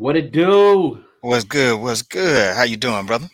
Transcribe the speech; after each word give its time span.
What 0.00 0.16
it 0.16 0.32
do? 0.32 1.04
What's 1.20 1.44
good? 1.44 1.78
What's 1.78 2.00
good? 2.00 2.56
How 2.56 2.62
you 2.62 2.78
doing, 2.78 3.04
brother? 3.04 3.28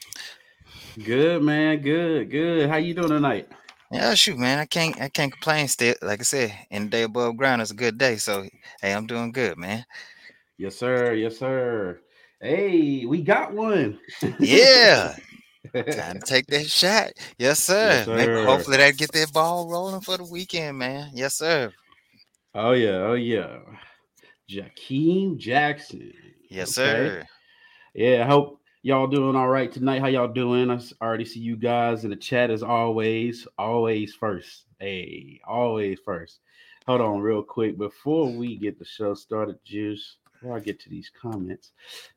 Good 1.01 1.41
man, 1.41 1.81
good, 1.81 2.29
good. 2.29 2.69
How 2.69 2.75
you 2.79 2.93
doing 2.93 3.11
tonight? 3.11 3.49
Yeah, 3.93 4.15
shoot, 4.15 4.37
man. 4.37 4.59
I 4.59 4.65
can't 4.65 5.01
I 5.01 5.09
can't 5.09 5.31
complain 5.31 5.69
still. 5.69 5.95
Like 6.03 6.19
I 6.19 6.25
said, 6.25 6.53
in 6.73 6.83
the 6.83 6.89
day 6.89 7.03
above 7.05 7.37
ground 7.37 7.63
is 7.63 7.71
a 7.71 7.75
good 7.75 7.99
day. 7.99 8.17
So 8.17 8.49
hey, 8.83 8.93
I'm 8.93 9.07
doing 9.07 9.31
good, 9.31 9.57
man. 9.57 9.87
Yes, 10.59 10.75
sir. 10.75 11.13
Yes, 11.13 11.39
sir. 11.39 12.01
Hey, 12.41 13.07
we 13.07 13.23
got 13.23 13.53
one. 13.53 14.01
Yeah. 14.41 15.15
Time 15.73 16.19
to 16.19 16.27
take 16.27 16.49
that 16.49 16.67
shot. 16.67 17.13
Yes, 17.39 17.61
sir. 17.61 17.91
Yes, 17.91 18.09
Maybe 18.09 18.25
sir. 18.25 18.45
hopefully 18.45 18.79
that 18.79 18.97
get 18.97 19.13
that 19.13 19.33
ball 19.33 19.71
rolling 19.71 20.01
for 20.01 20.17
the 20.17 20.25
weekend, 20.25 20.79
man. 20.79 21.13
Yes, 21.15 21.37
sir. 21.37 21.73
oh 22.57 22.73
yeah, 22.73 23.07
oh 23.07 23.15
yeah. 23.15 23.59
Ja'Keem 24.51 25.39
Jackson. 25.39 26.13
Yes, 26.49 26.71
Okay. 26.79 27.19
sir. 27.19 27.25
Yeah, 27.95 28.25
I 28.25 28.27
hope 28.27 28.61
y'all 28.83 29.07
doing 29.07 29.37
all 29.37 29.49
right 29.49 29.71
tonight. 29.73 30.01
How 30.01 30.09
y'all 30.09 30.29
doing? 30.29 30.71
I 30.71 30.81
already 31.03 31.25
see 31.25 31.41
you 31.41 31.57
guys 31.57 32.05
in 32.05 32.11
the 32.11 32.17
chat 32.17 32.51
as 32.51 32.63
always. 32.63 33.47
Always 33.59 34.15
first. 34.15 34.65
Hey, 34.79 35.41
always 35.47 35.99
first. 36.05 36.41
Hold 36.87 37.01
on 37.01 37.21
real 37.21 37.43
quick 37.43 37.79
before 37.79 38.31
we 38.31 38.57
get 38.57 38.79
the 38.79 38.85
show 38.85 39.15
started, 39.15 39.59
Juice. 39.65 40.19
Before 40.33 40.57
I 40.57 40.61
get 40.61 40.79
to 40.81 40.91
these 40.91 41.11
comments, 41.21 41.73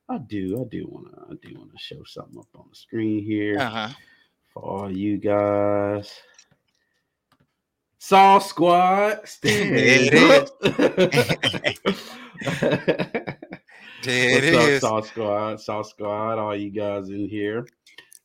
I 0.10 0.18
do, 0.18 0.60
I 0.62 0.66
do 0.70 0.86
wanna, 0.90 1.18
I 1.32 1.36
do 1.42 1.58
wanna 1.58 1.72
show 1.78 2.04
something 2.06 2.38
up 2.38 2.48
on 2.54 2.66
the 2.70 2.76
screen 2.76 3.24
here 3.24 3.58
Uh-huh. 3.58 3.90
for 4.54 4.62
all 4.62 4.92
you 4.92 5.18
guys. 5.18 6.14
Saw 7.98 8.40
Squad, 8.40 9.28
stand 9.28 9.76
There 9.76 10.42
up. 13.04 13.16
There 14.04 14.32
What's 14.36 14.48
it 14.48 14.54
up, 14.56 14.68
is. 14.70 14.82
Saw 14.82 15.02
Squad? 15.02 15.60
Saw 15.62 15.82
Squad, 15.82 16.40
all 16.40 16.56
you 16.56 16.70
guys 16.70 17.10
in 17.10 17.28
here. 17.28 17.68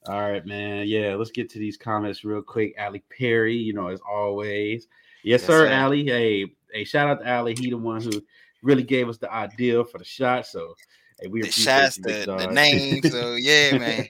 All 0.06 0.20
right, 0.20 0.44
man. 0.46 0.86
Yeah, 0.86 1.14
let's 1.14 1.30
get 1.30 1.48
to 1.50 1.58
these 1.58 1.76
comments 1.76 2.24
real 2.24 2.42
quick. 2.42 2.74
Ali 2.78 3.02
Perry, 3.16 3.56
you 3.56 3.72
know, 3.72 3.88
as 3.88 4.00
always. 4.08 4.86
Yes, 5.22 5.40
Yes, 5.40 5.42
sir, 5.44 5.66
sir. 5.68 5.72
Ali. 5.74 6.04
Hey, 6.04 6.46
hey, 6.72 6.84
shout 6.84 7.08
out 7.08 7.20
to 7.22 7.32
Ali. 7.32 7.54
He 7.58 7.70
the 7.70 7.76
one 7.78 8.02
who 8.02 8.22
really 8.62 8.82
gave 8.82 9.08
us 9.08 9.18
the 9.18 9.32
idea 9.32 9.82
for 9.84 9.98
the 9.98 10.04
shot. 10.04 10.46
So 10.46 10.74
hey, 11.20 11.28
we 11.28 11.40
The 11.40 11.48
appreciate 11.48 11.64
shots, 11.64 11.96
the, 11.96 12.24
the 12.38 12.46
name. 12.52 13.02
So 13.02 13.34
yeah, 13.36 13.78
man. 13.78 14.08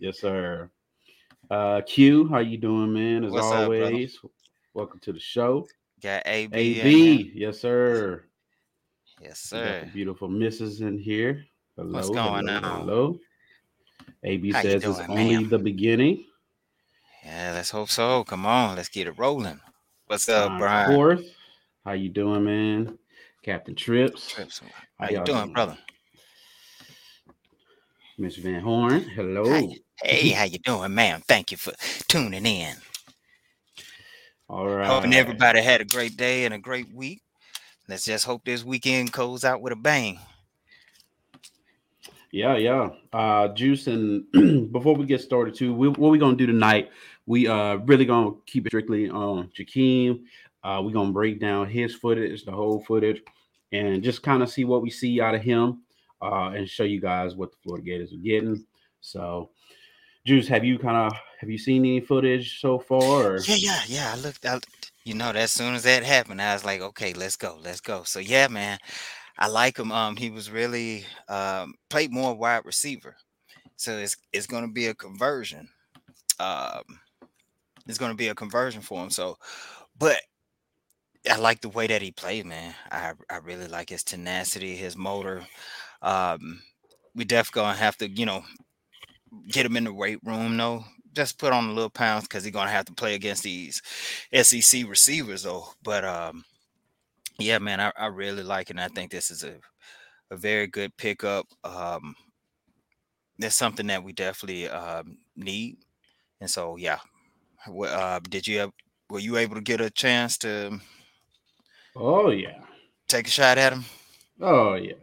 yes, 0.00 0.18
sir. 0.20 0.70
Uh 1.50 1.82
Q, 1.86 2.26
how 2.28 2.38
you 2.38 2.56
doing, 2.58 2.92
man? 2.92 3.24
As 3.24 3.32
What's 3.32 3.46
up, 3.46 3.54
always. 3.64 4.18
Welcome 4.74 5.00
to 5.00 5.12
the 5.12 5.20
show. 5.20 5.66
Got 6.02 6.22
AB. 6.26 6.54
AB, 6.56 7.32
yes, 7.34 7.60
sir. 7.60 8.25
Yes, 9.22 9.40
sir. 9.40 9.88
beautiful 9.92 10.28
misses 10.28 10.80
in 10.80 10.98
here. 10.98 11.44
Hello, 11.76 11.92
What's 11.92 12.10
going 12.10 12.46
hello, 12.48 12.68
on? 12.68 12.80
hello. 12.80 13.18
AB 14.24 14.52
How 14.52 14.62
says 14.62 14.74
it's 14.84 14.84
doing, 14.84 15.10
only 15.10 15.34
ma'am? 15.36 15.48
the 15.48 15.58
beginning. 15.58 16.24
Yeah, 17.24 17.52
let's 17.54 17.70
hope 17.70 17.88
so. 17.88 18.24
Come 18.24 18.46
on, 18.46 18.76
let's 18.76 18.88
get 18.88 19.06
it 19.06 19.18
rolling. 19.18 19.60
What's 20.06 20.28
up, 20.28 20.48
Time 20.48 20.58
Brian? 20.58 20.90
Fourth. 20.90 21.24
How 21.84 21.92
you 21.92 22.08
doing, 22.08 22.44
man? 22.44 22.98
Captain 23.42 23.74
Trips. 23.74 24.28
Trips. 24.32 24.60
How 24.98 25.06
How 25.06 25.10
you 25.10 25.24
doing, 25.24 25.40
doing? 25.42 25.52
brother? 25.52 25.78
Miss 28.18 28.36
Van 28.36 28.60
Horn. 28.62 29.00
Hello. 29.10 29.48
How 29.48 29.58
you- 29.58 29.80
Hey, 30.02 30.28
how 30.30 30.44
you 30.44 30.58
doing, 30.58 30.94
ma'am? 30.94 31.22
Thank 31.26 31.50
you 31.50 31.56
for 31.56 31.72
tuning 32.08 32.44
in. 32.44 32.76
All 34.48 34.68
right. 34.68 34.86
Hoping 34.86 35.14
everybody 35.14 35.62
had 35.62 35.80
a 35.80 35.84
great 35.86 36.16
day 36.16 36.44
and 36.44 36.52
a 36.54 36.58
great 36.58 36.92
week. 36.92 37.22
Let's 37.88 38.04
just 38.04 38.24
hope 38.24 38.44
this 38.44 38.64
weekend 38.64 39.12
goes 39.12 39.44
out 39.44 39.60
with 39.60 39.72
a 39.72 39.76
bang. 39.76 40.18
Yeah, 42.32 42.56
yeah. 42.56 42.90
Uh 43.12 43.48
Juice 43.48 43.86
and 43.86 44.24
before 44.72 44.96
we 44.96 45.06
get 45.06 45.20
started 45.20 45.54
too, 45.54 45.72
we, 45.72 45.88
what 45.88 46.10
we 46.10 46.18
gonna 46.18 46.36
do 46.36 46.46
tonight, 46.46 46.90
we 47.26 47.46
uh 47.46 47.76
really 47.76 48.04
gonna 48.04 48.32
keep 48.44 48.66
it 48.66 48.70
strictly 48.70 49.08
on 49.08 49.50
Ja'Keem. 49.56 50.24
Uh 50.64 50.82
we're 50.84 50.92
gonna 50.92 51.12
break 51.12 51.38
down 51.38 51.68
his 51.68 51.94
footage, 51.94 52.44
the 52.44 52.50
whole 52.50 52.82
footage, 52.84 53.22
and 53.70 54.02
just 54.02 54.22
kind 54.22 54.42
of 54.42 54.50
see 54.50 54.64
what 54.64 54.82
we 54.82 54.90
see 54.90 55.20
out 55.20 55.36
of 55.36 55.42
him, 55.42 55.82
uh, 56.20 56.50
and 56.56 56.68
show 56.68 56.84
you 56.84 57.00
guys 57.00 57.36
what 57.36 57.52
the 57.52 57.58
Florida 57.62 57.84
Gators 57.84 58.12
are 58.12 58.16
getting. 58.16 58.66
So 59.00 59.50
Juice, 60.24 60.48
have 60.48 60.64
you 60.64 60.76
kind 60.76 60.96
of 60.96 61.12
have 61.38 61.48
you 61.48 61.58
seen 61.58 61.84
any 61.84 62.00
footage 62.00 62.60
so 62.60 62.80
far? 62.80 63.34
Or? 63.34 63.38
Yeah, 63.42 63.54
yeah, 63.54 63.80
yeah. 63.86 64.12
I 64.12 64.18
looked 64.18 64.44
you 65.06 65.14
know, 65.14 65.30
as 65.32 65.52
soon 65.52 65.74
as 65.76 65.84
that 65.84 66.04
happened, 66.04 66.42
I 66.42 66.54
was 66.54 66.66
like, 66.66 66.82
okay, 66.82 67.14
let's 67.14 67.36
go, 67.36 67.58
let's 67.64 67.80
go. 67.80 68.04
So 68.04 68.20
yeah, 68.20 68.48
man, 68.48 68.78
I 69.38 69.48
like 69.48 69.78
him. 69.78 69.92
Um, 69.92 70.16
he 70.16 70.30
was 70.30 70.50
really 70.50 71.06
um 71.28 71.74
played 71.90 72.12
more 72.12 72.34
wide 72.34 72.64
receiver. 72.66 73.16
So 73.76 73.98
it's 73.98 74.16
it's 74.32 74.46
gonna 74.46 74.68
be 74.68 74.86
a 74.88 74.94
conversion. 74.94 75.68
Um 76.40 76.82
it's 77.86 77.98
gonna 77.98 78.14
be 78.14 78.28
a 78.28 78.34
conversion 78.34 78.82
for 78.82 79.02
him. 79.02 79.10
So 79.10 79.36
but 79.98 80.20
I 81.30 81.36
like 81.36 81.60
the 81.60 81.68
way 81.68 81.86
that 81.88 82.02
he 82.02 82.12
played, 82.12 82.46
man. 82.46 82.74
I 82.90 83.12
I 83.28 83.38
really 83.38 83.66
like 83.68 83.90
his 83.90 84.04
tenacity, 84.04 84.76
his 84.76 84.96
motor. 84.96 85.44
Um, 86.02 86.62
we 87.14 87.24
definitely 87.24 87.62
gonna 87.62 87.78
have 87.78 87.96
to, 87.98 88.08
you 88.10 88.26
know, 88.26 88.44
get 89.48 89.66
him 89.66 89.76
in 89.76 89.84
the 89.84 89.92
weight 89.92 90.18
room, 90.24 90.56
though. 90.56 90.84
Just 91.16 91.38
put 91.40 91.52
on 91.54 91.70
a 91.70 91.74
little 91.74 91.90
pounds 91.90 92.24
because 92.24 92.44
he's 92.44 92.54
gonna 92.54 92.70
have 92.70 92.86
to 92.86 92.94
play 92.94 93.16
against 93.16 93.44
these 93.44 93.82
SEC 94.32 94.84
receivers, 94.84 95.44
though. 95.44 95.68
But 95.82 96.04
um, 96.04 96.44
yeah, 97.38 97.58
man, 97.58 97.80
I, 97.80 97.92
I 97.98 98.06
really 98.06 98.42
like 98.44 98.70
it. 98.70 98.74
And 98.74 98.80
I 98.80 98.88
think 98.88 99.10
this 99.12 99.30
is 99.30 99.44
a 99.44 99.56
a 100.30 100.36
very 100.36 100.66
good 100.68 100.96
pickup. 100.98 101.46
Um, 101.64 102.16
that's 103.38 103.56
something 103.56 103.86
that 103.88 104.02
we 104.02 104.12
definitely 104.12 104.68
um, 104.68 105.18
need. 105.36 105.78
And 106.40 106.50
so, 106.50 106.76
yeah. 106.76 106.98
Wha- 107.68 107.88
Uh, 107.88 108.20
did 108.20 108.48
you 108.48 108.60
have, 108.60 108.72
were 109.10 109.20
you 109.20 109.38
able 109.38 109.56
to 109.56 109.62
get 109.62 109.80
a 109.82 109.90
chance 109.90 110.38
to 110.40 110.80
Oh 111.96 112.30
yeah. 112.30 112.64
take 113.08 113.26
a 113.26 113.30
shot 113.30 113.58
at 113.58 113.72
him? 113.72 113.84
Oh 114.40 114.74
yeah, 114.74 114.94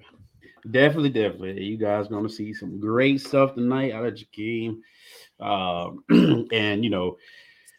definitely, 0.71 1.09
definitely. 1.11 1.63
You 1.63 1.77
guys 1.77 2.07
gonna 2.07 2.29
see 2.29 2.53
some 2.53 2.79
great 2.79 3.21
stuff 3.21 3.55
tonight 3.55 3.93
out 3.93 4.05
of 4.05 4.15
Ja'Keem. 4.15 4.81
Um, 5.39 6.03
and 6.51 6.83
you 6.83 6.89
know, 6.89 7.17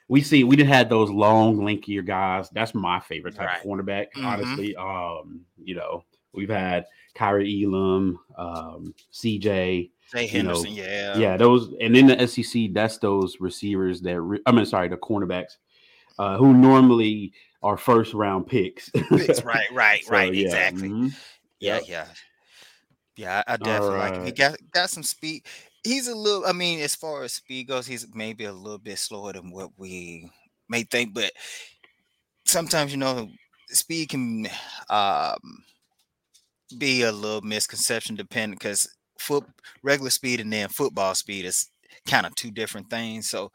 we 0.08 0.20
see 0.20 0.44
we 0.44 0.56
did 0.56 0.66
had 0.66 0.88
those 0.90 1.10
long, 1.10 1.58
linkier 1.58 2.04
guys. 2.04 2.50
That's 2.50 2.74
my 2.74 3.00
favorite 3.00 3.34
type 3.34 3.46
Right. 3.48 3.60
of 3.60 3.66
cornerback, 3.66 4.06
Mhm. 4.16 4.24
honestly. 4.24 4.76
Um, 4.76 5.40
you 5.62 5.74
know, 5.74 6.04
we've 6.32 6.50
had 6.50 6.86
Kaiir 7.14 7.40
Elam, 7.40 8.18
um, 8.36 8.94
CJ. 9.12 9.90
Say 10.08 10.26
You 10.26 10.42
know, 10.42 10.48
Henderson, 10.50 10.72
yeah. 10.74 11.18
yeah, 11.18 11.36
those, 11.36 11.74
and 11.80 11.96
in 11.96 12.06
the 12.06 12.26
SEC, 12.28 12.68
that's 12.74 12.98
those 12.98 13.40
receivers 13.40 14.00
that 14.02 14.20
re- 14.20 14.40
I 14.46 14.52
mean, 14.52 14.66
sorry, 14.66 14.88
the 14.88 14.96
cornerbacks 14.98 15.56
uh, 16.18 16.36
who 16.36 16.52
normally 16.52 17.32
are 17.62 17.76
first 17.78 18.12
round 18.14 18.46
picks. 18.46 18.90
Picks, 18.90 19.42
right, 19.44 19.66
right, 19.72 20.04
So, 20.04 20.12
right. 20.12 20.34
yeah, 20.34 20.42
Exactly. 20.42 20.88
mhm. 20.90 21.12
Yeah, 21.60 21.80
yeah. 21.88 22.06
Yeah, 23.16 23.42
I, 23.46 23.54
I 23.54 23.56
definitely 23.56 23.98
like 23.98 24.16
him. 24.16 24.24
He 24.26 24.32
got 24.32 24.56
got 24.72 24.90
some 24.90 25.02
speed. 25.02 25.44
He's 25.84 26.08
a 26.08 26.14
little, 26.14 26.46
I 26.46 26.52
mean, 26.52 26.80
as 26.80 26.94
far 26.94 27.22
as 27.24 27.34
speed 27.34 27.68
goes, 27.68 27.86
he's 27.86 28.06
maybe 28.14 28.44
a 28.44 28.52
little 28.52 28.78
bit 28.78 28.98
slower 28.98 29.32
than 29.34 29.50
what 29.50 29.70
we 29.76 30.30
may 30.68 30.82
think, 30.84 31.12
but 31.14 31.32
sometimes 32.44 32.92
you 32.92 32.98
know, 32.98 33.28
speed 33.70 34.08
can 34.08 34.46
um 34.90 35.64
be 36.78 37.02
a 37.02 37.12
little 37.12 37.42
misconception 37.42 38.16
dependent 38.16 38.58
because 38.60 38.88
foot 39.18 39.44
regular 39.82 40.10
speed 40.10 40.40
and 40.40 40.52
then 40.52 40.68
football 40.68 41.14
speed 41.14 41.44
is 41.44 41.70
kind 42.08 42.26
of 42.26 42.34
two 42.34 42.50
different 42.50 42.90
things. 42.90 43.28
So 43.28 43.52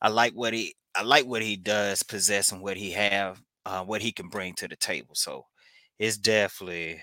I 0.00 0.08
like 0.08 0.32
what 0.34 0.52
he 0.54 0.74
I 0.96 1.02
like 1.02 1.26
what 1.26 1.42
he 1.42 1.56
does 1.56 2.02
possess 2.02 2.52
and 2.52 2.62
what 2.62 2.76
he 2.76 2.92
have, 2.92 3.42
uh, 3.66 3.84
what 3.84 4.02
he 4.02 4.12
can 4.12 4.28
bring 4.28 4.54
to 4.56 4.68
the 4.68 4.76
table. 4.76 5.14
So 5.14 5.46
it's 5.98 6.18
definitely 6.18 7.00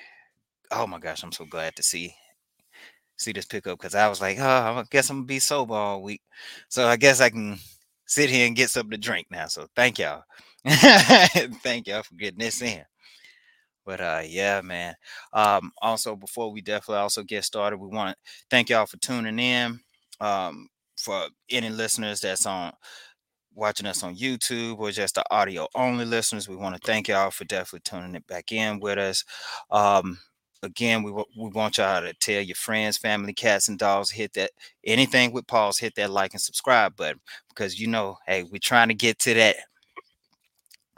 oh 0.72 0.88
my 0.88 1.00
gosh, 1.00 1.24
I'm 1.24 1.34
so 1.34 1.46
glad 1.46 1.76
to 1.78 1.84
see 1.84 2.16
see 3.20 3.32
this 3.34 3.46
pickup 3.46 3.78
because 3.80 3.96
I 3.96 4.08
was 4.08 4.22
like, 4.22 4.38
oh, 4.40 4.44
I 4.44 4.84
guess 4.90 5.10
I'm 5.10 5.18
gonna 5.18 5.26
be 5.28 5.40
sober 5.40 5.74
all 5.74 6.02
week. 6.02 6.22
So 6.70 6.88
I 6.88 6.98
guess 6.98 7.22
I 7.22 7.30
can 7.30 7.60
sit 8.06 8.30
here 8.30 8.48
and 8.48 8.56
get 8.56 8.70
something 8.70 8.92
to 8.92 8.98
drink 8.98 9.28
now. 9.30 9.48
So 9.48 9.68
thank 9.76 10.00
y'all. 10.00 10.24
thank 10.68 11.88
y'all 11.88 12.04
for 12.04 12.16
getting 12.16 12.40
this 12.40 12.62
in. 12.62 12.84
But 13.86 14.02
uh 14.02 14.22
yeah, 14.26 14.62
man. 14.62 14.96
Um 15.34 15.72
also 15.82 16.16
before 16.16 16.52
we 16.52 16.62
definitely 16.62 17.02
also 17.02 17.24
get 17.24 17.44
started, 17.44 17.78
we 17.78 17.88
want 17.88 18.12
to 18.12 18.32
thank 18.50 18.70
y'all 18.70 18.86
for 18.86 18.98
tuning 18.98 19.40
in. 19.40 19.80
Um 20.20 20.68
for 20.98 21.28
any 21.50 21.70
listeners 21.70 22.22
that's 22.22 22.46
on 22.46 22.74
watching 23.56 23.88
us 23.88 24.04
on 24.04 24.16
YouTube 24.16 24.80
or 24.80 24.92
just 24.92 25.16
the 25.16 25.24
audio 25.32 25.68
only 25.76 26.06
listeners, 26.06 26.48
we 26.48 26.56
want 26.56 26.76
to 26.76 26.82
thank 26.86 27.08
y'all 27.08 27.32
for 27.32 27.46
definitely 27.46 27.82
tuning 27.82 28.16
it 28.16 28.28
back 28.28 28.52
in 28.52 28.80
with 28.80 28.98
us. 28.98 29.24
Um 29.72 30.20
again, 30.64 31.04
we, 31.04 31.12
we 31.12 31.50
want 31.50 31.78
y'all 31.78 32.02
to 32.02 32.14
tell 32.14 32.42
your 32.42 32.56
friends, 32.56 32.98
family, 32.98 33.34
cats, 33.34 33.70
and 33.70 33.80
dogs, 33.80 34.12
hit 34.12 34.34
that 34.34 34.52
anything 34.86 35.32
with 35.32 35.48
pause, 35.48 35.78
hit 35.80 35.96
that 35.96 36.10
like 36.12 36.34
and 36.34 36.42
subscribe 36.42 36.96
button 36.96 37.20
because 37.50 37.80
you 37.80 37.88
know, 37.88 38.18
hey, 38.28 38.44
we're 38.44 38.60
trying 38.60 38.90
to 38.90 38.94
get 38.94 39.20
to 39.20 39.34
that 39.36 39.56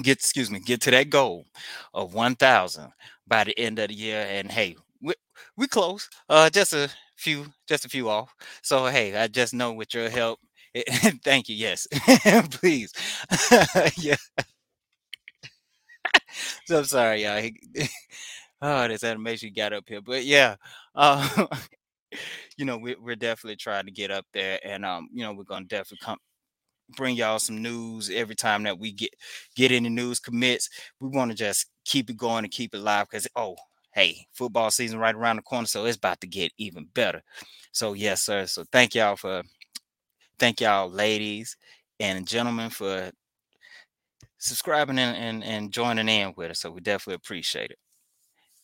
get 0.03 0.17
excuse 0.17 0.49
me, 0.49 0.59
get 0.59 0.81
to 0.81 0.91
that 0.91 1.09
goal 1.09 1.45
of 1.93 2.13
1000 2.13 2.91
by 3.27 3.43
the 3.43 3.57
end 3.57 3.79
of 3.79 3.89
the 3.89 3.93
year 3.93 4.25
and 4.29 4.51
hey, 4.51 4.75
we, 5.01 5.13
we 5.57 5.67
close. 5.67 6.09
Uh, 6.29 6.49
just 6.49 6.73
a 6.73 6.89
few, 7.17 7.45
just 7.67 7.85
a 7.85 7.89
few 7.89 8.09
off. 8.09 8.33
So 8.61 8.87
hey, 8.87 9.15
I 9.15 9.27
just 9.27 9.53
know 9.53 9.73
with 9.73 9.93
your 9.93 10.09
help. 10.09 10.39
thank 11.23 11.49
you. 11.49 11.55
Yes, 11.55 11.87
please. 12.51 12.93
yeah. 13.97 14.15
so 16.65 16.79
I'm 16.79 16.85
sorry, 16.85 17.23
y'all. 17.23 17.49
Oh, 18.61 18.87
this 18.87 19.03
animation 19.03 19.51
got 19.55 19.73
up 19.73 19.85
here, 19.87 20.01
but 20.01 20.23
yeah. 20.25 20.55
Uh, 20.95 21.47
you 22.57 22.65
know, 22.65 22.77
we, 22.77 22.95
we're 22.95 23.15
definitely 23.15 23.55
trying 23.55 23.85
to 23.85 23.91
get 23.91 24.11
up 24.11 24.25
there, 24.33 24.59
and 24.63 24.85
um, 24.85 25.09
you 25.13 25.23
know, 25.23 25.33
we're 25.33 25.43
gonna 25.43 25.65
definitely 25.65 25.99
come 26.03 26.17
bring 26.97 27.15
y'all 27.15 27.39
some 27.39 27.61
news 27.61 28.09
every 28.09 28.35
time 28.35 28.63
that 28.63 28.77
we 28.79 28.91
get 28.91 29.11
get 29.55 29.71
any 29.71 29.89
news 29.89 30.19
commits. 30.19 30.69
We 30.99 31.09
want 31.09 31.31
to 31.31 31.37
just 31.37 31.67
keep 31.85 32.09
it 32.09 32.17
going 32.17 32.45
and 32.45 32.51
keep 32.53 32.75
it 32.75 32.79
live 32.79 33.07
because 33.09 33.27
oh, 33.35 33.55
hey, 33.93 34.25
football 34.33 34.71
season 34.71 34.99
right 34.99 35.15
around 35.15 35.37
the 35.37 35.41
corner, 35.43 35.67
so 35.67 35.85
it's 35.85 35.97
about 35.97 36.21
to 36.21 36.27
get 36.27 36.51
even 36.57 36.87
better. 36.93 37.21
So 37.71 37.93
yes, 37.93 38.23
sir. 38.23 38.45
So 38.47 38.65
thank 38.71 38.95
y'all 38.95 39.15
for 39.15 39.43
thank 40.39 40.61
y'all, 40.61 40.89
ladies 40.89 41.55
and 41.99 42.27
gentlemen, 42.27 42.69
for 42.69 43.11
subscribing 44.39 44.99
and, 44.99 45.15
and, 45.15 45.43
and 45.43 45.71
joining 45.71 46.09
in 46.09 46.33
with 46.35 46.51
us. 46.51 46.59
So 46.59 46.71
we 46.71 46.81
definitely 46.81 47.15
appreciate 47.15 47.71
it. 47.71 47.77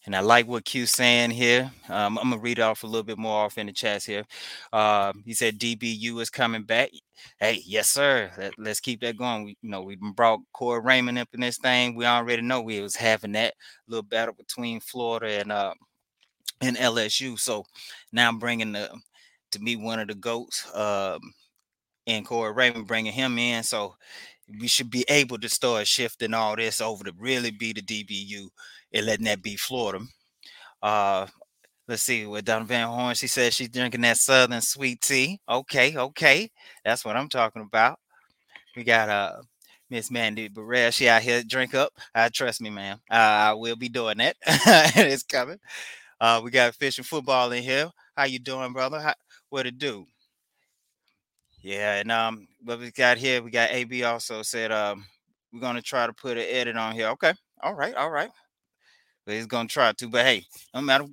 And 0.05 0.15
I 0.15 0.21
like 0.21 0.47
what 0.47 0.63
Q's 0.63 0.91
saying 0.91 1.31
here. 1.31 1.69
Um, 1.89 2.17
I'm 2.17 2.29
gonna 2.29 2.41
read 2.41 2.59
off 2.59 2.83
a 2.83 2.88
little 2.88 3.03
bit 3.03 3.17
more 3.17 3.45
off 3.45 3.57
in 3.57 3.67
the 3.67 3.73
chats 3.73 4.05
here. 4.05 4.23
Uh, 4.71 5.11
he 5.25 5.33
said 5.33 5.59
DBU 5.59 6.21
is 6.21 6.29
coming 6.29 6.63
back. 6.63 6.91
Hey, 7.39 7.61
yes, 7.65 7.89
sir. 7.89 8.31
Let, 8.38 8.67
us 8.67 8.79
keep 8.79 9.01
that 9.01 9.17
going. 9.17 9.44
We, 9.44 9.57
you 9.61 9.69
know, 9.69 9.81
we 9.81 9.97
brought 10.15 10.39
Corey 10.53 10.81
Raymond 10.81 11.19
up 11.19 11.29
in 11.33 11.41
this 11.41 11.57
thing. 11.57 11.95
We 11.95 12.05
already 12.05 12.41
know 12.41 12.61
we 12.61 12.79
was 12.79 12.95
having 12.95 13.33
that 13.33 13.55
little 13.88 14.03
battle 14.03 14.35
between 14.35 14.79
Florida 14.79 15.41
and 15.41 15.51
uh 15.51 15.73
and 16.61 16.77
LSU. 16.77 17.38
So 17.39 17.65
now 18.11 18.29
I'm 18.29 18.39
bringing 18.39 18.71
the 18.71 18.89
to 19.51 19.59
me 19.59 19.75
one 19.75 20.00
of 20.00 20.07
the 20.07 20.15
goats. 20.15 20.65
Um, 20.73 21.19
and 22.07 22.25
Corey 22.25 22.53
Raymond 22.53 22.88
bringing 22.88 23.13
him 23.13 23.38
in. 23.38 23.63
So 23.63 23.95
we 24.59 24.67
should 24.67 24.89
be 24.89 25.05
able 25.09 25.38
to 25.39 25.50
start 25.50 25.88
shifting 25.88 26.33
all 26.33 26.55
this 26.55 26.79
over 26.81 27.03
to 27.03 27.11
really 27.17 27.51
be 27.51 27.73
the 27.73 27.81
DBU 27.81 28.47
and 28.94 29.06
letting 29.06 29.25
that 29.25 29.42
be 29.42 29.56
Florida. 29.56 30.04
Uh, 30.81 31.28
let's 31.88 32.04
see 32.04 32.25
with 32.25 32.45
Donovan 32.45 32.88
Horn. 32.88 33.16
She 33.16 33.28
says 33.28 33.54
she's 33.54 33.69
drinking 33.69 34.01
that 34.01 34.18
Southern 34.18 34.62
sweet 34.62 35.01
tea. 35.01 35.39
Okay, 35.50 35.95
okay, 35.98 36.50
that's 36.84 37.06
what 37.06 37.16
I'm 37.16 37.30
talking 37.30 37.62
about. 37.62 38.00
We 38.75 38.84
got 38.84 39.10
uh 39.10 39.42
Miss 39.89 40.12
Mandy 40.12 40.50
Burrell. 40.50 40.92
She 40.92 41.07
out 41.07 41.22
here 41.22 41.44
drink 41.44 41.74
up. 41.74 41.94
Uh, 42.13 42.30
trust 42.31 42.62
me, 42.62 42.69
ma'am. 42.69 43.00
Uh, 43.10 43.13
I 43.13 43.54
will 43.54 43.75
be 43.75 43.89
doing 43.89 44.18
that. 44.18 44.36
it's 44.45 45.24
coming. 45.24 45.60
Uh, 46.19 46.42
we 46.44 46.51
got 46.51 46.75
fishing 46.75 47.04
football 47.04 47.51
in 47.51 47.63
here. 47.63 47.89
How 48.16 48.25
you 48.25 48.39
doing, 48.39 48.74
brother? 48.74 49.00
How, 49.00 49.13
what 49.50 49.66
it 49.66 49.78
do? 49.78 50.06
Yeah, 51.62 51.95
and 51.95 52.12
um, 52.12 52.48
what 52.63 52.80
we 52.80 52.92
got 52.92 53.18
here, 53.18 53.42
we 53.42 53.51
got 53.51 53.72
AB 53.72 54.04
also 54.04 54.42
said 54.42 54.72
um, 54.72 55.06
we're 55.51 55.60
gonna 55.60 55.81
try 55.81 56.06
to 56.06 56.13
put 56.13 56.38
an 56.38 56.45
edit 56.48 56.78
on 56.78 56.94
here. 56.94 57.10
Okay, 57.10 57.34
all 57.62 57.74
right, 57.74 57.95
all 57.95 58.10
right. 58.10 58.30
But 59.27 59.35
he's 59.35 59.45
gonna 59.45 59.68
try 59.68 59.91
to, 59.91 60.07
but 60.07 60.25
hey, 60.25 60.45
no 60.74 60.81
matter, 60.81 61.06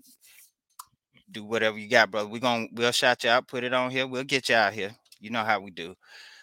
do 1.33 1.43
whatever 1.45 1.77
you 1.77 1.89
got, 1.89 2.13
brother. 2.13 2.29
We're 2.29 2.39
gonna 2.39 2.69
we'll 2.73 2.93
shout 2.93 3.25
you 3.25 3.31
out, 3.31 3.49
put 3.49 3.65
it 3.65 3.75
on 3.75 3.91
here, 3.91 4.07
we'll 4.07 4.23
get 4.23 4.49
you 4.49 4.55
out 4.55 4.73
here. 4.73 4.95
You 5.19 5.31
know 5.31 5.43
how 5.43 5.59
we 5.59 5.73
do. 5.73 5.97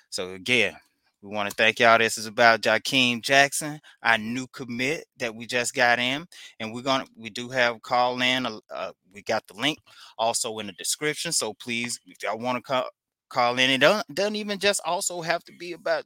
So 0.09 0.33
again, 0.33 0.75
we 1.21 1.33
want 1.33 1.50
to 1.50 1.56
thank 1.56 1.79
y'all. 1.79 1.97
This 1.97 2.18
is 2.18 2.25
about 2.25 2.59
Ja'Keem 2.59 3.21
Jackson, 3.21 3.79
our 4.03 4.18
new 4.18 4.47
commit 4.47 5.06
that 5.19 5.33
we 5.33 5.45
just 5.45 5.73
got 5.73 5.97
in, 5.97 6.25
and 6.59 6.73
we're 6.73 6.81
gonna 6.81 7.06
we 7.15 7.29
do 7.29 7.47
have 7.47 7.81
call 7.81 8.21
in. 8.21 8.45
Uh, 8.45 8.59
uh 8.69 8.91
we 9.13 9.21
got 9.21 9.47
the 9.47 9.53
link 9.53 9.79
also 10.18 10.59
in 10.59 10.68
the 10.68 10.73
description. 10.73 11.31
So 11.31 11.53
please, 11.53 12.01
if 12.06 12.21
y'all 12.21 12.38
want 12.38 12.57
to 12.57 12.62
call 12.62 12.89
call 13.29 13.57
in. 13.59 13.69
It 13.69 13.77
doesn't, 13.79 14.13
doesn't 14.13 14.35
even 14.35 14.59
just 14.59 14.81
also 14.83 15.21
have 15.21 15.45
to 15.45 15.53
be 15.57 15.71
about 15.71 16.03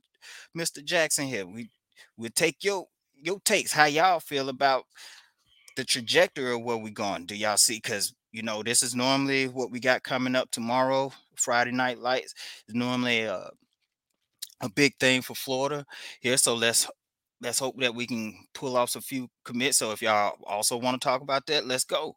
Mr. 0.56 0.83
Jackson 0.83 1.25
here. 1.25 1.47
We 1.47 1.69
we 2.17 2.29
take 2.29 2.63
your 2.63 2.85
your 3.15 3.39
takes, 3.39 3.71
how 3.73 3.85
y'all 3.85 4.19
feel 4.19 4.50
about 4.50 4.83
the 5.75 5.83
trajectory 5.83 6.54
of 6.54 6.62
where 6.62 6.77
we're 6.77 6.92
going. 6.92 7.25
Do 7.25 7.36
y'all 7.36 7.58
see? 7.58 7.75
Because 7.77 8.13
you 8.32 8.41
know 8.44 8.63
this 8.63 8.84
is 8.84 8.96
normally 8.96 9.48
what 9.48 9.72
we 9.72 9.79
got 9.79 10.03
coming 10.03 10.36
up 10.36 10.51
tomorrow. 10.51 11.12
Friday 11.36 11.72
Night 11.72 12.00
Lights 12.00 12.34
is 12.67 12.75
normally 12.75 13.22
a 13.22 13.50
a 14.62 14.70
big 14.70 14.96
thing 15.00 15.22
for 15.22 15.36
Florida 15.36 15.86
here. 16.22 16.38
So 16.38 16.55
let's 16.55 16.88
let's 17.41 17.60
hope 17.60 17.79
that 17.79 17.94
we 17.94 18.08
can 18.08 18.34
pull 18.53 18.77
off 18.77 18.96
a 18.96 19.01
few 19.01 19.27
commits. 19.44 19.77
So 19.77 19.91
if 19.91 20.01
y'all 20.01 20.38
also 20.46 20.77
want 20.77 21.00
to 21.00 21.05
talk 21.05 21.22
about 21.22 21.46
that, 21.48 21.67
let's 21.67 21.84
go. 21.84 22.15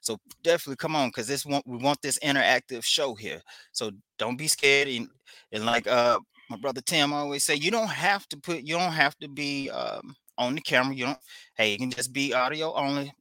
So 0.00 0.18
definitely 0.42 0.76
come 0.76 0.96
on, 0.96 1.08
because 1.08 1.26
this 1.26 1.44
want 1.44 1.66
we 1.66 1.76
want 1.76 2.00
this 2.02 2.18
interactive 2.20 2.84
show 2.84 3.14
here. 3.14 3.40
So 3.72 3.90
don't 4.18 4.38
be 4.38 4.48
scared. 4.48 4.88
And, 4.88 5.08
and 5.52 5.66
like 5.66 5.86
uh 5.86 6.18
my 6.48 6.56
brother 6.56 6.80
Tim 6.80 7.12
always 7.12 7.44
say, 7.44 7.54
you 7.54 7.70
don't 7.70 7.90
have 7.90 8.26
to 8.28 8.36
put 8.36 8.62
you 8.62 8.76
don't 8.76 8.92
have 8.92 9.16
to 9.18 9.28
be 9.28 9.68
um 9.70 10.14
on 10.40 10.54
the 10.54 10.60
camera. 10.60 10.94
You 10.94 11.04
don't 11.06 11.18
hey, 11.56 11.72
you 11.72 11.78
can 11.78 11.90
just 11.90 12.12
be 12.12 12.34
audio 12.34 12.74
only. 12.74 13.12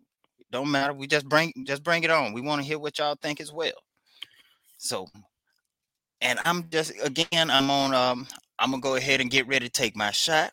Don't 0.52 0.72
matter. 0.72 0.94
We 0.94 1.06
just 1.06 1.28
bring 1.28 1.54
just 1.68 1.84
bring 1.84 2.04
it 2.04 2.10
on. 2.10 2.34
We 2.34 2.42
want 2.42 2.62
to 2.62 2.68
hear 2.68 2.80
what 2.80 2.98
y'all 2.98 3.18
think 3.22 3.40
as 3.40 3.52
well. 3.52 3.74
So 4.78 5.08
and 6.22 6.40
I'm 6.46 6.68
just 6.70 6.94
again, 7.04 7.52
I'm 7.52 7.70
on 7.70 7.94
um 7.94 8.28
I'm 8.58 8.72
gonna 8.72 8.82
go 8.82 8.96
ahead 8.96 9.22
and 9.22 9.30
get 9.30 9.48
ready 9.48 9.68
to 9.68 9.72
take 9.72 9.96
my 9.96 10.12
shot. 10.12 10.52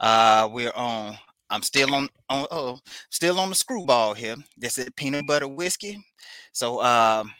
Uh 0.00 0.48
we're 0.50 0.72
on 0.74 1.18
I'm 1.50 1.62
still 1.62 1.94
on 1.94 2.08
on 2.30 2.46
oh 2.50 2.78
still 3.10 3.40
on 3.40 3.50
the 3.50 3.54
Skrewball 3.54 4.16
here. 4.16 4.36
This 4.56 4.78
is 4.78 4.88
peanut 4.96 5.26
butter 5.26 5.48
whiskey. 5.48 6.02
So 6.52 6.82
um 6.82 7.32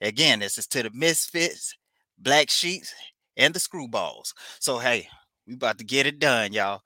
again, 0.00 0.38
this 0.38 0.58
is 0.58 0.66
to 0.68 0.84
the 0.84 0.90
misfits, 0.94 1.76
black 2.18 2.48
sheets, 2.50 2.94
and 3.36 3.52
the 3.52 3.58
screwballs. 3.58 4.32
So 4.60 4.78
hey, 4.78 5.08
we 5.46 5.54
about 5.54 5.78
to 5.78 5.84
get 5.84 6.06
it 6.06 6.18
done, 6.18 6.52
y'all. 6.52 6.82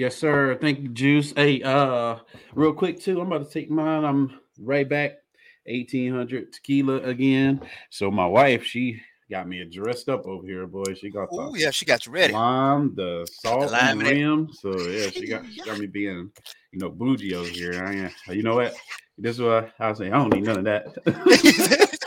Yes, 0.00 0.16
sir. 0.16 0.56
Thank 0.58 0.80
you, 0.80 0.88
Juice. 0.88 1.34
Hey, 1.36 1.60
uh, 1.60 2.16
real 2.54 2.72
quick 2.72 3.02
too. 3.02 3.20
I'm 3.20 3.30
about 3.30 3.46
to 3.46 3.52
take 3.52 3.70
mine. 3.70 4.02
I'm 4.02 4.40
right 4.58 4.88
back. 4.88 5.18
1800 5.66 6.54
tequila 6.54 7.02
again. 7.02 7.60
So 7.90 8.10
my 8.10 8.26
wife, 8.26 8.64
she 8.64 8.98
got 9.30 9.46
me 9.46 9.62
dressed 9.66 10.08
up 10.08 10.24
over 10.24 10.46
here, 10.46 10.66
boy. 10.66 10.94
She 10.94 11.10
got 11.10 11.28
oh 11.32 11.54
yeah, 11.54 11.70
she 11.70 11.84
got 11.84 12.06
you 12.06 12.12
ready. 12.12 12.32
Lime, 12.32 12.94
the 12.94 13.28
salt, 13.30 13.60
the 13.60 13.72
lime 13.72 14.00
and 14.00 14.08
rim. 14.08 14.48
So 14.50 14.70
yeah, 14.88 15.10
she 15.10 15.26
got 15.26 15.44
she 15.52 15.60
got 15.66 15.78
me 15.78 15.86
being, 15.86 16.30
you 16.72 16.78
know, 16.78 16.88
bougie 16.88 17.34
over 17.34 17.50
here. 17.50 17.84
I, 17.84 17.92
am. 17.92 18.10
you 18.34 18.42
know 18.42 18.54
what? 18.54 18.74
This 19.18 19.36
is 19.36 19.42
what 19.42 19.70
I 19.78 19.90
was 19.90 19.98
saying. 19.98 20.14
I 20.14 20.16
don't 20.16 20.32
need 20.32 20.44
none 20.44 20.60
of 20.60 20.64
that. 20.64 20.86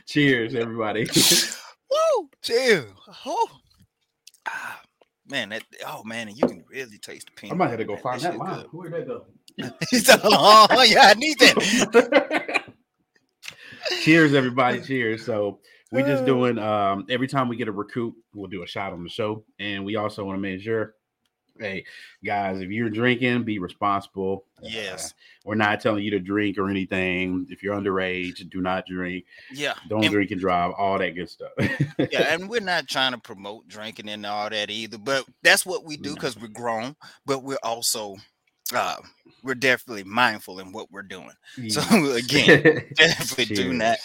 Cheers, 0.06 0.54
everybody. 0.54 1.06
Woo! 1.90 2.30
Cheers. 2.40 2.86
Oh. 3.26 3.50
Man, 5.28 5.48
that 5.48 5.64
oh 5.86 6.04
man, 6.04 6.28
you 6.28 6.46
can 6.46 6.64
really 6.70 6.98
taste 6.98 7.26
the 7.26 7.32
peanut. 7.40 7.54
I 7.54 7.58
might 7.58 7.70
have 7.70 7.78
to 7.78 7.84
go 7.84 7.96
find 7.96 8.20
that, 8.20 8.32
that 8.32 8.38
line. 8.38 8.66
Where'd 8.70 8.92
that 8.92 9.06
go? 9.06 9.26
oh 10.24 10.82
yeah, 10.86 11.02
I 11.02 11.14
need 11.14 11.38
that. 11.40 12.64
Cheers, 14.02 14.34
everybody. 14.34 14.80
Cheers. 14.82 15.24
So 15.24 15.58
we 15.90 16.02
just 16.02 16.22
uh. 16.22 16.26
doing 16.26 16.58
um 16.58 17.06
every 17.08 17.26
time 17.26 17.48
we 17.48 17.56
get 17.56 17.68
a 17.68 17.72
recruit, 17.72 18.14
we'll 18.34 18.50
do 18.50 18.62
a 18.62 18.66
shot 18.66 18.92
on 18.92 19.02
the 19.02 19.08
show. 19.08 19.44
And 19.58 19.84
we 19.84 19.96
also 19.96 20.24
want 20.24 20.36
to 20.36 20.40
make 20.40 20.60
sure, 20.60 20.94
hey, 21.58 21.84
guys, 22.24 22.60
if 22.60 22.70
you're 22.70 22.90
drinking, 22.90 23.44
be 23.44 23.58
responsible. 23.58 24.44
Yes. 24.62 25.10
Uh, 25.10 25.14
we're 25.44 25.54
not 25.54 25.80
telling 25.80 26.04
you 26.04 26.10
to 26.12 26.18
drink 26.18 26.58
or 26.58 26.68
anything. 26.68 27.46
If 27.50 27.62
you're 27.62 27.76
underage, 27.76 28.48
do 28.50 28.60
not 28.60 28.86
drink. 28.86 29.24
Yeah. 29.52 29.74
Don't 29.88 30.04
and, 30.04 30.12
drink 30.12 30.30
and 30.30 30.40
drive, 30.40 30.72
all 30.72 30.98
that 30.98 31.14
good 31.14 31.30
stuff. 31.30 31.52
yeah, 31.58 32.32
and 32.34 32.48
we're 32.48 32.60
not 32.60 32.88
trying 32.88 33.12
to 33.12 33.18
promote 33.18 33.68
drinking 33.68 34.08
and 34.08 34.26
all 34.26 34.50
that 34.50 34.70
either, 34.70 34.98
but 34.98 35.24
that's 35.42 35.64
what 35.64 35.84
we 35.84 35.96
do 35.96 36.14
because 36.14 36.38
we're 36.38 36.48
grown, 36.48 36.96
but 37.24 37.42
we're 37.42 37.58
also 37.62 38.16
uh, 38.74 38.96
we're 39.42 39.54
definitely 39.54 40.04
mindful 40.04 40.60
in 40.60 40.72
what 40.72 40.90
we're 40.90 41.02
doing. 41.02 41.30
So 41.68 41.80
again, 42.14 42.86
definitely 42.96 43.54
do 43.54 43.72
not, 43.72 43.98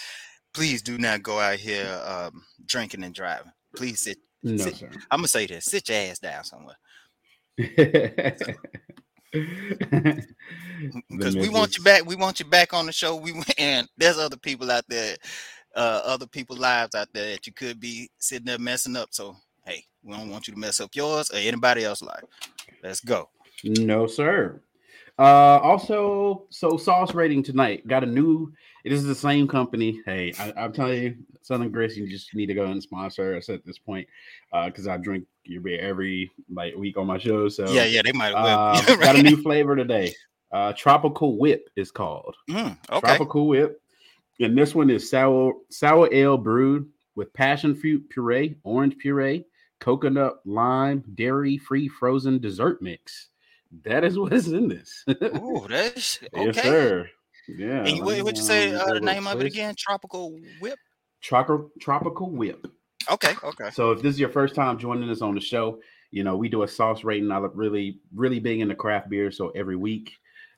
please 0.54 0.82
do 0.82 0.98
not 0.98 1.24
go 1.24 1.40
out 1.40 1.58
here 1.58 2.02
um, 2.06 2.44
drinking 2.66 3.04
and 3.04 3.14
driving. 3.14 3.52
Please 3.76 4.02
sit. 4.02 4.18
No, 4.44 4.58
sit 4.58 4.82
I'm 5.12 5.20
gonna 5.20 5.28
say 5.28 5.46
this: 5.46 5.66
sit 5.66 5.88
your 5.90 5.98
ass 5.98 6.20
down 6.20 6.44
somewhere. 6.44 6.78
Because 11.10 11.36
we 11.36 11.50
want 11.50 11.78
you 11.78 11.84
back. 11.84 12.06
We 12.06 12.16
want 12.16 12.40
you 12.40 12.46
back 12.46 12.74
on 12.74 12.86
the 12.86 12.92
show. 12.92 13.16
We 13.16 13.34
and 13.58 13.88
there's 13.98 14.18
other 14.18 14.38
people 14.38 14.72
out 14.72 14.84
there, 14.88 15.16
uh, 15.76 16.02
other 16.04 16.28
people's 16.28 16.60
lives 16.60 16.96
out 16.96 17.08
there 17.14 17.32
that 17.32 17.48
you 17.48 17.54
could 17.54 17.80
be 17.80 18.10
sitting 18.18 18.46
there 18.46 18.60
messing 18.60 18.96
up. 18.96 19.10
So 19.12 19.36
hey, 19.66 19.84
we 20.04 20.16
don't 20.16 20.30
want 20.30 20.48
you 20.48 20.54
to 20.54 20.60
mess 20.60 20.80
up 20.80 20.92
yours 20.94 21.32
or 21.32 21.38
anybody 21.38 21.84
else's 21.84 22.08
life. 22.08 22.24
Let's 22.84 23.00
go. 23.00 23.30
No, 23.64 24.08
sir. 24.08 24.62
Uh, 25.22 25.60
also, 25.62 26.48
so 26.50 26.78
sauce 26.78 27.14
rating 27.14 27.44
tonight 27.44 27.88
got 27.88 28.04
a 28.04 28.08
new. 28.08 28.52
It 28.84 28.92
is 28.92 29.04
the 29.04 29.14
same 29.14 29.48
company. 29.48 30.02
Hey, 30.04 30.34
I, 30.40 30.66
am 30.66 30.74
telling 30.74 31.04
you, 31.04 31.16
Southern 31.44 31.70
Grist, 31.70 31.96
you 31.96 32.10
just 32.10 32.34
need 32.34 32.48
to 32.48 32.56
go 32.56 32.66
and 32.66 32.82
sponsor 32.82 33.38
us 33.38 33.48
at 33.48 33.64
this 33.64 33.78
point, 33.78 34.08
because 34.66 34.88
uh, 34.88 34.94
I 34.94 34.98
drink 34.98 35.28
your 35.44 35.62
beer 35.62 35.80
every 35.80 36.32
like 36.50 36.76
week 36.76 36.98
on 36.98 37.06
my 37.06 37.20
show. 37.20 37.50
So 37.50 37.72
yeah, 37.72 37.84
yeah, 37.84 38.02
they 38.04 38.14
might. 38.14 38.34
Uh, 38.34 38.82
right. 38.88 39.00
Got 39.00 39.16
a 39.18 39.22
new 39.22 39.38
flavor 39.38 39.76
today. 39.76 40.12
Uh, 40.52 40.74
Tropical 40.74 41.38
Whip 41.38 41.70
is 41.76 41.92
called. 41.92 42.36
Mm, 42.50 42.76
okay. 42.90 43.00
Tropical 43.00 43.48
Whip. 43.48 43.80
And 44.40 44.58
this 44.58 44.74
one 44.74 44.90
is 44.90 45.08
sour 45.08 45.54
sour 45.70 46.12
ale 46.12 46.40
brewed 46.40 46.90
with 47.14 47.32
passion 47.34 47.76
fruit 47.76 48.10
puree, 48.10 48.56
orange 48.64 48.98
puree, 48.98 49.46
coconut, 49.80 50.40
lime, 50.46 51.04
dairy 51.14 51.60
free 51.60 51.88
frozen 51.88 52.40
dessert 52.40 52.82
mix. 52.82 53.28
That 53.84 54.04
is 54.04 54.18
what 54.20 54.34
is 54.34 54.52
in 54.52 54.68
this. 54.68 55.04
Oh, 55.22 55.68
that's 55.68 56.20
okay. 56.34 56.46
Yes, 56.46 56.64
sir. 56.64 57.10
Yeah. 57.48 57.80
And 57.80 57.98
you, 57.98 58.04
what, 58.04 58.22
what 58.22 58.36
you 58.36 58.44
say 58.44 58.74
uh, 58.74 58.94
the 58.94 59.02
name 59.02 59.28
of 59.28 59.42
it 59.42 59.48
again? 59.48 59.76
Tropical 59.78 60.38
Whip. 60.60 60.78
Tropical 61.22 61.72
Tropical 61.80 62.30
Whip. 62.30 62.68
Okay. 63.10 63.34
Okay. 63.44 63.70
So 63.72 63.92
if 63.92 64.02
this 64.02 64.14
is 64.14 64.20
your 64.20 64.30
first 64.30 64.56
time 64.56 64.78
joining 64.78 65.10
us 65.10 65.22
on 65.22 65.36
the 65.36 65.42
show, 65.42 65.80
you 66.12 66.24
know 66.24 66.36
we 66.38 66.50
do 66.50 66.64
a 66.64 66.68
sauce 66.68 67.04
rating. 67.04 67.32
I 67.32 67.40
look 67.40 67.54
really, 67.56 68.00
really 68.14 68.40
big 68.40 68.60
into 68.60 68.76
craft 68.76 69.10
beer. 69.10 69.32
So 69.32 69.50
every 69.50 69.76
week, 69.76 70.12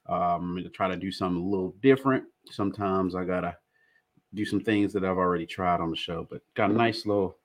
um, 0.09 0.57
I 0.59 0.67
try 0.73 0.89
to 0.89 0.97
do 0.97 1.11
something 1.11 1.41
a 1.41 1.45
little 1.45 1.75
different. 1.81 2.25
Sometimes 2.51 3.15
I 3.15 3.23
gotta 3.23 3.55
do 4.33 4.45
some 4.45 4.59
things 4.59 4.91
that 4.93 5.05
I've 5.05 5.17
already 5.17 5.45
tried 5.45 5.79
on 5.79 5.91
the 5.91 5.95
show, 5.95 6.27
but 6.29 6.41
got 6.55 6.71
a 6.71 6.73
nice 6.73 7.05
little 7.05 7.37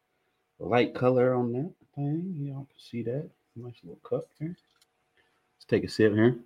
light 0.59 0.95
color 0.95 1.35
on 1.35 1.53
that 1.53 1.73
thing. 1.95 2.35
Y'all 2.39 2.67
can 2.67 2.79
see 2.79 3.03
that. 3.03 3.29
Nice 3.57 3.77
little 3.83 4.01
cup 4.09 4.25
there. 4.41 4.57
Take 5.69 5.85
a 5.85 5.89
sip 5.89 6.15
here. 6.15 6.37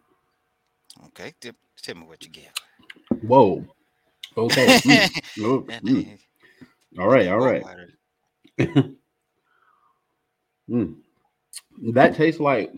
Okay. 1.06 1.32
Tell, 1.40 1.52
tell 1.80 1.94
me 1.94 2.02
what 2.02 2.24
you 2.24 2.30
get. 2.30 2.50
Whoa. 3.22 3.64
Okay. 4.36 4.80
Mm. 5.38 5.44
Oh, 5.44 5.60
mm. 5.82 6.18
All 6.98 7.08
right. 7.08 7.28
All 7.28 7.38
right. 7.38 7.64
mm. 10.70 10.94
That 11.94 12.14
tastes 12.14 12.40
like. 12.40 12.72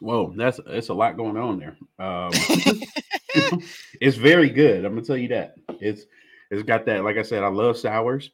Whoa, 0.00 0.32
that's 0.36 0.58
it's 0.66 0.88
a 0.88 0.94
lot 0.94 1.16
going 1.16 1.36
on 1.36 1.58
there. 1.60 1.76
Um, 2.04 2.32
it's 4.00 4.16
very 4.16 4.48
good. 4.50 4.84
I'm 4.84 4.94
gonna 4.94 5.06
tell 5.06 5.16
you 5.16 5.28
that. 5.28 5.54
It's 5.80 6.06
it's 6.50 6.62
got 6.64 6.86
that. 6.86 7.04
Like 7.04 7.18
I 7.18 7.22
said, 7.22 7.44
I 7.44 7.48
love 7.48 7.76
sours, 7.76 8.30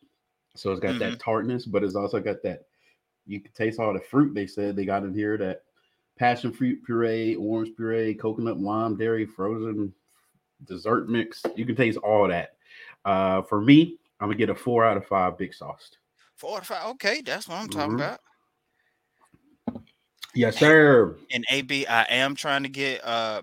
so 0.55 0.71
it's 0.73 0.81
got 0.81 0.95
Mhm. 0.95 1.01
that 1.01 1.21
tartness, 1.21 1.67
but 1.67 1.85
it's 1.85 1.95
also 1.97 2.21
got 2.21 2.43
that. 2.45 2.63
You 3.27 3.41
can 3.41 3.53
taste 3.53 3.79
all 3.81 3.93
the 3.93 4.01
fruit 4.01 4.33
they 4.35 4.47
said 4.47 4.77
they 4.77 4.87
got 4.87 5.03
in 5.03 5.13
here. 5.13 5.37
That 5.37 5.65
passion 6.19 6.53
fruit 6.53 6.83
puree, 6.85 7.37
orange 7.37 7.75
puree, 7.77 8.15
coconut, 8.15 8.59
lime, 8.61 8.97
dairy, 8.97 9.25
frozen 9.25 9.93
dessert 10.65 11.09
mix. 11.09 11.43
You 11.57 11.65
can 11.65 11.77
taste 11.77 11.99
all 11.99 12.29
that. 12.29 12.57
Uh, 13.05 13.43
for 13.43 13.61
me, 13.61 13.99
I'm 14.21 14.29
gonna 14.29 14.37
get 14.37 14.51
a 14.51 14.55
four 14.55 14.85
out 14.85 14.97
of 14.97 15.07
five 15.07 15.39
big 15.39 15.55
sauce. 15.55 15.91
Four 16.37 16.61
to 16.61 16.67
five. 16.67 16.87
Okay, 16.91 17.21
that's 17.21 17.49
what 17.49 17.57
I'm 17.57 17.69
talking 17.69 17.93
Mhm. 17.93 17.95
about. 17.95 18.21
Yes, 20.35 20.59
sir. 20.59 21.17
And 21.31 21.45
AB, 21.51 21.87
I 21.87 22.03
am 22.05 22.35
trying 22.35 22.63
to 22.65 22.69
get 22.69 23.05
uh 23.05 23.43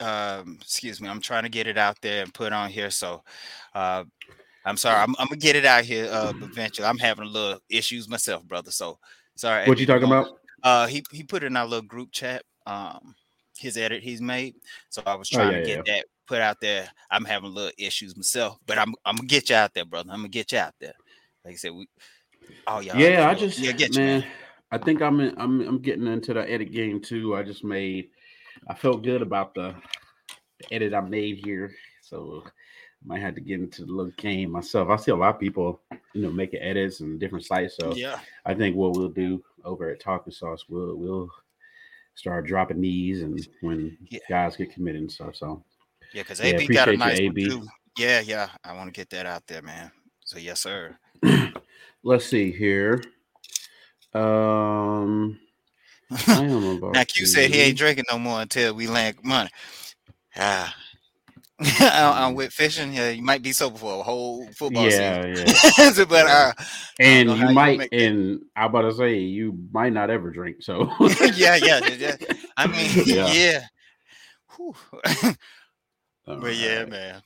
um 0.00 0.58
excuse 0.60 1.00
me, 1.00 1.08
I'm 1.08 1.20
trying 1.20 1.44
to 1.44 1.48
get 1.48 1.66
it 1.66 1.78
out 1.78 1.96
there 2.02 2.22
and 2.22 2.34
put 2.34 2.52
on 2.52 2.70
here. 2.70 2.90
So 2.90 3.22
uh 3.74 4.04
I'm 4.64 4.76
sorry, 4.76 5.00
I'm, 5.00 5.14
I'm 5.18 5.28
gonna 5.28 5.36
get 5.36 5.56
it 5.56 5.64
out 5.64 5.84
here 5.84 6.08
uh 6.10 6.32
eventually. 6.42 6.86
I'm 6.86 6.98
having 6.98 7.24
a 7.26 7.30
little 7.30 7.60
issues 7.70 8.08
myself, 8.08 8.44
brother. 8.44 8.70
So 8.70 8.98
sorry. 9.36 9.66
What 9.66 9.74
AB, 9.74 9.80
you 9.80 9.86
talking 9.86 10.04
about? 10.04 10.40
Uh 10.66 10.88
he 10.88 11.04
he 11.12 11.22
put 11.22 11.44
it 11.44 11.46
in 11.46 11.56
our 11.56 11.64
little 11.64 11.86
group 11.86 12.10
chat, 12.10 12.42
um 12.66 13.14
his 13.56 13.76
edit 13.76 14.02
he's 14.02 14.20
made. 14.20 14.56
So 14.88 15.00
I 15.06 15.14
was 15.14 15.30
Oh, 15.32 15.36
trying 15.36 15.52
yeah, 15.52 15.60
to 15.62 15.68
yeah, 15.68 15.76
get 15.76 15.86
that 15.86 16.06
put 16.26 16.40
out 16.40 16.60
there. 16.60 16.88
I'm 17.08 17.24
having 17.24 17.50
a 17.50 17.54
little 17.54 17.70
issues 17.78 18.16
myself, 18.16 18.58
but 18.66 18.76
I'm 18.76 18.92
I'm 19.04 19.14
gonna 19.14 19.28
get 19.28 19.48
you 19.48 19.54
out 19.54 19.74
there, 19.74 19.84
brother. 19.84 20.10
I'm 20.10 20.18
gonna 20.18 20.28
get 20.28 20.50
you 20.50 20.58
out 20.58 20.74
there. 20.80 20.94
Like 21.44 21.54
I 21.54 21.56
said, 21.56 21.70
we 21.72 21.86
oh 22.66 22.80
yeah. 22.80 22.98
yeah, 22.98 23.28
I 23.28 23.34
just 23.34 23.60
yeah, 23.60 23.70
get 23.72 23.94
you, 23.94 24.00
man, 24.00 24.20
man. 24.20 24.30
I 24.72 24.78
think 24.78 25.02
I'm 25.02 25.20
in, 25.20 25.34
I'm 25.38 25.60
I'm 25.68 25.78
getting 25.78 26.08
into 26.08 26.34
the 26.34 26.50
edit 26.50 26.72
game 26.72 27.00
too. 27.00 27.36
I 27.36 27.44
just 27.44 27.62
made 27.62 28.10
I 28.66 28.74
felt 28.74 29.04
good 29.04 29.22
about 29.22 29.54
the, 29.54 29.72
the 30.58 30.74
edit 30.74 30.94
I 30.94 31.00
made 31.00 31.36
here, 31.44 31.72
so 32.02 32.42
might 33.06 33.20
have 33.20 33.36
to 33.36 33.40
get 33.40 33.60
into 33.60 33.84
the 33.84 33.92
little 33.92 34.12
game 34.16 34.50
myself. 34.50 34.88
I 34.88 34.96
see 34.96 35.12
a 35.12 35.16
lot 35.16 35.34
of 35.34 35.40
people, 35.40 35.80
you 36.12 36.22
know, 36.22 36.30
making 36.30 36.60
edits 36.60 37.00
and 37.00 37.20
different 37.20 37.44
sites. 37.44 37.76
So 37.76 37.94
Yeah. 37.94 38.20
I 38.44 38.54
think 38.54 38.76
what 38.76 38.92
we'll 38.92 39.08
do 39.08 39.42
over 39.64 39.90
at 39.90 40.00
Talking 40.00 40.32
Sauce, 40.32 40.64
we'll 40.68 40.96
we'll 40.96 41.30
start 42.14 42.46
dropping 42.46 42.80
these 42.80 43.22
and 43.22 43.46
when 43.60 43.96
Yeah. 44.10 44.18
guys 44.28 44.56
get 44.56 44.72
committed 44.72 45.02
and 45.02 45.12
stuff. 45.12 45.36
So 45.36 45.62
Yeah, 46.12 46.22
because 46.22 46.40
Yeah, 46.40 46.46
AB 46.56 46.66
got 46.74 46.88
a 46.88 46.92
you, 46.92 46.98
one 46.98 47.10
AB. 47.10 47.48
too. 47.48 47.66
Yeah, 47.96 48.20
yeah. 48.20 48.48
I 48.64 48.72
want 48.74 48.92
to 48.92 48.98
get 48.98 49.08
that 49.10 49.24
out 49.26 49.46
there, 49.46 49.62
man. 49.62 49.90
So 50.24 50.38
yes, 50.38 50.60
sir. 50.60 50.98
let's 52.02 52.26
see 52.26 52.50
here. 52.50 53.02
Um, 54.12 55.38
I 56.28 56.42
am 56.42 56.64
about 56.64 56.94
now 56.94 57.04
Q 57.04 57.26
said 57.26 57.50
he 57.50 57.60
ain't 57.60 57.78
drinking 57.78 58.04
no 58.10 58.18
more 58.18 58.40
until 58.40 58.74
we 58.74 58.86
land 58.86 59.16
money. 59.22 59.50
Ah. 60.36 60.74
I'm, 61.80 62.12
I'm 62.30 62.34
with 62.34 62.52
fishing. 62.52 62.92
Yeah, 62.92 63.10
you 63.10 63.22
might 63.22 63.42
be 63.42 63.52
sober 63.52 63.78
for 63.78 64.00
a 64.00 64.02
whole 64.02 64.46
football 64.52 64.88
Yeah, 64.90 65.24
yeah. 65.26 65.44
season. 65.46 66.06
but 66.08 66.26
uh, 66.26 66.52
and 67.00 67.30
you 67.30 67.36
how 67.36 67.48
you 67.48 67.54
might 67.54 67.88
and 67.92 68.40
i 68.54 68.66
about 68.66 68.82
to 68.82 68.92
say 68.92 69.18
you 69.18 69.58
might 69.72 69.92
not 69.92 70.10
ever 70.10 70.30
drink 70.30 70.56
so 70.60 70.90
yeah, 71.34 71.56
yeah, 71.56 71.80
yeah, 71.86 71.94
yeah. 71.98 72.16
I 72.56 72.66
mean, 72.66 72.90
Yeah. 73.06 73.32
yeah. 73.32 73.60
But 76.26 76.56
yeah, 76.56 76.84
man. 76.86 77.22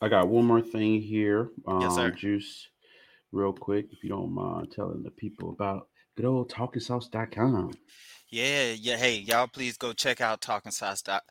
i 0.00 0.08
got 0.08 0.28
one 0.28 0.46
more 0.46 0.62
thing 0.62 1.00
here 1.00 1.50
um 1.66 1.82
Yes, 1.82 1.94
sir. 1.94 2.10
juice 2.10 2.68
real 3.30 3.52
quick 3.52 3.86
if 3.92 4.02
you 4.02 4.10
don't 4.10 4.32
mind 4.32 4.72
telling 4.72 5.02
the 5.02 5.10
people 5.10 5.50
about 5.50 5.88
good 6.16 6.26
old 6.26 6.50
talknsauced.com 6.50 7.72
Yeah, 8.32 8.72
yeah. 8.72 8.96
Hey, 8.96 9.16
y'all, 9.18 9.46
please 9.46 9.76
go 9.76 9.92
check 9.92 10.22
out 10.22 10.40
Talking 10.40 10.72
Sauce 10.72 11.02
dot 11.02 11.22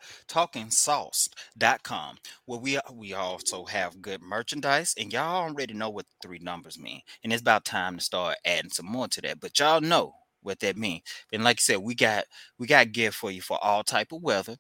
where 2.46 2.60
we 2.60 2.77
we 2.93 3.13
also 3.15 3.65
have 3.65 4.03
good 4.03 4.22
merchandise 4.22 4.93
and 5.00 5.12
y'all 5.12 5.48
already 5.50 5.74
know 5.74 5.89
what 5.89 6.05
the 6.05 6.27
three 6.27 6.38
numbers 6.38 6.77
mean. 6.77 7.01
And 7.24 7.34
it's 7.34 7.41
about 7.41 7.65
time 7.65 7.98
to 7.98 8.03
start 8.03 8.38
adding 8.46 8.70
some 8.70 8.86
more 8.86 9.08
to 9.08 9.22
that. 9.22 9.39
But 9.39 9.58
y'all 9.58 9.81
know 9.81 10.13
what 10.43 10.60
that 10.60 10.77
means. 10.77 11.01
And 11.34 11.43
like 11.43 11.58
I 11.58 11.62
said, 11.62 11.77
we 11.79 11.96
got 11.96 12.25
we 12.60 12.67
got 12.67 12.91
gear 12.91 13.12
for 13.12 13.31
you 13.31 13.41
for 13.41 13.58
all 13.63 13.84
type 13.84 14.12
of 14.12 14.22
weather. 14.22 14.58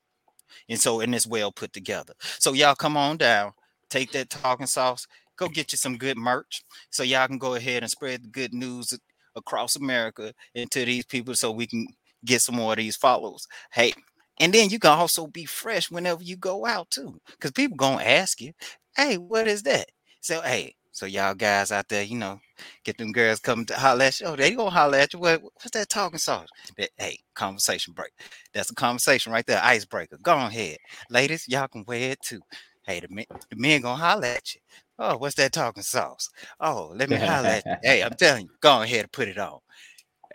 And 0.67 0.79
so 0.79 0.99
and 1.01 1.13
it's 1.13 1.27
well 1.27 1.51
put 1.51 1.73
together. 1.73 2.13
So 2.39 2.53
y'all 2.53 2.73
come 2.73 2.97
on 2.97 3.17
down, 3.17 3.51
take 3.91 4.11
that 4.13 4.31
talking 4.31 4.65
sauce, 4.65 5.05
go 5.37 5.47
get 5.47 5.73
you 5.73 5.77
some 5.77 5.95
good 5.95 6.17
merch 6.17 6.63
so 6.89 7.03
y'all 7.03 7.27
can 7.27 7.37
go 7.37 7.53
ahead 7.53 7.83
and 7.83 7.91
spread 7.91 8.23
the 8.23 8.29
good 8.29 8.51
news 8.51 8.97
across 9.35 9.75
America 9.75 10.33
into 10.55 10.83
these 10.85 11.05
people 11.05 11.35
so 11.35 11.51
we 11.51 11.67
can 11.67 11.87
get 12.25 12.41
some 12.41 12.55
more 12.55 12.73
of 12.73 12.77
these 12.77 12.95
followers. 12.95 13.47
Hey, 13.71 13.93
and 14.39 14.53
then 14.53 14.69
you 14.69 14.79
can 14.79 14.91
also 14.91 15.27
be 15.27 15.45
fresh 15.45 15.91
whenever 15.91 16.23
you 16.23 16.35
go 16.35 16.65
out 16.65 16.89
too. 16.89 17.19
Because 17.31 17.51
people 17.51 17.77
gonna 17.77 18.03
ask 18.03 18.41
you, 18.41 18.53
hey, 18.95 19.17
what 19.17 19.47
is 19.47 19.63
that? 19.63 19.87
So 20.21 20.41
hey, 20.41 20.75
so 20.91 21.05
y'all 21.05 21.33
guys 21.35 21.71
out 21.71 21.87
there, 21.89 22.03
you 22.03 22.17
know, 22.17 22.39
get 22.83 22.97
them 22.97 23.11
girls 23.11 23.39
coming 23.39 23.65
to 23.67 23.75
holler 23.75 24.05
at 24.05 24.19
you. 24.19 24.27
Oh, 24.27 24.35
they 24.35 24.53
gonna 24.53 24.69
holler 24.69 24.97
at 24.97 25.13
you. 25.13 25.19
What, 25.19 25.41
what's 25.43 25.71
that 25.71 25.89
talking 25.89 26.19
sauce? 26.19 26.49
That, 26.77 26.89
hey, 26.97 27.19
conversation 27.33 27.93
break. 27.93 28.11
That's 28.53 28.71
a 28.71 28.75
conversation 28.75 29.31
right 29.31 29.45
there, 29.45 29.61
icebreaker. 29.63 30.17
Go 30.21 30.33
on 30.33 30.47
ahead. 30.51 30.77
Ladies, 31.09 31.45
y'all 31.47 31.67
can 31.67 31.85
wear 31.87 32.11
it 32.11 32.21
too. 32.21 32.41
Hey, 32.83 32.99
the 32.99 33.07
men, 33.09 33.25
the 33.49 33.55
men 33.57 33.81
gonna 33.81 33.95
holler 33.95 34.25
at 34.25 34.53
you. 34.55 34.61
Oh, 34.99 35.17
what's 35.17 35.35
that 35.35 35.53
talking 35.53 35.83
sauce? 35.83 36.29
Oh, 36.59 36.91
let 36.95 37.09
me 37.09 37.17
holler 37.17 37.49
at 37.49 37.65
you. 37.71 37.77
Hey, 37.83 38.03
I'm 38.03 38.13
telling 38.15 38.43
you, 38.45 38.51
go 38.61 38.81
ahead 38.81 39.01
and 39.01 39.11
put 39.11 39.27
it 39.27 39.37
on. 39.37 39.59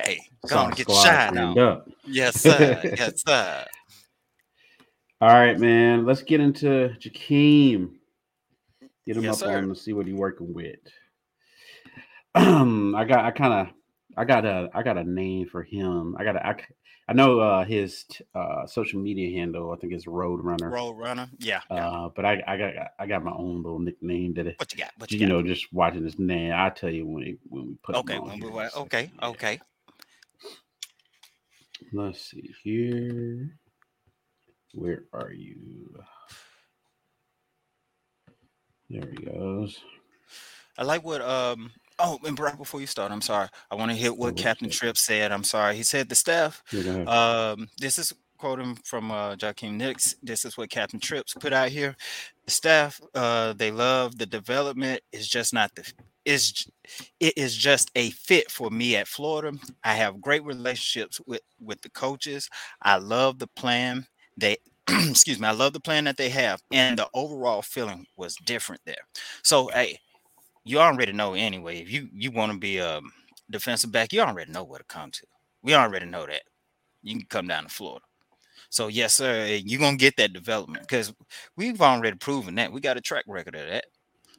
Hey, 0.00 0.20
go 0.48 0.58
on 0.58 0.70
get 0.70 0.88
your 0.88 0.96
Squad 0.96 1.02
shine 1.06 1.38
on. 1.38 1.58
up. 1.58 1.88
Yes, 2.06 2.36
sir. 2.40 2.82
yes, 2.96 3.22
sir. 3.26 3.64
all 5.20 5.28
right 5.28 5.58
man 5.58 6.04
let's 6.04 6.22
get 6.22 6.40
into 6.40 6.94
Ja'Keem 7.00 7.90
get 9.06 9.16
him 9.16 9.24
Yes, 9.24 9.40
up 9.40 9.48
sir. 9.48 9.58
on 9.58 9.68
to 9.70 9.74
see 9.74 9.92
what 9.94 10.06
he's 10.06 10.14
working 10.14 10.52
with 10.52 10.76
Um, 12.34 12.94
i 12.96 13.04
got 13.04 13.24
i 13.24 13.30
kind 13.30 13.52
of 13.54 13.68
i 14.16 14.24
got 14.24 14.44
a 14.44 14.68
i 14.74 14.82
got 14.82 14.98
a 14.98 15.04
name 15.04 15.48
for 15.48 15.62
him 15.62 16.14
i 16.18 16.24
got 16.24 16.36
a 16.36 16.46
i, 16.46 16.56
I 17.08 17.12
know 17.14 17.40
uh 17.40 17.64
his 17.64 18.04
uh 18.34 18.66
social 18.66 19.00
media 19.00 19.38
handle 19.38 19.72
i 19.72 19.76
think 19.76 19.92
it's 19.94 20.04
roadrunner 20.06 20.70
Road 20.70 20.92
runner. 20.98 21.28
Yeah. 21.38 21.60
uh 21.70 22.10
but 22.14 22.24
i 22.26 22.42
i 22.46 22.56
got 22.58 22.72
I 22.98 23.06
got 23.06 23.24
my 23.24 23.32
own 23.32 23.62
little 23.62 23.78
nickname 23.78 24.34
that 24.34 24.46
it, 24.48 24.58
what 24.58 24.72
you 24.72 24.78
got? 24.78 24.92
What 24.98 25.10
you, 25.10 25.18
you 25.20 25.26
got? 25.26 25.32
know 25.32 25.42
just 25.42 25.72
watching 25.72 26.04
this 26.04 26.18
name 26.18 26.52
i 26.54 26.68
tell 26.68 26.90
you 26.90 27.06
when 27.06 27.16
we 27.24 27.38
when 27.48 27.66
we 27.68 27.74
put 27.82 27.94
him 27.96 28.00
Okay. 28.00 28.18
on 28.18 28.22
when 28.22 28.30
we 28.32 28.36
here 28.40 28.48
in 28.48 28.54
wa- 28.54 28.68
okay. 28.76 29.10
Okay. 29.22 29.60
Let's 31.93 32.21
see 32.31 32.55
here 32.62 33.59
where 34.75 35.05
are 35.12 35.33
you 35.33 36.02
there 38.90 39.09
he 39.11 39.25
goes 39.25 39.81
I 40.78 40.85
like 40.85 41.05
what 41.05 41.23
um 41.23 41.71
oh 41.99 42.19
and 42.25 42.38
right 42.38 42.57
before 42.57 42.81
you 42.81 42.87
start, 42.87 43.12
I'm 43.12 43.23
sorry. 43.23 43.49
I 43.71 43.75
want 43.75 43.90
to 43.90 43.97
hit 43.97 44.11
what 44.11 44.33
what's 44.33 44.43
Captain? 44.43 44.69
Tripp 44.71 44.97
said. 44.97 45.33
I'm 45.33 45.45
sorry. 45.45 45.76
He 45.76 45.83
said 45.83 46.09
the 46.09 46.14
staff 46.14 46.62
Yeah, 46.71 46.83
go 46.83 46.90
ahead. 46.90 47.09
Um, 47.09 47.69
this 47.78 47.99
is 47.99 48.12
quoting 48.38 48.76
from 48.85 49.11
uh, 49.11 49.37
Joaquin 49.40 49.78
Nix. 49.78 50.16
This 50.23 50.45
is 50.45 50.57
what 50.57 50.71
Captain 50.71 51.00
Trips 51.00 51.35
put 51.35 51.52
out 51.52 51.71
here. 51.71 51.97
The 52.45 52.50
staff, 52.50 53.00
uh, 53.14 53.55
they 53.55 53.71
love 53.71 54.19
the 54.19 54.26
development. 54.26 55.00
Is 55.12 55.26
just 55.26 55.55
not 55.55 55.75
the. 55.75 55.90
Is 56.26 56.66
it 57.21 57.35
is 57.38 57.56
just 57.56 57.90
a 57.97 58.11
fit 58.11 58.50
for 58.50 58.71
me 58.71 58.97
at 58.97 59.09
Florida. 59.09 59.59
I 59.85 59.95
have 59.95 60.21
great 60.21 60.45
relationships 60.45 61.21
with 61.26 61.42
with 61.61 61.83
the 61.83 61.90
coaches. 61.90 62.50
I 62.83 62.99
love 62.99 63.38
the 63.40 63.49
plan. 63.49 64.06
They 64.37 64.59
excuse 64.88 65.40
me, 65.40 65.49
I 65.49 65.52
love 65.52 65.73
the 65.75 65.80
plan 65.80 66.04
that 66.04 66.18
they 66.18 66.30
have, 66.30 66.61
and 66.73 66.99
the 66.99 67.09
overall 67.14 67.62
feeling 67.62 68.06
was 68.16 68.37
different 68.47 68.83
there. 68.87 69.06
So, 69.45 69.68
hey, 69.68 70.00
you 70.64 70.78
already 70.80 71.12
know 71.12 71.35
anyway. 71.35 71.80
If 71.80 71.90
you 71.92 72.09
you 72.12 72.30
want 72.33 72.52
to 72.52 72.59
be 72.59 72.78
a 72.78 73.00
defensive 73.50 73.92
back, 73.92 74.12
you 74.12 74.21
already 74.21 74.52
know 74.52 74.64
where 74.64 74.78
to 74.80 74.85
come 74.87 75.11
to. 75.12 75.26
We 75.62 75.75
already 75.75 76.06
know 76.06 76.26
that. 76.26 76.42
You 77.02 77.16
can 77.18 77.26
come 77.28 77.49
down 77.49 77.64
to 77.64 77.71
Florida. 77.71 78.04
So 78.71 78.88
yes, 78.88 79.14
sir, 79.14 79.47
you're 79.64 79.80
gonna 79.80 79.97
get 79.97 80.16
that 80.18 80.33
development 80.33 80.83
because 80.88 81.12
we've 81.56 81.80
already 81.80 82.16
proven 82.18 82.56
that 82.56 82.73
we 82.73 82.80
got 82.80 82.97
a 82.97 83.00
track 83.00 83.25
record 83.28 83.54
of 83.56 83.68
that. 83.68 83.87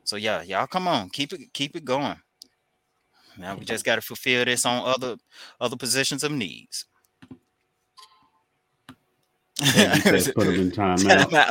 So 0.08 0.16
yeah, 0.16 0.42
y'all 0.42 0.68
come 0.68 0.88
on, 0.88 1.10
keep 1.10 1.34
it 1.34 1.42
keep 1.52 1.76
it 1.76 1.84
going. 1.84 2.16
Now 3.38 3.58
we 3.58 3.66
just 3.66 3.84
got 3.84 3.96
to 3.96 4.02
fulfill 4.02 4.46
this 4.46 4.66
on 4.66 4.88
other 4.88 5.18
other 5.60 5.76
positions 5.76 6.24
of 6.24 6.32
needs. 6.32 6.86
says, 9.58 10.32
put 10.34 10.48
him 10.48 10.62
in 10.62 10.72
time 10.72 10.98
now. 11.04 11.50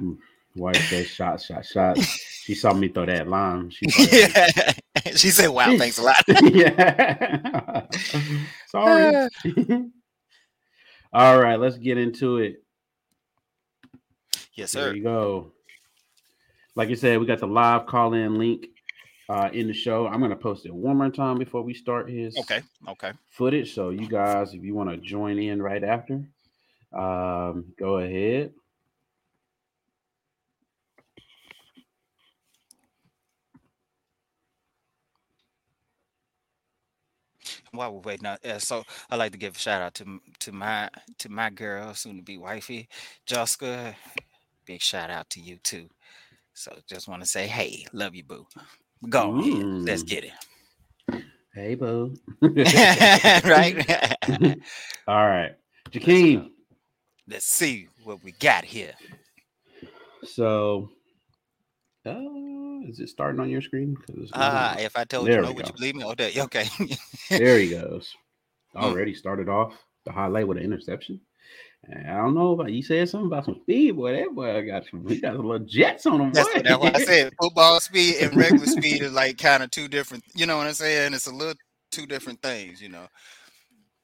Hmm. 0.00 0.14
Wife 0.56 0.88
says 0.88 1.06
shot, 1.06 1.40
shot, 1.40 1.64
shot. 1.64 1.96
She 1.98 2.56
saw 2.56 2.74
me 2.74 2.88
throw 2.88 3.06
that 3.06 3.28
line. 3.28 3.70
She, 3.70 3.86
yeah. 4.10 4.72
she 5.16 5.30
said, 5.30 5.46
"Wow, 5.46 5.76
thanks 5.78 5.98
a 5.98 6.02
lot." 6.02 6.24
yeah. 6.42 7.86
Sorry. 8.66 9.28
All 11.12 11.40
right, 11.40 11.60
let's 11.60 11.78
get 11.78 11.98
into 11.98 12.38
it. 12.38 12.64
Yes, 14.54 14.72
sir. 14.72 14.86
There 14.86 14.96
you 14.96 15.04
go. 15.04 15.52
Like 16.74 16.88
I 16.88 16.94
said, 16.94 17.20
we 17.20 17.26
got 17.26 17.40
the 17.40 17.46
live 17.46 17.86
call 17.86 18.14
in 18.14 18.38
link 18.38 18.66
uh, 19.28 19.50
in 19.52 19.66
the 19.66 19.74
show. 19.74 20.06
I'm 20.06 20.20
gonna 20.20 20.36
post 20.36 20.66
it 20.66 20.74
one 20.74 20.96
more 20.96 21.10
time 21.10 21.38
before 21.38 21.62
we 21.62 21.74
start 21.74 22.08
his 22.10 22.36
okay, 22.38 22.62
okay 22.88 23.12
footage. 23.30 23.74
So 23.74 23.90
you 23.90 24.08
guys, 24.08 24.54
if 24.54 24.62
you 24.62 24.74
want 24.74 24.90
to 24.90 24.96
join 24.96 25.38
in 25.38 25.60
right 25.60 25.84
after, 25.84 26.24
um, 26.92 27.72
go 27.78 27.98
ahead. 27.98 28.52
while 37.72 37.92
we're 37.92 38.00
waiting 38.00 38.26
out, 38.26 38.44
uh, 38.44 38.58
so 38.58 38.84
I'd 39.10 39.16
like 39.16 39.32
to 39.32 39.38
give 39.38 39.56
a 39.56 39.58
shout 39.58 39.82
out 39.82 39.94
to 39.94 40.20
to 40.40 40.52
my 40.52 40.90
to 41.18 41.28
my 41.28 41.50
girl, 41.50 41.94
soon 41.94 42.16
to 42.18 42.22
be 42.22 42.38
wifey, 42.38 42.88
Jessica. 43.26 43.96
Big 44.66 44.80
shout 44.80 45.10
out 45.10 45.28
to 45.30 45.40
you 45.40 45.56
too. 45.56 45.88
So 46.54 46.76
just 46.86 47.08
want 47.08 47.22
to 47.22 47.28
say, 47.28 47.46
hey, 47.46 47.86
love 47.92 48.14
you, 48.14 48.24
boo. 48.24 48.46
Go 49.08 49.38
ahead, 49.38 49.64
let's 49.84 50.02
get 50.02 50.24
it. 50.24 51.24
Hey, 51.54 51.74
boo. 51.74 52.14
right. 52.42 53.76
All 55.08 55.28
right, 55.28 55.52
Ja'Keem. 55.90 56.50
Let's 57.28 57.46
see 57.46 57.88
what 58.04 58.22
we 58.22 58.32
got 58.32 58.64
here. 58.64 58.94
So, 60.24 60.90
uh, 62.06 62.14
is 62.88 63.00
it 63.00 63.08
starting 63.08 63.40
on 63.40 63.50
your 63.50 63.62
screen? 63.62 63.96
Ah, 64.34 64.74
uh, 64.74 64.80
if 64.80 64.96
I 64.96 65.04
told 65.04 65.28
you 65.28 65.40
no, 65.40 65.52
would 65.52 65.66
you 65.66 65.72
believe 65.74 65.94
me? 65.94 66.04
Oh, 66.04 66.14
there, 66.14 66.30
okay. 66.44 66.66
there 67.28 67.58
he 67.58 67.70
goes. 67.70 68.14
Hmm. 68.74 68.84
Already 68.84 69.14
started 69.14 69.48
off 69.48 69.74
the 70.04 70.12
highlight 70.12 70.48
with 70.48 70.58
an 70.58 70.64
interception. 70.64 71.20
I 71.90 72.14
don't 72.14 72.34
know 72.34 72.52
about 72.52 72.72
you 72.72 72.82
said 72.82 73.08
something 73.08 73.26
about 73.26 73.44
some 73.44 73.58
speed, 73.62 73.96
boy. 73.96 74.12
That 74.12 74.34
boy 74.34 74.66
got 74.66 74.86
some, 74.86 75.06
he 75.06 75.20
got 75.20 75.34
a 75.34 75.38
little 75.38 75.66
jets 75.66 76.06
on 76.06 76.20
him. 76.20 76.32
That's, 76.32 76.48
that's 76.54 76.78
what 76.78 76.94
I 76.94 77.04
said. 77.04 77.32
Football 77.40 77.80
speed 77.80 78.16
and 78.20 78.36
regular 78.36 78.66
speed 78.66 79.02
is 79.02 79.12
like 79.12 79.36
kind 79.38 79.64
of 79.64 79.70
two 79.72 79.88
different. 79.88 80.22
You 80.34 80.46
know 80.46 80.56
what 80.56 80.68
I'm 80.68 80.74
saying? 80.74 81.12
It's 81.12 81.26
a 81.26 81.34
little 81.34 81.56
two 81.90 82.06
different 82.06 82.40
things. 82.40 82.80
You 82.80 82.88
know. 82.88 83.08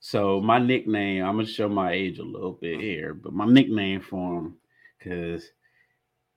So 0.01 0.41
my 0.41 0.59
nickname, 0.59 1.25
I'm 1.25 1.37
gonna 1.37 1.47
show 1.47 1.69
my 1.69 1.93
age 1.93 2.19
a 2.19 2.25
little 2.25 2.53
bit 2.53 2.79
mm-hmm. 2.79 2.81
here, 2.81 3.15
but 3.15 3.33
my 3.33 3.47
nickname 3.47 4.01
for 4.01 4.39
him, 4.39 4.57
because 4.99 5.49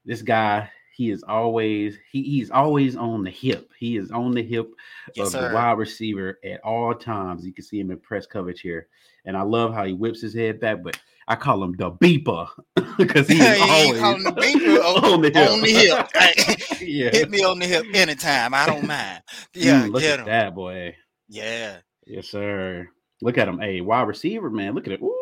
this 0.06 0.22
guy 0.22 0.70
he 0.94 1.10
is 1.10 1.24
always 1.24 1.98
he, 2.12 2.22
he's 2.22 2.52
always 2.52 2.96
on 2.96 3.24
the 3.24 3.32
hip. 3.32 3.72
He 3.80 3.98
is 3.98 4.12
on 4.12 4.32
the 4.32 4.44
hip 4.44 4.72
yes, 5.16 5.28
of 5.28 5.32
sir. 5.32 5.50
the 5.50 5.56
wide 5.56 5.78
receiver 5.80 6.38
at 6.44 6.62
all 6.62 6.94
times. 6.94 7.46
You 7.46 7.54
can 7.54 7.64
see 7.64 7.80
him 7.80 7.90
in 7.90 7.98
press 7.98 8.28
coverage 8.28 8.62
here. 8.62 8.88
And 9.26 9.36
I 9.36 9.42
love 9.42 9.74
how 9.74 9.86
he 9.86 9.94
whips 9.94 10.22
his 10.22 10.34
head 10.34 10.60
back, 10.60 10.84
but 10.84 11.00
I 11.32 11.36
call 11.36 11.64
him 11.64 11.72
the 11.78 11.94
beeper 11.94 12.50
because 12.98 13.26
he's 13.26 13.40
always 13.62 14.02
on 14.02 14.22
the 14.22 14.32
beeper 14.32 15.14
on, 15.14 15.22
the 15.22 15.30
hip. 15.30 15.50
On 15.50 15.62
the 15.62 15.72
hip. 15.72 16.82
yeah. 16.82 17.10
Hit 17.10 17.30
me 17.30 17.42
on 17.42 17.58
the 17.58 17.66
hip 17.66 17.86
anytime. 17.94 18.54
I 18.54 18.66
don't 18.66 18.86
mind. 18.86 19.22
Yeah, 19.54 19.84
mm, 19.84 19.94
look 19.94 20.04
at 20.04 20.20
him. 20.20 20.26
that 20.26 20.54
boy. 20.54 20.94
Yeah. 21.30 21.78
Yes, 22.06 22.28
sir. 22.28 22.90
Look 23.22 23.38
at 23.38 23.48
him. 23.48 23.60
Hey, 23.60 23.80
wide 23.80 24.10
receiver, 24.10 24.50
man. 24.50 24.76
Look 24.76 24.88
at 24.88 24.94
it. 24.94 25.02
Ooh. 25.02 25.16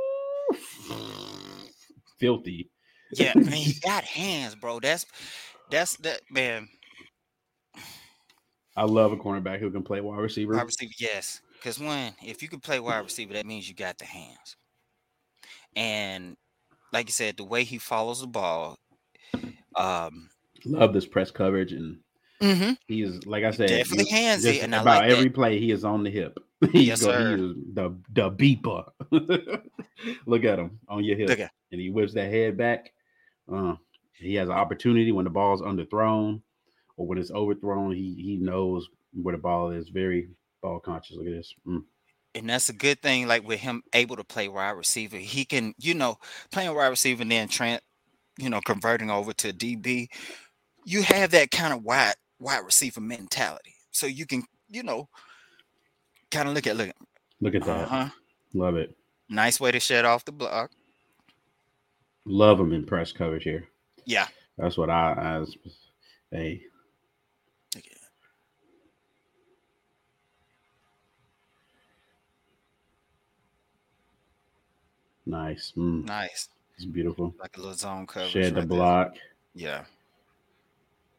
Filthy. 2.17 2.71
Yeah, 3.13 3.33
man, 3.35 3.51
he 3.51 3.79
got 3.79 4.03
hands, 4.03 4.55
bro. 4.55 4.79
That's 4.79 5.05
that's 5.69 5.95
that 5.97 6.21
man. 6.31 6.67
I 8.75 8.85
love 8.85 9.11
a 9.11 9.17
cornerback 9.17 9.59
who 9.59 9.69
can 9.69 9.83
play 9.83 10.01
wide 10.01 10.17
receiver. 10.17 10.55
Wide 10.55 10.65
receiver, 10.65 10.93
yes. 10.97 11.41
Because 11.53 11.79
one, 11.79 12.13
if 12.23 12.41
you 12.41 12.49
can 12.49 12.61
play 12.61 12.79
wide 12.79 13.03
receiver, 13.03 13.33
that 13.33 13.45
means 13.45 13.69
you 13.69 13.75
got 13.75 13.99
the 13.99 14.05
hands. 14.05 14.57
And 15.75 16.37
like 16.91 17.07
you 17.07 17.13
said, 17.13 17.37
the 17.37 17.43
way 17.43 17.63
he 17.63 17.77
follows 17.77 18.21
the 18.21 18.27
ball, 18.27 18.77
um, 19.75 20.29
love 20.65 20.93
this 20.93 21.05
press 21.05 21.31
coverage 21.31 21.71
and 21.71 21.99
mm-hmm. 22.41 22.73
he 22.87 23.01
is 23.01 23.25
like 23.25 23.43
I 23.43 23.51
said, 23.51 23.69
definitely 23.69 24.11
handsy. 24.11 24.63
And 24.63 24.73
about 24.73 25.03
like 25.03 25.11
every 25.11 25.25
that. 25.25 25.33
play, 25.33 25.59
he 25.59 25.71
is 25.71 25.83
on 25.83 26.03
the 26.03 26.09
hip. 26.09 26.37
He's 26.71 26.87
yes, 26.87 27.01
sir. 27.01 27.37
He 27.37 27.43
is 27.43 27.55
the 27.73 27.95
the 28.13 28.31
beeper. 28.31 28.89
Look 30.25 30.43
at 30.43 30.59
him 30.59 30.79
on 30.89 31.03
your 31.03 31.17
hip, 31.17 31.49
and 31.71 31.79
he 31.79 31.89
whips 31.89 32.13
that 32.13 32.31
head 32.31 32.57
back. 32.57 32.91
Uh, 33.51 33.75
he 34.13 34.35
has 34.35 34.49
an 34.49 34.55
opportunity 34.55 35.11
when 35.11 35.23
the 35.23 35.29
ball's 35.31 35.61
underthrown 35.61 36.41
or 36.97 37.07
when 37.07 37.17
it's 37.17 37.31
overthrown. 37.31 37.93
He 37.93 38.13
he 38.15 38.37
knows 38.37 38.89
where 39.13 39.35
the 39.35 39.41
ball 39.41 39.71
is. 39.71 39.89
Very 39.89 40.29
ball 40.61 40.79
conscious. 40.79 41.15
Look 41.15 41.27
at 41.27 41.33
this. 41.33 41.53
Mm. 41.65 41.83
And 42.39 42.49
that's 42.49 42.69
a 42.69 42.73
good 42.73 43.01
thing. 43.01 43.27
Like 43.27 43.47
with 43.47 43.59
him 43.59 43.83
able 43.93 44.15
to 44.15 44.23
play 44.23 44.47
wide 44.47 44.71
receiver, 44.71 45.17
he 45.17 45.45
can 45.45 45.73
you 45.77 45.93
know 45.93 46.17
playing 46.51 46.73
wide 46.73 46.87
receiver 46.87 47.21
and 47.21 47.31
then 47.31 47.47
Trent, 47.47 47.83
you 48.37 48.49
know, 48.49 48.61
converting 48.65 49.11
over 49.11 49.33
to 49.33 49.53
DB. 49.53 50.07
You 50.85 51.03
have 51.03 51.31
that 51.31 51.51
kind 51.51 51.73
of 51.73 51.83
wide 51.83 52.15
wide 52.39 52.65
receiver 52.65 53.01
mentality, 53.01 53.75
so 53.91 54.07
you 54.07 54.25
can 54.25 54.43
you 54.69 54.83
know 54.83 55.09
kind 56.31 56.47
of 56.47 56.55
look 56.55 56.65
at 56.65 56.77
look. 56.77 56.91
Look 57.41 57.55
at 57.55 57.63
that. 57.65 57.85
Uh-huh. 57.85 58.09
Love 58.53 58.75
it. 58.75 58.95
Nice 59.29 59.59
way 59.59 59.71
to 59.71 59.79
shed 59.79 60.05
off 60.05 60.25
the 60.25 60.31
block. 60.31 60.71
Love 62.25 62.59
him 62.59 62.73
in 62.73 62.85
press 62.85 63.11
coverage 63.11 63.43
here. 63.43 63.67
Yeah. 64.05 64.27
That's 64.57 64.77
what 64.77 64.89
I, 64.89 65.45
I 66.31 66.35
hey. 66.35 66.61
Nice. 75.29 75.73
Mm. 75.77 76.05
Nice. 76.05 76.49
It's 76.75 76.85
beautiful. 76.85 77.35
Like 77.39 77.55
a 77.57 77.59
little 77.59 77.75
zone 77.75 78.07
cover. 78.07 78.27
Shed 78.27 78.55
the 78.55 78.61
right 78.61 78.67
block. 78.67 79.13
There. 79.13 79.21
Yeah. 79.53 79.83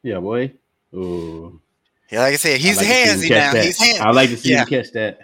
Yeah, 0.03 0.19
boy. 0.19 0.51
Ooh. 0.93 1.61
Yeah, 2.09 2.19
like 2.19 2.33
I 2.33 2.37
said, 2.37 2.59
he's 2.59 2.77
I 2.77 2.81
like 2.81 2.91
handsy 2.91 3.29
now. 3.29 3.53
That. 3.53 3.63
He's 3.63 3.79
handsy. 3.79 3.99
I 4.01 4.11
like 4.11 4.29
to 4.31 4.37
see 4.37 4.51
yeah. 4.51 4.63
him 4.63 4.67
catch 4.67 4.91
that. 4.91 5.19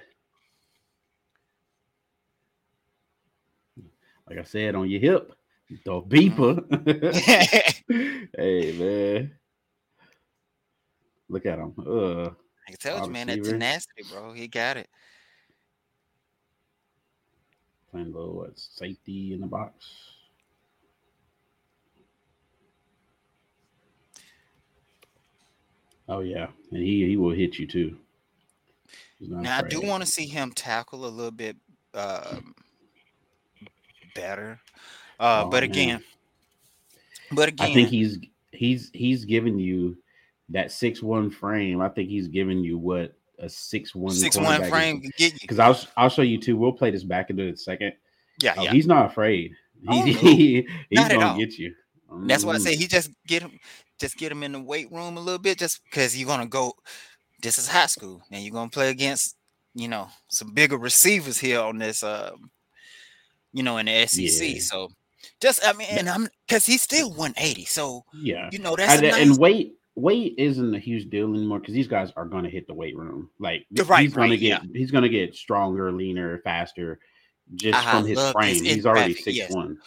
Like 4.29 4.39
I 4.39 4.43
said, 4.43 4.75
on 4.75 4.89
your 4.89 5.01
hip. 5.01 5.33
The 5.83 6.01
beeper. 6.01 6.63
hey 8.37 8.71
man. 8.79 9.31
Look 11.27 11.45
at 11.45 11.59
him. 11.59 11.73
Uh, 11.77 12.27
I 12.27 12.69
can 12.69 12.77
tell 12.79 13.05
you, 13.05 13.11
man, 13.11 13.27
that 13.27 13.43
tenacity, 13.43 14.03
bro. 14.09 14.31
He 14.31 14.47
got 14.47 14.77
it. 14.77 14.87
Playing 17.91 18.07
a 18.07 18.17
little 18.17 18.35
what 18.35 18.59
safety 18.59 19.33
in 19.33 19.41
the 19.41 19.47
box. 19.47 19.87
Oh 26.09 26.19
yeah, 26.19 26.47
and 26.71 26.83
he 26.83 27.05
he 27.05 27.17
will 27.17 27.33
hit 27.33 27.59
you 27.59 27.67
too. 27.67 27.97
Now 29.19 29.39
afraid. 29.39 29.65
I 29.65 29.67
do 29.67 29.81
want 29.81 30.03
to 30.03 30.09
see 30.09 30.25
him 30.25 30.51
tackle 30.51 31.05
a 31.05 31.07
little 31.07 31.31
bit 31.31 31.57
um, 31.93 32.55
better. 34.15 34.59
Uh, 35.19 35.43
oh, 35.45 35.49
but 35.49 35.63
again, 35.63 35.87
man. 35.87 36.03
but 37.31 37.49
again, 37.49 37.71
I 37.71 37.73
think 37.73 37.89
he's 37.89 38.19
he's 38.51 38.89
he's 38.93 39.25
giving 39.25 39.59
you 39.59 39.97
that 40.49 40.71
six 40.71 41.01
one 41.01 41.29
frame. 41.29 41.81
I 41.81 41.89
think 41.89 42.09
he's 42.09 42.27
giving 42.27 42.59
you 42.59 42.77
what 42.77 43.16
a 43.39 43.49
six 43.49 43.93
one 43.93 44.13
six 44.13 44.37
one 44.37 44.63
frame 44.69 45.01
can 45.01 45.11
get 45.17 45.33
you. 45.33 45.39
Because 45.41 45.59
I'll 45.59 45.79
I'll 45.95 46.09
show 46.09 46.21
you 46.21 46.39
too. 46.39 46.57
We'll 46.57 46.71
play 46.71 46.91
this 46.91 47.03
back 47.03 47.29
into 47.29 47.51
the 47.51 47.57
second. 47.57 47.93
Yeah, 48.41 48.53
oh, 48.57 48.63
yeah. 48.63 48.71
He's 48.71 48.87
not 48.87 49.07
afraid. 49.07 49.51
Oh, 49.87 50.03
he's, 50.03 50.19
he, 50.19 50.67
he's 50.89 50.99
not 50.99 51.11
gonna 51.11 51.39
get 51.39 51.57
you. 51.57 51.73
Mm. 52.11 52.27
That's 52.27 52.43
why 52.43 52.53
I 52.53 52.57
say 52.57 52.75
he 52.75 52.87
just 52.87 53.11
get 53.27 53.41
him, 53.41 53.59
just 53.99 54.17
get 54.17 54.31
him 54.31 54.43
in 54.43 54.51
the 54.53 54.61
weight 54.61 54.91
room 54.91 55.17
a 55.17 55.21
little 55.21 55.39
bit, 55.39 55.57
just 55.57 55.83
because 55.85 56.17
you're 56.17 56.27
gonna 56.27 56.47
go. 56.47 56.73
This 57.41 57.57
is 57.57 57.67
high 57.67 57.85
school, 57.85 58.21
and 58.31 58.43
you're 58.43 58.53
gonna 58.53 58.69
play 58.69 58.89
against, 58.89 59.35
you 59.75 59.87
know, 59.87 60.07
some 60.29 60.53
bigger 60.53 60.77
receivers 60.77 61.37
here 61.37 61.59
on 61.59 61.77
this, 61.77 62.01
um, 62.03 62.49
you 63.53 63.63
know, 63.63 63.77
in 63.77 63.85
the 63.85 64.07
SEC. 64.07 64.55
Yeah. 64.55 64.61
So 64.61 64.89
Just 65.39 65.65
I 65.65 65.73
mean, 65.73 65.87
and 65.91 66.09
I'm 66.09 66.27
because 66.47 66.65
he's 66.65 66.81
still 66.81 67.09
180. 67.09 67.65
So 67.65 68.03
Yeah. 68.13 68.49
you 68.51 68.59
know 68.59 68.75
that's 68.75 69.01
And, 69.01 69.05
a 69.05 69.15
and 69.15 69.37
weight 69.37 69.76
weight 69.97 70.35
isn't 70.37 70.75
a 70.75 70.79
huge 70.79 71.09
deal 71.09 71.33
anymore 71.33 71.59
because 71.59 71.73
these 71.73 71.87
guys 71.87 72.11
are 72.15 72.25
going 72.25 72.43
to 72.43 72.49
hit 72.49 72.67
the 72.67 72.73
weight 72.73 72.95
room. 72.95 73.29
Like 73.39 73.65
right- 73.85 74.03
he's 74.03 74.13
going 74.13 74.29
right, 74.29 74.35
to 74.35 74.45
get 74.45 74.61
he's 74.73 74.91
going 74.91 75.03
to 75.03 75.09
get 75.09 75.35
stronger, 75.35 75.91
leaner, 75.91 76.39
faster, 76.43 76.99
just 77.55 77.77
I 77.85 77.91
from 77.91 78.05
his 78.05 78.31
frame. 78.31 78.63
He's 78.63 78.85
already 78.85 79.15
six 79.15 79.35
yes. 79.35 79.51
one. 79.53 79.79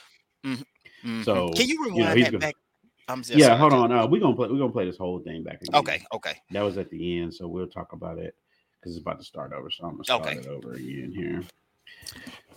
Mhm. 0.44 1.24
so, 1.24 1.50
can 1.50 1.68
you 1.68 1.74
you 1.74 1.90
know, 1.90 1.96
rewind 1.96 2.22
that 2.22 2.30
gonna- 2.32 2.38
back? 2.38 2.54
I'm 3.08 3.22
Yeah, 3.26 3.46
sorry, 3.46 3.58
hold 3.58 3.72
on. 3.72 3.90
Uh, 3.92 4.06
we're 4.06 4.20
gonna 4.20 4.36
play. 4.36 4.48
We're 4.48 4.58
gonna 4.58 4.70
play 4.72 4.84
this 4.86 4.96
whole 4.96 5.18
thing 5.18 5.42
back 5.42 5.60
again. 5.62 5.74
Okay, 5.80 6.04
okay. 6.12 6.34
that 6.52 6.62
was 6.62 6.78
at 6.78 6.90
the 6.90 7.18
end, 7.18 7.34
so 7.34 7.48
we'll 7.48 7.66
talk 7.66 7.92
about 7.92 8.18
it 8.18 8.36
because 8.78 8.96
it's 8.96 9.02
about 9.02 9.18
to 9.18 9.24
start 9.24 9.52
over. 9.52 9.68
So 9.68 9.84
I'm 9.84 9.92
gonna 9.92 10.04
start 10.04 10.26
Okay. 10.26 10.38
it 10.38 10.46
over 10.46 10.74
again 10.74 11.12
here. 11.12 11.42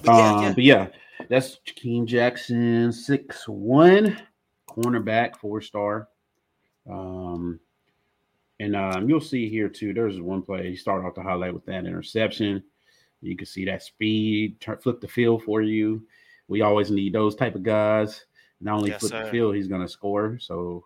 But 0.03 0.15
yeah, 0.15 0.29
um, 0.31 0.43
yeah. 0.43 0.53
But 0.53 0.63
yeah, 0.63 0.87
that's 1.27 1.59
Ja'Keem 1.65 2.05
Jackson, 2.05 2.93
six 2.93 3.47
one, 3.47 4.21
cornerback, 4.69 5.37
four 5.37 5.59
star. 5.59 6.07
Um, 6.89 7.60
and 8.60 8.76
um, 8.76 9.10
you'll 9.10 9.22
see 9.22 9.50
here 9.50 9.69
too. 9.69 9.93
There's 9.93 10.19
one 10.22 10.41
play. 10.41 10.69
He 10.69 10.76
started 10.76 11.06
off 11.08 11.15
the 11.15 11.24
highlight 11.24 11.54
with 11.54 11.65
that 11.65 11.86
interception. 11.86 12.63
You 13.22 13.36
can 13.38 13.46
see 13.46 13.65
that 13.65 13.84
speed, 13.84 14.60
turn, 14.60 14.78
flip 14.78 15.00
the 15.02 15.08
field 15.08 15.43
for 15.43 15.62
you. 15.62 16.06
We 16.48 16.62
always 16.62 16.91
need 16.91 17.13
those 17.13 17.36
type 17.36 17.56
of 17.56 17.63
guys. 17.63 18.26
Not 18.62 18.76
only 18.76 18.89
Yes, 18.91 19.00
flip 19.00 19.12
the 19.12 19.32
field, 19.32 19.56
he's 19.56 19.67
gonna 19.67 19.88
score. 19.88 20.38
So 20.39 20.86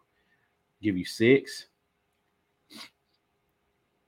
give 0.82 0.98
you 0.98 1.06
six. 1.06 1.68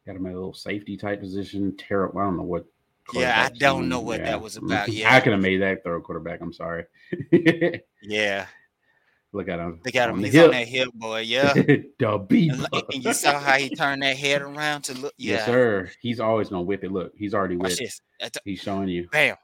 Got 0.06 0.16
him 0.16 0.26
at 0.28 0.32
a 0.34 0.36
little 0.36 0.54
safety 0.54 0.96
type 0.98 1.20
position. 1.20 1.76
Terrible. 1.78 2.20
I 2.20 2.24
don't 2.24 2.38
know 2.38 2.44
what. 2.44 2.66
Yeah, 3.14 3.44
I 3.46 3.50
don't 3.58 3.90
know 3.90 4.00
what 4.00 4.24
that 4.24 4.40
was 4.42 4.56
about. 4.58 4.90
Yeah, 4.90 5.10
I 5.10 5.16
Yeah. 5.16 5.20
could 5.22 5.34
have 5.34 5.42
made 5.42 5.62
that 5.62 5.84
throw 5.84 6.00
quarterback. 6.02 6.42
I'm 6.42 6.54
sorry. 6.54 6.86
Yeah, 8.02 8.46
Look 9.32 9.48
at 9.48 9.60
him. 9.60 9.80
they 9.84 9.92
got 9.92 10.10
him. 10.10 10.24
He's 10.24 10.36
on 10.38 10.52
that 10.52 10.68
hip, 10.68 10.90
boy. 10.94 11.20
Yeah. 11.26 11.54
the 11.54 12.26
beep. 12.28 12.52
And, 12.54 13.06
you 13.06 13.14
saw 13.14 13.40
how 13.40 13.58
he 13.58 13.70
turned 13.70 14.02
that 14.02 14.18
head 14.18 14.42
around 14.42 14.84
to 14.84 14.94
look. 14.96 15.14
Yeah. 15.18 15.34
Yes, 15.36 15.46
sir. 15.46 15.92
He's 16.02 16.20
always 16.20 16.50
gonna 16.50 16.64
whip 16.64 16.84
it. 16.84 16.92
Look, 16.92 17.14
he's 17.16 17.34
already 17.36 17.56
whipped. 17.56 17.78
this. 17.78 18.02
He's 18.44 18.60
showing 18.60 18.88
you. 18.90 19.08
Bam. 19.12 19.36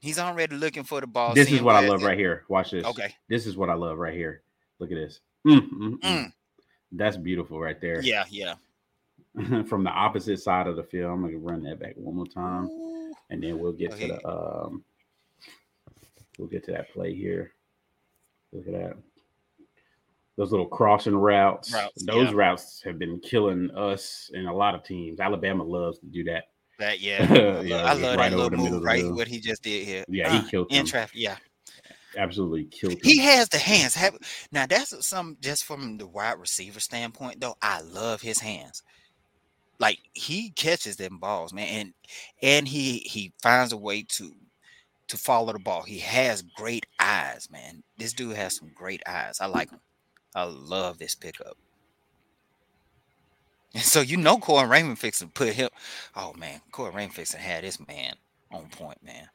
He's 0.00 0.18
already 0.18 0.56
looking 0.56 0.84
for 0.84 1.00
the 1.00 1.06
ball. 1.06 1.34
This 1.34 1.50
is 1.50 1.60
what 1.60 1.74
I 1.74 1.86
love 1.86 2.02
at. 2.02 2.06
right 2.06 2.18
here. 2.18 2.44
Watch 2.48 2.70
this. 2.70 2.84
Okay. 2.86 3.14
This 3.28 3.46
is 3.46 3.56
what 3.56 3.68
I 3.68 3.74
love 3.74 3.98
right 3.98 4.14
here. 4.14 4.42
Look 4.78 4.90
at 4.90 4.94
this. 4.94 5.20
Mm, 5.46 5.68
mm, 5.70 5.90
mm. 5.90 6.00
Mm. 6.00 6.32
That's 6.92 7.16
beautiful 7.16 7.60
right 7.60 7.80
there. 7.80 8.00
Yeah, 8.00 8.24
yeah. 8.30 8.54
From 9.68 9.84
the 9.84 9.90
opposite 9.90 10.40
side 10.40 10.66
of 10.66 10.76
the 10.76 10.82
field. 10.84 11.10
I'm 11.12 11.22
gonna 11.22 11.36
run 11.38 11.62
that 11.64 11.78
back 11.78 11.94
one 11.96 12.14
more 12.16 12.26
time, 12.26 12.70
and 13.28 13.42
then 13.42 13.58
we'll 13.58 13.72
get 13.72 13.92
Okay. 13.92 14.06
to 14.08 14.14
the 14.14 14.28
um. 14.28 14.84
We'll 16.38 16.48
get 16.48 16.64
to 16.66 16.72
that 16.72 16.90
play 16.92 17.14
here. 17.14 17.52
Look 18.52 18.66
at 18.66 18.72
that. 18.72 18.96
Those 20.36 20.52
little 20.52 20.66
crossing 20.66 21.16
routes. 21.16 21.72
Routes, 21.72 22.04
Those 22.04 22.28
yeah. 22.28 22.34
routes 22.36 22.80
have 22.84 22.98
been 22.98 23.18
killing 23.20 23.70
us 23.72 24.30
and 24.32 24.46
a 24.46 24.52
lot 24.52 24.74
of 24.74 24.84
teams. 24.84 25.18
Alabama 25.20 25.64
loves 25.64 25.98
to 25.98 26.06
do 26.06 26.24
that. 26.24 26.44
That 26.78 27.00
yeah. 27.00 27.26
I 27.28 27.34
love, 27.34 27.66
Yeah, 27.66 27.76
I 27.84 27.92
love 27.94 28.16
right 28.16 28.30
that 28.30 28.36
little 28.36 28.50
the 28.50 28.56
middle 28.56 28.66
of 28.66 28.72
move, 28.74 28.82
right? 28.84 29.04
What 29.10 29.26
he 29.28 29.40
just 29.40 29.62
did 29.62 29.84
here. 29.84 30.04
Yeah, 30.08 30.30
he 30.30 30.38
Uh, 30.38 30.48
killed 30.48 30.66
in 30.70 30.86
traffic. 30.86 31.16
Yeah. 31.18 31.36
Absolutely 32.16 32.64
killed. 32.66 32.94
Him. 32.94 33.00
He 33.02 33.18
has 33.18 33.48
the 33.48 33.58
hands. 33.58 33.94
Have, 33.94 34.16
now 34.52 34.66
that's 34.66 35.06
some 35.06 35.36
just 35.40 35.64
from 35.64 35.98
the 35.98 36.06
wide 36.06 36.38
receiver 36.38 36.80
standpoint, 36.80 37.40
though. 37.40 37.56
I 37.60 37.80
love 37.82 38.22
his 38.22 38.38
hands. 38.38 38.82
Like 39.80 39.98
he 40.14 40.50
catches 40.50 40.96
them 40.96 41.18
balls, 41.18 41.52
man, 41.52 41.68
and 41.68 41.94
and 42.42 42.66
he 42.66 42.98
he 42.98 43.32
finds 43.42 43.72
a 43.72 43.76
way 43.76 44.02
to 44.02 44.32
to 45.08 45.16
follow 45.16 45.52
the 45.52 45.58
ball. 45.58 45.82
He 45.82 45.98
has 45.98 46.42
great 46.42 46.86
eyes, 46.98 47.48
man. 47.50 47.82
This 47.96 48.12
dude 48.12 48.36
has 48.36 48.56
some 48.56 48.70
great 48.74 49.02
eyes. 49.06 49.40
I 49.40 49.46
like 49.46 49.70
him. 49.70 49.80
I 50.34 50.44
love 50.44 50.98
this 50.98 51.14
pickup. 51.14 51.56
And 53.74 53.82
so 53.82 54.00
you 54.00 54.16
know 54.16 54.38
Corey 54.38 54.68
Raymond 54.68 54.98
fixing 54.98 55.30
put 55.30 55.54
him. 55.54 55.70
Oh 56.14 56.32
man, 56.34 56.60
Corey 56.70 56.92
Raymond 56.92 57.14
fixing 57.14 57.40
had 57.40 57.64
this 57.64 57.78
man 57.86 58.14
on 58.50 58.68
point, 58.68 59.02
man. 59.02 59.28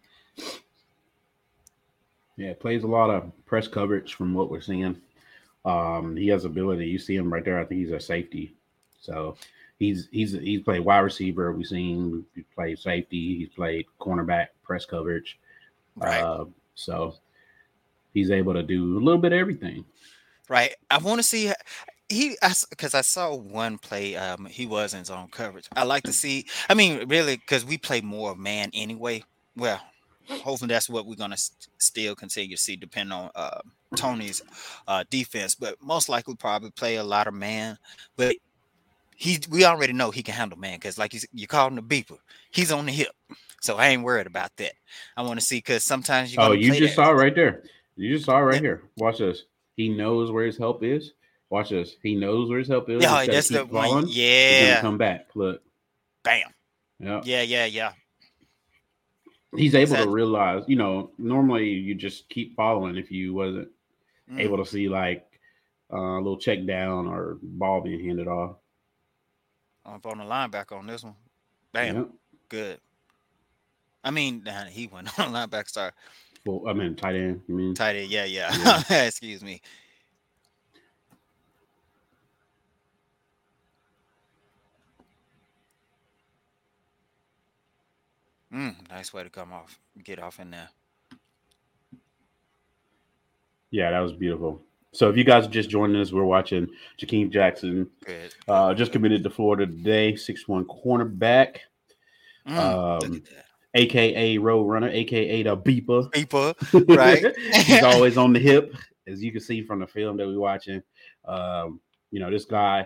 Yeah, 2.36 2.54
plays 2.60 2.84
a 2.84 2.88
lot 2.88 3.10
of 3.10 3.32
press 3.46 3.68
coverage 3.68 4.16
from 4.16 4.34
what 4.34 4.50
we're 4.50 4.62
seeing. 4.62 4.98
Um, 5.66 6.16
he 6.16 6.28
has 6.30 6.46
ability. 6.46 6.88
You 6.88 6.98
see 7.00 7.16
him 7.16 7.32
right 7.32 7.46
there. 7.46 7.60
I 7.60 7.66
think 7.66 7.82
he's 7.82 7.92
a 7.92 8.00
safety. 8.00 8.56
So 9.00 9.38
he's 9.80 10.08
he's 10.12 10.34
he's 10.34 10.62
played 10.62 10.82
wide 10.82 11.00
receiver. 11.00 11.52
We've 11.52 11.68
seen 11.68 12.26
he 12.36 12.42
played 12.56 12.80
safety. 12.80 13.38
He's 13.38 13.50
played 13.50 13.86
cornerback, 14.00 14.48
press 14.64 14.86
coverage. 14.86 15.40
Right. 15.96 16.24
Uh, 16.24 16.46
so 16.76 17.16
he's 18.14 18.32
able 18.32 18.54
to 18.54 18.64
do 18.64 18.98
a 18.98 19.02
little 19.02 19.20
bit 19.20 19.34
of 19.34 19.40
everything. 19.40 19.86
Right. 20.50 20.76
I 20.92 20.98
want 20.98 21.20
to 21.20 21.24
see 21.24 21.52
he 22.10 22.38
because 22.70 22.94
I 22.94 23.02
saw 23.02 23.36
one 23.36 23.78
play. 23.78 24.16
Um, 24.16 24.46
he 24.46 24.66
was 24.66 24.94
in 24.94 25.06
zone 25.06 25.30
coverage. 25.32 25.68
I 25.76 25.84
like 25.84 26.04
to 26.04 26.14
see. 26.14 26.46
I 26.70 26.74
mean, 26.74 27.08
really, 27.08 27.38
because 27.38 27.66
we 27.66 27.78
play 27.78 28.02
more 28.02 28.36
man 28.36 28.70
anyway. 28.74 29.24
Well, 29.56 29.82
hopefully 30.28 30.70
that's 30.70 30.90
what 30.90 31.06
we're 31.06 31.16
gonna 31.16 31.38
st- 31.38 31.68
still 31.78 32.16
continue 32.16 32.56
to 32.56 32.62
see, 32.62 32.76
depending 32.76 33.14
on 33.14 33.32
uh, 33.36 33.62
Tony's 33.96 34.42
uh, 34.88 35.04
defense. 35.10 35.56
But 35.56 35.82
most 35.82 36.10
likely, 36.10 36.36
probably 36.36 36.72
play 36.72 36.98
a 36.98 37.04
lot 37.04 37.28
of 37.28 37.34
man. 37.34 37.78
But 38.16 38.36
he, 39.16 39.40
we 39.50 39.66
already 39.66 39.94
know 39.94 40.12
he 40.12 40.24
can 40.24 40.36
handle 40.36 40.58
man 40.58 40.78
because, 40.78 40.98
like 40.98 41.14
you, 41.14 41.22
you 41.34 41.48
called 41.48 41.72
him 41.72 41.76
the 41.76 41.82
beeper. 41.82 42.18
He's 42.52 42.72
on 42.72 42.86
the 42.86 42.92
hip, 42.92 43.16
so 43.64 43.78
I 43.78 43.88
ain't 43.88 44.04
worried 44.04 44.28
about 44.28 44.52
that. 44.58 44.74
I 45.18 45.22
want 45.24 45.40
to 45.40 45.46
see 45.46 45.58
because 45.58 45.84
sometimes 45.86 46.34
you. 46.34 46.42
Oh, 46.42 46.52
you 46.52 46.74
just 46.76 46.96
saw 46.96 47.10
it 47.12 47.14
right 47.16 47.34
there. 47.34 47.64
You 47.96 48.14
just 48.14 48.26
saw 48.26 48.38
it 48.40 48.42
right 48.42 48.62
here. 48.62 48.84
Watch 48.98 49.20
this. 49.20 49.44
He 49.76 49.90
knows 49.90 50.32
where 50.32 50.46
his 50.46 50.58
help 50.58 50.84
is. 50.84 51.14
Watch 51.50 51.70
this. 51.70 51.96
He 52.04 52.16
knows 52.16 52.50
where 52.50 52.60
his 52.60 52.68
help 52.68 52.90
is. 52.90 53.02
Yeah, 53.02 53.26
that's 53.26 53.48
the 53.48 53.66
one. 53.66 53.70
falling. 53.90 54.08
He's 54.08 54.16
gonna 54.18 54.68
Yeah. 54.68 54.82
come 54.82 54.98
back. 54.98 55.28
Look. 55.36 55.62
Bam. 56.24 56.50
Yeah. 57.00 57.22
Yeah. 57.24 57.42
Yeah. 57.42 57.66
Yeah. 57.66 57.94
he's 59.56 59.76
able 59.76 59.84
Exactly. 59.84 60.06
to 60.08 60.12
realize, 60.12 60.64
you 60.68 60.76
know, 60.76 61.12
normally 61.20 61.70
you 61.70 61.94
just 61.94 62.28
keep 62.30 62.56
following 62.56 62.98
if 62.98 63.12
you 63.12 63.34
wasn't 63.36 63.70
Mm. 64.32 64.40
able 64.40 64.58
to 64.58 64.66
see 64.66 64.90
like 64.90 65.28
uh, 65.94 65.98
a 65.98 66.18
little 66.18 66.38
check 66.40 66.66
down 66.66 67.06
or 67.08 67.38
ball 67.44 67.82
being 67.82 68.04
handed 68.04 68.28
off. 68.28 68.56
up 69.86 70.04
on 70.08 70.18
the 70.18 70.24
linebacker 70.24 70.72
on 70.78 70.88
this 70.88 71.04
one. 71.04 71.14
Bam, 71.72 71.96
Yeah. 71.96 72.04
good. 72.50 72.80
I 74.04 74.12
mean, 74.12 74.44
nah, 74.46 74.66
he 74.66 74.88
went 74.88 75.08
on 75.20 75.34
linebacker. 75.34 75.70
Sorry, 75.70 75.92
Well, 76.46 76.64
I 76.68 76.74
mean, 76.74 76.96
tight 76.96 77.16
end. 77.16 77.42
You 77.48 77.56
mean? 77.56 77.74
tight 77.74 77.96
end. 77.96 78.10
Yeah, 78.10 78.26
yeah. 78.26 78.84
Excuse 79.08 79.44
me. 79.44 79.62
Mm, 88.54 88.76
nice 88.90 89.12
way 89.14 89.24
to 89.24 89.30
come 89.30 89.52
off, 89.52 89.80
get 90.04 90.20
off 90.20 90.40
in 90.40 90.52
there. 90.52 90.70
Yeah, 93.72 93.90
that 93.90 94.00
was 94.00 94.14
beautiful. 94.14 94.62
So 94.92 95.10
if 95.10 95.18
you 95.18 95.24
guys 95.24 95.48
are 95.48 95.50
just 95.50 95.72
joining 95.72 96.00
us, 96.00 96.12
we're 96.12 96.24
watching 96.24 96.68
Ja'Keem 97.00 97.32
Jackson, 97.32 97.90
Good. 98.06 98.36
uh, 98.48 98.76
just 98.76 98.92
committed 98.92 99.24
to 99.24 99.32
Florida 99.32 99.66
today, 99.66 100.16
six 100.16 100.48
one 100.48 100.66
cornerback, 100.66 101.58
Mm, 102.48 102.58
um, 102.60 103.00
look 103.00 103.16
at 103.16 103.26
that. 103.30 103.46
Aka 103.76 104.38
road 104.38 104.64
runner, 104.64 104.90
aka 104.90 105.44
the 105.44 105.58
beeper. 105.58 106.12
People, 106.12 106.54
right? 106.96 107.24
He's 107.66 107.84
always 107.84 108.18
on 108.18 108.32
the 108.34 108.40
hip, 108.40 108.76
as 109.08 109.24
you 109.24 109.32
can 109.32 109.42
see 109.42 109.64
from 109.64 109.80
the 109.80 109.88
film 109.88 110.18
that 110.18 110.28
we're 110.28 110.40
watching. 110.40 110.82
Um, 111.26 111.80
you 112.12 112.20
know, 112.20 112.30
this 112.30 112.46
guy, 112.46 112.86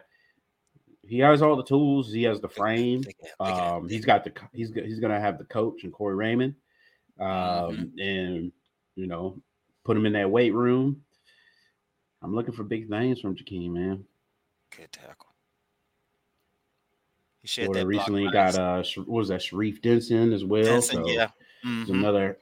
he 1.06 1.20
has 1.20 1.42
all 1.42 1.56
the 1.58 1.64
tools. 1.64 2.12
He 2.14 2.24
has 2.24 2.40
the 2.40 2.48
frame. 2.50 3.00
Look 3.02 3.08
at- 3.10 3.16
look 3.40 3.50
at 3.50 3.56
that. 3.58 3.74
Um, 3.74 3.90
he's 3.90 4.06
got 4.06 4.24
the 4.24 4.32
he's 4.54 4.72
he's 4.74 5.00
gonna 5.00 5.20
have 5.20 5.38
the 5.38 5.46
coach 5.46 5.84
and 5.84 5.92
Corey 5.92 6.16
Raymond, 6.16 6.56
um, 7.20 7.28
Mm-hmm. 7.28 8.00
and 8.00 8.52
you 8.96 9.08
know, 9.08 9.42
put 9.84 9.98
him 9.98 10.06
in 10.06 10.14
that 10.14 10.32
weight 10.32 10.54
room. 10.54 11.02
I'm 12.24 12.34
looking 12.34 12.54
for 12.54 12.64
big 12.64 12.90
things 12.90 13.20
from 13.22 13.36
Ja'Keem, 13.36 13.72
man. 13.72 14.04
Good 14.76 14.92
tackle. 14.92 15.27
Florida 17.48 17.86
recently 17.88 18.30
got 18.30 18.56
uh, 18.56 18.84
what 18.98 19.08
was 19.08 19.28
that 19.30 19.42
Sharif 19.42 19.82
Denson 19.82 20.34
as 20.34 20.44
well. 20.46 20.64
Denson, 20.64 21.04
so 21.06 21.10
yeah. 21.10 21.30
Mhm. 21.66 21.90
another 21.90 22.38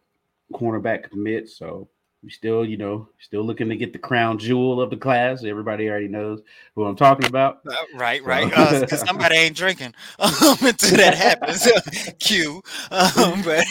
cornerback 0.53 1.09
commit. 1.09 1.49
So 1.49 1.87
we 2.23 2.29
still, 2.31 2.65
you 2.65 2.75
know, 2.77 3.07
still 3.19 3.43
looking 3.43 3.69
to 3.69 3.75
get 3.75 3.93
the 3.93 3.99
crown 3.99 4.37
jewel 4.39 4.81
of 4.81 4.89
the 4.89 4.97
class. 4.97 5.43
Everybody 5.43 5.89
already 5.89 6.07
knows 6.07 6.41
who 6.75 6.85
I'm 6.85 6.95
talking 6.95 7.27
about. 7.27 7.61
Uh, 7.69 7.75
right, 7.95 8.21
So- 8.21 8.27
right. 8.27 8.51
Uh, 8.57 8.85
'cause 8.87 9.01
somebody 9.05 9.35
ain't 9.35 9.55
drinking 9.55 9.93
um, 10.19 10.31
until 10.61 10.97
that 10.97 11.13
happens. 11.15 11.67
Q. 12.19 12.61
Um, 12.91 13.41
but 13.43 13.63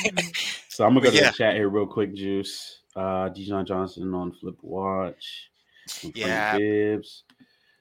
So 0.68 0.84
I'm 0.86 0.94
gonna 0.94 1.06
go 1.06 1.10
to 1.10 1.16
yeah. 1.16 1.30
the 1.30 1.36
chat 1.36 1.54
here 1.56 1.68
real 1.68 1.86
quick, 1.86 2.14
Juice. 2.14 2.80
Uh 2.96 3.28
Dijon 3.28 3.66
Johnson 3.66 4.14
on 4.14 4.30
Flip 4.32 4.56
Watch. 4.62 5.50
Yeah. 6.14 6.56
Bibbs. 6.58 7.24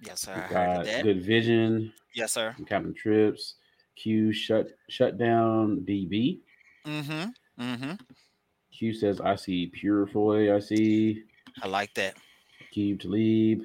Yes, 0.06 0.22
sir. 0.22 0.34
We 0.36 0.42
I 0.42 0.44
heard 0.44 0.54
got 0.54 0.80
of 0.82 0.86
that. 0.88 1.04
Good 1.04 1.24
Vision 1.24 1.94
Yes, 2.16 2.32
sir. 2.34 2.56
Captain 2.68 2.94
Trips. 2.94 3.56
Q 3.96 4.34
shut 4.34 4.68
shut 4.90 5.18
down 5.18 5.86
DB. 5.88 6.40
Mm-hmm. 6.86 7.64
Mm-hmm. 7.64 7.94
Q 8.72 8.94
says, 8.94 9.22
I 9.22 9.36
see 9.36 9.72
Purifoy. 9.72 10.56
I 10.56 10.60
see. 10.60 11.24
I 11.62 11.68
like 11.68 11.94
that. 11.96 12.16
Aqib 12.76 13.00
Talib. 13.02 13.62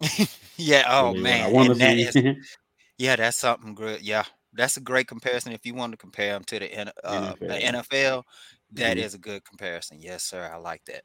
yeah. 0.56 0.84
Oh 0.88 1.14
man. 1.14 1.46
I 1.46 1.50
want 1.50 1.68
to 1.68 1.74
that 1.74 2.36
yeah, 2.98 3.16
that's 3.16 3.36
something 3.38 3.74
good. 3.74 4.02
Yeah, 4.02 4.24
that's 4.52 4.76
a 4.76 4.80
great 4.80 5.08
comparison. 5.08 5.52
If 5.52 5.66
you 5.66 5.74
want 5.74 5.92
to 5.92 5.98
compare 5.98 6.32
them 6.32 6.44
to 6.44 6.58
the, 6.60 6.92
uh, 7.04 7.34
the 7.40 7.46
NFL. 7.46 7.84
NFL, 7.88 8.22
that 8.72 8.98
is 8.98 9.12
Mhm. 9.12 9.16
a 9.16 9.18
good 9.18 9.44
comparison. 9.44 9.98
Yes, 10.00 10.22
sir. 10.22 10.50
I 10.52 10.56
like 10.56 10.84
that. 10.86 11.02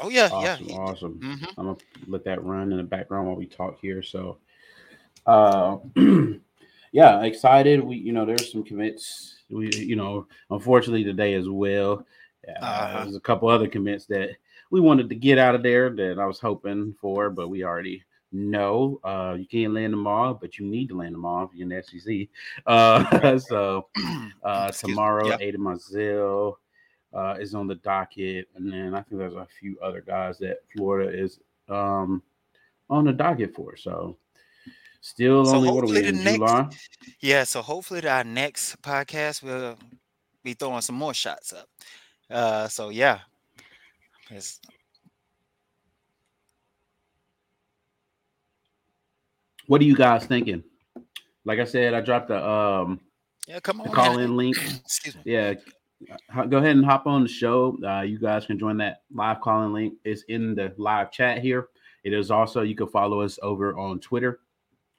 Oh 0.00 0.08
yeah, 0.08 0.30
yeah. 0.40 0.56
Awesome. 0.56 0.70
Awesome. 0.72 1.18
hmm 1.20 1.44
I'm 1.58 1.66
gonna 1.66 1.76
let 2.08 2.24
that 2.24 2.42
run 2.44 2.72
in 2.72 2.78
the 2.78 2.84
background 2.84 3.26
while 3.26 3.36
we 3.36 3.46
talk 3.46 3.78
here. 3.80 4.02
So, 4.02 4.38
uh, 5.26 5.78
yeah, 6.92 7.22
excited. 7.22 7.82
We, 7.82 7.96
you 7.96 8.12
know, 8.12 8.24
there's 8.26 8.50
some 8.52 8.64
commits. 8.64 9.36
We, 9.50 9.68
you 9.76 9.96
know, 9.96 10.26
unfortunately 10.50 11.04
today 11.04 11.34
as 11.34 11.48
well. 11.48 12.06
Uh, 12.48 12.64
Uh-huh. 12.64 13.04
There's 13.04 13.16
a 13.16 13.20
couple 13.20 13.48
other 13.48 13.68
commits 13.68 14.06
that 14.06 14.30
we 14.70 14.80
wanted 14.80 15.08
to 15.08 15.14
get 15.14 15.38
out 15.38 15.54
of 15.54 15.62
there 15.62 15.90
that 15.90 16.18
I 16.18 16.26
was 16.26 16.40
hoping 16.40 16.94
for, 17.00 17.30
but 17.30 17.48
we 17.48 17.62
already 17.64 18.02
know. 18.32 19.00
Uh, 19.04 19.36
you 19.38 19.46
can't 19.46 19.72
land 19.74 19.92
them 19.92 20.06
all, 20.06 20.34
but 20.34 20.58
you 20.58 20.66
need 20.66 20.88
to 20.88 20.96
land 20.96 21.14
them 21.14 21.24
all 21.24 21.44
if 21.44 21.50
you're 21.54 21.62
in 21.62 21.68
the 21.68 21.82
SEC. 21.82 22.28
Uh, 22.66 23.38
so 23.38 23.88
uh, 24.42 24.72
tomorrow, 24.72 25.28
Yep. 25.28 25.40
Aidan 25.40 25.60
Mizell 25.60 26.56
uh, 27.14 27.36
is 27.40 27.54
on 27.54 27.66
the 27.66 27.76
docket, 27.76 28.48
and 28.56 28.72
then 28.72 28.94
I 28.94 29.02
think 29.02 29.18
there's 29.20 29.34
a 29.34 29.46
few 29.60 29.78
other 29.80 30.00
guys 30.00 30.38
that 30.38 30.58
Florida 30.74 31.10
is 31.16 31.38
um, 31.68 32.22
on 32.90 33.04
the 33.04 33.12
docket 33.12 33.54
for. 33.54 33.76
So 33.76 34.16
still 35.00 35.44
So 35.44 35.56
only 35.56 35.70
what 35.70 35.84
are 35.84 35.92
we 35.92 36.04
in 36.06 36.22
next- 36.24 36.36
July? 36.38 36.68
Yeah, 37.20 37.44
so 37.44 37.62
hopefully 37.62 38.06
our 38.08 38.24
next 38.24 38.80
podcast 38.82 39.42
will 39.42 39.76
be 40.42 40.54
throwing 40.54 40.80
some 40.82 40.96
more 40.96 41.14
shots 41.14 41.52
up. 41.52 41.68
Uh, 42.30 42.68
so 42.68 42.88
yeah, 42.90 43.20
It's- 44.30 44.58
What 49.66 49.80
are 49.80 49.84
you 49.84 49.96
guys 49.96 50.26
thinking? 50.26 50.62
Like 51.44 51.58
I 51.58 51.64
said, 51.64 51.94
I 51.94 52.00
dropped 52.00 52.28
the 52.28 52.46
um 52.46 53.00
yeah, 53.46 53.60
come 53.60 53.80
on. 53.80 53.90
call 53.92 54.18
in 54.18 54.36
link. 54.36 54.56
Excuse 54.84 55.16
me. 55.16 55.22
Yeah, 55.24 55.54
go 56.48 56.58
ahead 56.58 56.76
and 56.76 56.84
hop 56.84 57.06
on 57.06 57.22
the 57.22 57.28
show. 57.28 57.78
Uh, 57.86 58.02
you 58.02 58.18
guys 58.18 58.46
can 58.46 58.58
join 58.58 58.76
that 58.78 59.02
live 59.12 59.40
calling 59.40 59.72
link. 59.72 59.94
It's 60.04 60.22
in 60.28 60.54
the 60.54 60.72
live 60.76 61.10
chat 61.10 61.38
here. 61.38 61.68
It 62.04 62.12
is 62.12 62.30
also 62.30 62.62
you 62.62 62.74
can 62.74 62.88
follow 62.88 63.20
us 63.20 63.38
over 63.42 63.76
on 63.78 63.98
Twitter, 64.00 64.40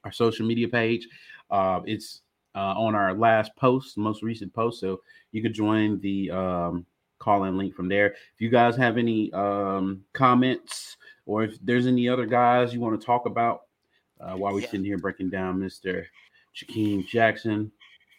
our 0.04 0.12
social 0.12 0.46
media 0.46 0.68
page. 0.68 1.06
Uh, 1.50 1.80
it's 1.84 2.22
uh, 2.54 2.74
on 2.76 2.94
our 2.94 3.14
last 3.14 3.54
post, 3.56 3.96
most 3.98 4.22
recent 4.22 4.52
post. 4.52 4.80
So 4.80 5.02
you 5.32 5.42
could 5.42 5.52
join 5.54 6.00
the 6.00 6.30
um, 6.30 6.86
call 7.18 7.44
in 7.44 7.56
link 7.56 7.74
from 7.74 7.88
there. 7.88 8.12
If 8.34 8.40
you 8.40 8.48
guys 8.48 8.76
have 8.76 8.96
any 8.98 9.32
um, 9.32 10.02
comments 10.14 10.96
or 11.26 11.44
if 11.44 11.58
there's 11.62 11.86
any 11.86 12.08
other 12.08 12.26
guys 12.26 12.72
you 12.72 12.80
want 12.80 12.98
to 13.00 13.04
talk 13.06 13.26
about 13.26 13.62
uh, 14.20 14.32
while 14.36 14.52
we're 14.54 14.60
Yeah. 14.60 14.70
sitting 14.70 14.84
here 14.84 14.98
breaking 14.98 15.30
down 15.30 15.58
Mr. 15.58 16.06
Ja'Keem 16.56 17.06
Jackson, 17.06 17.70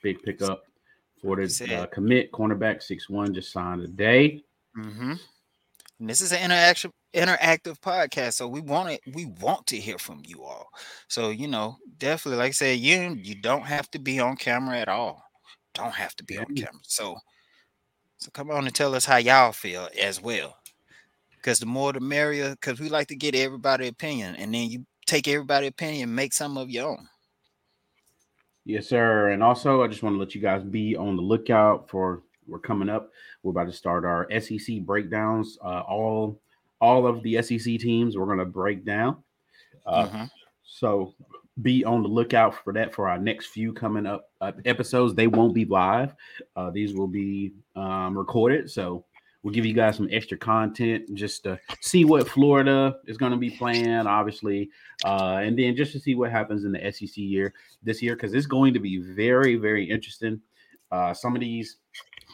big 0.04 0.22
pickup. 0.22 0.67
It. 1.36 1.72
uh, 1.72 1.86
commit 1.88 2.32
cornerback 2.32 2.82
six 2.82 3.10
one 3.10 3.34
just 3.34 3.52
signed 3.52 3.82
today. 3.82 4.44
Mm-hmm. 4.78 5.14
And 6.00 6.10
this 6.10 6.22
is 6.22 6.32
an 6.32 6.44
interaction 6.44 6.92
interactive 7.14 7.80
podcast, 7.80 8.34
so 8.34 8.48
we 8.48 8.62
want 8.62 8.90
it. 8.90 9.02
We 9.14 9.26
want 9.26 9.66
to 9.68 9.78
hear 9.78 9.98
from 9.98 10.22
you 10.26 10.44
all. 10.44 10.70
So 11.08 11.30
you 11.30 11.48
know, 11.48 11.78
definitely, 11.98 12.38
like 12.38 12.50
I 12.50 12.52
said, 12.52 12.80
you 12.80 13.16
you 13.22 13.36
don't 13.36 13.66
have 13.66 13.90
to 13.92 14.00
be 14.00 14.20
on 14.20 14.36
camera 14.36 14.78
at 14.78 14.90
all. 14.90 15.24
Don't 15.74 15.94
have 15.94 16.16
to 16.18 16.24
be 16.24 16.38
on 16.38 16.46
camera. 16.56 16.82
So, 16.84 17.16
so 18.18 18.32
come 18.32 18.52
on 18.52 18.66
and 18.66 18.76
tell 18.76 18.96
us 18.96 19.06
how 19.06 19.18
y'all 19.18 19.52
feel 19.52 19.90
as 20.00 20.22
well. 20.22 20.58
Because 21.36 21.60
the 21.60 21.66
more 21.66 21.94
the 21.94 22.00
merrier. 22.00 22.52
Because 22.52 22.80
we 22.80 22.90
like 22.90 23.08
to 23.08 23.16
get 23.16 23.36
everybody's 23.36 23.90
opinion, 23.90 24.36
and 24.36 24.54
then 24.54 24.70
you 24.70 24.86
take 25.06 25.28
everybody's 25.28 25.70
opinion 25.70 26.10
and 26.10 26.16
make 26.16 26.34
some 26.34 26.58
of 26.58 26.70
your 26.70 26.90
own. 26.90 27.08
Yes, 28.68 28.86
sir. 28.88 29.30
And 29.30 29.42
also, 29.42 29.82
I 29.82 29.88
just 29.88 30.04
want 30.04 30.16
to 30.16 30.20
let 30.20 30.36
you 30.36 30.42
guys 30.42 30.62
be 30.62 30.94
on 30.98 31.16
the 31.16 31.22
lookout 31.22 31.90
for 31.90 32.24
we're 32.48 32.60
coming 32.60 32.90
up. 32.90 33.12
We're 33.42 33.52
about 33.52 33.68
to 33.68 33.74
start 33.74 34.04
our 34.04 34.28
SEC 34.42 34.82
breakdowns. 34.82 35.58
Uh, 35.64 35.80
all 35.88 36.42
all 36.82 37.08
of 37.08 37.24
the 37.24 37.42
SEC 37.42 37.80
teams 37.80 38.18
we're 38.18 38.26
going 38.26 38.40
to 38.40 38.46
break 38.46 38.84
down. 38.84 39.24
Uh, 39.86 40.08
Mhm. 40.08 40.30
So 40.64 41.14
be 41.62 41.86
on 41.86 42.04
the 42.04 42.10
lookout 42.10 42.56
for 42.56 42.74
that 42.74 42.94
for 42.94 43.08
our 43.08 43.18
next 43.18 43.48
few 43.48 43.72
coming 43.72 44.06
up 44.06 44.30
uh, 44.42 44.52
episodes. 44.66 45.16
They 45.16 45.28
won't 45.28 45.54
be 45.54 45.64
live. 45.64 46.14
Uh, 46.58 46.70
these 46.70 46.94
will 46.94 47.08
be 47.08 47.54
um, 47.78 48.18
recorded. 48.18 48.70
So 48.70 49.06
we'll 49.44 49.54
give 49.54 49.66
you 49.66 49.74
guys 49.74 49.96
some 49.96 50.10
extra 50.12 50.38
content 50.38 51.14
just 51.14 51.44
to 51.44 51.60
see 51.82 52.06
what 52.06 52.28
Florida 52.28 52.98
is 53.06 53.18
going 53.18 53.32
to 53.32 53.38
be 53.38 53.50
playing, 53.50 53.88
obviously, 53.90 54.70
uh, 55.06 55.40
and 55.42 55.58
then 55.58 55.76
just 55.76 55.92
to 55.94 56.00
see 56.00 56.16
what 56.16 56.32
happens 56.32 56.66
in 56.66 56.72
the 56.72 56.92
SEC 56.92 57.18
year 57.18 57.54
this 57.84 58.02
year 58.02 58.16
because 58.16 58.34
it's 58.34 58.48
going 58.48 58.74
to 58.74 58.80
be 58.80 58.98
very, 58.98 59.56
very 59.56 59.90
interesting. 59.90 60.42
Uh, 60.92 61.14
some 61.14 61.36
of 61.36 61.42
these, 61.42 61.78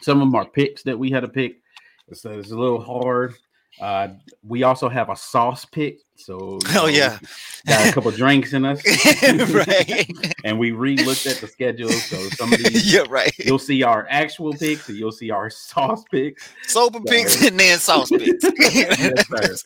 some 0.02 0.22
of 0.22 0.34
are 0.34 0.48
picks 0.48 0.82
that 0.82 0.98
we 0.98 1.10
had 1.10 1.20
to 1.20 1.28
pick. 1.28 1.60
It's 2.08 2.24
a 2.24 2.30
little 2.30 2.80
hard. 2.80 3.34
Uh, 3.80 4.08
we 4.42 4.62
also 4.62 4.88
have 4.88 5.10
a 5.10 5.16
sauce 5.16 5.64
pick. 5.64 6.00
So 6.16 6.58
Oh 6.68 6.72
know, 6.74 6.86
yeah, 6.86 7.18
got 7.66 7.88
a 7.88 7.92
couple 7.92 8.10
drinks 8.12 8.52
in 8.52 8.64
us, 8.64 8.80
right. 9.52 10.34
and 10.44 10.58
we 10.58 10.70
re-looked 10.70 11.26
at 11.26 11.38
the 11.38 11.48
schedule. 11.48 11.90
So 11.90 12.28
some 12.30 12.52
of 12.52 12.62
these 12.62 12.94
yeah, 12.94 13.02
right. 13.08 13.36
you'll 13.38 13.58
see 13.58 13.82
our 13.82 14.06
actual 14.08 14.52
picks, 14.52 14.88
and 14.88 14.96
you'll 14.96 15.10
see 15.12 15.30
our 15.30 15.50
sauce 15.50 16.04
picks. 16.10 16.48
Soap 16.68 16.94
and 16.96 17.04
picks 17.04 17.44
and 17.44 17.58
then 17.58 17.78
sauce 17.78 18.10
picks. 18.10 18.44
Yes. 18.72 19.64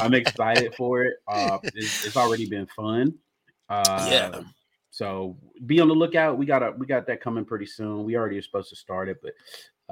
I'm 0.00 0.14
excited 0.14 0.74
for 0.76 1.02
it. 1.02 1.16
Uh, 1.26 1.58
it's, 1.74 2.06
it's 2.06 2.16
already 2.16 2.48
been 2.48 2.66
fun. 2.66 3.14
Uh, 3.68 4.08
Yeah. 4.10 4.42
So 4.92 5.36
be 5.66 5.80
on 5.80 5.88
the 5.88 5.94
lookout. 5.94 6.38
We 6.38 6.46
got 6.46 6.62
a 6.62 6.72
we 6.72 6.86
got 6.86 7.06
that 7.06 7.20
coming 7.20 7.44
pretty 7.44 7.66
soon. 7.66 8.04
We 8.04 8.16
already 8.16 8.38
are 8.38 8.42
supposed 8.42 8.70
to 8.70 8.76
start 8.76 9.08
it, 9.08 9.18
but 9.22 9.32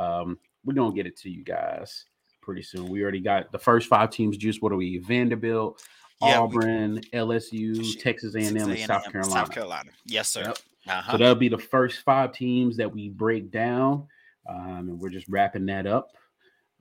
um, 0.03 0.39
we're 0.65 0.75
gonna 0.75 0.95
get 0.95 1.07
it 1.07 1.17
to 1.19 1.31
you 1.31 1.43
guys 1.43 2.05
pretty 2.49 2.63
soon. 2.63 2.89
We 2.89 3.03
already 3.03 3.21
got 3.21 3.53
the 3.53 3.59
first 3.59 3.89
five 3.89 4.09
teams 4.09 4.39
juice. 4.39 4.63
What 4.63 4.73
are 4.73 4.77
we? 4.77 4.97
Vanderbilt, 5.01 5.83
Yeah, 6.23 6.41
we- 6.41 6.57
Auburn, 6.57 7.01
LSU, 7.13 8.01
Texas 8.01 8.35
A&M, 8.35 8.57
and 8.57 8.69
Texas 8.71 8.87
South 8.87 9.03
A&M, 9.03 9.13
Carolina. 9.13 9.33
South 9.35 9.51
Carolina. 9.51 9.91
Yes, 10.07 10.31
sir. 10.31 10.45
Yep. 10.45 10.59
Uh-huh. 10.87 11.13
So 11.13 11.19
that'll 11.19 11.35
be 11.35 11.51
the 11.51 11.59
first 11.59 11.99
five 12.01 12.33
teams 12.33 12.79
that 12.79 12.91
we 12.91 13.11
break 13.11 13.51
down, 13.51 14.07
um, 14.49 14.89
and 14.89 14.99
we're 14.99 15.11
just 15.11 15.29
wrapping 15.29 15.67
that 15.67 15.87
up. 15.87 16.09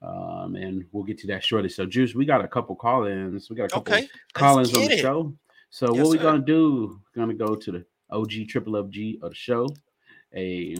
Um, 0.01 0.55
and 0.55 0.85
we'll 0.93 1.03
get 1.03 1.17
to 1.19 1.27
that 1.27 1.43
shortly. 1.43 1.67
So, 1.67 1.85
Juice, 1.85 2.15
we 2.15 2.23
got 2.23 2.45
a 2.45 2.47
couple 2.47 2.73
call-ins. 2.77 3.49
We 3.49 3.57
got 3.57 3.65
a 3.65 3.67
couple 3.67 3.93
okay. 3.93 4.07
call-ins 4.31 4.73
on 4.73 4.85
the 4.85 4.93
it. 4.93 4.99
show. 4.99 5.33
So, 5.69 5.93
Yes, 5.93 6.01
what 6.01 6.11
we 6.11 6.17
sir. 6.17 6.23
gonna 6.23 6.45
do? 6.45 7.01
We're 7.13 7.21
gonna 7.23 7.33
go 7.33 7.55
to 7.55 7.71
the 7.73 7.85
OG 8.09 8.45
triple 8.47 8.77
of 8.77 8.89
G 8.89 9.19
of 9.21 9.31
the 9.31 9.35
show. 9.35 9.67
A 10.33 10.77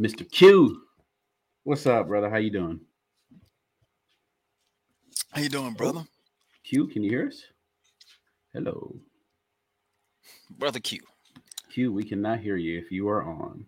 Mr. 0.00 0.30
Q. 0.30 0.80
What's 1.64 1.86
up, 1.86 2.06
brother? 2.06 2.30
How 2.30 2.38
you 2.38 2.50
doing? 2.50 2.80
How 5.36 5.42
you 5.42 5.50
doing, 5.50 5.74
brother? 5.74 6.02
Q, 6.64 6.86
can 6.86 7.02
you 7.04 7.10
hear 7.10 7.26
us? 7.28 7.42
Hello. 8.54 8.96
Brother 10.48 10.80
Q. 10.80 11.00
Q, 11.70 11.92
we 11.92 12.04
cannot 12.04 12.38
hear 12.40 12.56
you 12.56 12.78
if 12.78 12.90
you 12.90 13.06
are 13.10 13.22
on. 13.22 13.66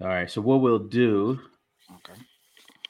All 0.00 0.06
right, 0.06 0.30
so 0.30 0.40
what 0.40 0.60
we'll 0.60 0.78
do, 0.78 1.40
Okay. 1.92 2.20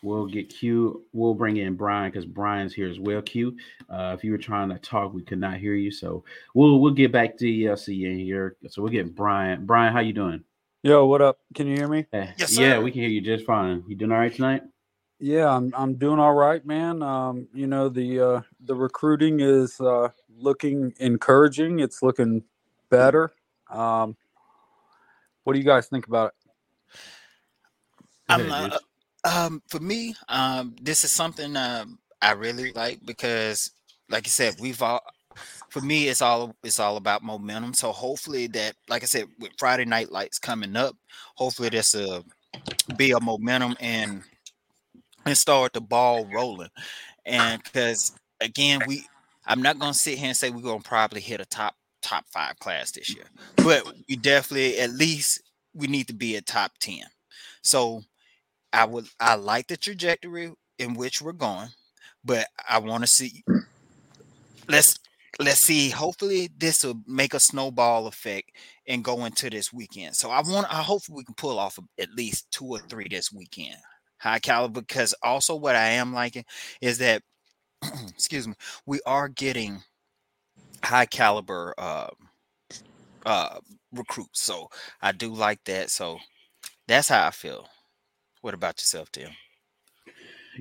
we'll 0.03 0.27
get 0.27 0.51
Q, 0.51 1.07
we'll 1.15 1.33
bring 1.33 1.57
in 1.57 1.75
Brian 1.75 2.11
because 2.11 2.27
Brian's 2.27 2.75
here 2.75 2.91
as 2.91 3.01
well. 3.01 3.23
Q, 3.23 3.57
uh, 3.89 4.15
if 4.15 4.23
you 4.23 4.33
were 4.33 4.37
trying 4.37 4.69
to 4.69 4.79
talk, 4.79 5.15
we 5.15 5.23
could 5.23 5.41
not 5.41 5.57
hear 5.57 5.73
you, 5.75 5.91
so 5.91 6.23
we'll 6.55 6.81
we'll 6.83 6.93
get 6.93 7.13
back 7.13 7.39
to 7.39 7.47
ELC 7.47 8.05
in 8.13 8.19
here. 8.19 8.57
So 8.69 8.83
we'll 8.83 8.93
get 8.93 9.15
Brian. 9.15 9.65
Brian, 9.65 9.95
how 9.95 10.01
you 10.01 10.13
doing? 10.13 10.45
Yo, 10.83 11.07
what 11.07 11.23
up? 11.23 11.39
Can 11.55 11.67
you 11.67 11.77
hear 11.77 11.89
me? 11.89 12.05
Eh, 12.13 12.27
Yes, 12.37 12.59
yeah, 12.59 12.79
we 12.79 12.91
can 12.91 13.01
hear 13.01 13.09
you 13.11 13.23
just 13.23 13.47
fine. 13.47 13.85
You 13.89 13.97
doing 13.97 14.13
all 14.13 14.19
right 14.19 14.35
tonight? 14.35 14.65
Yeah, 15.23 15.49
I'm 15.49 15.73
I'm 15.77 15.95
doing 15.95 16.19
all 16.19 16.35
right, 16.35 16.67
man. 16.67 17.01
Um, 17.01 17.47
you 17.55 17.69
know 17.69 17.89
the 17.89 18.21
uh, 18.21 18.41
the 18.65 18.75
recruiting 18.75 19.39
is 19.39 19.81
uh, 19.81 20.09
looking 20.37 20.93
encouraging. 20.99 21.79
It's 21.79 22.03
looking 22.03 22.43
better. 22.91 23.33
Um, 23.71 24.17
what 25.45 25.53
do 25.53 25.61
you 25.61 25.65
guys 25.65 25.87
think 25.87 26.09
about 26.09 26.35
it? 26.35 26.51
I'm 28.29 28.51
uh, 28.51 28.79
um 29.23 29.63
for 29.69 29.79
me, 29.79 30.17
um, 30.29 30.75
this 30.83 31.05
is 31.05 31.13
something 31.13 31.57
um 31.57 32.01
I 32.21 32.33
really 32.33 32.73
like 32.73 32.99
because 33.05 33.71
like 34.09 34.27
I 34.27 34.29
said, 34.29 34.57
we've 34.59 34.83
all 34.83 35.03
for 35.69 35.83
me 35.83 36.09
it's 36.09 36.21
all 36.21 36.57
it's 36.65 36.81
all 36.81 36.97
about 36.97 37.23
momentum. 37.23 37.75
So 37.75 37.93
hopefully 37.93 38.49
that 38.49 38.75
like 38.89 39.05
I 39.05 39.07
said, 39.07 39.27
with 39.39 39.53
Friday 39.57 39.85
night 39.85 40.11
lights 40.11 40.41
coming 40.41 40.75
up, 40.75 40.97
hopefully 41.37 41.69
this 41.69 41.95
will 41.95 42.25
be 42.97 43.13
a 43.13 43.21
momentum 43.21 43.77
and 43.79 44.25
and 45.25 45.37
start 45.37 45.73
the 45.73 45.81
ball 45.81 46.27
rolling. 46.27 46.71
And 47.25 47.63
because 47.63 48.13
again, 48.41 48.81
we 48.87 49.07
I'm 49.47 49.63
not 49.63 49.79
gonna 49.79 49.95
sit 49.95 50.19
here 50.19 50.29
and 50.29 50.37
say 50.37 50.51
we're 50.51 50.63
gonna 50.63 50.81
probably 50.81 51.21
hit 51.21 51.41
a 51.41 51.47
top 51.47 51.75
top 52.03 52.25
five 52.29 52.59
class 52.59 52.91
this 52.93 53.15
year, 53.15 53.25
but 53.57 53.85
we 54.09 54.17
definitely 54.17 54.79
at 54.79 54.91
least 54.91 55.43
we 55.75 55.87
need 55.87 56.09
to 56.09 56.15
be 56.15 56.37
a 56.37 56.43
top 56.43 56.73
10. 56.81 57.05
So 57.63 58.03
I 58.73 58.85
would 58.85 59.07
I 59.21 59.37
like 59.37 59.69
the 59.69 59.77
trajectory 59.77 60.53
in 60.79 60.95
which 60.95 61.23
we're 61.23 61.33
going, 61.33 61.69
but 62.25 62.47
I 62.69 62.79
want 62.79 63.03
to 63.03 63.07
see 63.07 63.45
let's 64.69 64.99
let's 65.39 65.61
see. 65.61 65.91
Hopefully, 65.91 66.51
this 66.57 66.85
will 66.85 67.01
make 67.07 67.35
a 67.35 67.41
snowball 67.41 68.07
effect 68.07 68.51
and 68.87 69.05
go 69.05 69.25
into 69.25 69.51
this 69.51 69.73
weekend. 69.73 70.17
So 70.17 70.31
I 70.31 70.41
want 70.43 70.73
I 70.73 70.83
hope 70.83 71.03
we 71.11 71.25
can 71.25 71.35
pull 71.35 71.59
off 71.59 71.79
at 71.99 72.15
least 72.15 72.51
two 72.51 72.67
or 72.67 72.79
three 72.79 73.09
this 73.09 73.33
weekend. 73.33 73.77
High 74.23 74.39
caliber, 74.39 74.81
because 74.81 75.15
also 75.23 75.57
what 75.57 75.77
I 75.77 75.89
am 75.89 76.15
liking 76.15 76.45
is 76.81 76.99
that 76.99 77.23
excuse 78.09 78.47
me, 78.47 78.55
we 78.87 79.01
are 79.05 79.29
getting 79.29 79.83
high 80.85 81.07
caliber 81.07 81.75
uh, 81.77 82.09
uh, 83.27 83.59
recruits. 83.93 84.43
So 84.43 84.69
I 85.01 85.13
do 85.13 85.33
like 85.33 85.65
that. 85.65 85.91
So 85.91 86.19
that's 86.87 87.09
how 87.09 87.27
I 87.27 87.31
feel. 87.31 87.69
What 88.43 88.55
about 88.55 88.81
yourself, 88.81 89.11
Tim? 89.11 89.31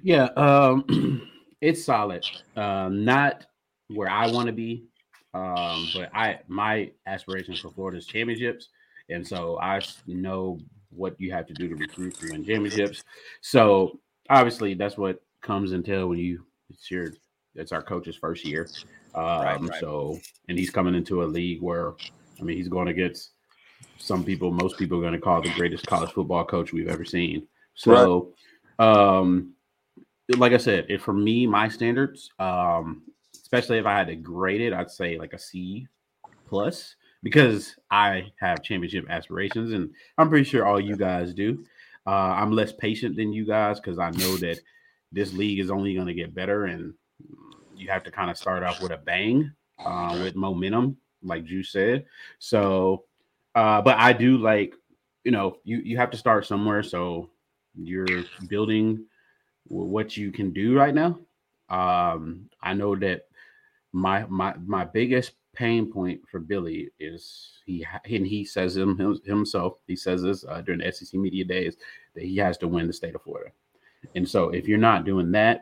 Yeah, 0.03 0.25
um, 0.37 1.27
it's 1.61 1.83
solid. 1.83 2.25
Uh, 2.55 2.89
not 2.91 3.45
where 3.89 4.09
I 4.09 4.27
want 4.31 4.47
to 4.47 4.53
be, 4.53 4.85
um, 5.33 5.87
but 5.93 6.09
I 6.15 6.39
my 6.47 6.91
aspirations 7.05 7.59
for 7.59 7.71
Florida 7.71 7.97
is 7.97 8.05
championships, 8.05 8.69
and 9.09 9.27
so 9.27 9.59
I 9.59 9.81
know 10.07 10.59
what 10.91 11.19
you 11.19 11.31
have 11.31 11.47
to 11.47 11.53
do 11.53 11.69
to 11.69 11.75
recruit 11.75 12.15
to 12.15 12.31
win 12.31 12.45
championships. 12.45 13.03
So 13.41 13.99
obviously, 14.29 14.73
that's 14.73 14.97
what 14.97 15.21
comes 15.41 15.71
until 15.71 16.07
when 16.07 16.19
you 16.19 16.45
it's 16.69 16.89
your 16.91 17.13
it's 17.55 17.71
our 17.71 17.81
coach's 17.81 18.15
first 18.15 18.45
year. 18.45 18.67
Um, 19.15 19.23
right, 19.23 19.61
right. 19.61 19.79
So 19.79 20.19
and 20.47 20.57
he's 20.57 20.69
coming 20.69 20.95
into 20.95 21.23
a 21.23 21.25
league 21.25 21.61
where 21.61 21.93
I 22.39 22.43
mean 22.43 22.57
he's 22.57 22.69
going 22.69 22.87
against 22.87 23.31
some 23.97 24.23
people, 24.23 24.51
most 24.51 24.77
people 24.77 24.97
are 24.97 25.01
going 25.01 25.13
to 25.13 25.19
call 25.19 25.41
the 25.41 25.53
greatest 25.53 25.85
college 25.85 26.11
football 26.11 26.43
coach 26.43 26.73
we've 26.73 26.87
ever 26.87 27.05
seen. 27.05 27.47
So, 27.75 28.33
right. 28.79 28.87
um, 28.87 29.53
like 30.37 30.53
I 30.53 30.57
said, 30.57 30.87
if 30.89 31.01
for 31.01 31.13
me, 31.13 31.45
my 31.47 31.67
standards, 31.67 32.29
um, 32.39 33.03
especially 33.41 33.77
if 33.77 33.85
I 33.85 33.97
had 33.97 34.07
to 34.07 34.15
grade 34.15 34.61
it, 34.61 34.73
I'd 34.73 34.91
say 34.91 35.17
like 35.17 35.33
a 35.33 35.39
C 35.39 35.87
plus 36.47 36.95
because 37.23 37.75
I 37.89 38.31
have 38.39 38.63
championship 38.63 39.05
aspirations, 39.09 39.73
and 39.73 39.91
I'm 40.17 40.29
pretty 40.29 40.45
sure 40.45 40.65
all 40.65 40.79
you 40.79 40.95
guys 40.95 41.33
do. 41.33 41.63
Uh, 42.05 42.09
I'm 42.09 42.51
less 42.51 42.71
patient 42.71 43.15
than 43.15 43.31
you 43.31 43.45
guys 43.45 43.79
because 43.79 43.99
I 43.99 44.09
know 44.11 44.37
that 44.37 44.59
this 45.11 45.33
league 45.33 45.59
is 45.59 45.69
only 45.69 45.93
going 45.93 46.07
to 46.07 46.13
get 46.13 46.33
better, 46.33 46.65
and 46.65 46.93
you 47.75 47.89
have 47.89 48.03
to 48.03 48.11
kind 48.11 48.31
of 48.31 48.37
start 48.37 48.63
off 48.63 48.81
with 48.81 48.91
a 48.91 48.97
bang, 48.97 49.51
uh, 49.79 50.17
with 50.21 50.35
momentum, 50.35 50.97
like 51.23 51.47
you 51.49 51.63
said. 51.63 52.05
So, 52.39 53.05
uh, 53.55 53.81
but 53.81 53.97
I 53.97 54.13
do 54.13 54.37
like, 54.37 54.73
you 55.23 55.31
know, 55.31 55.57
you 55.63 55.77
you 55.77 55.97
have 55.97 56.11
to 56.11 56.17
start 56.17 56.45
somewhere. 56.45 56.81
So 56.81 57.29
you're 57.75 58.23
building 58.47 59.05
what 59.65 60.17
you 60.17 60.31
can 60.31 60.51
do 60.51 60.75
right 60.75 60.93
now. 60.93 61.19
Um, 61.69 62.49
I 62.61 62.73
know 62.73 62.95
that 62.95 63.27
my 63.93 64.25
my 64.27 64.55
my 64.65 64.85
biggest 64.85 65.33
pain 65.61 65.85
point 65.85 66.19
for 66.27 66.39
Billy 66.39 66.89
is 66.99 67.51
he 67.67 67.85
and 68.05 68.25
he 68.25 68.43
says 68.43 68.75
him, 68.75 68.97
himself. 69.23 69.73
He 69.85 69.95
says 69.95 70.23
this 70.23 70.43
uh, 70.43 70.61
during 70.61 70.81
the 70.81 70.91
SEC 70.91 71.13
media 71.19 71.45
days 71.45 71.77
that 72.15 72.23
he 72.23 72.35
has 72.37 72.57
to 72.59 72.67
win 72.67 72.87
the 72.87 72.93
state 72.93 73.13
of 73.13 73.21
Florida. 73.21 73.51
And 74.15 74.27
so 74.27 74.49
if 74.49 74.67
you're 74.67 74.79
not 74.79 75.05
doing 75.05 75.31
that, 75.33 75.61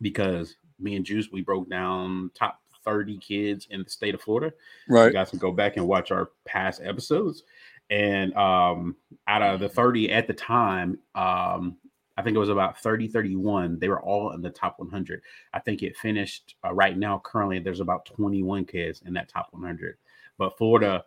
because 0.00 0.56
me 0.80 0.96
and 0.96 1.04
Juice 1.04 1.28
we 1.30 1.42
broke 1.42 1.68
down 1.68 2.30
top 2.32 2.60
30 2.86 3.18
kids 3.18 3.68
in 3.70 3.82
the 3.82 3.90
state 3.90 4.14
of 4.14 4.22
Florida. 4.22 4.54
Right. 4.88 5.08
You 5.08 5.12
guys 5.12 5.28
can 5.28 5.38
go 5.38 5.52
back 5.52 5.76
and 5.76 5.86
watch 5.86 6.10
our 6.10 6.30
past 6.46 6.80
episodes. 6.82 7.42
And 7.90 8.34
um, 8.36 8.96
out 9.28 9.42
of 9.42 9.60
the 9.60 9.68
30 9.68 10.12
at 10.12 10.26
the 10.26 10.32
time, 10.32 10.98
um, 11.14 11.76
I 12.16 12.22
think 12.22 12.34
it 12.34 12.40
was 12.40 12.48
about 12.48 12.78
30, 12.78 13.08
31. 13.08 13.78
They 13.78 13.88
were 13.88 14.00
all 14.00 14.32
in 14.32 14.42
the 14.42 14.50
top 14.50 14.78
100. 14.78 15.20
I 15.52 15.60
think 15.60 15.82
it 15.82 15.96
finished 15.96 16.56
uh, 16.64 16.72
right 16.72 16.96
now. 16.96 17.20
Currently, 17.24 17.58
there's 17.58 17.80
about 17.80 18.06
21 18.06 18.64
kids 18.64 19.02
in 19.04 19.12
that 19.14 19.28
top 19.28 19.48
100. 19.50 19.96
But 20.38 20.56
Florida, 20.56 21.04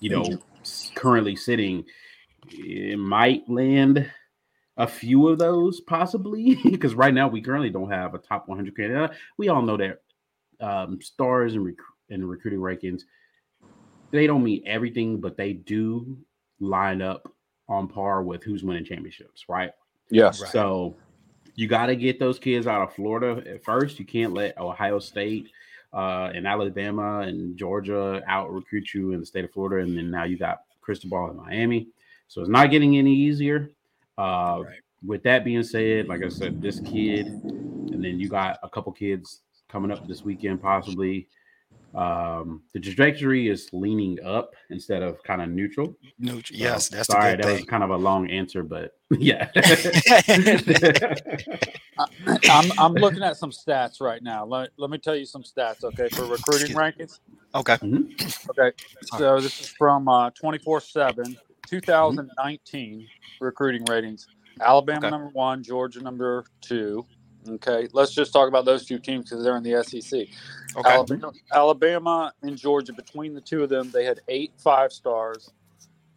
you 0.00 0.10
know, 0.10 0.24
currently 0.94 1.36
sitting, 1.36 1.84
it 2.50 2.98
might 2.98 3.48
land 3.48 4.10
a 4.76 4.86
few 4.86 5.28
of 5.28 5.38
those 5.38 5.80
possibly 5.80 6.54
because 6.70 6.94
right 6.94 7.12
now 7.12 7.28
we 7.28 7.42
currently 7.42 7.70
don't 7.70 7.90
have 7.90 8.14
a 8.14 8.18
top 8.18 8.48
100 8.48 8.76
candidate. 8.76 9.16
We 9.36 9.48
all 9.48 9.62
know 9.62 9.76
that 9.76 10.02
um, 10.60 11.00
stars 11.02 11.54
and, 11.54 11.64
rec- 11.64 11.76
and 12.08 12.28
recruiting 12.28 12.60
rankings 12.60 13.02
they 14.10 14.26
don't 14.26 14.42
mean 14.42 14.62
everything, 14.66 15.20
but 15.20 15.36
they 15.36 15.52
do 15.52 16.18
line 16.58 17.02
up 17.02 17.32
on 17.68 17.88
par 17.88 18.22
with 18.22 18.42
who's 18.42 18.64
winning 18.64 18.84
championships, 18.84 19.44
right? 19.48 19.70
Yes. 20.10 20.40
Right. 20.40 20.50
So 20.50 20.96
you 21.54 21.68
got 21.68 21.86
to 21.86 21.96
get 21.96 22.18
those 22.18 22.38
kids 22.38 22.66
out 22.66 22.82
of 22.82 22.94
Florida 22.94 23.42
at 23.48 23.64
first. 23.64 23.98
You 23.98 24.04
can't 24.04 24.32
let 24.32 24.58
Ohio 24.58 24.98
State 24.98 25.50
uh, 25.92 26.30
and 26.34 26.46
Alabama 26.46 27.20
and 27.20 27.56
Georgia 27.56 28.22
out 28.26 28.52
recruit 28.52 28.94
you 28.94 29.12
in 29.12 29.20
the 29.20 29.26
state 29.26 29.44
of 29.44 29.52
Florida, 29.52 29.84
and 29.84 29.96
then 29.96 30.10
now 30.10 30.24
you 30.24 30.36
got 30.38 30.62
Cristobal 30.80 31.30
in 31.30 31.36
Miami. 31.36 31.88
So 32.28 32.40
it's 32.40 32.50
not 32.50 32.70
getting 32.70 32.96
any 32.96 33.14
easier. 33.14 33.70
Uh, 34.16 34.62
right. 34.64 34.76
With 35.04 35.22
that 35.22 35.44
being 35.44 35.62
said, 35.62 36.08
like 36.08 36.22
I 36.22 36.28
said, 36.28 36.60
this 36.60 36.80
kid, 36.80 37.26
and 37.26 38.04
then 38.04 38.20
you 38.20 38.28
got 38.28 38.58
a 38.62 38.68
couple 38.68 38.92
kids 38.92 39.40
coming 39.68 39.90
up 39.90 40.06
this 40.06 40.22
weekend, 40.22 40.60
possibly 40.60 41.26
um 41.94 42.62
the 42.72 42.78
trajectory 42.78 43.48
is 43.48 43.68
leaning 43.72 44.16
up 44.24 44.54
instead 44.70 45.02
of 45.02 45.20
kind 45.24 45.42
of 45.42 45.48
neutral 45.48 45.96
neutral 46.18 46.58
yes 46.58 46.88
that's 46.88 47.08
sorry 47.08 47.34
that 47.34 47.44
thing. 47.44 47.56
was 47.56 47.64
kind 47.64 47.82
of 47.82 47.90
a 47.90 47.96
long 47.96 48.30
answer 48.30 48.62
but 48.62 48.92
yeah 49.18 49.50
I'm, 52.48 52.70
I'm 52.78 52.92
looking 52.94 53.24
at 53.24 53.36
some 53.36 53.50
stats 53.50 54.00
right 54.00 54.22
now 54.22 54.44
let, 54.44 54.70
let 54.76 54.90
me 54.90 54.98
tell 54.98 55.16
you 55.16 55.26
some 55.26 55.42
stats 55.42 55.82
okay 55.82 56.08
for 56.10 56.26
recruiting 56.26 56.76
rankings 56.76 57.18
okay 57.56 57.74
mm-hmm. 57.76 58.50
okay 58.50 58.70
so 59.16 59.40
this 59.40 59.60
is 59.60 59.68
from 59.68 60.06
uh 60.08 60.30
24 60.30 60.80
7 60.80 61.36
2019 61.66 63.00
mm-hmm. 63.00 63.44
recruiting 63.44 63.84
ratings 63.86 64.28
alabama 64.60 64.98
okay. 64.98 65.10
number 65.10 65.28
one 65.30 65.60
georgia 65.62 66.00
number 66.00 66.44
two 66.60 67.04
Okay, 67.48 67.88
let's 67.92 68.12
just 68.12 68.32
talk 68.32 68.48
about 68.48 68.64
those 68.64 68.84
two 68.84 68.98
teams 68.98 69.30
because 69.30 69.42
they're 69.42 69.56
in 69.56 69.62
the 69.62 69.82
SEC. 69.82 70.26
Okay. 70.76 70.90
Alabama, 70.90 71.32
Alabama, 71.52 72.32
and 72.42 72.56
Georgia, 72.56 72.92
between 72.92 73.34
the 73.34 73.40
two 73.40 73.62
of 73.62 73.70
them, 73.70 73.90
they 73.90 74.04
had 74.04 74.20
eight 74.28 74.52
five 74.58 74.92
stars 74.92 75.50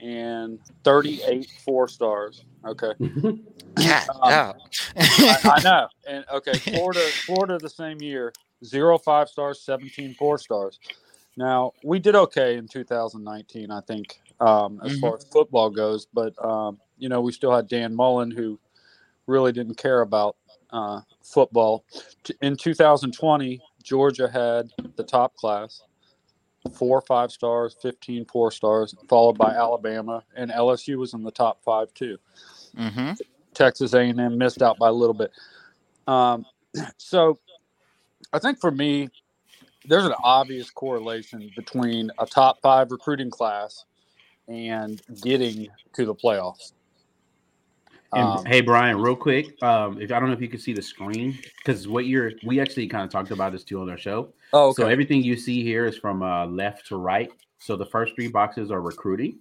and 0.04 0.60
38 0.84 1.50
four 1.66 1.88
stars. 1.88 2.44
Okay. 2.66 2.94
Yeah, 3.80 4.04
um, 4.22 4.54
I, 4.96 5.40
I, 5.46 5.62
know. 5.64 5.88
And 6.08 6.24
okay, 6.32 6.54
Florida, 6.54 7.00
Florida 7.26 7.58
the 7.58 7.72
same 7.72 8.00
year, 8.02 8.32
zero 8.64 9.00
five 9.00 9.30
stars, 9.30 9.62
17 9.62 10.14
four 10.14 10.38
stars. 10.38 10.80
Now, 11.36 11.72
we 11.84 11.98
did 11.98 12.14
okay 12.14 12.56
in 12.58 12.68
2019, 12.68 13.72
I 13.72 13.82
think, 13.82 14.22
um, 14.40 14.80
as 14.84 14.92
mm-hmm. 14.92 15.02
far 15.02 15.16
as 15.16 15.24
football 15.24 15.72
goes, 15.72 16.06
but, 16.14 16.34
um, 16.46 16.80
you 17.00 17.10
know, 17.10 17.22
we 17.22 17.32
still 17.32 17.52
had 17.52 17.68
Dan 17.68 17.96
Mullen 17.96 18.30
who 18.30 18.60
really 19.26 19.52
didn't 19.52 19.78
care 19.78 20.02
about 20.02 20.36
uh, 20.74 21.02
football. 21.22 21.86
In 22.42 22.58
2020, 22.58 23.62
Georgia 23.84 24.28
had 24.28 24.70
the 24.98 25.04
top 25.04 25.36
class, 25.36 25.84
four 26.74 27.02
five 27.02 27.32
stars, 27.32 27.78
15 27.82 28.26
four 28.26 28.52
stars, 28.52 28.96
followed 29.08 29.38
by 29.38 29.52
Alabama, 29.52 30.24
and 30.36 30.52
LSU 30.52 30.98
was 30.98 31.14
in 31.14 31.24
the 31.24 31.32
top 31.32 31.64
five 31.64 31.94
too. 31.94 32.18
Mm-hmm. 32.78 33.12
Texas 33.54 33.94
A&M 33.94 34.38
missed 34.38 34.62
out 34.62 34.80
by 34.80 34.90
a 34.90 34.94
little 34.94 35.14
bit. 35.14 35.32
Um, 36.08 36.46
so 36.98 37.40
I 38.34 38.40
think 38.40 38.60
for 38.60 38.72
me, 38.72 39.10
there's 39.86 40.06
an 40.06 40.16
obvious 40.24 40.70
correlation 40.70 41.52
between 41.56 42.10
a 42.18 42.26
top 42.26 42.62
five 42.62 42.92
recruiting 42.92 43.30
class 43.30 43.86
and 44.48 45.02
getting 45.22 45.68
to 45.94 46.06
the 46.06 46.16
playoffs. 46.16 46.74
And 48.16 48.40
um, 48.40 48.46
hey, 48.46 48.62
Brian, 48.62 49.00
real 49.00 49.16
quick, 49.16 49.62
um, 49.64 50.02
if 50.02 50.12
I 50.12 50.20
don't 50.20 50.30
know 50.30 50.36
if 50.36 50.42
you 50.42 50.48
can 50.48 50.60
see 50.60 50.74
the 50.74 50.82
screen, 50.82 51.38
because 51.58 51.88
what 51.88 52.06
you're, 52.06 52.32
we 52.46 52.60
actually 52.60 52.88
kind 52.88 53.04
of 53.04 53.10
talked 53.10 53.32
about 53.32 53.52
this 53.52 53.64
too 53.64 53.82
on 53.82 53.90
our 53.90 53.98
show. 53.98 54.34
Oh, 54.54 54.70
okay. 54.70 54.84
So 54.84 54.88
everything 54.88 55.24
you 55.24 55.36
see 55.36 55.64
here 55.64 55.86
is 55.86 55.98
from 55.98 56.22
uh, 56.22 56.46
left 56.46 56.88
to 56.88 56.98
right. 56.98 57.32
So 57.60 57.76
the 57.76 57.86
first 57.86 58.16
three 58.16 58.28
boxes 58.28 58.72
are 58.72 58.82
recruiting. 58.82 59.40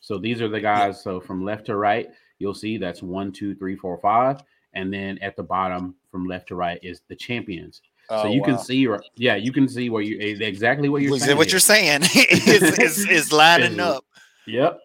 So 0.00 0.18
these 0.18 0.40
are 0.40 0.48
the 0.48 0.60
guys. 0.60 1.02
So 1.02 1.20
from 1.20 1.44
left 1.44 1.66
to 1.66 1.76
right, 1.76 2.08
you'll 2.38 2.54
see 2.54 2.78
that's 2.78 3.02
one, 3.02 3.32
two, 3.32 3.54
three, 3.54 3.76
four, 3.76 3.98
five, 3.98 4.42
and 4.74 4.92
then 4.92 5.18
at 5.18 5.36
the 5.36 5.42
bottom 5.42 5.94
from 6.10 6.26
left 6.26 6.48
to 6.48 6.54
right 6.54 6.78
is 6.82 7.02
the 7.08 7.16
champions. 7.16 7.82
Oh, 8.10 8.24
so 8.24 8.28
you 8.28 8.40
wow. 8.40 8.46
can 8.46 8.58
see, 8.58 8.86
yeah, 9.16 9.36
you 9.36 9.50
can 9.50 9.66
see 9.66 9.88
what 9.88 10.04
you 10.04 10.18
exactly 10.20 10.88
what 10.88 11.02
you're. 11.02 11.18
Saying 11.18 11.36
what 11.38 11.50
you're 11.50 11.58
saying 11.58 12.02
is, 12.14 12.78
is, 12.78 13.08
is 13.08 13.32
lining 13.32 13.80
up. 13.80 14.04
Yep. 14.46 14.80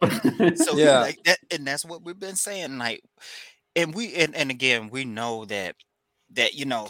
so 0.56 0.78
yeah, 0.78 1.02
like 1.02 1.20
that, 1.26 1.40
and 1.52 1.66
that's 1.68 1.86
what 1.86 2.04
we've 2.04 2.20
been 2.20 2.36
saying. 2.36 2.78
Like, 2.78 3.02
and 3.76 3.94
we 3.94 4.14
and, 4.16 4.36
and 4.36 4.52
again, 4.52 4.90
we 4.90 5.06
know 5.06 5.46
that 5.46 5.76
that 6.32 6.54
you 6.54 6.66
know, 6.66 6.90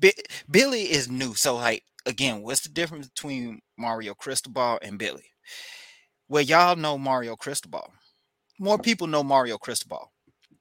B- 0.00 0.12
Billy 0.50 0.90
is 0.90 1.08
new. 1.10 1.34
So 1.34 1.56
like 1.56 1.84
again, 2.06 2.42
what's 2.42 2.62
the 2.62 2.68
difference 2.70 3.08
between 3.08 3.60
Mario 3.76 4.14
Cristobal 4.14 4.78
and 4.82 4.98
Billy? 4.98 5.26
Well, 6.28 6.42
y'all 6.42 6.76
know 6.76 6.98
Mario 6.98 7.36
Cristobal. 7.36 7.92
more 8.58 8.78
people 8.78 9.06
know 9.06 9.22
Mario 9.24 9.58
Cristobal 9.58 10.12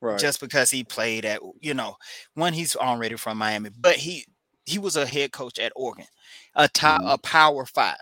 Right. 0.02 0.20
just 0.20 0.40
because 0.42 0.70
he 0.72 0.84
played 0.84 1.26
at 1.26 1.42
you 1.62 1.74
know 1.74 1.96
one 2.36 2.54
he's 2.54 2.76
already 2.76 3.16
from 3.18 3.38
Miami, 3.38 3.70
but 3.78 3.96
he 3.98 4.26
he 4.66 4.80
was 4.80 4.96
a 4.96 5.06
head 5.08 5.32
coach 5.32 5.60
at 5.60 5.74
Oregon, 5.76 6.08
a 6.58 6.68
top 6.68 7.02
Mhm. 7.02 7.14
a 7.14 7.18
Power 7.20 7.66
Five. 7.66 8.02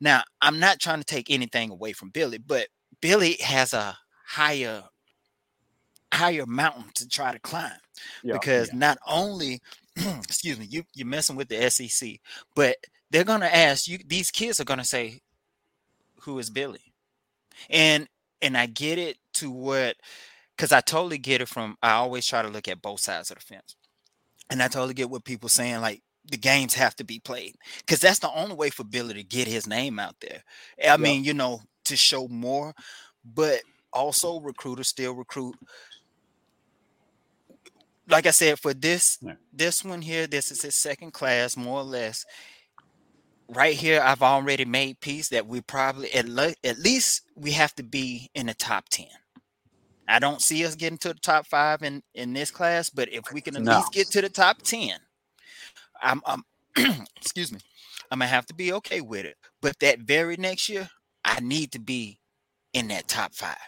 Now 0.00 0.22
I'm 0.42 0.60
not 0.60 0.80
trying 0.80 1.00
to 1.00 1.04
take 1.04 1.30
anything 1.30 1.70
away 1.70 1.92
from 1.94 2.10
Billy, 2.10 2.38
but 2.38 2.68
Billy 3.00 3.34
has 3.42 3.74
a 3.74 3.98
higher 4.26 4.84
higher 6.12 6.46
mountain 6.46 6.92
to 6.94 7.08
try 7.08 7.32
to 7.32 7.40
climb 7.40 7.78
Yeah. 8.22 8.34
because 8.34 8.72
not 8.72 8.98
only 9.06 9.60
excuse 9.96 10.58
me 10.58 10.66
you 10.66 10.84
you're 10.94 11.06
messing 11.08 11.36
with 11.36 11.48
the 11.48 11.70
SEC, 11.70 12.20
but 12.54 12.76
they're 13.10 13.24
gonna 13.24 13.46
ask 13.46 13.88
you 13.88 13.98
these 14.06 14.30
kids 14.30 14.60
are 14.60 14.64
gonna 14.64 14.84
say 14.84 15.22
who 16.20 16.38
is 16.38 16.50
Billy, 16.50 16.94
and 17.70 18.08
and 18.42 18.56
I 18.56 18.66
get 18.66 18.98
it 18.98 19.18
to 19.34 19.50
what 19.50 19.96
because 20.56 20.72
I 20.72 20.80
totally 20.80 21.18
get 21.18 21.40
it 21.40 21.48
from 21.48 21.76
I 21.82 21.92
always 21.92 22.26
try 22.26 22.42
to 22.42 22.48
look 22.48 22.68
at 22.68 22.82
both 22.82 23.00
sides 23.00 23.30
of 23.30 23.38
the 23.38 23.44
fence. 23.44 23.76
And 24.50 24.62
I 24.62 24.68
totally 24.68 24.94
get 24.94 25.10
what 25.10 25.24
people 25.24 25.48
saying, 25.48 25.80
like 25.80 26.02
the 26.30 26.36
games 26.36 26.74
have 26.74 26.96
to 26.96 27.04
be 27.04 27.20
played. 27.20 27.54
Because 27.78 28.00
that's 28.00 28.18
the 28.20 28.32
only 28.32 28.54
way 28.54 28.70
for 28.70 28.84
Billy 28.84 29.14
to 29.14 29.22
get 29.24 29.48
his 29.48 29.66
name 29.66 29.98
out 29.98 30.16
there. 30.20 30.42
I 30.88 30.96
mean, 30.96 31.24
you 31.24 31.34
know, 31.34 31.60
to 31.86 31.96
show 31.96 32.28
more, 32.28 32.74
but 33.24 33.62
also 33.92 34.40
recruiters 34.40 34.88
still 34.88 35.14
recruit. 35.14 35.56
Like 38.08 38.26
I 38.26 38.30
said, 38.32 38.58
for 38.60 38.74
this 38.74 39.18
Yeah. 39.22 39.34
this 39.52 39.84
one 39.84 40.02
here, 40.02 40.26
this 40.26 40.50
is 40.52 40.62
his 40.62 40.74
second 40.74 41.12
class, 41.12 41.56
more 41.56 41.80
or 41.80 41.84
less. 41.84 42.24
Right 43.48 43.76
here, 43.76 44.00
I've 44.02 44.22
already 44.22 44.64
made 44.64 45.00
peace 45.00 45.28
that 45.30 45.46
we 45.46 45.60
probably 45.60 46.12
at, 46.14 46.28
le- 46.28 46.54
at 46.64 46.78
least 46.78 47.22
we 47.36 47.52
have 47.52 47.74
to 47.76 47.82
be 47.82 48.30
in 48.34 48.46
the 48.46 48.54
top 48.54 48.88
10. 48.90 49.06
I 50.08 50.18
don't 50.18 50.42
see 50.42 50.64
us 50.66 50.74
getting 50.74 50.98
to 50.98 51.08
the 51.08 51.20
top 51.20 51.46
five 51.46 51.82
in 51.82 52.02
in 52.14 52.32
this 52.34 52.50
class, 52.50 52.90
but 52.90 53.12
if 53.12 53.30
we 53.32 53.40
can 53.40 53.56
at 53.56 53.62
No. 53.62 53.78
least 53.78 53.92
get 53.92 54.10
to 54.12 54.20
the 54.22 54.28
top 54.28 54.62
ten, 54.62 54.98
I'm, 56.04 56.22
I'm 56.26 56.44
excuse 57.18 57.52
me, 57.52 57.60
I'm 58.12 58.20
gonna 58.20 58.28
have 58.28 58.46
to 58.48 58.54
be 58.54 58.72
okay 58.74 59.02
with 59.02 59.26
it. 59.26 59.36
But 59.62 59.80
that 59.80 60.00
very 60.00 60.36
next 60.38 60.68
year, 60.70 60.90
I 61.24 61.40
need 61.40 61.72
to 61.72 61.80
be 61.80 62.20
in 62.74 62.88
that 62.90 63.08
top 63.08 63.34
five. 63.34 63.58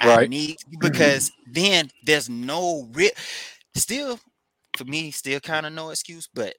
I 0.00 0.08
Right. 0.08 0.30
need 0.30 0.58
mm-hmm. 0.58 0.78
because 0.80 1.32
then 1.52 1.90
there's 2.04 2.30
no 2.30 2.88
real 2.92 3.12
still 3.76 4.20
for 4.76 4.84
me, 4.86 5.12
still 5.12 5.40
kind 5.40 5.66
of 5.66 5.72
no 5.74 5.90
excuse, 5.90 6.28
but 6.34 6.56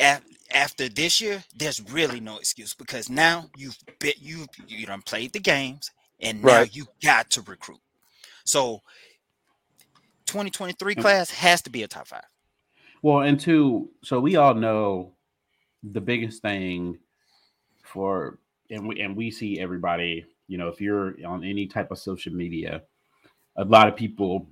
af- 0.00 0.24
after 0.54 0.88
this 0.88 1.20
year, 1.20 1.44
there's 1.56 1.80
really 1.92 2.20
no 2.20 2.38
excuse 2.38 2.74
because 2.74 3.10
now 3.10 3.50
you've 3.56 3.78
bit 4.00 4.18
you 4.20 4.46
you 4.68 4.86
done 4.86 5.02
played 5.02 5.32
the 5.32 5.40
games 5.40 5.90
and 6.20 6.44
now 6.44 6.62
Right. 6.62 6.74
you 6.74 6.86
got 7.02 7.30
to 7.32 7.42
recruit. 7.42 7.80
So 8.44 8.80
2023 10.26 10.96
Yep. 10.96 10.98
Mm. 10.98 11.02
class 11.02 11.30
has 11.30 11.62
to 11.62 11.70
be 11.70 11.82
a 11.82 11.88
top 11.88 12.08
five. 12.08 12.24
Well, 13.02 13.20
and 13.20 13.38
two, 13.40 13.90
so 14.02 14.20
we 14.20 14.36
all 14.36 14.54
know 14.54 15.12
the 15.82 16.00
biggest 16.00 16.42
thing 16.42 16.98
for 17.82 18.38
and 18.70 18.86
we 18.86 19.00
and 19.00 19.16
we 19.16 19.30
see 19.30 19.58
everybody, 19.58 20.24
you 20.46 20.58
know, 20.58 20.68
if 20.68 20.80
you're 20.80 21.14
on 21.26 21.44
any 21.44 21.66
type 21.66 21.90
of 21.90 21.98
social 21.98 22.32
media, 22.32 22.82
a 23.56 23.64
lot 23.64 23.88
of 23.88 23.96
people 23.96 24.46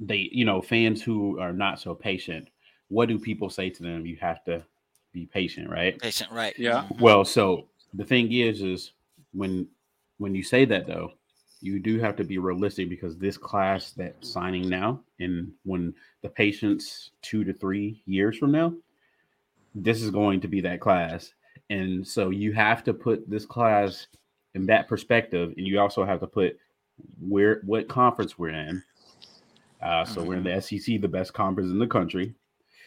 they, 0.00 0.28
you 0.32 0.44
know, 0.44 0.60
fans 0.60 1.02
who 1.02 1.38
are 1.38 1.52
not 1.52 1.80
so 1.80 1.94
patient, 1.94 2.48
what 2.88 3.08
do 3.08 3.18
people 3.18 3.48
say 3.48 3.70
to 3.70 3.82
them? 3.82 4.04
You 4.06 4.16
have 4.16 4.44
to 4.44 4.64
be 5.12 5.26
patient, 5.26 5.70
right? 5.70 5.98
Patient, 6.00 6.30
right? 6.30 6.54
Yeah. 6.58 6.82
Mm-hmm. 6.82 7.02
Well, 7.02 7.24
so 7.24 7.68
the 7.94 8.04
thing 8.04 8.32
is, 8.32 8.60
is 8.60 8.92
when 9.32 9.68
when 10.18 10.34
you 10.34 10.42
say 10.42 10.64
that 10.66 10.86
though, 10.86 11.12
you 11.64 11.80
do 11.80 11.98
have 11.98 12.14
to 12.16 12.24
be 12.24 12.36
realistic 12.36 12.90
because 12.90 13.16
this 13.16 13.38
class 13.38 13.92
that's 13.92 14.30
signing 14.30 14.68
now, 14.68 15.00
and 15.18 15.50
when 15.64 15.94
the 16.20 16.28
patients 16.28 17.10
two 17.22 17.42
to 17.42 17.54
three 17.54 18.02
years 18.04 18.36
from 18.36 18.52
now, 18.52 18.74
this 19.74 20.02
is 20.02 20.10
going 20.10 20.40
to 20.42 20.48
be 20.48 20.60
that 20.60 20.80
class, 20.80 21.32
and 21.70 22.06
so 22.06 22.28
you 22.28 22.52
have 22.52 22.84
to 22.84 22.92
put 22.92 23.28
this 23.30 23.46
class 23.46 24.08
in 24.54 24.66
that 24.66 24.88
perspective, 24.88 25.54
and 25.56 25.66
you 25.66 25.80
also 25.80 26.04
have 26.04 26.20
to 26.20 26.26
put 26.26 26.58
where 27.18 27.62
what 27.64 27.88
conference 27.88 28.38
we're 28.38 28.50
in. 28.50 28.82
Uh, 29.82 30.04
so 30.04 30.22
we're 30.22 30.36
in 30.36 30.44
the 30.44 30.60
SEC, 30.60 31.00
the 31.00 31.08
best 31.08 31.32
conference 31.32 31.70
in 31.70 31.78
the 31.78 31.86
country. 31.86 32.34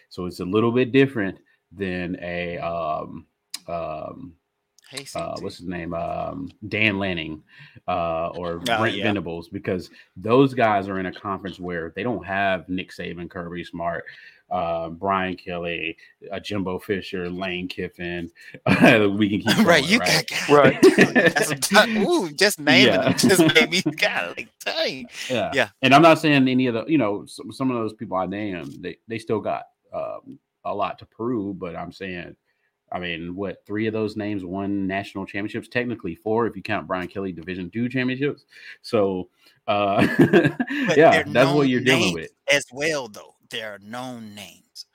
So 0.10 0.26
it's 0.26 0.40
a 0.40 0.46
little 0.46 0.72
bit 0.72 0.92
different 0.92 1.40
than 1.72 2.16
a 2.22 2.58
um, 2.60 3.26
um, 3.68 4.34
Hey, 4.90 5.06
uh, 5.16 5.36
what's 5.42 5.58
his 5.58 5.68
name? 5.68 5.94
Um, 5.94 6.50
Dan 6.70 6.98
Lanning 6.98 7.44
uh, 7.88 8.28
or 8.30 8.54
Oh, 8.54 8.78
Brent 8.78 8.96
yeah. 8.96 9.04
Venables, 9.04 9.50
because 9.50 9.90
those 10.16 10.54
guys 10.54 10.88
are 10.88 11.00
in 11.00 11.08
a 11.08 11.12
conference 11.12 11.60
where 11.60 11.92
they 11.96 12.04
don't 12.04 12.26
have 12.26 12.70
Nick 12.70 12.92
Saban, 12.92 13.30
Kirby 13.30 13.66
Smart, 13.66 14.06
uh, 14.50 14.88
Brian 14.90 15.36
Kelly, 15.36 15.98
uh, 16.32 16.40
Jimbo 16.40 16.80
Fisher, 16.80 17.30
Lane 17.30 17.68
Kiffin. 17.68 18.32
we 18.66 19.30
can 19.30 19.42
keep 19.42 19.58
right, 19.66 19.82
going, 19.82 19.84
you 19.86 19.98
right? 20.00 20.26
got 20.30 20.50
Right. 20.50 20.82
That's 21.36 21.52
a 21.52 21.56
t- 21.56 21.98
ooh, 21.98 22.32
just 22.32 22.58
naming 22.62 22.94
Yeah. 22.94 23.02
them 23.10 23.14
just 23.18 23.54
made 23.56 23.70
me 23.70 23.82
God, 23.82 24.36
like 24.38 24.50
dang. 24.64 25.10
yeah. 25.30 25.52
Yeah. 25.54 25.70
And 25.82 25.94
I'm 25.94 26.02
not 26.02 26.20
saying 26.20 26.48
any 26.48 26.68
of 26.68 26.76
the, 26.76 26.86
you 26.88 26.98
know, 26.98 27.26
some, 27.26 27.52
some 27.52 27.70
of 27.72 27.76
those 27.78 27.92
people 27.94 28.16
I 28.16 28.26
named, 28.26 28.78
they, 28.80 28.98
they 29.10 29.20
still 29.20 29.42
got 29.42 29.64
um, 29.94 30.40
a 30.64 30.74
lot 30.74 30.98
to 31.00 31.06
prove, 31.06 31.60
but 31.60 31.76
I'm 31.76 31.92
saying, 31.92 32.38
I 32.92 33.00
mean, 33.00 33.36
what 33.36 33.66
three 33.66 33.88
of 33.88 33.94
those 33.94 34.16
names 34.16 34.46
won 34.46 34.88
national 34.88 35.26
championships? 35.26 35.68
Technically 35.68 36.16
four, 36.16 36.48
if 36.48 36.56
you 36.56 36.62
count 36.62 36.88
Brian 36.88 37.08
Kelly 37.08 37.32
Division 37.32 37.70
two 37.70 37.90
championships. 37.90 38.46
So, 38.82 39.30
uh, 39.68 40.06
yeah, 40.96 41.24
that's 41.24 41.52
what 41.52 41.68
you're 41.68 41.82
dealing 41.82 42.14
with. 42.14 42.32
as 42.52 42.66
well, 42.72 43.08
though. 43.08 43.36
There 43.50 43.74
are 43.74 43.80
known 43.80 44.36
names, 44.36 44.86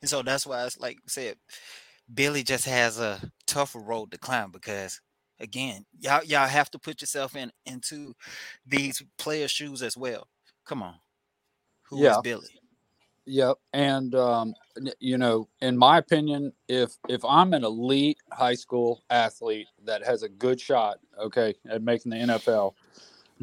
and 0.00 0.08
so 0.08 0.22
that's 0.22 0.46
why 0.46 0.64
it's 0.64 0.78
like 0.78 0.96
I 0.96 1.08
said, 1.08 1.36
Billy 2.12 2.42
just 2.42 2.66
has 2.66 2.98
a 2.98 3.20
tougher 3.46 3.80
road 3.80 4.10
to 4.12 4.18
climb 4.18 4.50
because 4.50 5.00
again, 5.40 5.84
y'all 5.98 6.24
y'all 6.24 6.46
have 6.46 6.70
to 6.72 6.78
put 6.78 7.00
yourself 7.00 7.34
in 7.36 7.50
into 7.66 8.14
these 8.66 9.02
player 9.18 9.48
shoes 9.48 9.82
as 9.82 9.96
well. 9.96 10.28
Come 10.64 10.82
on, 10.82 10.94
who 11.88 11.96
is 11.98 12.02
Yeah. 12.02 12.20
Billy? 12.22 12.59
Yep. 13.30 13.58
And 13.72 14.14
um, 14.16 14.54
you 14.98 15.16
know, 15.16 15.48
in 15.62 15.78
my 15.78 15.98
opinion, 15.98 16.52
if 16.68 16.96
if 17.08 17.24
I'm 17.24 17.54
an 17.54 17.64
elite 17.64 18.18
high 18.32 18.54
school 18.54 19.04
athlete 19.08 19.68
that 19.84 20.04
has 20.04 20.24
a 20.24 20.28
good 20.28 20.60
shot, 20.60 20.98
okay, 21.16 21.54
at 21.68 21.80
making 21.82 22.10
the 22.10 22.16
NFL, 22.16 22.74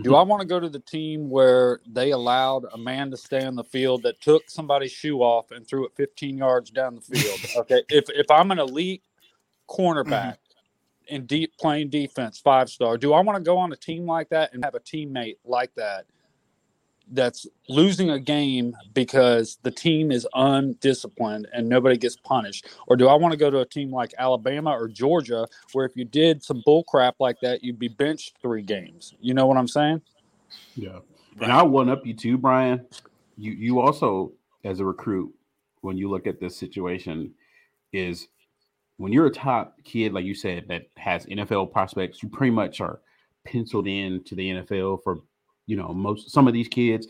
do 0.01 0.15
I 0.15 0.23
want 0.23 0.41
to 0.41 0.47
go 0.47 0.59
to 0.59 0.67
the 0.67 0.79
team 0.81 1.29
where 1.29 1.79
they 1.87 2.11
allowed 2.11 2.65
a 2.73 2.77
man 2.77 3.09
to 3.11 3.17
stay 3.17 3.45
on 3.45 3.55
the 3.55 3.63
field 3.63 4.03
that 4.03 4.19
took 4.19 4.49
somebody's 4.49 4.91
shoe 4.91 5.19
off 5.19 5.51
and 5.51 5.65
threw 5.65 5.85
it 5.85 5.93
15 5.95 6.37
yards 6.37 6.69
down 6.69 6.95
the 6.95 7.01
field? 7.01 7.39
Okay. 7.55 7.81
if 7.89 8.09
if 8.09 8.29
I'm 8.29 8.51
an 8.51 8.59
elite 8.59 9.03
cornerback 9.69 10.35
in 11.07 11.25
deep 11.25 11.55
playing 11.57 11.89
defense, 11.89 12.39
five 12.39 12.69
star, 12.69 12.97
do 12.97 13.13
I 13.13 13.21
want 13.21 13.37
to 13.37 13.43
go 13.43 13.57
on 13.57 13.71
a 13.71 13.77
team 13.77 14.05
like 14.05 14.27
that 14.29 14.53
and 14.53 14.65
have 14.65 14.75
a 14.75 14.81
teammate 14.81 15.37
like 15.45 15.73
that? 15.75 16.07
That's 17.11 17.47
losing 17.69 18.09
a 18.09 18.19
game 18.19 18.75
because 18.93 19.57
the 19.63 19.71
team 19.71 20.11
is 20.11 20.27
undisciplined 20.33 21.47
and 21.53 21.67
nobody 21.67 21.97
gets 21.97 22.15
punished? 22.17 22.67
Or 22.87 22.95
do 22.95 23.07
I 23.07 23.15
want 23.15 23.31
to 23.31 23.37
go 23.37 23.49
to 23.49 23.59
a 23.59 23.65
team 23.65 23.91
like 23.91 24.13
Alabama 24.17 24.71
or 24.71 24.87
Georgia 24.87 25.47
where 25.73 25.85
if 25.85 25.95
you 25.95 26.05
did 26.05 26.43
some 26.43 26.61
bull 26.65 26.83
crap 26.83 27.15
like 27.19 27.39
that, 27.41 27.63
you'd 27.63 27.79
be 27.79 27.87
benched 27.87 28.37
three 28.41 28.61
games? 28.61 29.13
You 29.19 29.33
know 29.33 29.45
what 29.45 29.57
I'm 29.57 29.67
saying? 29.67 30.01
Yeah. 30.75 30.99
And 31.41 31.51
I'll 31.51 31.69
one 31.69 31.89
up 31.89 32.05
you 32.05 32.13
too, 32.13 32.37
Brian. 32.37 32.85
You 33.37 33.51
you 33.51 33.79
also, 33.79 34.33
as 34.63 34.79
a 34.79 34.85
recruit, 34.85 35.33
when 35.81 35.97
you 35.97 36.09
look 36.09 36.27
at 36.27 36.39
this 36.39 36.57
situation, 36.57 37.33
is 37.93 38.27
when 38.97 39.13
you're 39.13 39.27
a 39.27 39.31
top 39.31 39.77
kid, 39.83 40.13
like 40.13 40.25
you 40.25 40.33
said, 40.33 40.65
that 40.69 40.87
has 40.97 41.25
NFL 41.27 41.71
prospects, 41.71 42.23
you 42.23 42.29
pretty 42.29 42.51
much 42.51 42.81
are 42.81 42.99
penciled 43.45 43.87
in 43.87 44.23
to 44.23 44.35
the 44.35 44.49
NFL 44.49 45.03
for 45.03 45.19
you 45.67 45.77
know 45.77 45.89
most 45.89 46.31
some 46.31 46.47
of 46.47 46.53
these 46.53 46.67
kids. 46.67 47.07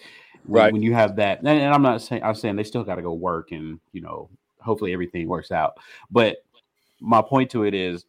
Right. 0.50 0.72
when 0.72 0.82
you 0.82 0.94
have 0.94 1.18
that, 1.18 1.40
and, 1.40 1.48
and 1.50 1.74
I'm 1.74 1.82
not 1.82 2.02
saying 2.02 2.24
I'm 2.24 2.36
saying 2.36 2.56
they 2.56 2.64
still 2.64 2.84
got 2.84 2.96
to 2.96 3.02
go 3.02 3.12
work 3.12 3.52
and 3.52 3.82
you 3.92 4.00
know 4.00 4.30
hopefully 4.62 4.94
everything 4.94 5.28
works 5.28 5.52
out. 5.52 5.78
But 6.10 6.38
my 7.02 7.22
point 7.22 7.52
to 7.52 7.64
it 7.64 7.74
is 7.74 8.06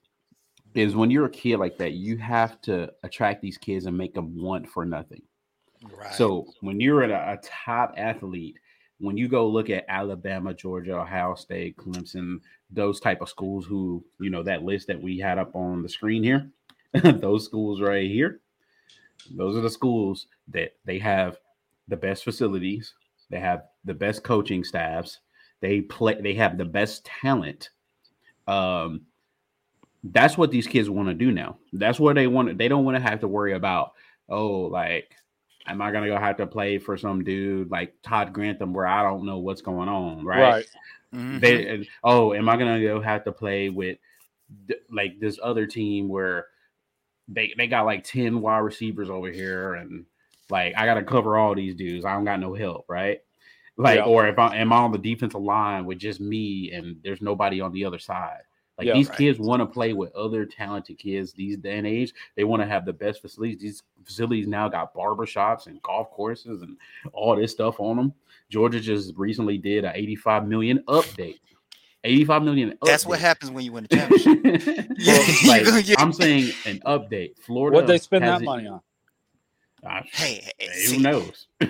is 0.75 0.95
when 0.95 1.11
you're 1.11 1.27
a 1.27 1.31
kid 1.31 1.57
like 1.57 1.77
that, 1.79 1.93
you 1.93 2.17
have 2.19 2.61
to 2.63 2.93
attract 3.03 3.43
these 3.43 3.59
kids 3.59 3.87
and 3.87 3.97
make 3.97 4.15
them 4.15 4.41
want 4.41 4.69
for 4.69 4.85
nothing. 4.85 5.23
Right. 5.97 6.15
So 6.15 6.47
when 6.61 6.81
you're 6.81 7.03
at 7.03 7.11
a, 7.11 7.33
a 7.33 7.39
top 7.43 7.95
athlete, 7.97 8.57
when 8.99 9.17
you 9.17 9.29
go 9.29 9.47
look 9.47 9.71
at 9.71 9.85
Alabama, 9.89 10.53
Georgia, 10.53 10.99
Ohio 10.99 11.35
State, 11.35 11.77
Clemson, 11.77 12.41
those 12.71 13.01
type 13.01 13.21
of 13.21 13.29
schools 13.29 13.65
who, 13.65 14.05
you 14.21 14.31
know, 14.31 14.43
that 14.43 14.65
list 14.65 14.89
that 14.89 15.01
we 15.01 15.19
had 15.19 15.39
up 15.39 15.55
on 15.55 15.83
the 15.83 15.89
screen 15.89 16.23
here, 16.23 16.51
those 17.03 17.45
schools 17.45 17.81
right 17.81 18.09
here, 18.09 18.41
those 19.31 19.57
are 19.57 19.61
the 19.61 19.71
schools 19.71 20.27
that 20.49 20.73
they 20.85 20.99
have 20.99 21.39
the 21.89 21.97
best 21.97 22.25
facilities, 22.25 22.95
they 23.31 23.41
have 23.41 23.65
the 23.85 23.95
best 23.95 24.23
coaching 24.23 24.65
staffs, 24.65 25.21
they 25.61 25.81
play, 25.81 26.21
they 26.21 26.35
have 26.35 26.59
the 26.59 26.65
best 26.65 27.05
talent. 27.05 27.71
Um, 28.47 29.03
that's 30.05 30.39
what 30.39 30.51
these 30.51 30.67
kids 30.67 30.89
want 30.89 31.09
to 31.09 31.15
do 31.15 31.33
now. 31.33 31.59
That's 31.73 31.99
what 31.99 32.15
they 32.15 32.27
want. 32.27 32.57
They 32.57 32.69
don't 32.69 32.85
want 32.85 32.97
to 32.97 33.03
have 33.03 33.21
to 33.21 33.29
worry 33.29 33.55
about, 33.55 33.93
oh, 34.29 34.61
like, 34.63 35.15
am 35.67 35.83
I 35.83 35.91
gonna 35.91 36.07
go 36.07 36.17
have 36.17 36.37
to 36.39 36.47
play 36.47 36.79
for 36.79 36.97
some 36.97 37.25
dude 37.25 37.71
like 37.71 37.95
Todd 38.03 38.33
Grantham 38.33 38.73
where 38.73 38.87
I 38.87 39.03
don't 39.03 39.27
know 39.27 39.39
what's 39.39 39.61
going 39.61 39.89
on, 39.89 40.25
right? 40.25 40.41
Right. 40.41 40.67
Mhm. 41.15 41.41
They 41.41 41.89
oh, 42.05 42.35
am 42.35 42.49
I 42.49 42.57
gonna 42.57 42.81
go 42.81 43.01
have 43.01 43.25
to 43.25 43.33
play 43.33 43.69
with 43.69 43.99
like 44.91 45.21
this 45.21 45.39
other 45.43 45.67
team 45.67 46.09
where 46.09 46.47
they 47.29 47.53
they 47.57 47.67
got 47.67 47.85
like 47.87 48.05
10 48.05 48.41
wide 48.41 48.59
receivers 48.59 49.11
over 49.11 49.31
here 49.31 49.75
and 49.75 50.05
like 50.51 50.75
I 50.77 50.87
gotta 50.87 51.03
cover 51.03 51.37
all 51.37 51.55
these 51.55 51.75
dudes. 51.75 52.05
I 52.05 52.15
don't 52.15 52.25
got 52.25 52.41
no 52.41 52.55
help, 52.55 52.87
right? 52.89 53.21
Like, 53.77 53.99
Yeah. 53.99 54.05
or 54.07 54.27
if 54.27 54.39
I 54.39 54.57
am 54.57 54.73
I 54.73 54.77
on 54.79 54.93
the 54.93 54.99
defensive 54.99 55.41
line 55.41 55.85
with 55.85 55.99
just 55.99 56.21
me 56.21 56.73
and 56.73 56.97
there's 57.05 57.21
nobody 57.23 57.61
on 57.61 57.73
the 57.73 57.85
other 57.85 57.99
side. 57.99 58.41
Like 58.79 58.87
Yeah. 58.87 58.95
these 58.95 59.09
Right. 59.09 59.19
kids 59.19 59.39
want 59.39 59.61
to 59.61 59.67
play 59.67 59.93
with 59.93 60.13
other 60.15 60.47
talented 60.47 60.99
kids 60.99 61.33
these 61.33 61.57
day 61.57 61.79
and 61.79 61.87
age. 61.87 62.13
They 62.35 62.45
want 62.45 62.63
to 62.63 62.67
have 62.67 62.85
the 62.87 62.93
best 62.93 63.21
facilities. 63.21 63.59
These 63.61 63.83
facilities 64.05 64.47
now 64.47 64.69
got 64.69 64.95
barbershops 64.95 65.67
and 65.67 65.83
golf 65.83 66.11
courses 66.11 66.63
and 66.63 66.77
all 67.13 67.37
this 67.37 67.53
stuff 67.53 67.79
on 67.81 67.97
them. 67.97 68.15
Georgia 68.51 68.81
just 68.81 69.15
recently 69.17 69.59
did 69.59 69.85
a 69.85 69.97
85 69.97 70.47
million 70.49 70.83
update. 70.89 71.41
85 72.05 72.43
million. 72.43 72.79
That's 72.83 73.05
what 73.07 73.19
happens 73.19 73.51
when 73.51 73.65
you 73.65 73.73
win 73.73 73.85
a 73.85 73.89
championship. 73.89 74.39
Well, 75.07 75.25
like, 75.47 75.65
gonna 75.65 75.83
I'm 75.99 76.13
saying 76.13 76.53
an 76.67 76.81
update. 76.87 77.39
Florida. 77.39 77.77
What 77.77 77.87
they 77.87 77.99
spend 77.99 78.25
that 78.25 78.43
money 78.43 78.67
on? 78.67 78.81
Ah, 79.85 80.03
Hey, 80.11 80.51
hey, 80.59 80.67
who 80.73 80.79
see- 80.81 80.99
knows? 80.99 81.47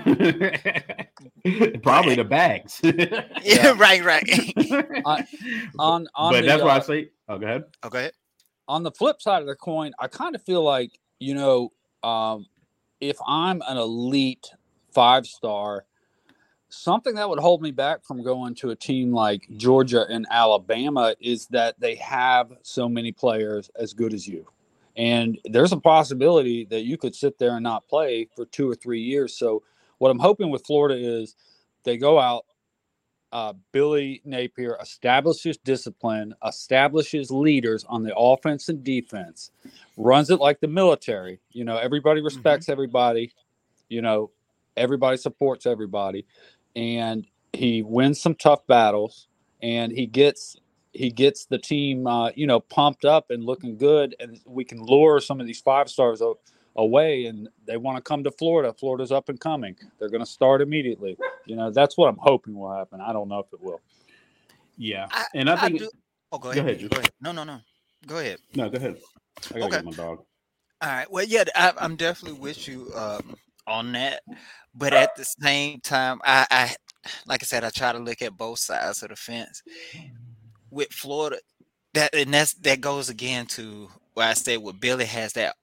Probably 1.83 2.15
the 2.15 2.25
bags. 2.29 2.81
Yeah, 3.43 3.75
right, 3.77 4.03
right. 4.03 4.25
On 5.79 6.07
on 6.15 6.33
but 6.33 6.41
the, 6.41 6.47
that's 6.47 6.63
why 6.63 6.71
I 6.71 6.77
uh, 6.79 6.81
say. 6.81 7.11
Oh, 7.29 7.39
go 7.39 7.47
ahead. 7.47 7.65
oh, 7.83 7.89
go 7.91 7.99
ahead. 7.99 8.13
on 8.67 8.83
the 8.83 8.91
flip 8.93 9.21
side 9.21 9.43
of 9.43 9.49
the 9.49 9.55
coin, 9.57 9.93
I 9.99 10.09
kind 10.09 10.35
of 10.35 10.43
feel 10.43 10.63
like, 10.63 10.99
you 11.19 11.35
know, 11.35 11.73
um, 12.03 12.47
if 13.01 13.19
I'm 13.27 13.61
an 13.69 13.77
elite 13.77 14.47
five 14.93 15.27
star, 15.27 15.85
something 16.69 17.15
that 17.15 17.29
would 17.29 17.39
hold 17.39 17.63
me 17.63 17.71
back 17.71 18.05
from 18.05 18.23
going 18.23 18.55
to 18.57 18.71
a 18.71 18.77
team 18.77 19.13
like 19.13 19.49
Georgia 19.57 20.07
and 20.09 20.27
Alabama 20.31 21.15
is 21.21 21.47
that 21.49 21.79
they 21.81 21.95
have 21.97 22.53
so 22.63 22.89
many 22.89 23.13
players 23.13 23.71
as 23.77 23.95
good 23.95 24.13
as 24.13 24.27
you. 24.27 24.47
And 24.97 25.39
there's 25.45 25.73
a 25.73 25.79
possibility 25.79 26.65
that 26.67 26.83
you 26.83 26.99
could 26.99 27.15
sit 27.15 27.39
there 27.39 27.53
and 27.53 27.63
not 27.63 27.89
play 27.89 28.29
for 28.35 28.45
two 28.47 28.69
or 28.69 28.75
three 28.75 29.01
years. 29.01 29.35
So, 29.35 29.63
what 29.99 30.11
I'm 30.11 30.19
hoping 30.19 30.51
with 30.51 30.65
Florida 30.65 30.97
is 30.97 31.35
they 31.85 31.97
go 31.97 32.21
out, 32.21 32.45
uh, 33.33 33.53
Billy 33.73 34.23
Napier 34.25 34.77
establishes 34.81 35.57
discipline, 35.59 36.35
establishes 36.47 37.31
leaders 37.31 37.85
on 37.89 38.03
the 38.03 38.17
offense 38.17 38.69
and 38.69 38.83
defense, 38.85 39.51
runs 39.97 40.31
it 40.31 40.39
like 40.41 40.61
the 40.61 40.69
military. 40.69 41.41
You 41.51 41.65
know, 41.65 41.77
everybody 41.77 42.23
respects 42.23 42.69
everybody. 42.69 43.33
You 43.89 44.03
know, 44.03 44.31
everybody 44.79 45.17
supports 45.17 45.67
everybody, 45.67 46.25
and 46.77 47.27
he 47.53 47.83
wins 47.83 48.21
some 48.21 48.35
tough 48.35 48.67
battles, 48.67 49.29
and 49.63 49.93
he 49.93 50.07
gets 50.07 50.57
he 50.93 51.11
gets 51.11 51.45
the 51.45 51.59
team, 51.59 52.07
uh, 52.07 52.31
you 52.35 52.47
know, 52.47 52.61
pumped 52.61 53.05
up 53.05 53.31
and 53.31 53.45
looking 53.45 53.77
good, 53.77 54.17
and 54.21 54.41
we 54.47 54.65
can 54.65 54.83
lure 54.83 55.21
some 55.21 55.41
of 55.41 55.47
these 55.47 55.61
five 55.61 55.89
stars 55.89 56.21
a- 56.21 56.33
away, 56.77 57.27
and 57.27 57.49
they 57.67 57.77
want 57.77 57.97
to 57.97 58.03
come 58.03 58.25
to 58.25 58.31
Florida. 58.33 58.73
Florida's 58.73 59.13
up 59.13 59.29
and 59.29 59.39
coming. 59.39 59.77
They're 59.99 60.09
going 60.09 60.25
to 60.25 60.31
start 60.31 60.61
immediately. 60.63 61.17
You 61.47 61.57
know, 61.57 61.71
that's 61.71 61.97
what 61.97 62.09
I'm 62.09 62.17
hoping 62.19 62.59
will 62.59 62.73
happen. 62.73 63.01
I 63.01 63.13
don't 63.13 63.29
know 63.29 63.39
if 63.41 63.53
it 63.53 63.61
will. 63.63 63.81
Yeah, 64.77 65.07
I- 65.11 65.27
and 65.35 65.49
I 65.51 65.55
I 65.55 65.69
think 65.69 65.79
do- 65.81 65.91
Oh, 66.33 66.39
go 66.39 66.53
Go 66.53 66.61
ahead. 66.61 66.65
ahead, 66.67 66.79
Go 66.81 66.81
Drew. 66.81 66.89
go 66.89 66.99
ahead. 66.99 67.13
No, 67.21 67.33
no, 67.33 67.45
no. 67.45 67.61
Go 68.07 68.19
ahead. 68.19 68.39
no. 68.55 68.69
Go 68.69 68.77
ahead. 68.77 68.97
I 69.55 69.59
gotta 69.61 69.77
Okay. 69.77 69.83
my 69.85 69.93
dog. 69.93 70.25
All 70.81 70.89
right. 70.91 71.11
Well, 71.11 71.25
yeah, 71.25 71.45
I, 71.57 71.73
I'm 71.79 71.97
definitely 71.97 72.39
with 72.39 72.69
you 72.69 72.91
um, 72.95 73.37
on 73.69 73.93
that, 73.93 74.23
but 74.75 74.93
at 74.93 75.15
the 75.17 75.25
same 75.25 75.81
time, 75.81 76.21
I, 76.25 76.47
I, 76.51 76.75
like 77.27 77.43
I 77.43 77.47
said, 77.47 77.65
I 77.65 77.71
try 77.71 77.93
to 77.93 77.99
look 77.99 78.23
at 78.23 78.37
both 78.37 78.59
sides 78.61 79.03
of 79.03 79.11
the 79.11 79.17
fence. 79.17 79.63
With 80.71 80.93
Florida, 80.93 81.39
that 81.95 82.15
and 82.15 82.33
that's 82.35 82.55
that 82.55 82.81
goes 82.81 83.09
again 83.09 83.47
to 83.47 83.89
where 84.15 84.29
I 84.29 84.35
say 84.35 84.57
with 84.57 84.81
Billy 84.81 85.07
has 85.07 85.33
that 85.35 85.57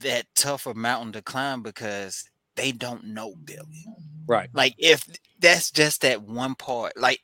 that 0.00 0.26
tougher 0.34 0.74
mountain 0.74 1.12
to 1.12 1.22
climb 1.22 1.62
because 1.62 2.24
they 2.56 2.72
don't 2.72 3.04
know 3.04 3.34
Billy. 3.44 3.86
Right. 4.26 4.48
Like 4.52 4.74
if 4.78 5.04
that's 5.38 5.70
just 5.70 6.02
that 6.02 6.22
one 6.22 6.54
part, 6.54 6.96
like 6.96 7.20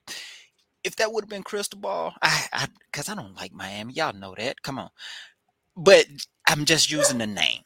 if 0.84 0.96
that 0.96 1.12
would 1.12 1.24
have 1.24 1.30
been 1.30 1.42
Cristobal, 1.42 2.12
I, 2.22 2.46
I, 2.52 2.66
because 2.90 3.08
I 3.08 3.14
don't 3.14 3.36
like 3.36 3.52
Miami, 3.52 3.94
y'all 3.94 4.12
know 4.14 4.34
that. 4.38 4.62
Come 4.62 4.78
on, 4.78 4.90
but 5.76 6.06
I'm 6.48 6.64
just 6.64 6.90
using 6.90 7.18
the 7.18 7.26
name. 7.26 7.62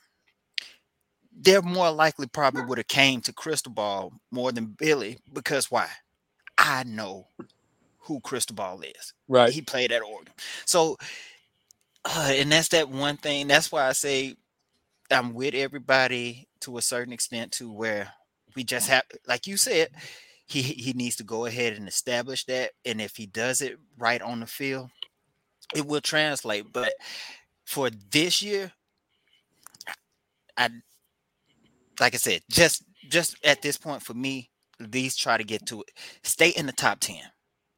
They're 1.34 1.62
more 1.62 1.90
likely 1.90 2.26
probably 2.26 2.62
would 2.62 2.78
have 2.78 2.88
came 2.88 3.20
to 3.22 3.32
Cristobal 3.32 4.12
more 4.30 4.52
than 4.52 4.76
Billy 4.78 5.18
because 5.32 5.70
why? 5.70 5.88
I 6.58 6.84
know 6.84 7.26
who 8.00 8.20
Cristobal 8.20 8.82
is. 8.82 9.14
Right. 9.28 9.52
He 9.52 9.62
played 9.62 9.92
at 9.92 10.02
Oregon. 10.02 10.34
So, 10.64 10.96
uh, 12.04 12.32
and 12.34 12.52
that's 12.52 12.68
that 12.68 12.88
one 12.88 13.16
thing. 13.16 13.48
That's 13.48 13.72
why 13.72 13.86
I 13.86 13.92
say 13.92 14.36
I'm 15.10 15.34
with 15.34 15.54
everybody 15.54 16.48
to 16.60 16.78
a 16.78 16.82
certain 16.82 17.12
extent 17.12 17.52
to 17.52 17.70
where 17.72 18.12
we 18.54 18.64
just 18.64 18.88
have, 18.88 19.04
like 19.26 19.46
you 19.46 19.56
said, 19.56 19.88
he 20.46 20.62
he 20.62 20.92
needs 20.92 21.16
to 21.16 21.24
go 21.24 21.46
ahead 21.46 21.74
and 21.74 21.88
establish 21.88 22.44
that. 22.44 22.72
And 22.84 23.00
if 23.00 23.16
he 23.16 23.26
does 23.26 23.62
it 23.62 23.78
right 23.98 24.20
on 24.20 24.40
the 24.40 24.46
field, 24.46 24.90
it 25.74 25.86
will 25.86 26.00
translate. 26.00 26.72
But 26.72 26.92
for 27.64 27.90
this 27.90 28.42
year, 28.42 28.72
I 30.56 30.70
like 32.00 32.14
I 32.14 32.18
said, 32.18 32.42
just 32.50 32.84
just 33.08 33.36
at 33.44 33.62
this 33.62 33.76
point 33.76 34.02
for 34.02 34.14
me, 34.14 34.50
at 34.80 34.92
least 34.92 35.20
try 35.20 35.36
to 35.36 35.44
get 35.44 35.66
to 35.66 35.82
it. 35.82 35.90
Stay 36.22 36.50
in 36.50 36.66
the 36.66 36.72
top 36.72 37.00
ten. 37.00 37.22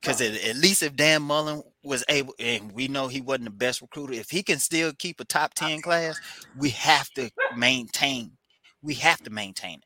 Because 0.04 0.20
at, 0.20 0.44
at 0.44 0.56
least 0.56 0.82
if 0.82 0.94
Dan 0.94 1.22
Mullen 1.22 1.62
was 1.82 2.04
able, 2.10 2.34
and 2.38 2.72
we 2.72 2.88
know 2.88 3.08
he 3.08 3.22
wasn't 3.22 3.44
the 3.44 3.50
best 3.50 3.80
recruiter, 3.80 4.12
if 4.12 4.28
he 4.28 4.42
can 4.42 4.58
still 4.58 4.92
keep 4.98 5.18
a 5.18 5.24
top 5.24 5.54
10 5.54 5.80
class, 5.80 6.20
we 6.58 6.68
have 6.70 7.08
to 7.12 7.30
maintain. 7.56 8.32
We 8.82 8.94
have 8.94 9.22
to 9.22 9.30
maintain 9.30 9.78
it. 9.78 9.84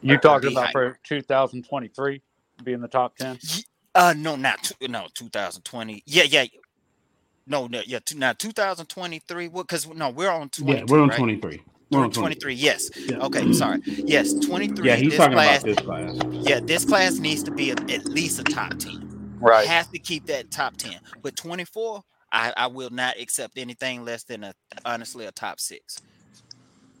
You 0.00 0.16
talking 0.16 0.52
about 0.52 0.66
high. 0.66 0.72
for 0.72 0.98
2023 1.04 2.22
being 2.64 2.80
the 2.80 2.88
top 2.88 3.16
10? 3.16 3.38
Uh, 3.94 4.14
no, 4.16 4.36
not 4.36 4.62
two, 4.62 4.88
no 4.88 5.06
2020. 5.14 6.02
Yeah, 6.06 6.22
yeah. 6.22 6.46
No, 7.46 7.66
no, 7.66 7.82
yeah. 7.86 7.98
Two, 8.04 8.16
now 8.16 8.32
2023. 8.32 9.48
What? 9.48 9.66
Because 9.66 9.86
no, 9.88 10.10
we're 10.10 10.30
on 10.30 10.48
22. 10.50 10.64
Yeah, 10.64 10.84
we're 10.86 11.02
on 11.02 11.08
right? 11.08 11.18
23. 11.18 11.62
We're 11.90 12.08
23. 12.08 12.54
Yes. 12.54 12.90
Yeah. 12.96 13.18
Okay. 13.18 13.52
Sorry. 13.52 13.80
Yes. 13.84 14.34
23. 14.34 14.86
Yeah, 14.86 14.96
he's 14.96 15.10
this 15.10 15.18
talking 15.18 15.34
class, 15.34 15.62
about 15.62 15.76
this 15.76 15.84
class. 15.84 16.16
Yeah, 16.32 16.60
this 16.60 16.84
class 16.84 17.18
needs 17.18 17.42
to 17.44 17.50
be 17.50 17.70
a, 17.70 17.74
at 17.74 18.04
least 18.06 18.38
a 18.40 18.44
top 18.44 18.78
10. 18.78 19.36
Right. 19.40 19.66
Has 19.66 19.86
to 19.88 19.98
keep 19.98 20.26
that 20.26 20.50
top 20.50 20.76
10. 20.76 20.96
But 21.22 21.36
24, 21.36 22.02
I, 22.32 22.52
I 22.56 22.66
will 22.66 22.90
not 22.90 23.18
accept 23.18 23.56
anything 23.56 24.04
less 24.04 24.24
than 24.24 24.44
a 24.44 24.54
honestly 24.84 25.24
a 25.26 25.32
top 25.32 25.60
six. 25.60 26.02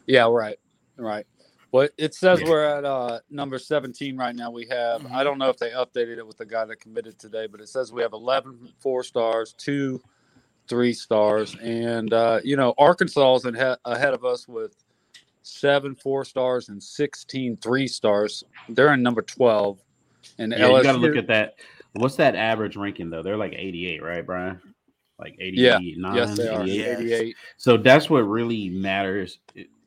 Yeah, 0.06 0.28
right. 0.30 0.56
Right. 0.96 1.26
Well, 1.70 1.88
it 1.98 2.14
says 2.14 2.40
Yeah. 2.40 2.48
we're 2.48 2.64
at 2.64 2.84
uh, 2.86 3.20
number 3.30 3.58
17 3.58 4.16
right 4.16 4.34
now. 4.34 4.50
We 4.50 4.66
have, 4.70 5.02
Mhm. 5.02 5.10
I 5.12 5.22
don't 5.22 5.36
know 5.36 5.50
if 5.50 5.58
they 5.58 5.70
updated 5.70 6.16
it 6.16 6.26
with 6.26 6.38
the 6.38 6.46
guy 6.46 6.64
that 6.64 6.80
committed 6.80 7.18
today, 7.18 7.46
but 7.46 7.60
it 7.60 7.68
says 7.68 7.92
we 7.92 8.00
have 8.00 8.14
11 8.14 8.72
four 8.80 9.02
stars, 9.02 9.52
two 9.58 10.00
three 10.68 10.92
stars. 10.92 11.56
And, 11.60 12.12
uh, 12.12 12.40
you 12.44 12.56
know, 12.56 12.74
Arkansas 12.78 13.36
is 13.36 13.44
ahead, 13.44 13.78
ahead 13.84 14.14
of 14.14 14.24
us 14.24 14.46
with 14.48 14.76
seven 15.42 15.94
four 15.94 16.24
stars 16.24 16.68
and 16.68 16.82
16 16.82 17.56
three 17.58 17.86
stars. 17.88 18.44
They're 18.68 18.92
in 18.92 19.02
number 19.02 19.22
12. 19.22 19.78
And 20.38 20.52
Yeah, 20.52 20.68
you 20.68 20.82
got 20.82 20.92
to 20.92 20.98
look 20.98 21.16
at 21.16 21.26
that. 21.28 21.54
What's 21.94 22.16
that 22.16 22.36
average 22.36 22.76
ranking 22.76 23.10
though? 23.10 23.22
They're 23.22 23.36
like 23.36 23.54
88, 23.56 24.02
right, 24.02 24.24
Brian? 24.26 24.60
Like 25.18 25.36
89, 25.40 25.82
Yeah. 25.82 26.14
yes, 26.14 26.36
they 26.36 26.54
88. 26.54 26.76
Yeah. 26.76 27.16
88. 27.16 27.36
So 27.56 27.76
that's 27.76 28.08
what 28.10 28.20
really 28.20 28.68
matters. 28.68 29.38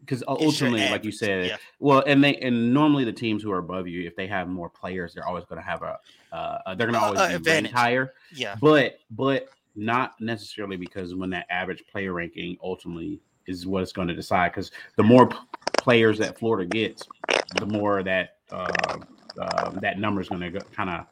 Because 0.02 0.24
ultimately, 0.28 0.90
like 0.90 1.06
you 1.06 1.12
said, 1.12 1.46
yeah. 1.46 1.58
well, 1.80 2.04
and 2.08 2.22
they 2.24 2.36
and 2.38 2.74
normally 2.74 3.06
the 3.06 3.14
teams 3.14 3.44
who 3.44 3.52
are 3.52 3.60
above 3.60 3.88
you, 3.88 4.06
if 4.06 4.16
they 4.16 4.28
have 4.28 4.50
more 4.50 4.68
players, 4.68 5.14
they're 5.14 5.26
always 5.28 5.46
going 5.46 5.62
to 5.62 5.66
have 5.66 5.84
a, 5.84 6.00
uh, 6.36 6.74
they're 6.76 6.88
going 6.88 6.94
to 6.94 7.00
Uh, 7.00 7.04
always 7.06 7.20
uh, 7.22 7.28
be 7.30 7.34
advantage. 7.36 7.64
ranked 7.72 7.78
higher. 7.78 8.14
Yeah. 8.34 8.56
But 8.60 8.98
but 9.12 9.48
not 9.76 10.20
necessarily 10.20 10.78
because 10.78 11.16
when 11.16 11.30
that 11.32 11.46
average 11.50 11.84
player 11.92 12.14
ranking 12.14 12.58
ultimately 12.64 13.20
is 13.48 13.66
what 13.66 13.82
it's 13.84 13.92
going 13.94 14.08
to 14.08 14.14
decide. 14.14 14.50
Because 14.52 14.72
the 14.98 15.04
more 15.04 15.28
p- 15.28 15.38
players 15.78 16.18
that 16.20 16.38
Florida 16.38 16.68
gets, 16.70 17.08
the 17.56 17.66
more 17.66 18.04
that 18.04 18.38
uh, 18.52 18.98
uh, 19.40 19.70
that 19.82 19.98
number 20.00 20.22
is 20.22 20.30
going 20.30 20.42
to 20.42 20.60
kind 20.72 20.90
of 20.90 21.06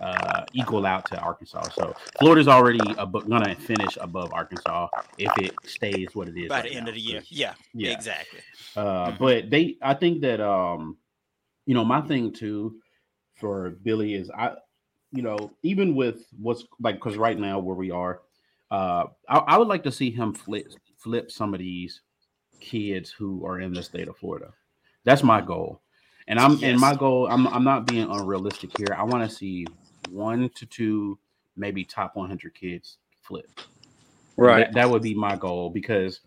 uh, 0.00 0.44
equal 0.52 0.84
out 0.86 1.06
to 1.06 1.18
Arkansas. 1.18 1.68
So 1.70 1.94
Florida's 2.18 2.48
already 2.48 2.78
going 2.78 3.42
to 3.42 3.54
finish 3.54 3.96
above 4.00 4.32
Arkansas 4.32 4.88
if 5.18 5.32
it 5.38 5.54
stays 5.64 6.14
what 6.14 6.28
it 6.28 6.36
is 6.36 6.48
By 6.48 6.56
right 6.60 6.70
the 6.70 6.76
end 6.76 6.84
now. 6.86 6.90
of 6.90 6.94
the 6.94 7.00
year. 7.00 7.22
Yeah. 7.28 7.54
Yeah. 7.74 7.92
Exactly. 7.92 8.40
Uh, 8.74 9.12
Mhm. 9.12 9.18
But 9.18 9.50
they, 9.50 9.76
I 9.80 9.94
think 9.94 10.20
that 10.22 10.40
um, 10.40 10.96
you 11.66 11.74
know, 11.74 11.84
my 11.84 12.00
thing 12.02 12.32
too 12.32 12.76
for 13.36 13.70
Billy 13.82 14.14
is 14.14 14.30
I, 14.30 14.52
you 15.16 15.22
know, 15.22 15.50
even 15.62 15.94
with 15.94 16.26
what's 16.40 16.64
like, 16.80 16.96
because 16.96 17.16
right 17.16 17.38
now 17.38 17.58
where 17.58 17.74
we 17.74 17.90
are, 17.90 18.20
uh, 18.70 19.06
I, 19.28 19.38
I 19.38 19.58
would 19.58 19.68
like 19.68 19.82
to 19.84 19.92
see 19.92 20.10
him 20.10 20.34
flip 20.34 20.66
flip 20.98 21.30
some 21.30 21.54
of 21.54 21.60
these 21.60 22.00
kids 22.60 23.10
who 23.10 23.46
are 23.46 23.60
in 23.60 23.72
the 23.72 23.82
state 23.82 24.08
of 24.08 24.16
Florida. 24.16 24.52
That's 25.04 25.22
my 25.22 25.40
goal. 25.40 25.80
And 26.28 26.40
I'm 26.40 26.62
and 26.62 26.80
my 26.80 26.94
goal, 26.94 27.28
I'm 27.30 27.46
I'm 27.48 27.64
not 27.64 27.86
being 27.86 28.10
unrealistic 28.10 28.76
here. 28.76 28.88
I 28.96 29.04
want 29.04 29.28
to 29.28 29.34
see 29.34 29.66
one 30.10 30.50
to 30.56 30.66
two, 30.66 31.18
maybe 31.56 31.84
top 31.84 32.16
100 32.16 32.54
kids 32.54 32.98
flip. 33.22 33.48
That, 34.66 34.74
that 34.74 34.90
would 34.90 35.02
be 35.02 35.14
my 35.14 35.36
goal 35.36 35.70
because 35.70 36.20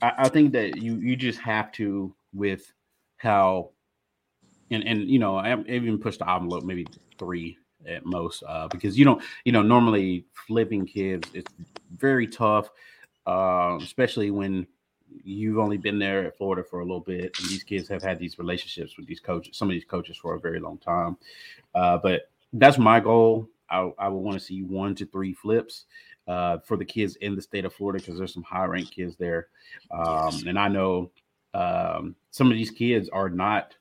I, 0.00 0.12
I 0.18 0.28
think 0.30 0.52
that 0.52 0.76
you 0.76 0.96
you 0.96 1.16
just 1.16 1.38
have 1.40 1.70
to 1.72 2.14
with 2.32 2.72
how 3.18 3.70
and 4.70 4.82
and 4.84 5.08
you 5.08 5.18
know 5.18 5.36
I 5.36 5.52
I 5.52 5.62
even 5.68 5.98
pushed 5.98 6.20
the 6.20 6.30
envelope 6.30 6.64
maybe 6.64 6.86
three 7.18 7.58
at 7.86 8.04
most 8.04 8.42
uh, 8.46 8.68
because 8.68 8.98
you 8.98 9.04
don't 9.04 9.22
you 9.44 9.52
know 9.52 9.62
normally 9.62 10.24
flipping 10.32 10.86
kids 10.86 11.28
it's 11.34 11.52
very 11.96 12.26
tough 12.26 12.70
uh, 13.26 13.78
especially 13.80 14.30
when 14.30 14.66
you've 15.24 15.58
only 15.58 15.76
been 15.76 15.98
there 15.98 16.26
at 16.26 16.36
Florida 16.36 16.62
for 16.62 16.80
a 16.80 16.82
little 16.82 17.00
bit 17.00 17.36
and 17.38 17.48
these 17.48 17.62
kids 17.62 17.88
have 17.88 18.02
had 18.02 18.18
these 18.18 18.38
relationships 18.38 18.96
with 18.96 19.06
these 19.06 19.20
coaches 19.20 19.56
some 19.56 19.68
of 19.68 19.72
these 19.72 19.84
coaches 19.84 20.16
for 20.16 20.34
a 20.34 20.40
very 20.40 20.60
long 20.60 20.78
time 20.78 21.16
uh, 21.74 21.98
but 21.98 22.30
that's 22.52 22.78
my 22.78 23.00
goal. 23.00 23.48
I, 23.68 23.90
I 23.98 24.08
would 24.08 24.18
want 24.18 24.38
to 24.38 24.44
see 24.44 24.62
one 24.62 24.94
to 24.96 25.06
three 25.06 25.34
flips 25.34 25.86
uh, 26.28 26.58
for 26.58 26.76
the 26.76 26.84
kids 26.84 27.16
in 27.16 27.34
the 27.34 27.42
state 27.42 27.64
of 27.64 27.74
Florida 27.74 27.98
because 27.98 28.18
there's 28.18 28.32
some 28.32 28.42
high 28.42 28.64
ranked 28.64 28.92
kids 28.92 29.16
there 29.16 29.48
um, 29.90 30.34
and 30.46 30.58
I 30.58 30.68
know 30.68 31.10
um, 31.54 32.14
some 32.30 32.50
of 32.50 32.56
these 32.56 32.70
kids 32.70 33.08
are 33.08 33.28
not 33.28 33.74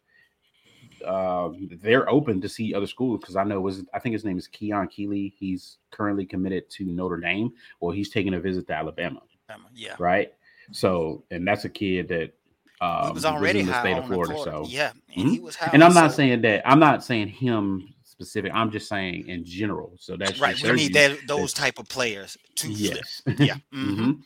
uh, 1.05 1.51
they're 1.81 2.09
open 2.09 2.41
to 2.41 2.49
see 2.49 2.73
other 2.73 2.87
schools 2.87 3.19
because 3.21 3.35
I 3.35 3.43
know 3.43 3.61
was 3.61 3.83
I 3.93 3.99
think 3.99 4.13
his 4.13 4.25
name 4.25 4.37
is 4.37 4.47
Keon 4.47 4.87
Keeley. 4.87 5.33
He's 5.37 5.77
currently 5.91 6.25
committed 6.25 6.69
to 6.71 6.85
Notre 6.85 7.17
Dame. 7.17 7.51
Well, 7.79 7.91
he's 7.91 8.09
taking 8.09 8.33
a 8.33 8.39
visit 8.39 8.67
to 8.67 8.73
Alabama, 8.73 9.21
Yeah. 9.73 9.95
right? 9.99 10.33
So, 10.71 11.23
and 11.31 11.47
that's 11.47 11.65
a 11.65 11.69
kid 11.69 12.07
that 12.09 12.33
um, 12.81 13.07
he 13.07 13.13
was 13.13 13.25
already 13.25 13.59
in 13.61 13.67
the 13.67 13.79
state 13.79 13.97
of 13.97 14.05
Florida. 14.07 14.33
Florida. 14.33 14.65
So, 14.65 14.71
yeah, 14.71 14.91
and 15.15 15.29
he 15.29 15.39
Mhm. 15.39 15.43
was 15.43 15.57
and 15.71 15.83
I'm 15.83 15.93
not 15.93 16.11
so- 16.11 16.17
saying 16.17 16.41
that 16.41 16.67
I'm 16.67 16.79
not 16.79 17.03
saying 17.03 17.27
him 17.29 17.93
specific. 18.03 18.51
I'm 18.53 18.71
just 18.71 18.87
saying 18.89 19.27
in 19.27 19.45
general. 19.45 19.93
So 19.99 20.17
that's 20.17 20.39
right. 20.39 20.61
We 20.63 20.71
need 20.73 20.93
that, 20.93 21.17
those 21.27 21.53
type 21.53 21.79
of 21.79 21.87
players 21.89 22.37
to 22.55 22.67
flip. 22.67 22.95
Yes. 22.95 23.21
Yeah. 23.39 23.55
mhm. 23.73 23.95
Mhm. 23.97 24.19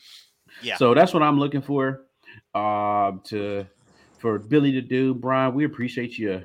Yeah. 0.61 0.77
So 0.77 0.93
that's 0.93 1.13
what 1.13 1.23
I'm 1.23 1.39
looking 1.39 1.61
for. 1.61 2.05
Uh, 2.53 3.13
to 3.25 3.65
for 4.17 4.38
Billy 4.39 4.71
to 4.73 4.82
do, 4.82 5.13
Brian. 5.13 5.53
We 5.53 5.63
appreciate 5.65 6.17
you, 6.17 6.43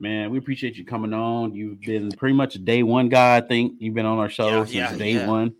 man. 0.00 0.30
We 0.30 0.38
appreciate 0.38 0.76
you 0.76 0.84
coming 0.84 1.12
on. 1.12 1.54
You've 1.54 1.80
been 1.80 2.10
pretty 2.12 2.34
much 2.34 2.54
a 2.56 2.58
day 2.58 2.82
one 2.82 3.08
guy. 3.08 3.36
I 3.36 3.40
think 3.40 3.74
you've 3.78 3.94
been 3.94 4.06
on 4.06 4.18
our 4.18 4.28
show 4.28 4.48
Yeah, 4.48 4.64
since 4.64 4.72
yeah, 4.74 4.96
day 4.96 5.12
yeah. 5.14 5.26
one. 5.26 5.54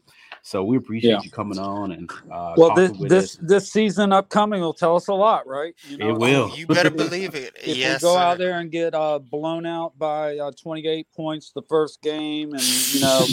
So 0.47 0.63
we 0.63 0.77
appreciate 0.77 1.11
Yeah. 1.13 1.21
you 1.23 1.31
coming 1.31 1.59
on 1.59 1.93
and 1.93 2.11
uh, 2.31 2.53
Well, 2.59 2.75
this 2.75 2.91
talking 2.91 3.01
with 3.01 3.09
this 3.11 3.25
us. 3.37 3.39
this 3.41 3.73
season 3.73 4.13
upcoming 4.13 4.61
will 4.61 4.75
tell 4.75 4.95
us 4.95 5.09
a 5.09 5.15
lot, 5.15 5.47
right? 5.47 5.75
You 5.89 5.97
It 5.97 6.03
Oh, 6.03 6.15
will. 6.19 6.51
you 6.55 6.67
better 6.67 6.91
believe 6.91 7.35
it. 7.35 7.55
If 7.65 7.79
yes. 7.79 8.03
we 8.03 8.09
go 8.09 8.17
out 8.19 8.37
there 8.37 8.59
and 8.61 8.71
get 8.71 8.95
uh, 8.95 9.21
blown 9.21 9.65
out 9.65 9.99
by 9.99 10.37
uh, 10.37 10.51
28 10.61 11.07
points 11.17 11.51
the 11.53 11.63
first 11.63 12.03
game, 12.03 12.53
and 12.53 12.63
you 12.93 13.01
know 13.01 13.25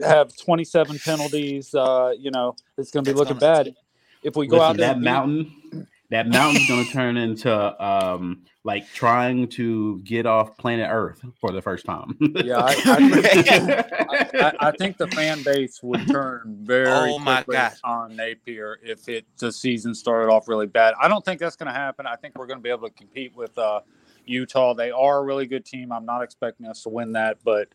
have 0.06 0.36
27 0.36 1.00
penalties, 1.00 1.74
uh, 1.74 2.12
you 2.16 2.30
know 2.30 2.54
it's 2.78 2.92
going 2.92 3.04
to 3.04 3.08
be 3.10 3.12
That's 3.18 3.28
looking 3.30 3.40
gonna- 3.40 3.64
bad. 3.64 3.74
If 4.22 4.36
we 4.36 4.46
go 4.46 4.58
Listen, 4.58 4.70
out 4.70 4.76
there, 4.76 4.86
that 4.94 5.00
mountain, 5.00 5.88
that 6.12 6.28
mountain's 6.28 6.68
going 6.68 6.84
to 6.84 6.92
turn 6.92 7.16
into 7.16 7.84
um 7.84 8.42
like 8.64 8.86
trying 8.94 9.48
to 9.48 9.98
get 10.04 10.24
off 10.24 10.56
planet 10.56 10.88
Earth 10.90 11.20
for 11.40 11.50
the 11.50 11.60
first 11.60 11.84
time. 11.84 12.16
yeah, 12.44 12.58
I, 12.58 12.74
I, 12.86 14.34
I, 14.60 14.68
I 14.68 14.70
think 14.70 14.98
the 14.98 15.08
fan 15.08 15.42
base 15.42 15.82
would 15.82 16.06
turn 16.06 16.58
very 16.62 16.86
Oh, 17.12 17.18
my 17.18 17.42
God. 17.50 17.72
on 17.82 18.14
Napier 18.14 18.78
if 18.82 19.08
it 19.08 19.26
the 19.38 19.50
season 19.50 19.94
started 19.96 20.30
off 20.30 20.46
really 20.46 20.68
bad. 20.68 20.94
I 21.00 21.08
don't 21.08 21.24
think 21.24 21.40
that's 21.40 21.56
going 21.56 21.72
to 21.72 21.78
happen. 21.78 22.06
I 22.06 22.14
think 22.14 22.38
we're 22.38 22.46
going 22.46 22.60
to 22.60 22.62
be 22.62 22.70
able 22.70 22.88
to 22.88 22.94
compete 22.94 23.34
with 23.34 23.58
uh, 23.58 23.80
Utah. 24.26 24.74
They 24.74 24.92
are 24.92 25.18
a 25.18 25.22
really 25.24 25.46
good 25.46 25.64
team. 25.64 25.90
I'm 25.90 26.06
not 26.06 26.22
expecting 26.22 26.66
us 26.66 26.84
to 26.84 26.88
win 26.88 27.12
that, 27.12 27.38
but 27.42 27.68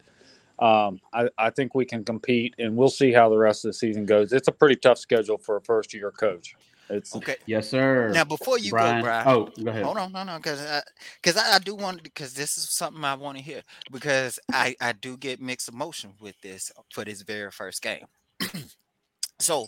um, 0.59 1.01
I, 1.11 1.29
I 1.38 1.49
think 1.49 1.75
we 1.75 1.83
can 1.85 2.05
compete, 2.05 2.55
and 2.59 2.77
we'll 2.77 2.89
see 2.89 3.11
how 3.11 3.27
the 3.29 3.38
rest 3.38 3.65
of 3.65 3.69
the 3.69 3.73
season 3.73 4.05
goes. 4.05 4.31
It's 4.31 4.47
a 4.47 4.53
pretty 4.53 4.75
tough 4.77 4.99
schedule 4.99 5.38
for 5.38 5.57
a 5.57 5.61
first 5.61 5.93
year 5.93 6.11
coach. 6.11 6.55
It's 6.89 7.15
Okay. 7.15 7.38
yes, 7.45 7.69
sir. 7.69 8.13
Now, 8.13 8.23
before 8.25 8.57
you 8.59 8.71
Brian. 8.71 9.01
go, 9.01 9.05
Brian. 9.05 9.27
Oh, 9.27 9.49
go 9.63 9.71
ahead. 9.71 9.83
Hold 9.83 9.97
on, 9.97 10.11
no, 10.13 10.23
no, 10.23 10.38
because 10.38 10.83
because 11.21 11.38
I, 11.38 11.55
I 11.55 11.59
do 11.59 11.75
want 11.75 11.97
to 11.97 12.03
because 12.03 12.33
this 12.33 12.57
is 12.57 12.69
something 12.69 13.03
I 13.03 13.15
want 13.15 13.38
to 13.38 13.43
hear 13.43 13.63
because 13.91 14.39
I 14.51 14.75
I 14.81 14.93
do 14.93 15.17
get 15.17 15.41
mixed 15.41 15.69
emotion 15.69 16.13
with 16.19 16.39
this 16.41 16.71
for 16.91 17.05
this 17.05 17.21
very 17.21 17.51
first 17.51 17.81
game. 17.81 18.05
so, 19.39 19.67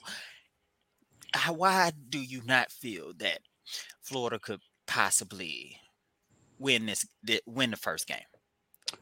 how, 1.33 1.53
why 1.53 1.91
do 2.09 2.19
you 2.19 2.41
not 2.45 2.71
feel 2.71 3.13
that 3.19 3.39
Florida 4.01 4.39
could 4.39 4.61
possibly 4.87 5.77
win 6.59 6.85
this 6.87 7.05
win 7.45 7.71
the 7.71 7.77
first 7.77 8.07
game? 8.07 8.19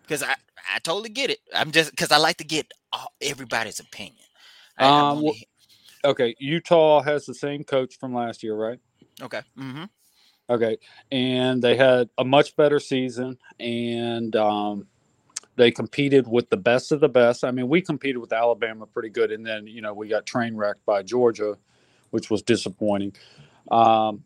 Because 0.03 0.23
I 0.23 0.35
I 0.75 0.79
totally 0.79 1.09
get 1.09 1.29
it. 1.31 1.39
I'm 1.55 1.71
just 1.71 1.91
because 1.91 2.11
I 2.11 2.17
like 2.17 2.37
to 2.37 2.45
get 2.45 2.71
all, 2.93 3.13
everybody's 3.21 3.79
opinion. 3.79 4.25
I, 4.77 4.89
I 4.89 5.01
Um, 5.01 5.23
he- 5.25 5.47
okay. 6.07 6.35
Utah 6.39 7.01
has 7.01 7.25
the 7.25 7.33
same 7.33 7.63
coach 7.63 7.97
from 7.99 8.13
last 8.13 8.43
year, 8.43 8.55
right? 8.55 8.79
okay. 9.21 9.41
Mm-hmm. 9.57 9.85
Okay, 10.49 10.77
and 11.11 11.61
they 11.61 11.75
had 11.75 12.09
a 12.17 12.23
much 12.23 12.55
better 12.55 12.79
season, 12.79 13.37
and 13.59 14.33
um, 14.37 14.87
they 15.57 15.71
competed 15.71 16.25
with 16.25 16.49
the 16.49 16.55
best 16.55 16.93
of 16.93 17.01
the 17.01 17.09
best. 17.09 17.43
I 17.43 17.51
mean, 17.51 17.67
we 17.67 17.81
competed 17.81 18.19
with 18.19 18.31
Alabama 18.31 18.85
pretty 18.85 19.09
good, 19.09 19.31
and 19.31 19.45
then 19.45 19.67
you 19.67 19.81
know 19.81 19.93
we 19.93 20.07
got 20.07 20.25
train 20.25 20.55
wrecked 20.55 20.85
by 20.85 21.03
Georgia, 21.03 21.57
which 22.11 22.29
was 22.29 22.41
disappointing. 22.43 23.13
Um, 23.69 24.23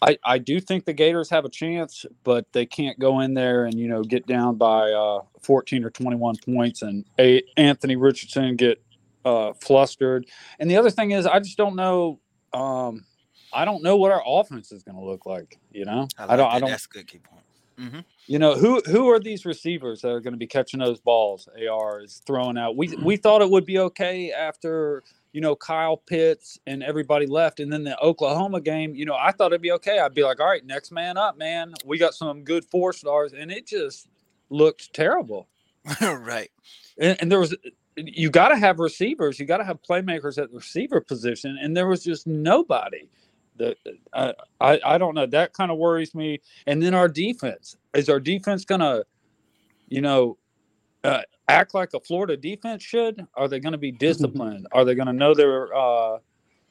I 0.00 0.16
I 0.24 0.38
do 0.38 0.60
think 0.60 0.86
the 0.86 0.94
Gators 0.94 1.28
have 1.28 1.44
a 1.44 1.50
chance, 1.50 2.06
but 2.24 2.50
they 2.52 2.64
can't 2.64 2.98
go 2.98 3.20
in 3.20 3.34
there 3.34 3.66
and 3.66 3.74
you 3.74 3.88
know 3.88 4.02
get 4.02 4.26
down 4.26 4.56
by 4.56 4.92
uh, 4.92 5.20
14 5.42 5.84
or 5.84 5.90
21 5.90 6.36
points, 6.38 6.80
and 6.80 7.04
a- 7.18 7.42
Anthony 7.58 7.96
Richardson 7.96 8.56
get 8.56 8.82
uh, 9.24 9.52
flustered. 9.60 10.26
And 10.58 10.70
the 10.70 10.76
other 10.76 10.90
thing 10.90 11.12
is, 11.12 11.26
I 11.26 11.38
just 11.40 11.56
don't 11.56 11.76
know. 11.76 12.20
Um, 12.52 13.04
I 13.52 13.64
don't 13.64 13.82
know 13.82 13.96
what 13.96 14.10
our 14.10 14.22
offense 14.26 14.72
is 14.72 14.82
going 14.82 14.96
to 14.96 15.04
look 15.04 15.26
like. 15.26 15.58
You 15.70 15.84
know, 15.84 16.08
I, 16.18 16.24
I, 16.24 16.36
don't. 16.36 16.48
that. 16.48 16.54
I 16.54 16.58
don't. 16.60 16.70
That's 16.70 16.86
a 16.86 16.88
good 16.88 17.06
key 17.06 17.18
point. 17.18 17.44
Mm-hmm. 17.78 18.00
You 18.26 18.38
know 18.38 18.54
who 18.54 18.80
who 18.86 19.10
are 19.10 19.18
these 19.18 19.44
receivers 19.44 20.00
that 20.02 20.08
are 20.08 20.20
going 20.20 20.32
to 20.32 20.38
be 20.38 20.46
catching 20.46 20.80
those 20.80 21.00
balls? 21.00 21.48
Ar 21.70 22.02
is 22.02 22.22
throwing 22.26 22.56
out. 22.56 22.76
We 22.76 22.96
we 23.02 23.16
thought 23.16 23.42
it 23.42 23.50
would 23.50 23.66
be 23.66 23.78
okay 23.80 24.30
after 24.30 25.02
you 25.32 25.40
know 25.40 25.56
Kyle 25.56 25.96
Pitts 25.96 26.58
and 26.66 26.82
everybody 26.82 27.26
left, 27.26 27.58
and 27.58 27.72
then 27.72 27.82
the 27.82 28.00
Oklahoma 28.00 28.60
game. 28.60 28.94
You 28.94 29.06
know 29.06 29.16
I 29.16 29.32
thought 29.32 29.46
it'd 29.46 29.60
be 29.60 29.72
okay. 29.72 29.98
I'd 29.98 30.14
be 30.14 30.22
like, 30.22 30.40
all 30.40 30.46
right, 30.46 30.64
next 30.64 30.92
man 30.92 31.16
up, 31.16 31.36
man. 31.36 31.74
We 31.84 31.98
got 31.98 32.14
some 32.14 32.44
good 32.44 32.64
four 32.64 32.92
stars, 32.92 33.32
and 33.32 33.50
it 33.50 33.66
just 33.66 34.08
looked 34.50 34.92
terrible. 34.94 35.48
right. 36.00 36.50
And, 36.98 37.18
and 37.20 37.32
there 37.32 37.40
was 37.40 37.54
you 37.96 38.30
got 38.30 38.48
to 38.48 38.56
have 38.56 38.78
receivers. 38.78 39.38
You 39.38 39.46
got 39.46 39.58
to 39.58 39.64
have 39.64 39.82
playmakers 39.82 40.42
at 40.42 40.50
the 40.50 40.56
receiver 40.56 41.00
position, 41.00 41.58
and 41.60 41.76
there 41.76 41.86
was 41.86 42.02
just 42.04 42.26
nobody. 42.26 43.08
The 43.56 43.76
I 44.12 44.34
I, 44.60 44.80
I 44.84 44.98
don't 44.98 45.14
know. 45.14 45.26
That 45.26 45.52
kind 45.52 45.70
of 45.70 45.78
worries 45.78 46.14
me. 46.14 46.40
And 46.66 46.82
then 46.82 46.94
our 46.94 47.08
defense 47.08 47.76
is 47.94 48.08
our 48.08 48.20
defense 48.20 48.64
gonna, 48.64 49.02
you 49.88 50.00
know, 50.00 50.38
uh, 51.04 51.22
act 51.48 51.74
like 51.74 51.94
a 51.94 52.00
Florida 52.00 52.36
defense 52.36 52.82
should? 52.82 53.26
Are 53.34 53.46
they 53.48 53.60
going 53.60 53.72
to 53.72 53.78
be 53.78 53.92
disciplined? 54.06 54.66
Are 54.72 54.84
they 54.84 54.94
going 54.94 55.06
to 55.06 55.12
know 55.12 55.34
their, 55.34 55.74
uh, 55.74 56.18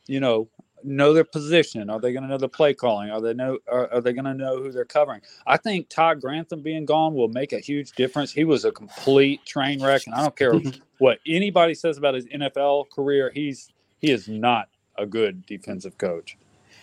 you 0.07 0.19
know, 0.19 0.49
know 0.85 1.13
their 1.13 1.23
position? 1.23 1.89
Are 1.89 1.99
they 1.99 2.13
going 2.13 2.23
to 2.23 2.29
know 2.29 2.37
the 2.37 2.49
play 2.49 2.73
calling? 2.73 3.09
Are 3.11 3.21
they 3.21 3.33
know? 3.33 3.59
Are, 3.71 3.91
are 3.93 4.01
they 4.01 4.13
going 4.13 4.25
to 4.25 4.33
know 4.33 4.57
who 4.61 4.71
they're 4.71 4.85
covering? 4.85 5.21
I 5.47 5.57
think 5.57 5.89
Todd 5.89 6.21
Grantham 6.21 6.61
being 6.61 6.85
gone 6.85 7.13
will 7.13 7.29
make 7.29 7.53
a 7.53 7.59
huge 7.59 7.91
difference. 7.93 8.31
He 8.31 8.43
was 8.43 8.65
a 8.65 8.71
complete 8.71 9.45
train 9.45 9.81
wreck, 9.83 10.05
and 10.07 10.15
I 10.15 10.21
don't 10.21 10.35
care 10.35 10.59
what 10.99 11.19
anybody 11.27 11.73
says 11.75 11.97
about 11.97 12.15
his 12.15 12.25
NFL 12.27 12.91
career. 12.91 13.31
He's 13.33 13.69
he 13.99 14.11
is 14.11 14.27
not 14.27 14.69
a 14.97 15.05
good 15.05 15.45
defensive 15.45 15.97
coach, 15.97 16.37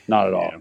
not 0.08 0.26
at 0.28 0.34
all. 0.34 0.50
Yeah. 0.52 0.58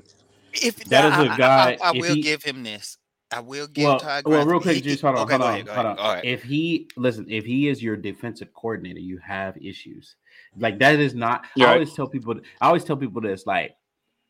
If 0.53 0.77
that 0.85 1.13
is 1.13 1.19
a 1.19 1.37
guy, 1.37 1.77
I, 1.81 1.91
if 1.91 2.07
will 2.07 2.15
he- 2.15 2.21
give 2.21 2.43
him 2.43 2.63
this. 2.63 2.97
I 3.31 3.41
will 3.41 3.67
give 3.67 3.85
Well, 3.85 3.99
Todd 3.99 4.25
well, 4.25 4.45
real 4.45 4.59
quick, 4.59 4.77
he- 4.77 4.81
just 4.81 5.01
hold 5.03 5.15
on, 5.15 5.21
okay, 5.23 5.33
hold 5.33 5.43
on, 5.43 5.53
ahead, 5.53 5.65
go 5.67 5.73
hold 5.73 5.85
on. 5.85 5.97
All 5.99 6.13
right. 6.15 6.25
If 6.25 6.43
he 6.43 6.87
listen, 6.97 7.27
if 7.29 7.45
he 7.45 7.67
is 7.69 7.81
your 7.83 7.95
defensive 7.95 8.53
coordinator, 8.55 8.99
you 8.99 9.19
have 9.19 9.55
issues. 9.57 10.15
Like 10.57 10.79
that 10.79 10.99
is 10.99 11.15
not. 11.15 11.45
You're 11.55 11.67
I 11.67 11.73
always 11.73 11.93
tell 11.93 12.07
people. 12.07 12.39
I 12.61 12.67
always 12.67 12.83
tell 12.83 12.97
people 12.97 13.21
this. 13.21 13.45
Like 13.45 13.75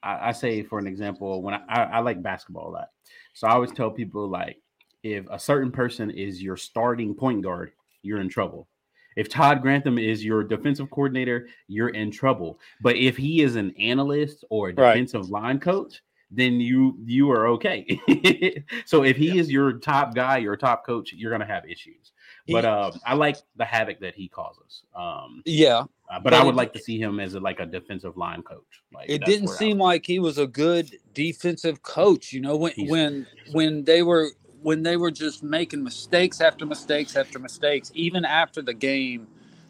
I, 0.04 0.30
I 0.30 0.32
say, 0.32 0.64
for 0.64 0.80
an 0.80 0.88
example, 0.88 1.42
when 1.42 1.54
I, 1.54 1.62
I, 1.70 1.84
I 1.84 2.00
like 2.00 2.22
basketball 2.22 2.70
a 2.70 2.74
lot, 2.74 2.90
so 3.34 3.48
I 3.48 3.52
always 3.52 3.72
tell 3.72 3.92
people 3.92 4.28
like 4.28 4.58
if 5.04 5.26
a 5.30 5.40
certain 5.40 5.72
person 5.72 6.10
is 6.12 6.42
your 6.42 6.58
starting 6.58 7.14
point 7.14 7.42
guard, 7.44 7.72
you're 8.02 8.22
in 8.22 8.30
trouble. 8.30 8.68
If 9.16 9.28
Todd 9.28 9.62
Grantham 9.62 9.98
is 9.98 10.24
your 10.24 10.44
defensive 10.44 10.90
coordinator, 10.92 11.48
you're 11.68 11.90
in 11.90 12.12
trouble. 12.12 12.60
But 12.82 12.96
if 12.96 13.18
he 13.18 13.42
is 13.42 13.56
an 13.56 13.74
analyst 13.78 14.46
or 14.50 14.70
a 14.70 14.74
Right. 14.74 14.94
defensive 14.94 15.30
line 15.30 15.60
coach, 15.60 16.02
then 16.32 16.60
you 16.60 16.96
you 17.06 17.32
are 17.32 17.48
okay. 17.48 18.00
so 18.86 19.04
if 19.04 19.18
he 19.18 19.40
is 19.40 19.52
your 19.52 19.74
top 19.74 20.14
guy, 20.14 20.38
your 20.38 20.56
top 20.56 20.86
coach, 20.86 21.12
you're 21.14 21.32
gonna 21.32 21.46
have 21.46 21.66
issues. 21.66 22.12
But 22.48 22.66
uh, 22.66 22.92
I 23.06 23.14
like 23.16 23.38
the 23.58 23.66
havoc 23.66 24.00
that 24.00 24.16
he 24.16 24.28
causes. 24.28 24.84
Um, 24.96 25.42
Yeah, 25.46 25.84
Uh, 26.10 26.16
but, 26.20 26.32
But 26.32 26.34
I 26.34 26.44
would 26.44 26.56
it- 26.56 26.58
like 26.58 26.74
to 26.74 26.80
see 26.80 27.00
him 27.00 27.20
as 27.20 27.36
a, 27.36 27.40
like 27.40 27.60
a 27.60 27.66
defensive 27.66 28.18
line 28.18 28.42
coach. 28.42 28.64
Like 28.92 29.10
it 29.10 29.24
didn't 29.26 29.50
seem 29.50 29.78
would- 29.78 29.86
like 29.86 30.06
he 30.06 30.20
was 30.20 30.38
a 30.40 30.48
good 30.48 30.98
defensive 31.14 31.84
coach 31.84 32.32
you 32.34 32.42
know 32.42 32.56
when 32.56 32.72
He's- 32.74 32.90
when 32.90 33.28
when 33.52 33.84
they 33.84 34.02
were 34.04 34.30
when 34.62 34.84
they 34.84 34.98
were 34.98 35.12
just 35.12 35.44
making 35.44 35.84
mistakes 35.84 36.42
after 36.42 36.66
mistakes 36.66 37.16
after 37.16 37.38
mistakes 37.40 37.92
even 37.94 38.26
after 38.26 38.62
the 38.62 38.74
game 38.74 39.28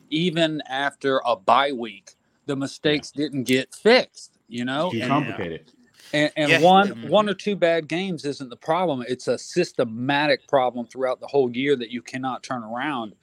even 0.10 0.62
after 0.68 1.22
a 1.26 1.36
bye 1.36 1.72
week 1.72 2.12
the 2.46 2.56
mistakes 2.56 3.12
didn't 3.12 3.44
get 3.44 3.74
fixed 3.74 4.38
you 4.48 4.64
know 4.66 4.90
He's 4.92 5.02
and, 5.02 5.10
complicated. 5.10 5.72
and, 6.14 6.32
and 6.36 6.50
Yeah. 6.52 6.62
one 6.62 7.10
one 7.10 7.28
or 7.30 7.34
two 7.34 7.56
bad 7.56 7.88
games 7.88 8.26
isn't 8.26 8.50
the 8.50 8.58
problem 8.58 9.04
it's 9.08 9.28
a 9.28 9.38
systematic 9.38 10.48
problem 10.48 10.86
throughout 10.88 11.20
the 11.20 11.28
whole 11.28 11.50
year 11.56 11.76
that 11.76 11.90
you 11.92 12.02
cannot 12.02 12.44
turn 12.44 12.64
around 12.64 13.14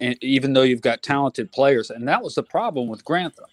and 0.00 0.16
even 0.22 0.52
though 0.52 0.62
you've 0.62 0.80
got 0.80 1.02
talented 1.02 1.50
players 1.52 1.90
and 1.90 2.06
that 2.08 2.22
was 2.22 2.34
the 2.34 2.42
problem 2.42 2.88
with 2.88 3.04
grantham 3.04 3.46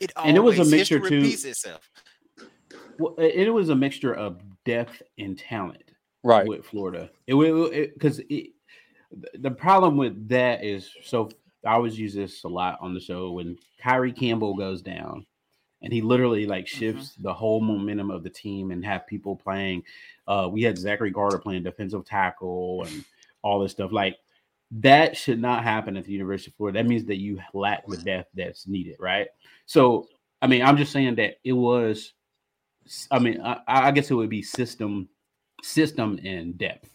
It 0.00 0.12
And 0.16 0.36
it 0.36 0.40
was 0.40 0.56
a 0.56 0.60
always- 0.60 0.70
mixture, 0.70 0.98
too. 0.98 1.04
repeats 1.16 1.44
itself. 1.44 1.88
Well, 2.98 3.14
it, 3.18 3.46
it 3.46 3.50
was 3.50 3.68
a 3.70 3.74
mixture 3.74 4.14
of 4.14 4.40
depth 4.64 5.02
and 5.18 5.38
talent. 5.38 5.82
right 6.22 6.46
with 6.46 6.64
Florida. 6.64 7.10
It 7.26 7.34
will 7.34 7.70
because 7.70 8.18
the 8.18 9.50
problem 9.50 9.96
with 9.96 10.28
that 10.28 10.64
is 10.64 10.90
so 11.02 11.28
I 11.66 11.72
always 11.74 11.98
use 11.98 12.14
this 12.14 12.44
a 12.44 12.48
lot 12.48 12.78
on 12.80 12.94
the 12.94 13.00
show 13.00 13.32
when 13.32 13.56
Kyree 13.82 14.16
Campbell 14.16 14.54
goes 14.54 14.82
down 14.82 15.24
and 15.82 15.92
he 15.92 16.00
literally 16.00 16.46
like 16.46 16.66
shifts 16.66 17.14
the 17.20 17.32
whole 17.32 17.60
momentum 17.60 18.10
of 18.10 18.22
the 18.24 18.30
team 18.30 18.70
and 18.70 18.84
have 18.84 19.06
people 19.06 19.36
playing. 19.36 19.82
Uh, 20.26 20.48
we 20.50 20.62
had 20.62 20.78
Zachary 20.78 21.12
Carter 21.12 21.38
playing 21.38 21.62
defensive 21.64 22.04
tackle 22.04 22.84
and 22.86 23.04
all 23.42 23.60
this 23.60 23.72
stuff 23.72 23.90
like 23.92 24.16
that 24.80 25.16
should 25.16 25.40
not 25.40 25.62
happen 25.62 25.96
at 25.96 26.04
the 26.04 26.12
University 26.12 26.50
of 26.50 26.56
Florida. 26.56 26.78
That 26.78 26.88
means 26.88 27.04
that 27.04 27.18
you 27.20 27.38
lack 27.52 27.86
the 27.86 27.98
depth 27.98 28.30
that's 28.34 28.66
needed, 28.66 28.96
right? 28.98 29.28
So, 29.66 30.08
I 30.40 30.46
mean, 30.46 30.62
I'm 30.62 30.76
just 30.76 30.92
saying 30.92 31.16
that 31.16 31.34
it 31.44 31.52
was. 31.52 32.14
I 33.10 33.18
mean, 33.18 33.40
I, 33.42 33.60
I 33.68 33.90
guess 33.92 34.10
it 34.10 34.14
would 34.14 34.30
be 34.30 34.42
system 34.42 35.08
system 35.62 36.18
and 36.24 36.58
depth 36.58 36.90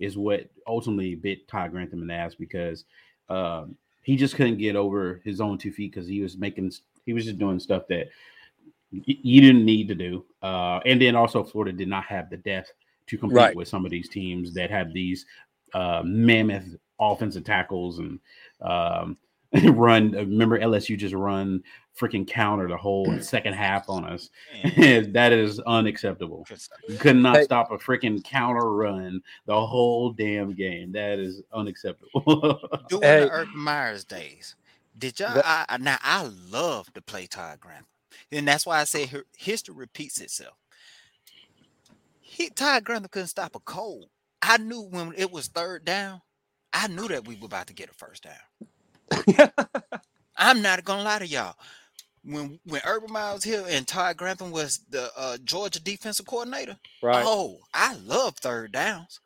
is 0.00 0.16
what 0.16 0.48
ultimately 0.66 1.14
bit 1.14 1.46
Todd 1.48 1.70
Grantham 1.70 2.02
in 2.02 2.08
the 2.08 2.14
ass 2.14 2.34
because 2.34 2.84
um, 3.28 3.76
he 4.02 4.16
just 4.16 4.34
couldn't 4.34 4.58
get 4.58 4.74
over 4.74 5.20
his 5.24 5.40
own 5.40 5.58
two 5.58 5.70
feet 5.70 5.92
because 5.92 6.08
he 6.08 6.20
was 6.20 6.36
making 6.36 6.72
he 7.06 7.12
was 7.12 7.24
just 7.24 7.38
doing 7.38 7.60
stuff 7.60 7.84
that 7.88 8.08
you 8.90 9.40
didn't 9.40 9.64
need 9.64 9.86
to 9.88 9.94
do. 9.94 10.24
Uh, 10.42 10.80
and 10.86 11.00
then 11.00 11.14
also 11.14 11.44
Florida 11.44 11.76
did 11.76 11.88
not 11.88 12.04
have 12.04 12.30
the 12.30 12.38
depth 12.38 12.72
to 13.06 13.18
compete 13.18 13.36
Right. 13.36 13.56
with 13.56 13.68
some 13.68 13.84
of 13.84 13.90
these 13.90 14.08
teams 14.08 14.54
that 14.54 14.70
have 14.70 14.92
these 14.92 15.26
uh, 15.74 16.02
mammoth 16.04 16.74
offensive 17.00 17.44
tackles 17.44 17.98
and 17.98 18.18
um, 18.60 19.16
run. 19.74 20.12
Remember 20.12 20.58
LSU 20.58 20.96
just 20.98 21.14
run 21.14 21.62
freaking 21.98 22.26
counter 22.28 22.68
the 22.68 22.76
whole 22.76 23.18
second 23.20 23.54
half 23.54 23.88
on 23.88 24.04
us. 24.04 24.30
That 25.12 25.32
is 25.32 25.58
unacceptable. 25.60 26.46
You 26.88 26.96
could 26.98 27.16
not 27.16 27.36
Hey. 27.36 27.42
stop 27.44 27.70
a 27.72 27.78
freaking 27.78 28.22
counter 28.22 28.72
run 28.72 29.20
the 29.46 29.60
whole 29.66 30.12
damn 30.12 30.52
game. 30.54 30.92
That 30.92 31.18
is 31.18 31.42
unacceptable. 31.52 32.60
During 32.88 33.02
Hey. 33.02 33.20
the 33.20 33.30
Urban 33.32 33.58
Meyer's 33.58 34.04
days, 34.04 34.54
did 34.96 35.18
y'all? 35.18 35.34
That- 35.34 35.46
I, 35.46 35.64
I- 35.68 35.78
now 35.78 35.98
I 36.02 36.30
love 36.50 36.92
to 36.94 37.02
play 37.02 37.26
Todd 37.26 37.58
Grantham, 37.60 37.86
and 38.30 38.46
that's 38.46 38.64
why 38.66 38.80
I 38.80 38.84
say 38.84 39.06
hi- 39.06 39.22
history 39.36 39.74
repeats 39.74 40.20
itself. 40.20 40.54
He, 42.20 42.50
Todd 42.50 42.84
Grantham 42.84 43.08
couldn't 43.10 43.28
stop 43.28 43.56
a 43.56 43.60
cold. 43.60 44.06
I 44.42 44.58
knew 44.58 44.82
when 44.82 45.12
it 45.16 45.32
was 45.32 45.48
third 45.48 45.84
down. 45.84 46.20
I 46.72 46.88
knew 46.88 47.08
that 47.08 47.26
we 47.26 47.36
were 47.36 47.46
about 47.46 47.66
to 47.68 47.74
get 47.74 47.90
a 47.90 47.94
first 47.94 48.24
down. 48.24 49.50
I'm 50.36 50.62
not 50.62 50.84
gonna 50.84 51.02
lie 51.02 51.18
to 51.18 51.26
y'all. 51.26 51.56
When 52.24 52.60
when 52.64 52.82
Urban 52.84 53.12
Miles 53.12 53.44
Hill 53.44 53.64
and 53.68 53.86
Todd 53.86 54.16
Grantham 54.16 54.50
was 54.50 54.80
the 54.90 55.10
uh, 55.16 55.38
Georgia 55.44 55.80
defensive 55.80 56.26
coordinator, 56.26 56.76
right 57.02 57.24
oh, 57.26 57.58
I 57.72 57.94
love 57.94 58.36
third 58.36 58.72
downs. 58.72 59.20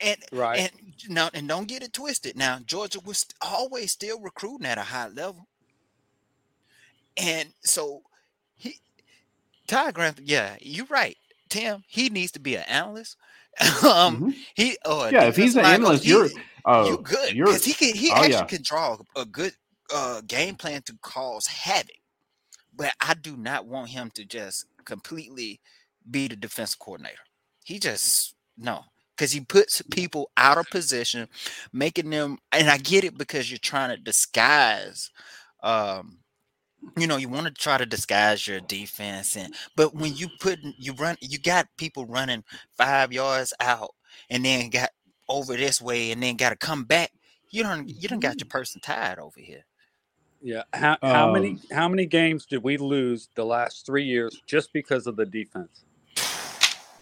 And 0.00 0.16
right 0.32 0.58
and 0.58 0.70
now, 1.08 1.30
and 1.32 1.48
don't 1.48 1.68
get 1.68 1.82
it 1.82 1.92
twisted. 1.92 2.36
Now, 2.36 2.58
Georgia 2.64 3.00
was 3.04 3.26
always 3.40 3.92
still 3.92 4.20
recruiting 4.20 4.66
at 4.66 4.78
a 4.78 4.82
high 4.82 5.08
level, 5.08 5.46
and 7.16 7.50
so 7.62 8.02
he, 8.56 8.80
Todd 9.66 9.94
Grantham, 9.94 10.24
yeah, 10.26 10.56
you're 10.60 10.86
right, 10.86 11.16
Tim. 11.48 11.84
He 11.86 12.08
needs 12.08 12.32
to 12.32 12.40
be 12.40 12.56
an 12.56 12.64
analyst. 12.64 13.16
um, 13.84 14.20
Mhm. 14.32 14.34
he, 14.54 14.76
oh, 14.84 15.08
Yeah, 15.08 15.24
if 15.24 15.36
he's 15.36 15.56
an 15.56 15.64
analyst, 15.64 16.04
you're- 16.04 16.30
Oh, 16.66 16.88
you 16.88 16.98
good 16.98 17.34
because 17.34 17.62
he 17.64 17.74
can. 17.74 17.94
He 17.94 18.10
oh, 18.10 18.14
actually 18.14 18.30
yeah. 18.32 18.44
can 18.44 18.62
draw 18.62 18.96
a 19.16 19.26
good 19.26 19.52
uh 19.94 20.22
game 20.26 20.54
plan 20.54 20.80
to 20.86 20.96
cause 21.02 21.46
havoc. 21.46 21.90
But 22.74 22.94
I 23.02 23.12
do 23.12 23.36
not 23.36 23.66
want 23.66 23.90
him 23.90 24.10
to 24.14 24.24
just 24.24 24.64
completely 24.86 25.60
be 26.10 26.26
the 26.26 26.36
defense 26.36 26.74
coordinator. 26.74 27.20
He 27.64 27.78
just 27.78 28.34
no, 28.56 28.80
because 29.14 29.30
he 29.30 29.40
puts 29.40 29.82
people 29.90 30.30
out 30.38 30.56
of 30.56 30.70
position, 30.70 31.28
making 31.70 32.08
them. 32.08 32.38
And 32.50 32.70
I 32.70 32.78
get 32.78 33.04
it 33.04 33.18
because 33.18 33.50
you're 33.50 33.58
trying 33.58 33.90
to 33.90 34.02
disguise. 34.02 35.10
Um, 35.62 36.18
you 36.96 37.06
know, 37.06 37.16
you 37.16 37.28
want 37.28 37.46
to 37.46 37.52
try 37.52 37.78
to 37.78 37.86
disguise 37.86 38.46
your 38.46 38.60
defense, 38.60 39.36
and 39.36 39.54
but 39.76 39.94
when 39.94 40.14
you 40.14 40.28
put 40.40 40.58
you 40.78 40.92
run, 40.94 41.16
you 41.20 41.38
got 41.38 41.68
people 41.76 42.06
running 42.06 42.44
five 42.76 43.12
yards 43.12 43.52
out, 43.60 43.94
and 44.30 44.44
then 44.44 44.70
got 44.70 44.90
over 45.28 45.56
this 45.56 45.80
way, 45.80 46.12
and 46.12 46.22
then 46.22 46.36
got 46.36 46.50
to 46.50 46.56
come 46.56 46.84
back. 46.84 47.12
You 47.50 47.62
don't, 47.62 47.88
you 47.88 48.08
don't 48.08 48.20
got 48.20 48.40
your 48.40 48.48
person 48.48 48.80
tied 48.80 49.18
over 49.18 49.40
here. 49.40 49.64
Yeah. 50.42 50.64
How, 50.72 50.98
how 51.02 51.26
many 51.26 51.50
Um, 51.50 51.60
how 51.72 51.88
many 51.88 52.06
games 52.06 52.46
did 52.46 52.62
we 52.62 52.76
lose 52.76 53.28
the 53.34 53.44
last 53.44 53.86
three 53.86 54.04
years 54.04 54.42
just 54.46 54.72
because 54.72 55.06
of 55.06 55.16
the 55.16 55.24
defense? 55.26 55.84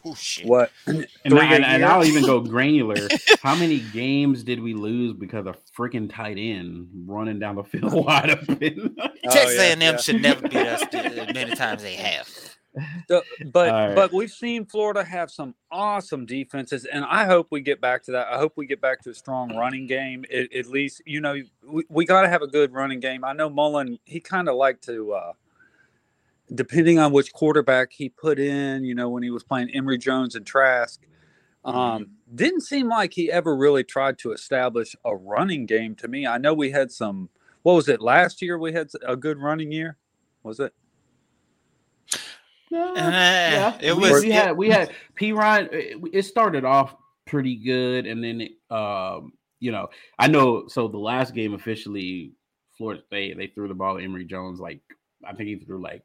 Oh 0.05 0.15
shit! 0.15 0.47
What? 0.47 0.71
And, 0.87 1.07
Three 1.29 1.41
and, 1.41 1.65
and? 1.65 1.85
I'll 1.85 2.05
even 2.05 2.25
go 2.25 2.41
granular. 2.41 3.09
How 3.43 3.55
many 3.55 3.81
games 3.93 4.43
did 4.43 4.61
we 4.61 4.75
lose 4.75 5.13
because 5.13 5.47
of 5.47 5.57
freaking 5.77 6.13
tight 6.13 6.39
end 6.39 6.89
running 7.07 7.39
down 7.39 7.57
the 7.57 7.65
field 7.65 7.93
wide 8.07 8.31
open? 8.31 8.97
Texas 9.31 9.57
yeah, 9.57 9.63
A&M 9.63 9.81
yeah. 9.81 9.97
should 9.99 10.23
never 10.23 10.43
beat 10.43 10.57
us 10.57 10.83
as 10.93 11.35
many 11.35 11.55
times 11.55 11.83
they 11.83 11.95
have. 11.95 12.29
The- 13.09 13.23
but 13.53 13.69
All 13.69 13.87
right. 13.89 13.95
but 13.95 14.13
we've 14.13 14.31
seen 14.31 14.65
Florida 14.65 15.05
have 15.05 15.31
some 15.31 15.55
awesome 15.71 16.27
defenses, 16.27 16.85
and 16.85 17.05
I 17.05 17.27
hope 17.27 17.49
we 17.51 17.61
get 17.61 17.81
back 17.81 18.03
to 18.05 18.13
that. 18.13 18.29
I 18.29 18.39
hope 18.39 18.55
we 18.57 18.67
get 18.67 18.81
back 18.81 19.03
to 19.03 19.11
a 19.11 19.15
strong 19.15 19.55
running 19.57 19.87
game. 19.87 20.25
At, 20.33 20.53
at 20.53 20.67
least 20.67 21.03
you 21.07 21.21
know 21.21 21.37
we, 21.65 21.85
we 21.89 22.05
got 22.07 22.23
to 22.23 22.29
have 22.29 22.43
a 22.43 22.49
good 22.49 22.73
running 22.73 22.99
game. 22.99 23.25
I 23.25 23.35
know 23.35 23.51
Mullen 23.51 23.99
he 24.05 24.21
kind 24.21 24.49
of 24.49 24.57
liked 24.57 24.85
to, 24.87 25.13
uh, 25.13 25.33
depending 26.55 26.99
on 26.99 27.13
which 27.13 27.33
quarterback 27.33 27.93
he 27.93 28.09
put 28.09 28.39
in. 28.39 28.85
You 28.85 28.95
know 28.95 29.09
when 29.09 29.23
he 29.23 29.31
was 29.31 29.43
playing 29.43 29.71
Emory 29.71 29.99
Jones 29.99 30.35
and 30.35 30.47
Trask, 30.47 31.01
um, 31.65 32.11
didn't 32.35 32.63
seem 32.63 32.89
like 32.89 33.13
he 33.15 33.31
ever 33.31 33.57
really 33.57 33.85
tried 33.85 34.19
to 34.21 34.33
establish 34.33 34.97
a 35.05 35.15
running 35.17 35.67
game 35.67 35.95
to 35.97 36.09
me. 36.09 36.27
I 36.27 36.39
know 36.39 36.55
we 36.55 36.71
had 36.71 36.91
some. 36.93 37.29
What 37.63 37.75
was 37.75 37.89
it 37.89 38.01
last 38.01 38.43
year? 38.43 38.59
We 38.59 38.73
had 38.73 38.89
a 39.07 39.17
good 39.17 39.39
running 39.39 39.71
year. 39.71 39.97
Was 40.43 40.59
it? 40.61 40.73
No, 42.71 42.95
Uh, 42.95 43.77
it 43.83 43.95
we, 43.97 44.11
was- 44.11 44.23
we 44.23 44.31
it- 44.31 44.35
had 44.35 44.57
we 44.57 44.71
had 44.71 44.91
P 45.15 45.33
Ryan. 45.33 45.69
It, 45.73 45.97
it 46.13 46.23
started 46.23 46.65
off 46.65 46.97
pretty 47.27 47.57
good, 47.57 48.07
and 48.07 48.23
then 48.25 48.41
it, 48.41 48.53
um, 48.75 49.33
you 49.61 49.71
know, 49.73 49.89
I 50.19 50.27
know. 50.29 50.67
So 50.69 50.89
the 50.89 50.99
last 50.99 51.35
game 51.35 51.55
officially, 51.55 52.33
Florida 52.77 53.03
State 53.07 53.37
they 53.37 53.49
threw 53.49 53.69
the 53.69 53.75
ball 53.75 53.99
to 53.99 54.03
Emory 54.05 54.25
Jones 54.25 54.59
like 54.59 54.81
I 55.25 55.35
think 55.35 55.49
he 55.49 55.57
threw 55.57 55.83
like 55.83 56.03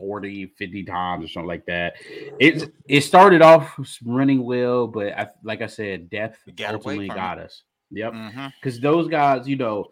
40, 0.00 0.46
50 0.58 0.84
times 0.84 1.24
or 1.24 1.28
something 1.28 1.46
like 1.46 1.66
that. 1.66 1.94
It 2.40 2.72
it 2.88 3.02
started 3.02 3.42
off 3.42 3.78
running 4.04 4.44
well, 4.44 4.86
but 4.86 5.12
I, 5.16 5.28
like 5.44 5.62
I 5.62 5.66
said, 5.66 6.10
depth 6.10 6.38
got 6.56 6.74
ultimately 6.74 7.06
it. 7.06 7.14
got 7.14 7.38
us. 7.38 7.62
Yep 7.92 8.12
mm-hmm. 8.12 8.46
because 8.60 8.80
those 8.80 9.08
guys, 9.08 9.46
you 9.48 9.56
know, 9.56 9.86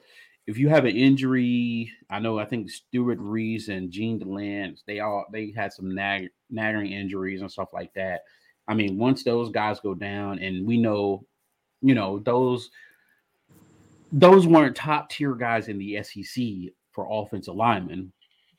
if 0.46 0.56
you 0.56 0.70
have 0.70 0.86
an 0.86 0.96
injury, 0.96 1.92
I 2.08 2.20
know 2.20 2.38
I 2.38 2.46
think 2.46 2.70
Stewart 2.70 3.18
Reese 3.20 3.68
and 3.68 3.90
Jean 3.90 4.18
Delance, 4.18 4.80
they 4.86 5.00
all 5.00 5.26
they 5.30 5.52
had 5.54 5.74
some 5.74 5.94
nag, 5.94 6.30
nagging 6.48 6.90
injuries 6.90 7.42
and 7.42 7.52
stuff 7.52 7.68
like 7.74 7.92
that. 7.94 8.22
I 8.66 8.74
mean, 8.74 8.96
once 8.96 9.22
those 9.22 9.50
guys 9.50 9.80
go 9.80 9.94
down, 9.94 10.38
and 10.38 10.66
we 10.66 10.78
know, 10.78 11.26
you 11.82 11.94
know, 11.94 12.18
those 12.20 12.70
those 14.10 14.46
weren't 14.46 14.74
top 14.74 15.10
tier 15.10 15.34
guys 15.34 15.68
in 15.68 15.78
the 15.78 16.02
SEC 16.02 16.44
for 16.92 17.06
offensive 17.10 17.54
linemen. 17.54 18.12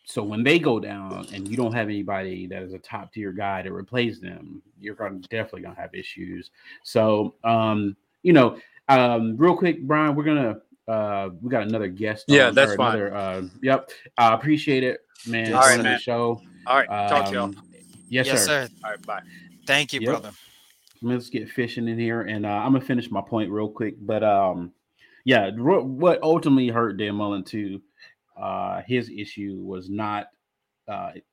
So 0.10 0.24
when 0.24 0.44
they 0.44 0.58
go 0.58 0.80
down 0.80 1.28
and 1.34 1.48
you 1.48 1.56
don't 1.56 1.72
have 1.72 1.88
anybody 1.88 2.48
that 2.48 2.64
is 2.64 2.74
a 2.74 2.80
top 2.80 3.14
tier 3.14 3.32
guy 3.32 3.62
to 3.62 3.72
replace 3.72 4.20
them, 4.20 4.60
you're 4.80 4.96
going 4.96 5.22
to 5.22 5.28
definitely 5.30 5.62
going 5.62 5.76
to 5.76 5.82
have 5.82 5.94
issues. 5.94 6.50
So, 6.82 7.36
um, 7.44 7.96
you 8.24 8.34
know, 8.34 8.58
um, 8.88 9.38
real 9.38 9.56
quick, 9.56 9.84
Brian, 9.84 10.16
we're 10.16 10.24
gonna 10.24 10.62
uh, 10.88 11.30
we 11.44 11.52
got 11.52 11.62
another 11.62 11.88
guest. 11.88 12.26
Yeah, 12.28 12.48
on, 12.48 12.56
that's 12.56 12.72
or 12.72 12.76
fine. 12.78 12.96
Another, 12.98 13.16
uh, 13.16 13.42
yep, 13.62 13.92
I 14.18 14.34
appreciate 14.34 14.84
it, 14.84 15.02
man. 15.28 15.54
All 15.54 15.60
right, 15.60 15.74
on 15.74 15.78
the 15.78 15.84
man. 15.84 16.00
show. 16.00 16.42
All 16.66 16.78
right, 16.78 16.88
talk 16.88 17.28
to 17.28 17.34
y'all. 17.36 17.44
Um, 17.46 17.64
Yes, 18.10 18.26
Yes, 18.26 18.40
sir. 18.40 18.46
sir. 18.48 18.70
All 18.84 18.90
right, 18.90 19.06
bye. 19.06 19.22
Thank 19.68 19.94
you, 19.94 20.02
Yep. 20.02 20.10
brother. 20.10 20.32
let's 21.04 21.30
get 21.30 21.48
fishing 21.52 21.88
in 21.88 21.98
here 21.98 22.24
and 22.24 22.46
uh, 22.46 22.50
i'm 22.50 22.74
gonna 22.74 22.84
finish 22.84 23.10
my 23.10 23.22
point 23.22 23.50
real 23.50 23.70
quick 23.70 23.96
but 24.02 24.22
um 24.22 24.74
yeah, 25.26 25.52
what 25.56 26.24
ultimately 26.24 26.70
hurt 26.70 26.98
Dan 26.98 27.16
Mullen 27.16 27.44
too, 27.44 27.82
uh, 28.40 28.82
his 28.88 29.10
issue 29.10 29.62
was 29.64 29.90
not 29.90 30.28
uh, 30.88 31.12
it, 31.16 31.24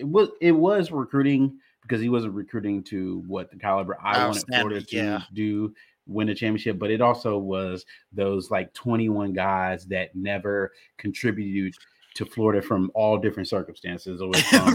it, 0.00 0.06
was 0.06 0.28
it 0.40 0.52
was 0.52 0.90
recruiting 0.90 1.58
because 1.82 2.00
he 2.00 2.08
wasn't 2.08 2.34
recruiting 2.34 2.82
to 2.82 3.22
what 3.26 3.50
the 3.50 3.56
caliber 3.56 3.96
I 4.02 4.26
wanted 4.26 4.44
Florida 4.46 4.80
to 4.82 4.96
yeah. 4.96 5.22
do 5.32 5.72
win 6.06 6.28
a 6.28 6.34
championship, 6.34 6.78
but 6.78 6.90
it 6.90 7.00
also 7.00 7.38
was 7.38 7.84
those 8.12 8.50
like 8.50 8.72
21 8.74 9.32
guys 9.32 9.86
that 9.86 10.14
never 10.14 10.72
contributed 10.98 11.74
to 12.14 12.24
Florida 12.24 12.62
from 12.62 12.90
all 12.94 13.18
different 13.18 13.48
circumstances, 13.48 14.20
or 14.22 14.30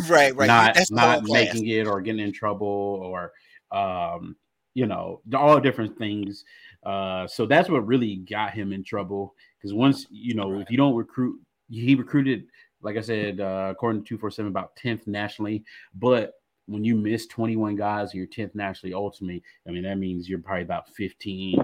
right, 0.10 0.36
right, 0.36 0.48
not 0.48 0.78
not 0.92 1.24
making 1.24 1.68
it 1.68 1.88
or 1.88 2.02
getting 2.02 2.26
in 2.26 2.32
trouble 2.32 3.02
or 3.04 3.32
um, 3.72 4.36
you 4.74 4.86
know 4.86 5.22
all 5.36 5.60
different 5.60 5.98
things. 5.98 6.46
Uh, 6.84 7.28
so 7.28 7.46
that's 7.46 7.70
what 7.70 7.86
really 7.86 8.18
got 8.18 8.54
him 8.54 8.74
in 8.74 8.84
trouble 8.84 9.36
because 9.58 9.74
once 9.74 10.08
you 10.10 10.34
know 10.34 10.52
right. 10.52 10.62
if 10.62 10.72
you 10.72 10.78
don't 10.78 10.96
recruit, 10.96 11.40
he 11.72 11.96
recruited 11.96 12.44
like 12.82 12.98
I 12.98 13.02
said, 13.02 13.40
uh, 13.40 13.68
according 13.72 14.04
to 14.04 14.08
247, 14.10 14.50
about 14.50 14.76
10th 14.76 15.08
nationally. 15.08 15.64
But 15.94 16.34
when 16.66 16.84
you 16.84 16.96
miss 16.96 17.28
21 17.28 17.76
guys, 17.76 18.14
you're 18.14 18.28
10th 18.28 18.56
nationally 18.56 18.94
ultimately. 18.94 19.44
I 19.68 19.72
mean, 19.72 19.84
that 19.84 19.98
means 19.98 20.28
you're 20.28 20.40
probably 20.40 20.64
about 20.64 20.90
15, 20.90 21.64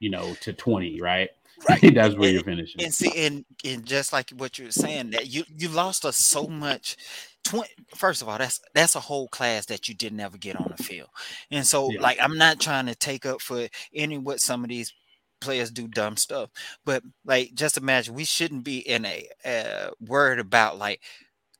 you 0.00 0.10
know, 0.10 0.34
to 0.40 0.52
20, 0.52 1.00
right? 1.00 1.30
Right. 1.68 1.80
That's 1.94 2.16
where 2.16 2.28
and, 2.28 2.34
you're 2.34 2.44
finishing. 2.44 2.82
And 2.82 2.94
see, 2.94 3.12
and, 3.26 3.44
and 3.64 3.84
just 3.84 4.12
like 4.12 4.30
what 4.30 4.58
you 4.58 4.66
were 4.66 4.72
saying, 4.72 5.10
that 5.10 5.28
you 5.28 5.44
you 5.56 5.68
lost 5.68 6.04
us 6.04 6.16
so 6.16 6.46
much. 6.46 6.96
20, 7.44 7.68
first 7.94 8.22
of 8.22 8.28
all, 8.28 8.38
that's 8.38 8.60
that's 8.72 8.94
a 8.94 9.00
whole 9.00 9.26
class 9.28 9.66
that 9.66 9.88
you 9.88 9.94
didn't 9.94 10.20
ever 10.20 10.38
get 10.38 10.56
on 10.56 10.72
the 10.74 10.82
field. 10.82 11.08
And 11.50 11.66
so, 11.66 11.90
yeah. 11.90 12.00
like, 12.00 12.18
I'm 12.20 12.38
not 12.38 12.60
trying 12.60 12.86
to 12.86 12.94
take 12.94 13.26
up 13.26 13.40
for 13.40 13.68
any 13.92 14.16
what 14.16 14.40
some 14.40 14.62
of 14.62 14.70
these 14.70 14.94
players 15.42 15.70
do 15.70 15.88
dumb 15.88 16.16
stuff. 16.16 16.50
But 16.84 17.02
like, 17.24 17.54
just 17.54 17.76
imagine 17.76 18.14
we 18.14 18.24
shouldn't 18.24 18.64
be 18.64 18.78
in 18.78 19.04
a 19.04 19.28
uh, 19.44 19.90
worried 20.00 20.38
about 20.38 20.78
like, 20.78 21.00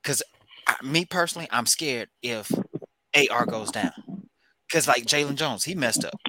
because 0.01 0.23
me 0.83 1.05
personally, 1.05 1.47
I'm 1.51 1.65
scared 1.65 2.09
if 2.21 2.51
AR 3.29 3.45
goes 3.45 3.71
down, 3.71 3.91
because 4.67 4.87
like 4.87 5.05
Jalen 5.05 5.35
Jones, 5.35 5.63
he 5.63 5.75
messed 5.75 6.05
up. 6.05 6.19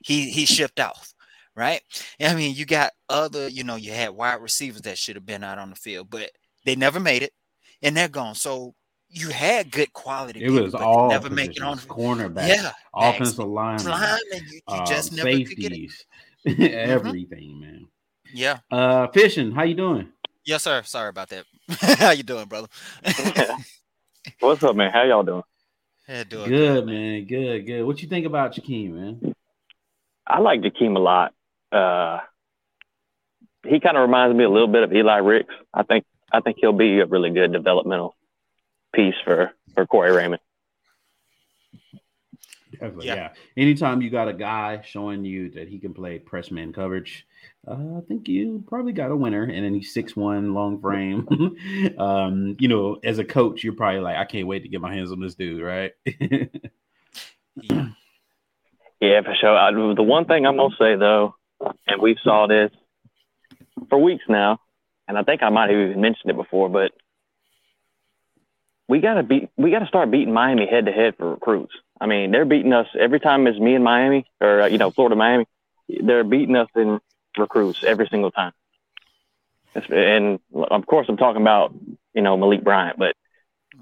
He 0.00 0.30
he 0.30 0.46
shipped 0.46 0.80
off, 0.80 1.14
right? 1.54 1.80
I 2.20 2.34
mean, 2.34 2.54
you 2.54 2.64
got 2.64 2.92
other, 3.08 3.48
you 3.48 3.64
know, 3.64 3.76
you 3.76 3.92
had 3.92 4.10
wide 4.10 4.40
receivers 4.40 4.82
that 4.82 4.98
should 4.98 5.16
have 5.16 5.26
been 5.26 5.44
out 5.44 5.58
on 5.58 5.70
the 5.70 5.76
field, 5.76 6.10
but 6.10 6.30
they 6.64 6.76
never 6.76 7.00
made 7.00 7.22
it, 7.22 7.32
and 7.82 7.96
they're 7.96 8.08
gone. 8.08 8.34
So 8.34 8.74
you 9.08 9.30
had 9.30 9.70
good 9.70 9.92
quality. 9.92 10.40
It 10.40 10.48
people, 10.48 10.64
was 10.64 10.74
all 10.74 11.08
never 11.08 11.30
make 11.30 11.56
it 11.56 11.62
on 11.62 11.78
cornerback, 11.78 12.48
yeah, 12.48 12.72
offensive 12.94 13.46
line, 13.46 13.84
lineman, 13.84 14.20
you, 14.50 14.60
you 14.68 14.84
just 14.86 15.12
um, 15.12 15.16
never 15.16 15.30
safeties. 15.32 16.04
Mm-hmm. 16.56 16.62
everything, 16.62 17.50
mm-hmm. 17.50 17.60
man. 17.60 17.88
Yeah. 18.32 18.58
Uh, 18.70 19.08
fishing. 19.08 19.50
How 19.50 19.64
you 19.64 19.74
doing? 19.74 20.08
Yes, 20.44 20.62
sir. 20.62 20.80
Sorry 20.84 21.08
about 21.08 21.28
that. 21.30 21.44
how 21.98 22.12
you 22.12 22.22
doing, 22.22 22.46
brother? 22.46 22.68
What's 24.38 24.62
up, 24.62 24.76
man? 24.76 24.92
How 24.92 25.02
y'all 25.02 25.24
doing? 25.24 25.42
Yeah, 26.08 26.22
doing 26.22 26.48
good, 26.48 26.84
good, 26.84 26.86
man. 26.86 27.24
Good, 27.24 27.66
good. 27.66 27.84
What 27.84 28.00
you 28.00 28.08
think 28.08 28.26
about 28.26 28.54
Ja'Keem, 28.54 28.92
man? 28.92 29.34
I 30.24 30.38
like 30.38 30.60
Ja'Keem 30.60 30.94
a 30.94 31.00
lot. 31.00 31.34
Uh, 31.72 32.20
he 33.66 33.80
kind 33.80 33.96
of 33.96 34.02
reminds 34.02 34.36
me 34.36 34.44
a 34.44 34.50
little 34.50 34.68
bit 34.68 34.84
of 34.84 34.92
Eli 34.92 35.16
Ricks. 35.16 35.54
I 35.74 35.82
think 35.82 36.04
I 36.30 36.40
think 36.40 36.58
he'll 36.60 36.72
be 36.72 37.00
a 37.00 37.06
really 37.06 37.30
good 37.30 37.52
developmental 37.52 38.14
piece 38.94 39.16
for 39.24 39.50
for 39.74 39.84
Corey 39.84 40.12
Raymond. 40.12 40.40
Definitely, 42.80 43.06
yeah. 43.06 43.14
yeah. 43.14 43.32
Anytime 43.56 44.02
you 44.02 44.10
got 44.10 44.28
a 44.28 44.32
guy 44.32 44.82
showing 44.84 45.24
you 45.24 45.50
that 45.50 45.68
he 45.68 45.78
can 45.78 45.94
play 45.94 46.18
press 46.18 46.50
man 46.50 46.72
coverage, 46.72 47.26
uh, 47.66 47.98
I 47.98 48.00
think 48.06 48.28
you 48.28 48.64
probably 48.66 48.92
got 48.92 49.10
a 49.10 49.16
winner. 49.16 49.44
And 49.44 49.64
then 49.64 49.74
he's 49.74 49.92
six 49.92 50.14
one, 50.14 50.54
long 50.54 50.80
frame. 50.80 51.26
um, 51.98 52.56
you 52.58 52.68
know, 52.68 52.98
as 53.02 53.18
a 53.18 53.24
coach, 53.24 53.64
you're 53.64 53.74
probably 53.74 54.00
like, 54.00 54.16
I 54.16 54.24
can't 54.24 54.46
wait 54.46 54.62
to 54.62 54.68
get 54.68 54.80
my 54.80 54.94
hands 54.94 55.12
on 55.12 55.20
this 55.20 55.34
dude, 55.34 55.62
right? 55.62 55.92
yeah. 56.04 57.88
yeah, 59.00 59.22
for 59.22 59.34
sure. 59.40 59.56
I, 59.56 59.70
the 59.72 60.02
one 60.02 60.26
thing 60.26 60.46
I'm 60.46 60.56
gonna 60.56 60.74
say 60.78 60.96
though, 60.96 61.34
and 61.86 62.00
we've 62.00 62.18
saw 62.22 62.46
this 62.46 62.70
for 63.88 63.98
weeks 63.98 64.24
now, 64.28 64.60
and 65.08 65.16
I 65.16 65.22
think 65.22 65.42
I 65.42 65.50
might 65.50 65.70
have 65.70 65.78
even 65.78 66.00
mentioned 66.00 66.30
it 66.30 66.36
before, 66.36 66.68
but 66.68 66.92
we 68.88 69.00
gotta 69.00 69.22
beat 69.22 69.50
we 69.56 69.70
gotta 69.70 69.86
start 69.86 70.10
beating 70.10 70.32
Miami 70.32 70.66
head 70.66 70.86
to 70.86 70.92
head 70.92 71.14
for 71.16 71.30
recruits. 71.30 71.74
I 72.00 72.06
mean, 72.06 72.30
they're 72.30 72.44
beating 72.44 72.72
us 72.72 72.88
every 72.98 73.20
time 73.20 73.46
it's 73.46 73.58
me 73.58 73.74
and 73.74 73.84
Miami 73.84 74.26
or 74.40 74.62
uh, 74.62 74.66
you 74.66 74.78
know 74.78 74.90
Florida 74.90 75.16
Miami. 75.16 75.46
They're 75.88 76.24
beating 76.24 76.56
us 76.56 76.68
in 76.76 77.00
recruits 77.38 77.84
every 77.84 78.08
single 78.08 78.30
time. 78.30 78.52
And 79.90 80.40
of 80.54 80.86
course, 80.86 81.06
I'm 81.08 81.16
talking 81.16 81.42
about 81.42 81.74
you 82.14 82.22
know 82.22 82.36
Malik 82.36 82.64
Bryant, 82.64 82.98
but 82.98 83.14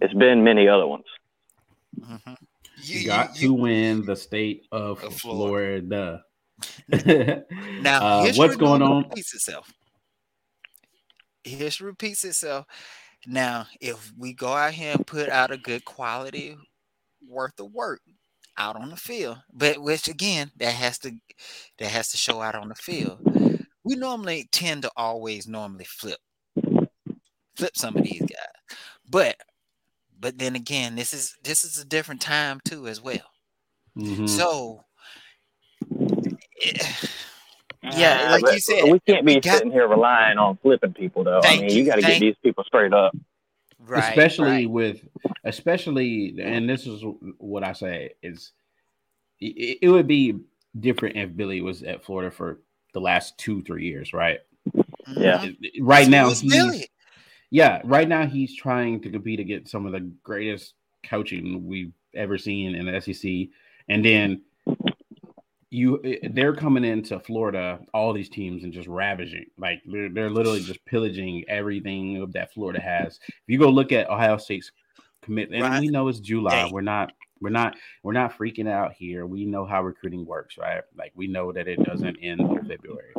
it's 0.00 0.14
been 0.14 0.44
many 0.44 0.68
other 0.68 0.86
ones. 0.86 1.04
Mm-hmm. 2.00 2.34
You, 2.82 3.06
got 3.06 3.40
you, 3.40 3.48
to 3.48 3.54
win 3.54 4.04
the 4.04 4.16
state 4.16 4.66
of, 4.70 5.02
of 5.02 5.14
Florida. 5.14 6.22
Florida. 6.88 7.44
now, 7.80 8.02
uh, 8.22 8.32
what's 8.34 8.56
going 8.56 8.82
on? 8.82 9.04
Repeats 9.04 9.34
itself. 9.34 9.72
History 11.44 11.86
repeats 11.86 12.24
itself. 12.24 12.66
Now, 13.26 13.66
if 13.80 14.12
we 14.18 14.34
go 14.34 14.52
out 14.52 14.74
here 14.74 14.92
and 14.92 15.06
put 15.06 15.28
out 15.28 15.50
a 15.50 15.56
good 15.56 15.84
quality 15.84 16.56
worth 17.28 17.58
of 17.60 17.72
work 17.72 18.00
out 18.56 18.76
on 18.76 18.90
the 18.90 18.96
field. 18.96 19.38
But 19.52 19.82
which 19.82 20.08
again, 20.08 20.50
that 20.58 20.72
has 20.72 20.98
to 21.00 21.12
that 21.78 21.88
has 21.88 22.10
to 22.10 22.16
show 22.16 22.40
out 22.40 22.54
on 22.54 22.68
the 22.68 22.74
field. 22.74 23.20
We 23.82 23.96
normally 23.96 24.48
tend 24.50 24.82
to 24.82 24.90
always 24.96 25.46
normally 25.46 25.84
flip 25.84 26.18
flip 27.56 27.76
some 27.76 27.96
of 27.96 28.04
these 28.04 28.20
guys. 28.20 28.78
But 29.08 29.36
but 30.18 30.38
then 30.38 30.56
again, 30.56 30.96
this 30.96 31.12
is 31.12 31.36
this 31.42 31.64
is 31.64 31.78
a 31.78 31.84
different 31.84 32.20
time 32.20 32.60
too 32.64 32.86
as 32.86 33.00
well. 33.00 33.30
Mm-hmm. 33.96 34.26
So 34.26 34.84
it, 36.56 37.10
yeah, 37.92 38.30
like 38.30 38.54
you 38.54 38.60
said, 38.60 38.84
we 38.84 39.00
can't 39.00 39.26
be 39.26 39.34
we 39.34 39.40
got, 39.40 39.58
sitting 39.58 39.72
here 39.72 39.86
relying 39.86 40.38
on 40.38 40.56
flipping 40.62 40.94
people 40.94 41.24
though. 41.24 41.40
I 41.44 41.60
mean, 41.60 41.70
you 41.70 41.84
got 41.84 41.96
to 41.96 42.02
get 42.02 42.20
these 42.20 42.36
people 42.42 42.64
straight 42.64 42.92
up. 42.92 43.14
Right, 43.87 44.09
especially 44.09 44.66
right. 44.66 44.70
with 44.70 45.07
especially 45.45 46.35
and 46.41 46.68
this 46.68 46.87
is 46.87 47.03
what 47.39 47.62
I 47.62 47.72
say 47.74 48.12
is 48.22 48.53
it, 49.41 49.78
it, 49.82 49.89
would 49.89 50.07
be 50.07 50.39
different 50.78 51.16
if 51.16 51.37
Billy 51.37 51.61
was 51.61 51.82
at 51.82 52.05
Florida 52.05 52.30
for 52.30 52.61
the 52.95 53.01
last 53.01 53.37
two 53.37 53.62
three 53.62 53.85
years, 53.85 54.12
right? 54.12 54.41
Mm-hmm. 54.74 55.20
Yeah. 55.20 55.49
Right 55.80 56.09
now, 56.09 56.28
he's, 56.30 56.43
Billy. 56.43 56.89
yeah, 57.51 57.82
right 57.85 58.09
now 58.09 58.26
he's 58.26 58.57
trying 58.57 59.01
to 59.03 59.11
compete 59.11 59.41
against 59.41 59.70
some 59.70 59.85
of 59.85 59.93
the 59.93 60.01
greatest 60.22 60.74
coaching 61.03 61.66
we've 61.66 61.93
ever 62.14 62.39
seen 62.39 62.74
in 62.74 62.87
the 62.87 63.01
SEC, 63.01 63.49
and 63.89 64.05
then 64.05 64.43
you 65.74 66.00
eh, 66.04 66.28
they're 66.30 66.54
coming 66.54 66.84
into 66.84 67.18
Florida, 67.18 67.80
all 67.92 68.12
these 68.12 68.28
teams, 68.28 68.62
and 68.62 68.72
just 68.72 68.88
ravaging. 68.88 69.46
Like 69.58 69.82
they're, 69.84 70.08
they're 70.08 70.30
literally 70.30 70.62
just 70.62 70.84
pillaging 70.84 71.44
everything 71.48 72.30
that 72.32 72.54
Florida 72.54 72.80
has. 72.80 73.18
If 73.28 73.42
you 73.48 73.58
go 73.58 73.68
look 73.68 73.92
at 73.92 74.08
Ohio 74.08 74.36
State's 74.36 74.70
commitment, 75.20 75.62
right. 75.62 75.72
and 75.72 75.80
we 75.80 75.88
know 75.88 76.08
it's 76.08 76.20
July. 76.20 76.70
We're 76.72 76.80
not 76.80 77.12
we're 77.40 77.50
not 77.50 77.76
we're 78.02 78.12
not 78.12 78.38
freaking 78.38 78.68
out 78.68 78.92
here. 78.92 79.26
We 79.26 79.44
know 79.44 79.66
how 79.66 79.82
recruiting 79.82 80.24
works, 80.24 80.56
right? 80.56 80.82
Like 80.96 81.12
we 81.14 81.26
know 81.26 81.52
that 81.52 81.66
it 81.66 81.82
doesn't 81.84 82.16
end 82.22 82.40
in 82.40 82.64
February. 82.66 83.14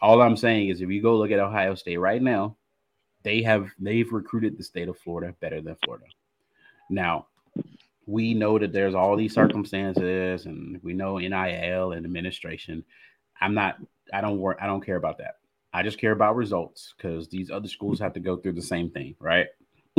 All 0.00 0.22
I'm 0.22 0.36
saying 0.36 0.70
is 0.70 0.80
if 0.80 0.88
you 0.88 1.02
go 1.02 1.16
look 1.16 1.30
at 1.30 1.38
Ohio 1.38 1.74
State 1.74 1.98
right 1.98 2.22
now, 2.22 2.56
they 3.22 3.42
have 3.42 3.68
they've 3.78 4.10
recruited 4.10 4.56
the 4.56 4.64
state 4.64 4.88
of 4.88 4.98
Florida 4.98 5.34
better 5.40 5.60
than 5.60 5.76
Florida. 5.84 6.06
Now, 6.88 7.26
we 8.08 8.32
know 8.32 8.58
that 8.58 8.72
there's 8.72 8.94
all 8.94 9.16
these 9.16 9.34
circumstances 9.34 10.46
and 10.46 10.80
we 10.82 10.94
know 10.94 11.18
NIL 11.18 11.92
and 11.92 12.06
administration. 12.06 12.82
I'm 13.38 13.52
not, 13.52 13.76
I 14.14 14.22
don't 14.22 14.38
work, 14.38 14.56
I 14.62 14.66
don't 14.66 14.84
care 14.84 14.96
about 14.96 15.18
that. 15.18 15.34
I 15.74 15.82
just 15.82 15.98
care 15.98 16.12
about 16.12 16.34
results 16.34 16.94
because 16.96 17.28
these 17.28 17.50
other 17.50 17.68
schools 17.68 18.00
have 18.00 18.14
to 18.14 18.20
go 18.20 18.38
through 18.38 18.54
the 18.54 18.62
same 18.62 18.90
thing, 18.90 19.14
right? 19.20 19.46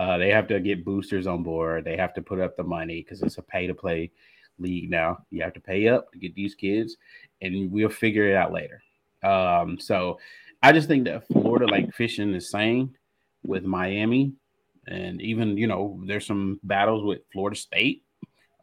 uh, 0.00 0.18
they 0.18 0.28
have 0.28 0.48
to 0.48 0.60
get 0.60 0.84
boosters 0.84 1.26
on 1.26 1.42
board. 1.42 1.86
They 1.86 1.96
have 1.96 2.12
to 2.14 2.22
put 2.22 2.40
up 2.40 2.58
the 2.58 2.62
money 2.62 3.02
because 3.02 3.22
it's 3.22 3.38
a 3.38 3.42
pay 3.42 3.66
to 3.66 3.74
play 3.74 4.10
league 4.58 4.90
now. 4.90 5.24
You 5.30 5.42
have 5.42 5.54
to 5.54 5.60
pay 5.60 5.88
up 5.88 6.12
to 6.12 6.18
get 6.18 6.34
these 6.34 6.54
kids, 6.54 6.98
and 7.40 7.72
we'll 7.72 7.88
figure 7.88 8.28
it 8.28 8.36
out 8.36 8.52
later. 8.52 8.82
Um, 9.22 9.78
so 9.80 10.18
I 10.62 10.72
just 10.72 10.88
think 10.88 11.04
that 11.04 11.26
Florida, 11.26 11.64
like 11.64 11.94
fishing 11.94 12.34
is 12.34 12.50
saying 12.50 12.94
with 13.42 13.64
Miami, 13.64 14.34
and 14.86 15.20
even 15.20 15.56
you 15.56 15.66
know 15.66 16.00
there's 16.06 16.26
some 16.26 16.60
battles 16.62 17.04
with 17.04 17.20
Florida 17.32 17.56
State, 17.56 18.04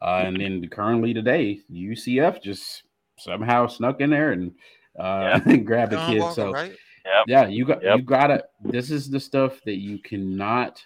uh, 0.02 0.22
and 0.24 0.40
then 0.40 0.68
currently 0.68 1.14
today 1.14 1.60
UCF 1.72 2.42
just 2.42 2.84
somehow 3.18 3.66
snuck 3.66 4.00
in 4.00 4.10
there 4.10 4.32
and 4.32 4.52
uh, 4.98 5.40
yeah. 5.46 5.56
grabbed 5.64 5.92
a 5.92 6.06
kid. 6.06 6.22
so 6.34 6.52
right? 6.52 6.76
yep. 7.04 7.24
yeah, 7.26 7.46
you 7.46 7.64
got 7.64 7.82
yep. 7.82 7.98
you 7.98 8.02
gotta. 8.02 8.44
This 8.62 8.90
is 8.90 9.10
the 9.10 9.20
stuff 9.20 9.60
that 9.64 9.76
you 9.76 9.98
cannot 9.98 10.82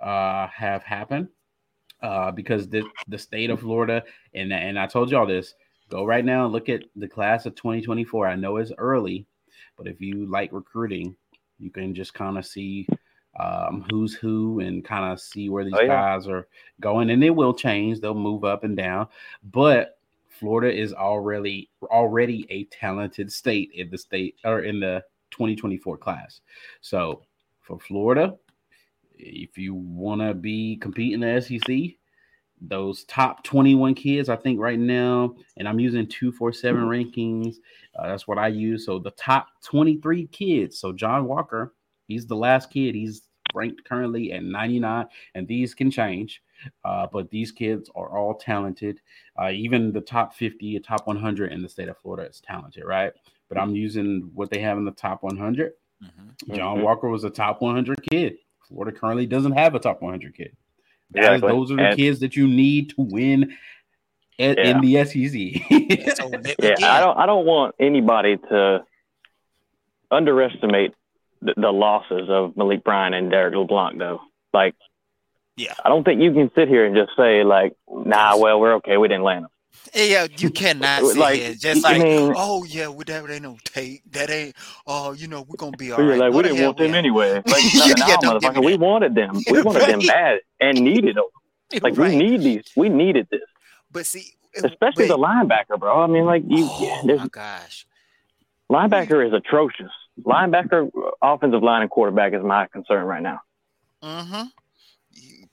uh, 0.00 0.46
have 0.48 0.82
happen 0.82 1.28
uh, 2.02 2.30
because 2.30 2.68
the 2.68 2.84
the 3.08 3.18
state 3.18 3.50
of 3.50 3.60
Florida 3.60 4.02
and 4.34 4.52
and 4.52 4.78
I 4.78 4.86
told 4.86 5.10
y'all 5.10 5.26
this. 5.26 5.54
Go 5.88 6.04
right 6.04 6.24
now 6.24 6.44
and 6.44 6.52
look 6.52 6.68
at 6.68 6.84
the 6.94 7.08
class 7.08 7.46
of 7.46 7.56
2024. 7.56 8.28
I 8.28 8.36
know 8.36 8.58
it's 8.58 8.70
early, 8.78 9.26
But 9.76 9.88
if 9.88 10.00
you 10.00 10.24
like 10.30 10.52
recruiting, 10.52 11.16
you 11.58 11.70
can 11.72 11.96
just 11.96 12.14
kind 12.14 12.38
of 12.38 12.46
see 12.46 12.86
um, 13.40 13.86
who's 13.90 14.14
who 14.14 14.60
and 14.60 14.84
kind 14.84 15.10
of 15.12 15.20
see 15.20 15.48
where 15.48 15.64
these 15.64 15.74
Oh, 15.76 15.80
yeah. 15.80 15.86
guys 15.86 16.28
are 16.28 16.46
going. 16.80 17.10
And 17.10 17.22
it 17.24 17.30
will 17.30 17.54
change; 17.54 18.00
they'll 18.00 18.14
move 18.14 18.44
up 18.44 18.64
and 18.64 18.76
down. 18.76 19.08
But 19.44 19.98
Florida 20.28 20.72
is 20.74 20.92
already 20.92 21.70
already 21.84 22.46
a 22.50 22.64
talented 22.64 23.30
state 23.32 23.70
in 23.74 23.90
the 23.90 23.98
state 23.98 24.36
or 24.44 24.60
in 24.60 24.80
the 24.80 25.02
2024 25.30 25.96
class. 25.98 26.40
So 26.80 27.22
for 27.60 27.78
Florida, 27.78 28.36
if 29.18 29.56
you 29.58 29.74
want 29.74 30.20
to 30.20 30.34
be 30.34 30.76
competing 30.76 31.22
in 31.22 31.34
the 31.34 31.40
SEC, 31.40 31.96
those 32.62 33.04
top 33.04 33.42
21 33.44 33.94
kids, 33.94 34.28
I 34.28 34.36
think 34.36 34.58
right 34.60 34.78
now, 34.78 35.34
and 35.56 35.68
I'm 35.68 35.80
using 35.80 36.06
247 36.06 36.82
rankings. 36.82 37.56
Uh, 37.98 38.08
that's 38.08 38.26
what 38.28 38.38
I 38.38 38.48
use. 38.48 38.84
So 38.86 38.98
the 38.98 39.12
top 39.12 39.48
23 39.64 40.26
kids. 40.28 40.78
So 40.78 40.92
John 40.92 41.26
Walker, 41.26 41.74
he's 42.08 42.26
the 42.26 42.36
last 42.36 42.70
kid. 42.70 42.94
He's 42.94 43.22
ranked 43.54 43.84
currently 43.84 44.32
at 44.32 44.42
99, 44.44 45.06
and 45.34 45.46
these 45.48 45.74
can 45.74 45.90
change. 45.90 46.42
Uh, 46.84 47.06
but 47.10 47.30
these 47.30 47.50
kids 47.52 47.90
are 47.94 48.16
all 48.18 48.34
talented. 48.34 49.00
Uh, 49.40 49.50
even 49.50 49.92
the 49.92 50.00
top 50.00 50.34
50, 50.34 50.78
top 50.80 51.06
100 51.06 51.52
in 51.52 51.62
the 51.62 51.68
state 51.68 51.88
of 51.88 51.96
Florida 51.98 52.28
is 52.28 52.40
talented, 52.40 52.84
right? 52.84 53.12
But 53.48 53.58
I'm 53.58 53.74
using 53.74 54.30
what 54.34 54.50
they 54.50 54.60
have 54.60 54.76
in 54.76 54.84
the 54.84 54.90
top 54.90 55.22
100. 55.22 55.72
Mhm. 56.02 56.54
John. 56.56 56.82
Walker 56.82 57.08
was 57.08 57.24
a 57.24 57.30
top 57.30 57.60
100 57.62 58.02
kid. 58.10 58.36
Florida 58.68 58.96
currently 58.96 59.26
doesn't 59.26 59.52
have 59.52 59.74
a 59.74 59.78
top 59.78 60.02
100 60.02 60.34
kid. 60.34 60.54
That 61.12 61.20
is- 61.22 61.28
Exactly. 61.28 61.48
those 61.50 61.70
are 61.72 61.76
the 61.76 61.86
And- 61.88 61.96
kids 61.96 62.20
that 62.20 62.36
you 62.36 62.46
need 62.46 62.90
to 62.90 63.00
win 63.02 63.56
at, 64.38 64.58
Yeah. 64.58 64.70
in 64.70 64.80
the 64.80 64.96
SEC. 64.98 65.54
So, 66.14 66.30
Yeah, 66.60 66.92
I 66.94 67.00
don't. 67.00 67.18
I 67.18 67.26
don't 67.26 67.44
want 67.46 67.74
anybody 67.80 68.36
to 68.36 68.84
underestimate 70.10 70.94
the, 71.42 71.54
the 71.56 71.70
losses 71.72 72.28
of 72.28 72.56
Malik 72.56 72.84
Bryan 72.84 73.14
and 73.14 73.30
Derek 73.30 73.54
LeBlanc, 73.54 73.98
though. 73.98 74.20
Like, 74.52 74.74
Yeah. 75.56 75.74
I 75.84 75.88
don't 75.88 76.04
think 76.04 76.20
you 76.20 76.32
can 76.32 76.50
sit 76.54 76.68
here 76.68 76.84
and 76.86 76.94
just 76.96 77.12
say 77.16 77.44
like, 77.44 77.74
"Nah, 77.88 78.36
well, 78.36 78.60
we're 78.60 78.74
okay. 78.76 78.96
We 78.96 79.08
didn't 79.08 79.24
land 79.24 79.44
them." 79.44 79.50
Yeah, 79.94 80.26
you 80.36 80.50
cannot 80.50 81.02
sit 81.04 81.16
Like, 81.16 81.40
here 81.40 81.54
just 81.54 81.84
I 81.86 81.92
like, 81.92 82.02
mean- 82.02 82.34
oh 82.36 82.64
yeah, 82.64 82.88
well, 82.88 83.04
that 83.06 83.30
ain't 83.30 83.42
no 83.42 83.56
tape. 83.64 84.02
That 84.10 84.28
ain't. 84.30 84.54
Oh, 84.86 85.12
you 85.12 85.26
know, 85.28 85.42
we're 85.48 85.56
gonna 85.56 85.76
be 85.76 85.90
all 85.92 86.02
right. 86.02 86.18
like, 86.18 86.32
we 86.32 86.42
didn't 86.42 86.62
want 86.64 86.76
them 86.78 86.94
anyway. 86.94 87.40
Like, 87.46 87.62
Yeah, 87.72 87.94
nah, 87.96 88.06
yeah, 88.08 88.16
don't 88.20 88.40
give 88.40 88.54
me 88.54 88.60
motherfucker, 88.60 88.64
we 88.64 88.76
wanted 88.76 89.14
them. 89.14 89.40
We 89.50 89.62
wanted 89.62 89.82
them 89.88 90.00
Right. 90.00 90.08
bad 90.08 90.40
and 90.60 90.80
needed 90.80 91.16
them. 91.16 91.24
Like, 91.82 91.96
Right. 91.96 92.10
we 92.10 92.16
need 92.16 92.40
these. 92.42 92.64
We 92.76 92.88
needed 92.88 93.28
this, 93.30 93.40
But 93.90 94.06
see, 94.06 94.32
especially 94.56 95.08
but- 95.08 95.16
the 95.16 95.18
linebacker, 95.18 95.78
bro. 95.78 96.00
I 96.02 96.06
mean, 96.08 96.24
like, 96.26 96.42
you. 96.46 96.66
Oh 96.68 97.02
there's 97.06 97.20
my 97.20 97.28
gosh. 97.28 97.86
linebacker 98.70 99.26
is 99.26 99.32
atrocious. 99.32 99.92
Linebacker, 100.22 100.90
offensive 101.22 101.62
line, 101.62 101.82
and 101.82 101.90
quarterback 101.90 102.32
is 102.34 102.42
my 102.42 102.66
concern 102.68 103.04
right 103.04 103.22
now. 103.22 103.40
Mm-hmm. 104.02 104.42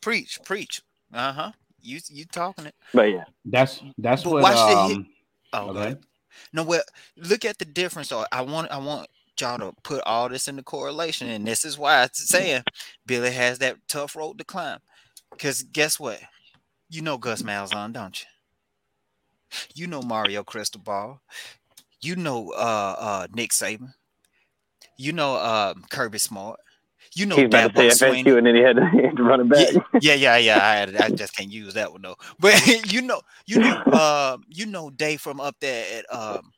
Preach, 0.02 0.40
preach. 0.46 0.82
Uh 1.14 1.32
huh. 1.34 1.52
You 1.82 2.00
you 2.10 2.26
talking 2.26 2.66
it? 2.66 2.76
But 2.94 3.12
yeah, 3.12 3.24
that's 3.46 3.82
that's 3.98 4.24
But 4.24 4.32
what 4.32 4.44
watch 4.44 4.56
the 4.68 4.88
hit- 4.88 4.98
um 4.98 5.08
Oh, 5.54 5.70
Okay. 5.70 5.94
go 5.94 6.00
no. 6.54 6.64
Well, 6.64 6.84
look 7.16 7.46
at 7.46 7.58
the 7.58 7.66
difference. 7.66 8.10
Though. 8.10 8.26
I 8.32 8.42
want 8.42 8.72
I 8.72 8.78
want 8.78 9.08
y'all 9.40 9.58
to 9.60 9.74
put 9.84 10.02
all 10.06 10.30
this 10.30 10.48
into 10.48 10.64
correlation, 10.64 11.30
and 11.30 11.48
this 11.48 11.64
is 11.64 11.78
why 11.78 12.02
I'm 12.02 12.10
saying 12.14 12.64
Billy 13.06 13.32
has 13.32 13.60
that 13.60 13.78
tough 13.88 14.16
road 14.16 14.38
to 14.40 14.44
climb. 14.44 14.80
Because 15.32 15.64
guess 15.64 16.00
what? 16.00 16.20
You 16.90 17.02
know 17.02 17.18
Gus 17.18 17.42
Malzahn, 17.42 17.94
don't 17.94 18.20
you? 18.22 18.28
You 19.76 19.88
know 19.88 20.02
Mario 20.02 20.44
Cristobal. 20.44 21.22
You 22.02 22.16
know 22.16 22.52
uh 22.52 22.96
uh 23.00 23.28
Nick 23.34 23.52
Saban. 23.52 23.94
You 24.98 25.14
know 25.14 25.36
uh 25.36 25.74
Kirby 25.90 26.18
Smart. 26.20 26.60
You 27.14 27.26
know 27.26 27.36
he's 27.36 27.46
about 27.46 27.74
to 27.76 27.92
say. 27.92 28.24
FSU, 28.24 28.38
and 28.38 28.46
then 28.46 28.56
he 28.56 28.62
had 28.62 28.76
to, 28.76 28.90
he 28.94 29.02
had 29.04 29.16
to 29.16 29.24
run 29.24 29.42
it 29.42 29.50
back. 29.50 29.70
Yeah, 30.02 30.14
yeah, 30.14 30.38
yeah, 30.38 30.58
yeah. 30.86 30.98
I, 31.02 31.06
I 31.06 31.10
just 31.10 31.36
can't 31.36 31.52
use 31.52 31.74
that 31.76 31.92
one 31.92 32.02
though. 32.02 32.18
But 32.40 32.92
you 32.92 33.02
know, 33.02 33.22
you 33.46 33.60
know, 33.60 33.76
uh, 33.92 34.38
you 34.48 34.66
know, 34.66 34.90
Dave 34.90 35.22
from 35.22 35.40
up 35.40 35.56
there 35.62 36.00
at 36.00 36.14
um 36.16 36.52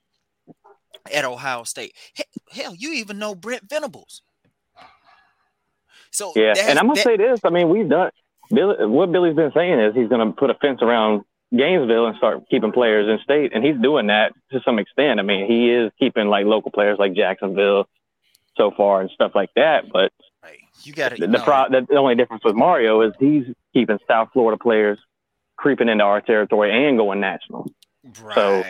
at 1.14 1.26
Ohio 1.26 1.64
State. 1.64 1.94
Hell, 2.52 2.76
you 2.76 2.94
even 2.94 3.20
know 3.20 3.36
Brent 3.36 3.70
Venables. 3.70 4.22
So 6.12 6.34
Yeah, 6.36 6.54
and 6.58 6.80
I'm 6.80 6.86
gonna 6.88 6.96
that- 6.96 7.04
say 7.04 7.18
this. 7.18 7.40
I 7.44 7.50
mean, 7.50 7.70
we've 7.70 7.88
done. 7.90 8.12
Billy, 8.52 8.84
what 8.88 9.12
Billy's 9.12 9.36
been 9.36 9.52
saying 9.54 9.80
is 9.80 9.94
he's 9.96 10.10
gonna 10.10 10.32
put 10.32 10.50
a 10.50 10.56
fence 10.56 10.80
around 10.82 11.24
Gainesville 11.56 12.08
and 12.08 12.18
start 12.18 12.50
keeping 12.50 12.72
players 12.72 13.08
in 13.08 13.20
state, 13.24 13.52
and 13.54 13.64
he's 13.64 13.78
doing 13.80 14.08
that 14.08 14.34
to 14.52 14.60
some 14.66 14.80
extent. 14.80 15.20
I 15.20 15.24
mean, 15.24 15.46
he 15.46 15.70
is 15.72 15.92
keeping 16.00 16.28
like 16.28 16.46
local 16.46 16.72
players 16.72 16.98
like 16.98 17.14
Jacksonville 17.14 17.88
so 18.60 18.72
far 18.76 19.01
and 19.01 19.10
stuff 19.12 19.32
like 19.34 19.49
that. 19.55 19.86
But 19.91 20.12
Right. 20.43 20.60
you 20.84 20.93
got 20.93 21.18
the, 21.18 21.28
the, 21.28 21.39
pro, 21.39 21.66
the, 21.70 21.97
only 21.97 22.16
difference 22.16 22.43
with 22.43 22.55
Mario 22.55 23.01
is 23.01 23.14
he's 23.20 23.45
keeping 23.74 23.99
South 24.07 24.30
Florida 24.34 24.57
players 24.62 24.97
creeping 25.57 25.89
into 25.89 26.03
our 26.03 26.22
territory 26.22 26.88
and 26.88 26.97
going 26.97 27.20
national. 27.20 27.72
right. 28.22 28.36
so, 28.36 28.64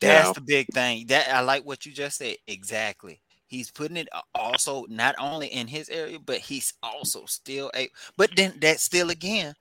that's 0.00 0.28
know. 0.28 0.32
the 0.34 0.40
big 0.42 0.66
thing. 0.74 1.06
That 1.06 1.28
I 1.32 1.40
like 1.40 1.64
what 1.64 1.86
you 1.86 1.92
just 1.92 2.18
said. 2.18 2.36
Exactly. 2.46 3.20
He's 3.46 3.70
putting 3.70 3.96
it 3.96 4.08
also 4.34 4.84
not 4.88 5.14
only 5.18 5.46
in 5.46 5.68
his 5.68 5.88
area, 5.88 6.18
but 6.18 6.38
he's 6.38 6.74
also 6.82 7.24
still 7.26 7.70
a. 7.74 7.88
But 8.16 8.30
then 8.36 8.54
that 8.60 8.80
still 8.80 9.10
again, 9.10 9.54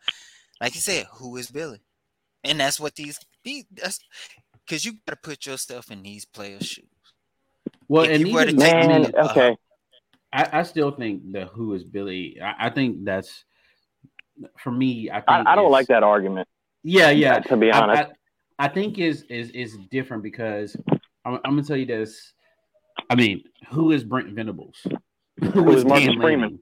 like 0.60 0.76
you 0.76 0.82
said, 0.82 1.06
who 1.14 1.38
is 1.38 1.52
Billy? 1.52 1.80
And 2.44 2.60
that's 2.60 2.80
what 2.80 2.96
these 2.96 3.20
these 3.44 3.66
that's 3.72 4.00
because 4.66 4.84
you 4.84 4.94
got 5.08 5.14
to 5.14 5.16
put 5.16 5.46
yourself 5.46 5.92
in 5.92 6.02
these 6.02 6.26
players' 6.26 6.66
shoes. 6.66 6.93
Well 7.94 8.06
If 8.06 8.12
and 8.12 8.28
you 8.28 8.34
were 8.34 8.44
to 8.44 8.48
even 8.50 8.60
take 8.60 8.74
I, 8.74 8.88
Man, 8.88 9.02
mean, 9.04 9.12
uh, 9.16 9.28
okay, 9.30 9.56
I, 10.34 10.50
I 10.60 10.64
still 10.64 10.90
think 10.90 11.32
the 11.32 11.46
who 11.46 11.76
is 11.76 11.84
Billy. 11.84 12.40
I, 12.42 12.66
I 12.68 12.70
think 12.72 13.06
that's 13.06 13.46
for 14.58 14.72
me. 14.72 15.12
I 15.12 15.18
think 15.18 15.48
I, 15.48 15.52
I 15.52 15.56
don't 15.56 15.70
like 15.70 15.88
that 15.88 16.02
argument. 16.02 16.48
Yeah, 16.82 17.12
yeah. 17.12 17.40
To 17.40 17.56
be 17.56 17.72
honest, 17.72 18.12
I, 18.58 18.68
think 18.68 18.98
is 18.98 19.22
is 19.30 19.52
is 19.52 19.78
different 19.92 20.24
because 20.24 20.76
I'm, 21.24 21.36
I'm 21.46 21.52
gonna 21.52 21.64
tell 21.64 21.78
you 21.78 21.86
this. 21.86 22.34
I 23.12 23.16
mean, 23.16 23.44
who 23.70 23.92
is 23.92 24.04
Brent 24.04 24.34
Venables? 24.34 24.88
Who 25.54 25.72
is 25.72 25.86
Marcus 25.86 26.08
Dan 26.08 26.20
Freeman? 26.20 26.42
Lanning? 26.42 26.60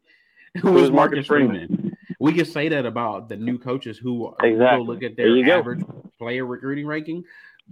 Who 0.62 0.78
is 0.80 0.84
is 0.84 0.92
Marcus 0.92 1.16
Marcus 1.16 1.28
Freeman? 1.28 1.68
Freeman? 1.68 1.98
We 2.20 2.34
can 2.34 2.46
say 2.46 2.68
that 2.68 2.86
about 2.86 3.30
the 3.30 3.38
new 3.38 3.58
coaches 3.58 3.98
who 3.98 4.28
are- 4.28 4.36
who 4.42 4.48
Exactly. 4.48 4.86
look 4.86 5.04
at 5.04 5.16
their 5.16 5.30
you 5.30 5.46
go. 5.46 5.60
average 5.60 5.84
player 6.20 6.46
recruiting 6.46 6.86
ranking. 6.86 7.24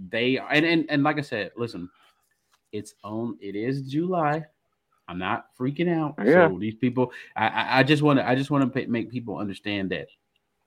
They 0.08 0.38
and, 0.38 0.64
and 0.64 0.86
and 0.88 1.02
like 1.02 1.18
I 1.18 1.22
said, 1.22 1.52
listen, 1.56 1.90
it's 2.72 2.94
on. 3.04 3.36
It 3.40 3.56
is 3.56 3.82
July. 3.82 4.44
I'm 5.08 5.18
not 5.18 5.46
freaking 5.58 5.92
out. 5.92 6.14
Yeah. 6.24 6.48
So 6.48 6.58
these 6.58 6.74
people, 6.76 7.12
I 7.36 7.48
I, 7.48 7.78
I 7.80 7.82
just 7.82 8.02
want 8.02 8.18
to 8.18 8.28
I 8.28 8.34
just 8.34 8.50
want 8.50 8.72
to 8.72 8.86
make 8.88 9.10
people 9.10 9.38
understand 9.38 9.90
that 9.90 10.08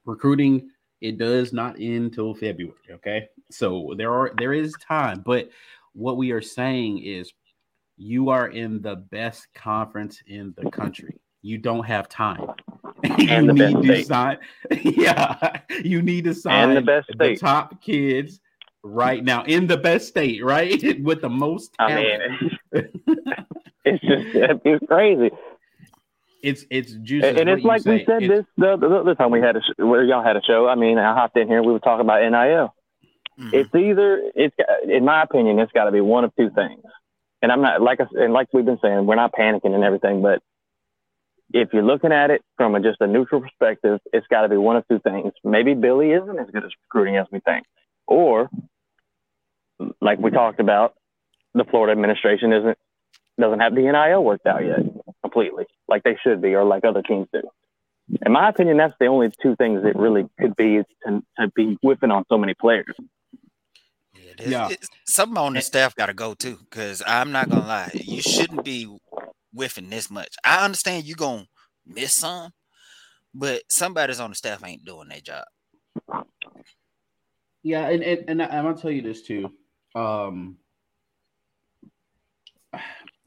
recruiting 0.06 0.70
it 1.02 1.18
does 1.18 1.54
not 1.54 1.76
end 1.80 2.14
till 2.14 2.34
February. 2.34 2.76
Okay, 2.90 3.28
so 3.52 3.94
there 3.98 4.14
are 4.14 4.32
there 4.38 4.54
is 4.54 4.74
time, 4.86 5.22
but 5.26 5.50
what 5.94 6.18
we 6.18 6.32
are 6.32 6.42
saying 6.42 7.00
is 7.04 7.32
you 7.98 8.30
are 8.30 8.48
in 8.48 8.82
the 8.82 8.96
best 8.96 9.48
conference 9.54 10.24
in 10.28 10.54
the 10.58 10.70
country. 10.72 11.20
You 11.42 11.58
don't 11.58 11.84
have 11.86 12.08
time. 12.10 12.48
you 13.18 13.30
And 13.30 13.50
the 13.50 13.54
best 13.54 13.76
need 13.76 13.88
to 13.88 13.94
state. 13.96 14.08
sign. 14.08 14.38
Yeah, 14.84 15.60
you 15.84 16.02
need 16.02 16.24
to 16.24 16.34
sign 16.34 16.70
And 16.70 16.78
the 16.78 16.82
best 16.82 17.10
the 17.18 17.36
top 17.36 17.82
kids 17.82 18.40
right 18.84 19.24
now 19.24 19.44
in 19.44 19.68
the 19.68 19.78
best 19.78 20.08
state, 20.10 20.44
right? 20.44 21.00
With 21.04 21.22
the 21.22 21.30
most 21.30 21.74
I 21.80 21.90
talent. 21.90 22.42
mean, 22.74 22.90
it's 23.86 24.04
just 24.04 24.62
it's 24.66 24.86
crazy. 24.88 25.32
it's 26.42 26.66
it's 26.70 26.94
juicy. 26.94 27.28
And, 27.28 27.38
and 27.40 27.50
it's 27.50 27.64
like 27.64 27.86
we 27.86 28.04
said 28.06 28.22
this 28.24 28.46
the, 28.58 28.78
the 28.78 28.88
other 28.88 29.16
time 29.16 29.32
we 29.32 29.40
had 29.42 29.56
a 29.58 29.62
sh- 29.62 29.78
where 29.80 30.04
y'all 30.04 30.24
had 30.24 30.36
a 30.38 30.42
show. 30.42 30.68
I 30.68 30.76
mean, 30.76 30.98
I 30.98 31.14
hopped 31.14 31.38
in 31.38 31.48
here. 31.48 31.62
We 31.64 31.72
were 31.74 31.80
talking 31.80 32.02
about 32.06 32.22
NIL. 32.22 32.74
Mhm. 33.40 33.54
It's 33.54 33.74
either 33.76 34.22
it's 34.36 34.56
in 34.88 35.06
my 35.06 35.24
opinion, 35.24 35.60
it's 35.60 35.72
got 35.72 35.86
to 35.86 35.92
be 35.92 36.02
one 36.02 36.24
of 36.24 36.36
two 36.36 36.50
things. 36.52 36.84
And 37.42 37.52
I'm 37.52 37.62
not 37.62 37.82
like 37.82 38.00
I, 38.00 38.04
s- 38.04 38.10
and 38.14 38.32
like 38.32 38.48
we've 38.54 38.64
been 38.66 38.80
saying, 38.82 39.06
we're 39.06 39.16
not 39.16 39.34
panicking 39.34 39.74
and 39.74 39.84
everything, 39.84 40.22
but 40.22 40.42
if 41.54 41.70
you're 41.74 41.84
looking 41.84 42.12
at 42.12 42.32
it 42.32 42.42
from 42.58 42.74
a, 42.76 42.80
just 42.80 43.02
a 43.02 43.08
neutral 43.08 43.42
perspective, 43.42 44.00
it's 44.14 44.26
got 44.28 44.42
to 44.44 44.50
be 44.50 44.56
one 44.58 44.76
of 44.78 44.88
two 44.88 45.00
things. 45.00 45.34
Maybe 45.44 45.74
Billy 45.74 46.12
isn't 46.12 46.40
as 46.40 46.48
good 46.52 46.64
as 46.64 46.72
recruiting 46.86 47.18
as 47.18 47.28
we 47.32 47.40
think, 47.42 47.66
or 48.08 48.50
like 50.02 50.20
we 50.20 50.32
talked 50.32 50.60
about, 50.60 50.96
the 51.54 51.64
Florida 51.66 51.92
administration 51.92 52.52
isn't 52.54 52.78
doesn't 53.40 53.60
have 53.60 53.74
the 53.76 53.82
NIL 53.82 54.24
worked 54.24 54.46
out 54.46 54.64
yet 54.64 54.80
completely, 55.22 55.66
like 55.88 56.04
they 56.04 56.18
should 56.24 56.42
be, 56.42 56.54
or 56.56 56.64
like 56.64 56.86
other 56.86 57.02
teams 57.02 57.28
do. 57.34 57.42
In 58.26 58.32
my 58.32 58.50
opinion, 58.50 58.78
that's 58.78 58.94
the 59.00 59.08
only 59.08 59.32
two 59.42 59.56
things 59.56 59.82
that 59.84 59.96
really 59.96 60.26
could 60.40 60.56
be 60.56 60.82
to, 61.06 61.24
to 61.40 61.52
be 61.56 61.78
whipping 61.82 62.12
on 62.12 62.26
so 62.30 62.38
many 62.38 62.54
players. 62.54 62.94
Yeah, 64.14 64.32
it 64.32 64.40
is- 64.42 64.52
Yeah. 64.52 64.66
it's- 64.66 64.90
something 65.06 65.38
on 65.38 65.54
the 65.54 65.62
staff 65.62 65.96
got 65.96 66.08
to 66.08 66.14
go 66.14 66.34
too, 66.34 66.58
because 66.70 67.02
I'm 67.08 67.32
not 67.32 67.50
gonna 67.50 67.66
lie, 67.66 67.92
you 67.94 68.22
shouldn't 68.22 68.64
be 68.66 68.96
whiffing 69.54 69.90
this 69.90 70.12
much. 70.12 70.36
I 70.44 70.64
understand 70.66 71.06
you 71.06 71.16
gonna 71.16 71.48
miss 71.86 72.14
some, 72.16 72.52
but 73.34 73.64
somebody's 73.70 74.20
on 74.20 74.30
the 74.32 74.36
staff 74.36 74.64
ain't 74.66 74.86
doing 74.86 75.08
their 75.08 75.22
job. 75.22 75.46
Yeah, 77.64 77.88
and 77.90 78.04
and, 78.04 78.30
and 78.30 78.44
I- 78.44 78.48
I'm 78.58 78.66
gonna 78.66 78.78
tell 78.78 78.92
you 78.92 79.02
this 79.02 79.22
too. 79.24 79.50
Um, 79.96 80.58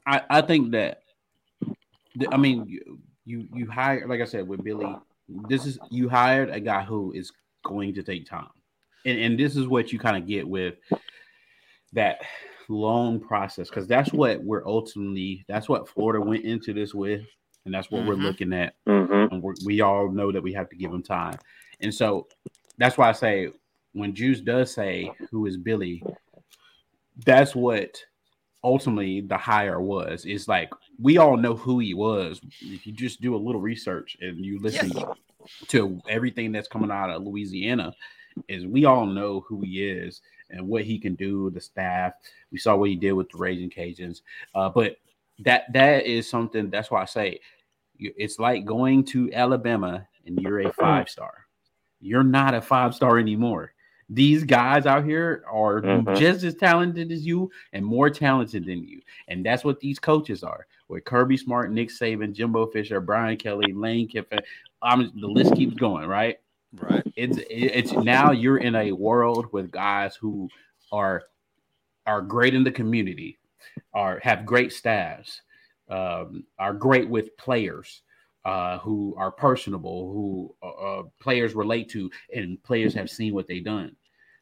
I, 0.05 0.21
I 0.29 0.41
think 0.41 0.71
that 0.71 1.01
I 2.31 2.37
mean 2.37 2.65
you, 2.67 2.99
you 3.25 3.47
you 3.53 3.69
hire 3.69 4.07
like 4.07 4.21
I 4.21 4.25
said 4.25 4.47
with 4.47 4.63
Billy, 4.63 4.95
this 5.47 5.65
is 5.65 5.77
you 5.89 6.09
hired 6.09 6.49
a 6.49 6.59
guy 6.59 6.83
who 6.83 7.11
is 7.13 7.31
going 7.63 7.93
to 7.95 8.03
take 8.03 8.25
time. 8.25 8.49
And 9.05 9.19
and 9.19 9.39
this 9.39 9.55
is 9.55 9.67
what 9.67 9.91
you 9.91 9.99
kind 9.99 10.17
of 10.17 10.27
get 10.27 10.47
with 10.47 10.75
that 11.93 12.19
long 12.69 13.19
process 13.19 13.69
because 13.69 13.87
that's 13.87 14.11
what 14.11 14.43
we're 14.43 14.65
ultimately 14.65 15.45
that's 15.47 15.69
what 15.69 15.87
Florida 15.87 16.23
went 16.23 16.43
into 16.43 16.73
this 16.73 16.93
with, 16.93 17.21
and 17.65 17.73
that's 17.73 17.89
what 17.89 18.01
Mhm. 18.03 18.07
we're 18.07 18.15
looking 18.15 18.51
at. 18.53 18.75
Mm-hmm. 18.87 19.33
And 19.35 19.57
we 19.65 19.81
all 19.81 20.09
know 20.11 20.31
that 20.31 20.43
we 20.43 20.53
have 20.53 20.69
to 20.69 20.75
give 20.75 20.91
him 20.91 21.03
time, 21.03 21.37
and 21.79 21.93
so 21.93 22.27
that's 22.77 22.97
why 22.97 23.07
I 23.09 23.13
say 23.13 23.49
when 23.93 24.13
Juice 24.13 24.41
does 24.41 24.73
say 24.73 25.11
who 25.31 25.45
is 25.45 25.57
Billy, 25.57 26.03
that's 27.25 27.55
what 27.55 27.97
ultimately 28.63 29.21
the 29.21 29.37
hire 29.37 29.81
was. 29.81 30.25
Is 30.25 30.47
like 30.47 30.69
we 31.01 31.17
all 31.17 31.37
know 31.37 31.55
who 31.55 31.79
he 31.79 31.93
was. 31.93 32.41
If 32.61 32.85
you 32.87 32.93
just 32.93 33.21
do 33.21 33.35
a 33.35 33.37
little 33.37 33.61
research 33.61 34.17
and 34.21 34.43
you 34.43 34.59
listen 34.59 34.91
Yeah. 34.95 35.13
to 35.69 36.01
everything 36.09 36.51
that's 36.51 36.67
coming 36.67 36.91
out 36.91 37.09
of 37.09 37.23
Louisiana, 37.23 37.93
is 38.47 38.65
we 38.65 38.85
all 38.85 39.05
know 39.05 39.41
who 39.47 39.61
he 39.61 39.83
is 39.87 40.21
and 40.49 40.67
what 40.67 40.83
he 40.83 40.99
can 40.99 41.15
do. 41.15 41.49
The 41.49 41.61
staff, 41.61 42.13
we 42.51 42.57
saw 42.57 42.75
what 42.75 42.89
he 42.89 42.95
did 42.95 43.13
with 43.13 43.29
the 43.29 43.37
Raging 43.37 43.69
Cajuns, 43.69 44.21
uh, 44.55 44.69
but 44.69 44.97
that 45.39 45.71
that 45.73 46.05
is 46.05 46.29
something. 46.29 46.69
That's 46.69 46.89
why 46.91 47.01
I 47.01 47.05
say 47.05 47.39
it's 47.99 48.37
like 48.39 48.65
going 48.65 49.03
to 49.05 49.31
Alabama 49.33 50.07
and 50.25 50.39
you're 50.39 50.61
a 50.61 50.73
five 50.79 51.09
star. 51.09 51.45
You're 51.99 52.23
not 52.23 52.53
a 52.53 52.61
five 52.61 52.93
star 52.93 53.17
anymore. 53.17 53.73
These 54.09 54.45
guys 54.45 54.85
out 54.85 55.03
here 55.03 55.43
are 55.51 55.81
Mhm. 55.81 56.17
just 56.17 56.43
as 56.43 56.55
talented 56.55 57.11
as 57.11 57.25
you 57.25 57.51
and 57.73 57.85
more 57.85 58.09
talented 58.09 58.65
than 58.65 58.83
you. 58.83 59.01
And 59.27 59.45
that's 59.45 59.65
what 59.65 59.79
these 59.81 59.99
coaches 59.99 60.43
are. 60.43 60.65
With 60.87 61.03
Kirby 61.03 61.35
Smart, 61.35 61.71
Nick 61.71 61.89
Saban, 61.89 62.31
Jimbo 62.33 62.67
Fisher, 62.67 63.01
Brian 63.01 63.35
Kelly, 63.37 63.73
Lane 63.73 64.07
Kiffin, 64.07 64.39
um, 64.81 65.11
the 65.19 65.27
list 65.27 65.53
keeps 65.55 65.73
going, 65.75 66.07
right? 66.07 66.37
Right. 66.73 67.03
it's 67.15 67.39
it's 67.49 67.93
now 67.93 68.31
you're 68.31 68.57
in 68.57 68.75
a 68.75 68.91
world 68.91 69.47
with 69.53 69.71
guys 69.71 70.15
who 70.17 70.49
are 70.91 71.23
are 72.05 72.21
great 72.21 72.53
in 72.53 72.63
the 72.63 72.71
community, 72.71 73.37
are 73.93 74.19
have 74.21 74.45
great 74.45 74.71
staffs, 74.73 75.41
um, 75.89 76.45
are 76.59 76.73
great 76.73 77.09
with 77.09 77.35
players, 77.37 78.03
uh, 78.47 78.79
who 78.79 79.13
are 79.17 79.29
personable, 79.29 80.09
who 80.13 80.55
uh, 80.63 80.99
uh, 80.99 81.03
players 81.19 81.53
relate 81.53 81.89
to, 81.89 82.09
and 82.33 82.61
players 82.63 82.93
have 82.93 83.09
seen 83.09 83.33
what 83.33 83.45
they've 83.45 83.65
done. 83.65 83.93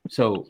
So 0.09 0.45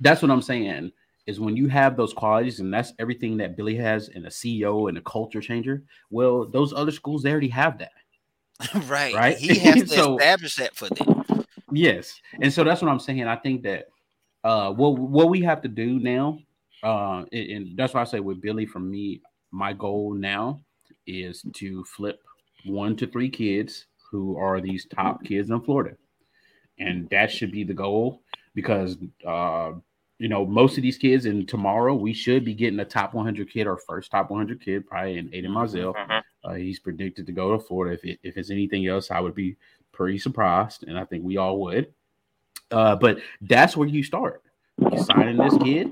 that's 0.00 0.22
what 0.22 0.30
I'm 0.30 0.40
saying 0.40 0.92
is 1.26 1.40
when 1.40 1.56
you 1.56 1.66
have 1.66 1.96
those 1.96 2.12
qualities, 2.12 2.60
and 2.60 2.72
that's 2.72 2.92
everything 3.00 3.36
that 3.38 3.56
Billy 3.56 3.74
has 3.74 4.08
in 4.10 4.26
a 4.26 4.28
CEO 4.28 4.88
and 4.88 4.96
a 4.96 5.00
culture 5.00 5.40
changer. 5.40 5.82
Well, 6.10 6.46
those 6.46 6.72
other 6.72 6.92
schools 6.92 7.24
they 7.24 7.32
already 7.32 7.48
have 7.48 7.76
that. 7.78 7.90
right. 8.88 9.12
Right? 9.12 9.36
He 9.36 9.58
has 9.58 9.74
to 9.74 9.86
So- 9.96 10.16
establish 10.16 10.54
that 10.54 10.76
for 10.76 10.88
them. 10.88 11.24
Yes, 11.72 12.20
and 12.40 12.52
so 12.52 12.62
that's 12.62 12.80
what 12.80 12.90
I'm 12.90 13.00
saying. 13.00 13.26
I 13.26 13.34
think 13.34 13.64
that 13.64 13.88
uh, 14.44 14.70
what 14.70 14.96
what 14.96 15.28
we 15.28 15.42
have 15.42 15.60
to 15.62 15.68
do 15.68 15.98
now, 15.98 16.38
uh, 16.84 17.24
and, 17.32 17.50
and 17.50 17.76
that's 17.76 17.94
why 17.94 18.02
I 18.02 18.04
say 18.04 18.20
with 18.20 18.40
Billy, 18.40 18.64
for 18.64 18.78
me, 18.78 19.20
my 19.50 19.72
goal 19.72 20.14
now 20.14 20.60
is 21.08 21.44
to 21.54 21.82
flip 21.84 22.20
one 22.66 22.96
to 22.96 23.06
three 23.06 23.28
kids 23.28 23.86
who 24.10 24.36
are 24.36 24.60
these 24.60 24.86
top 24.86 25.24
kids 25.24 25.50
in 25.50 25.60
Florida, 25.60 25.96
and 26.78 27.08
that 27.10 27.30
should 27.30 27.52
be 27.52 27.64
the 27.64 27.74
goal 27.74 28.22
because 28.54 28.96
uh, 29.26 29.72
you 30.18 30.28
know 30.28 30.46
most 30.46 30.76
of 30.76 30.82
these 30.82 30.98
kids, 30.98 31.26
and 31.26 31.48
tomorrow 31.48 31.94
we 31.94 32.12
should 32.12 32.44
be 32.44 32.54
getting 32.54 32.80
a 32.80 32.84
top 32.84 33.14
100 33.14 33.50
kid, 33.50 33.66
our 33.66 33.76
first 33.76 34.10
top 34.10 34.30
100 34.30 34.60
kid, 34.60 34.86
probably 34.86 35.18
in 35.18 35.30
Aidan 35.34 35.52
Mizell. 35.52 35.94
Mhm. 35.94 36.22
Uh, 36.44 36.54
he's 36.54 36.78
predicted 36.78 37.26
to 37.26 37.32
go 37.32 37.52
to 37.56 37.58
Florida. 37.62 37.94
If, 37.94 38.04
it, 38.04 38.20
if 38.22 38.36
it's 38.36 38.50
anything 38.50 38.86
else, 38.86 39.10
I 39.10 39.18
would 39.20 39.34
be 39.34 39.56
pretty 39.92 40.18
surprised, 40.18 40.84
and 40.86 40.96
I 40.98 41.04
think 41.04 41.24
we 41.24 41.36
all 41.38 41.58
would. 41.60 41.92
Uh, 42.70 42.94
but 42.96 43.18
that's 43.40 43.76
where 43.76 43.88
you 43.88 44.02
start. 44.02 44.42
You 44.78 45.02
signing 45.02 45.36
this 45.36 45.56
kid, 45.58 45.90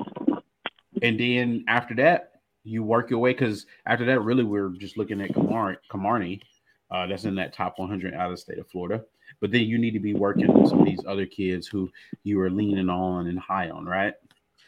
and 1.02 1.18
then 1.18 1.64
after 1.68 1.94
that, 1.96 2.32
you 2.62 2.82
work 2.82 3.10
your 3.10 3.18
way. 3.18 3.32
Because 3.32 3.66
after 3.86 4.04
that, 4.06 4.20
really, 4.20 4.44
we're 4.44 4.70
just 4.70 4.96
looking 4.96 5.20
at 5.20 5.34
Kamar- 5.34 5.80
Kamarni. 5.90 6.40
Uh, 6.90 7.06
that's 7.06 7.24
in 7.24 7.34
that 7.34 7.52
top 7.52 7.78
100 7.78 8.14
out 8.14 8.26
of 8.26 8.32
the 8.32 8.36
state 8.36 8.58
of 8.58 8.68
Florida. 8.68 9.02
But 9.40 9.50
then 9.50 9.62
you 9.62 9.78
need 9.78 9.92
to 9.92 10.00
be 10.00 10.14
working 10.14 10.52
with 10.52 10.68
some 10.68 10.80
of 10.80 10.86
these 10.86 11.04
other 11.06 11.26
kids 11.26 11.66
who 11.66 11.90
you 12.22 12.40
are 12.40 12.50
leaning 12.50 12.88
on 12.88 13.26
and 13.26 13.38
high 13.38 13.70
on, 13.70 13.84
right? 13.84 14.14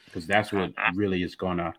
Because 0.07 0.27
that's 0.27 0.53
what 0.53 0.73
really 0.95 1.23
is 1.23 1.35
going 1.35 1.59
to 1.59 1.75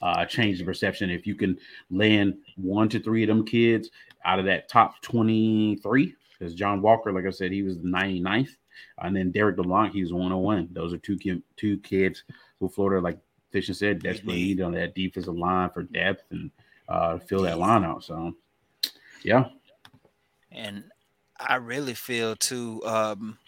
uh, 0.00 0.24
change 0.24 0.58
the 0.58 0.64
perception. 0.64 1.10
If 1.10 1.26
you 1.26 1.34
can 1.34 1.58
land 1.90 2.38
one 2.56 2.88
to 2.90 3.00
three 3.00 3.22
of 3.22 3.28
them 3.28 3.44
kids 3.44 3.90
out 4.24 4.38
of 4.38 4.44
that 4.46 4.68
top 4.68 5.00
23, 5.02 6.14
because 6.38 6.54
John 6.54 6.80
Walker, 6.82 7.12
like 7.12 7.26
I 7.26 7.30
said, 7.30 7.52
he 7.52 7.62
was 7.62 7.76
the 7.76 7.88
99th. 7.88 8.56
And 8.98 9.14
then 9.14 9.30
Derek 9.30 9.58
LeBlanc, 9.58 9.92
he 9.92 10.02
was 10.02 10.12
101. 10.12 10.70
Those 10.72 10.92
are 10.92 10.98
two, 10.98 11.16
ki- 11.16 11.42
two 11.56 11.78
kids 11.78 12.24
who 12.58 12.68
Florida, 12.68 13.02
like 13.02 13.18
Fisher 13.50 13.74
said, 13.74 14.02
desperately 14.02 14.34
need. 14.36 14.56
need 14.58 14.60
on 14.62 14.72
that 14.72 14.94
defensive 14.94 15.36
line 15.36 15.70
for 15.70 15.82
depth 15.82 16.24
and 16.30 16.50
uh, 16.88 17.18
fill 17.18 17.42
that 17.42 17.58
line 17.58 17.84
out. 17.84 18.02
So, 18.02 18.34
yeah. 19.22 19.48
And 20.54 20.84
I 21.40 21.56
really 21.56 21.94
feel 21.94 22.36
too 22.36 22.82
um 22.86 23.38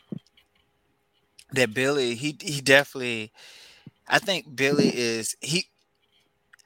that 1.52 1.74
Billy, 1.74 2.14
he 2.14 2.36
he 2.40 2.60
definitely 2.60 3.32
I 4.08 4.18
think 4.18 4.56
Billy 4.56 4.88
is 4.94 5.36
he 5.40 5.68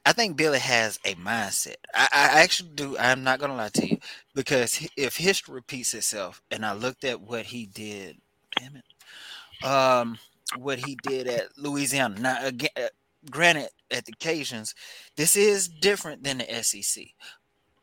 I 0.04 0.12
think 0.12 0.36
Billy 0.36 0.58
has 0.58 0.98
a 1.04 1.14
mindset. 1.16 1.76
I, 1.94 2.08
I 2.12 2.42
actually 2.42 2.70
do. 2.74 2.96
I'm 2.98 3.22
not 3.24 3.40
gonna 3.40 3.56
lie 3.56 3.68
to 3.70 3.86
you 3.86 3.98
because 4.34 4.86
if 4.96 5.16
history 5.16 5.54
repeats 5.54 5.92
itself, 5.92 6.40
and 6.50 6.64
I 6.64 6.72
looked 6.72 7.04
at 7.04 7.20
what 7.20 7.46
he 7.46 7.66
did, 7.66 8.16
damn 8.58 8.76
it, 8.76 9.66
um, 9.66 10.18
what 10.56 10.78
he 10.80 10.96
did 11.02 11.28
at 11.28 11.58
Louisiana. 11.58 12.20
Now, 12.20 12.46
again, 12.46 12.70
uh, 12.76 12.88
granted, 13.30 13.70
at 13.90 14.06
the 14.06 14.12
occasions, 14.12 14.74
this 15.16 15.36
is 15.36 15.68
different 15.68 16.22
than 16.24 16.38
the 16.38 16.54
SEC, 16.54 17.14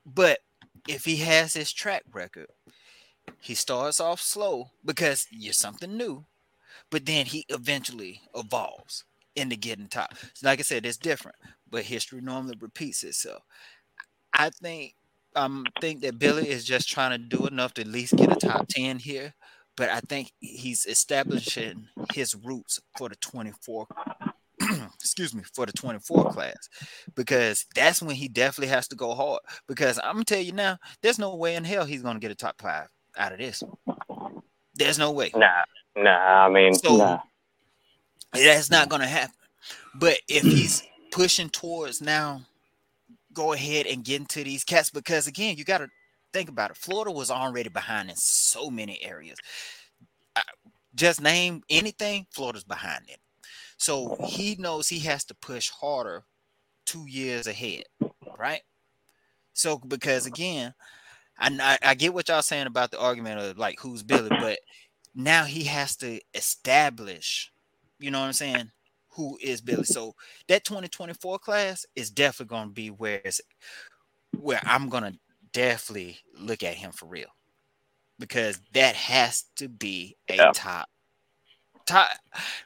but 0.06 0.40
if 0.88 1.06
he 1.06 1.18
has 1.18 1.53
his 1.53 1.72
track 1.74 2.03
record, 2.14 2.48
he 3.40 3.56
starts 3.56 3.99
off 3.99 4.22
slow 4.22 4.72
because 4.86 5.28
you're 5.32 5.53
something 5.53 5.98
new, 5.98 6.26
but 6.91 7.06
then 7.06 7.26
he 7.28 7.45
eventually 7.49 8.22
evolves 8.36 9.06
into 9.36 9.56
getting 9.56 9.88
top. 9.88 10.14
So 10.34 10.48
like 10.48 10.60
I 10.60 10.64
said, 10.64 10.86
it's 10.86 10.98
different, 10.98 11.38
but 11.70 11.84
history 11.86 12.22
normally 12.22 12.57
repeats 12.60 13.03
itself. 13.03 13.44
I 14.34 14.49
think 14.49 14.95
um 15.36 15.72
think 15.82 16.02
that 16.02 16.20
Billy 16.20 16.49
is 16.49 16.66
just 16.66 16.90
trying 16.90 17.12
to 17.12 17.18
do 17.18 17.48
enough 17.48 17.74
to 17.76 17.82
at 17.82 17.88
least 17.88 18.16
get 18.18 18.32
a 18.32 18.36
top 18.36 18.68
10 18.70 18.99
here, 18.99 19.34
but 19.78 19.90
I 19.90 19.99
think 20.02 20.32
he's 20.40 20.86
establishing 20.86 21.90
his 22.07 22.36
roots 22.36 22.80
for 22.98 23.10
the 23.10 23.16
24 23.18 23.88
excuse 24.99 25.34
me 25.34 25.43
for 25.53 25.65
the 25.65 25.73
24 25.73 26.31
class 26.31 26.69
because 27.15 27.65
that's 27.76 28.02
when 28.02 28.15
he 28.15 28.27
definitely 28.27 28.73
has 28.73 28.88
to 28.89 28.95
go 28.95 29.14
hard 29.14 29.39
because 29.68 29.99
I'm 30.03 30.14
gonna 30.14 30.26
tell 30.26 30.39
you 30.41 30.52
now 30.52 30.77
there's 31.02 31.19
no 31.19 31.35
way 31.35 31.56
in 31.56 31.64
hell 31.64 31.85
he's 31.85 32.02
gonna 32.02 32.19
get 32.19 32.31
a 32.31 32.35
top 32.35 32.61
five 32.61 32.88
out 33.18 33.31
of 33.31 33.38
this. 33.39 33.64
There's 34.76 34.99
no 34.99 35.11
way. 35.11 35.31
Nah, 35.35 35.64
nah. 35.95 36.45
I 36.45 36.49
mean, 36.49 36.73
So- 36.73 36.97
nah. 36.97 37.19
that's 38.34 38.69
not 38.69 38.89
gonna 38.89 39.07
happen. 39.07 39.35
But 39.95 40.19
if 40.27 40.43
he's 40.43 40.84
pushing 41.11 41.49
towards 41.49 42.02
now 42.02 42.41
go 43.34 43.53
ahead 43.53 43.85
and 43.85 44.03
get 44.03 44.22
into 44.22 44.43
these 44.43 44.64
cats 44.64 44.89
because 44.89 45.27
again 45.27 45.57
you 45.57 45.64
got 45.65 45.80
to 45.80 45.88
think 46.34 46.49
about 46.49 46.72
it. 46.72 46.77
Florida 46.77 47.11
was 47.11 47.30
already 47.31 47.69
behind 47.69 48.10
in 48.10 48.15
so 48.15 48.69
many 48.69 49.02
areas. 49.03 49.38
I- 50.35 50.41
just 50.95 51.22
name 51.22 51.61
anything 51.69 52.26
Florida's 52.31 52.64
behind 52.64 53.03
it 53.10 53.18
so 53.77 54.14
he 54.19 54.56
knows 54.56 54.89
he 54.89 54.99
has 54.99 55.26
to 55.26 55.35
push 55.35 55.69
harder 55.69 56.23
two 56.85 57.07
years 57.07 57.47
ahead, 57.47 57.85
right? 58.38 58.61
So 59.53 59.77
because 59.80 60.26
again, 60.26 60.73
I, 61.38 61.77
I 61.84 61.95
get 61.95 62.14
what 62.14 62.30
y'all 62.30 62.41
saying 62.41 62.68
about 62.68 62.91
the 62.91 62.99
argument 62.99 63.41
of 63.41 63.57
like 63.57 63.80
who's 63.80 64.03
Billy, 64.03 64.31
but 64.31 64.60
now 65.15 65.45
he 65.45 65.64
has 65.65 65.95
to 65.97 66.19
establish, 66.34 67.52
you 67.99 68.11
know 68.11 68.19
what 68.22 68.27
I'm 68.27 68.34
saying, 68.34 68.72
who 69.10 69.38
is 69.41 69.61
Billy. 69.61 69.85
So 69.85 70.15
that 70.47 70.65
2024 70.65 71.39
class 71.39 71.85
is 71.95 72.11
definitely 72.11 72.56
gonna 72.56 72.72
be 72.72 72.89
where 72.91 73.22
it's 73.26 73.41
where 74.38 74.61
I'm 74.65 74.89
gonna 74.89 75.14
definitely 75.53 76.19
look 76.39 76.64
at 76.64 76.76
him 76.76 76.91
for 76.91 77.07
real. 77.07 77.30
Because 78.19 78.61
that 78.73 78.95
has 78.95 79.43
to 79.57 79.68
be 79.69 80.18
a 80.30 80.45
Yeah. 80.45 80.53
top 80.53 80.89
top 81.86 82.10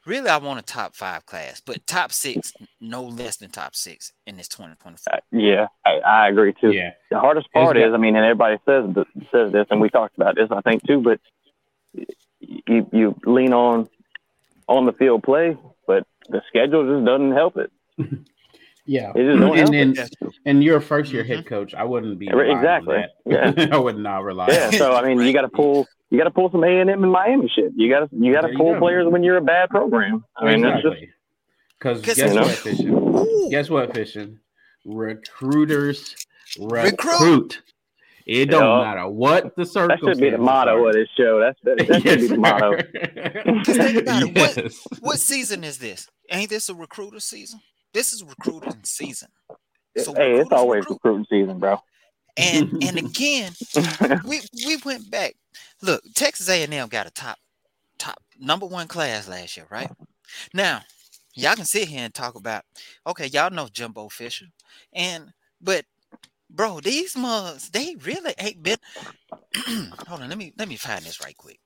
really 0.06 0.30
I 0.30 0.38
want 0.38 0.60
a 0.60 0.64
top 0.64 0.96
five 0.96 1.26
class, 1.26 1.62
but 1.66 1.86
top 1.88 2.12
six, 2.12 2.54
no 2.80 3.04
less 3.04 3.38
than 3.38 3.50
top 3.50 3.76
six 3.76 4.14
in 4.26 4.38
this 4.38 4.48
2024. 4.48 5.14
Uh, 5.14 5.20
yeah, 5.32 5.68
I, 5.86 6.00
I 6.00 6.30
agree 6.30 6.54
too. 6.60 6.72
Yeah. 6.72 6.92
The 7.12 7.20
hardest 7.20 7.52
part 7.52 7.76
got- 7.76 7.88
is, 7.88 7.94
I 7.94 7.98
mean, 7.98 8.16
and 8.16 8.26
everybody 8.26 8.58
says 8.66 8.86
says 9.32 9.52
this, 9.52 9.68
and 9.70 9.80
we 9.82 9.90
talked 9.90 10.16
about 10.18 10.36
this, 10.36 10.50
I 10.52 10.62
think 10.62 10.86
too. 10.86 11.02
But 11.02 11.20
you 12.42 12.88
you 12.92 13.16
lean 13.26 13.54
on 13.54 13.90
on 14.68 14.86
the 14.86 14.94
field 14.94 15.24
play, 15.24 15.58
but 15.88 16.06
the 16.30 16.42
schedule 16.48 16.96
just 16.96 17.06
doesn't 17.06 17.32
help 17.34 17.58
it. 17.58 17.72
Yeah. 18.86 19.12
It 19.14 19.24
just 19.24 19.40
don't 19.40 19.56
and 19.60 19.72
then 19.72 19.94
That's 19.94 20.10
and 20.48 20.64
you're 20.64 20.78
a 20.78 20.82
first 20.82 21.14
year 21.14 21.24
head 21.24 21.46
coach. 21.46 21.76
I 21.76 21.84
wouldn't 21.84 22.18
be 22.18 22.26
Yeah, 22.26 22.34
on 22.34 22.50
exactly. 22.50 23.06
that. 23.28 23.70
I 23.72 23.78
would 23.78 24.00
not 24.00 24.24
rely. 24.24 24.48
Yeah, 24.50 24.66
on 24.66 24.74
so 24.74 24.96
I 24.96 25.04
mean, 25.04 25.20
you 25.20 25.32
got 25.32 25.42
to 25.42 25.48
pull, 25.48 25.86
you 26.10 26.18
got 26.18 26.24
to 26.26 26.32
pull 26.32 26.50
some 26.52 26.64
A 26.64 26.68
and 26.82 26.90
M 26.90 27.04
and 27.04 27.12
Miami 27.12 27.52
shit. 27.54 27.72
You 27.76 27.90
got 27.90 28.10
to, 28.10 28.16
you 28.16 28.34
got 28.34 28.42
to 28.42 28.54
pull 28.58 28.74
go. 28.74 28.80
players 28.80 29.08
when 29.08 29.24
you're 29.24 29.38
a 29.38 29.42
bad 29.42 29.70
program. 29.70 30.26
I 30.38 30.46
mean, 30.46 30.62
that's 30.62 30.82
just 30.82 30.96
exactly. 30.98 31.10
Because 31.80 32.02
'Cause- 32.02 32.16
guess 32.16 32.18
You 32.30 32.36
know? 32.36 32.42
what, 32.42 32.56
Fishing? 32.56 33.50
Guess 33.52 33.70
what, 33.70 33.94
Fishing? 33.94 34.40
Recruiters 34.86 36.16
recruit. 36.60 36.92
Recruit. 36.92 37.62
It 38.26 38.46
don't 38.52 38.62
Yeah. 38.80 38.84
matter 38.86 39.08
what 39.10 39.56
the 39.56 39.64
that 39.64 39.66
circumstances. 39.70 40.18
should 40.20 40.22
be 40.22 40.30
the 40.30 40.38
motto 40.38 40.84
are. 40.84 40.90
of 40.90 40.94
this 40.94 41.08
show. 41.18 41.40
That's 41.40 41.60
that, 41.64 41.88
that 41.88 42.02
should 42.04 42.20
be 42.20 42.28
the 42.28 42.38
motto. 42.38 42.78
Just 43.64 43.80
think 43.80 43.98
about 44.02 44.24
it. 44.24 44.36
What- 44.38 45.00
what 45.02 45.20
season 45.20 45.64
is 45.64 45.80
this? 45.80 46.08
Ain't 46.32 46.50
this 46.50 46.70
a 46.70 46.76
recruiter 46.76 47.20
season? 47.20 47.60
This 47.94 48.14
is 48.14 48.24
recruiting 48.24 48.82
season. 48.84 49.30
So 49.98 50.14
hey, 50.14 50.38
it's 50.40 50.52
always 50.52 50.82
recruit. 50.82 51.00
recruiting 51.04 51.26
season, 51.30 51.58
bro. 51.60 51.80
And 52.40 52.78
and 52.84 52.98
again, 52.98 53.52
we 54.26 54.42
we 54.66 54.78
went 54.86 55.12
back. 55.12 55.36
Look, 55.82 56.02
Texas 56.16 56.50
A&M 56.50 56.88
got 56.88 57.08
a 57.08 57.12
top 57.12 57.38
top 57.98 58.22
number 58.40 58.66
one 58.66 58.88
class 58.88 59.28
last 59.28 59.58
year, 59.58 59.66
right? 59.70 59.92
Now, 60.54 60.82
y'all 61.36 61.56
can 61.56 61.66
sit 61.66 61.88
here 61.90 62.02
and 62.02 62.14
talk 62.14 62.36
about, 62.36 62.64
okay, 63.06 63.28
y'all 63.28 63.52
know 63.52 63.68
Jumbo 63.72 64.10
Fisher, 64.10 64.46
and 64.94 65.34
but 65.62 65.86
bro, 66.50 66.80
these 66.80 67.18
mugs 67.18 67.70
they 67.70 67.96
really 68.04 68.34
ain't 68.40 68.64
been. 68.64 68.78
Hold 70.08 70.22
on, 70.22 70.30
let 70.30 70.38
me 70.38 70.54
let 70.58 70.68
me 70.70 70.76
find 70.78 71.04
this 71.04 71.22
right 71.24 71.36
quick. 71.36 71.60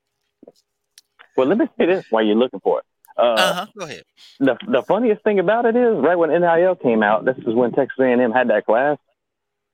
well, 1.37 1.47
let 1.47 1.57
me 1.57 1.67
say 1.77 1.85
this 1.85 2.05
while 2.09 2.23
you're 2.23 2.35
looking 2.35 2.59
for 2.61 2.79
it. 2.79 2.85
Uh, 3.17 3.21
Uh 3.21 3.53
huh. 3.53 3.65
Go 3.77 3.85
ahead. 3.85 4.03
the 4.39 4.57
the 4.67 4.81
funniest 4.83 5.23
thing 5.23 5.39
about 5.39 5.65
it 5.65 5.75
is, 5.75 5.95
right 5.99 6.15
when 6.15 6.29
NIL 6.31 6.75
came 6.75 7.03
out, 7.03 7.25
this 7.25 7.37
is 7.37 7.53
when 7.53 7.71
Texas 7.73 7.99
A&M 7.99 8.31
had 8.31 8.49
that 8.49 8.65
class. 8.65 8.97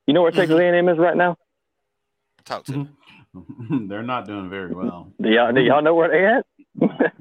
You 0.06 0.14
know 0.14 0.22
where 0.22 0.30
Texas 0.32 0.58
A&M 0.58 0.88
is 0.88 0.98
right 0.98 1.16
now? 1.16 1.36
Talk 2.44 2.64
to 2.64 2.72
me. 2.78 2.88
They're 3.88 4.02
not 4.02 4.26
doing 4.26 4.50
very 4.50 4.74
well. 4.74 5.12
Do 5.20 5.28
y'all 5.28 5.52
do 5.52 5.60
y'all 5.60 5.82
know 5.82 5.94
where 5.94 6.08
they 6.10 6.26
at? 6.26 6.46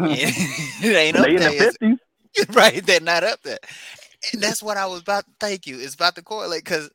it 0.00 0.84
ain't 0.96 1.16
up 1.16 1.24
they 1.26 1.34
in 1.36 1.40
there. 1.40 1.50
the 1.50 1.56
is 1.56 1.76
fifties. 1.80 1.98
right 2.56 2.84
they're 2.86 3.00
not 3.00 3.22
up 3.24 3.40
there 3.42 3.58
and 4.32 4.42
that's 4.42 4.62
what 4.62 4.76
i 4.76 4.86
was 4.86 5.00
about 5.02 5.24
to 5.26 5.30
thank 5.38 5.66
you 5.66 5.78
it's 5.78 5.94
about 5.94 6.14
to 6.14 6.22
correlate 6.22 6.64
because 6.64 6.90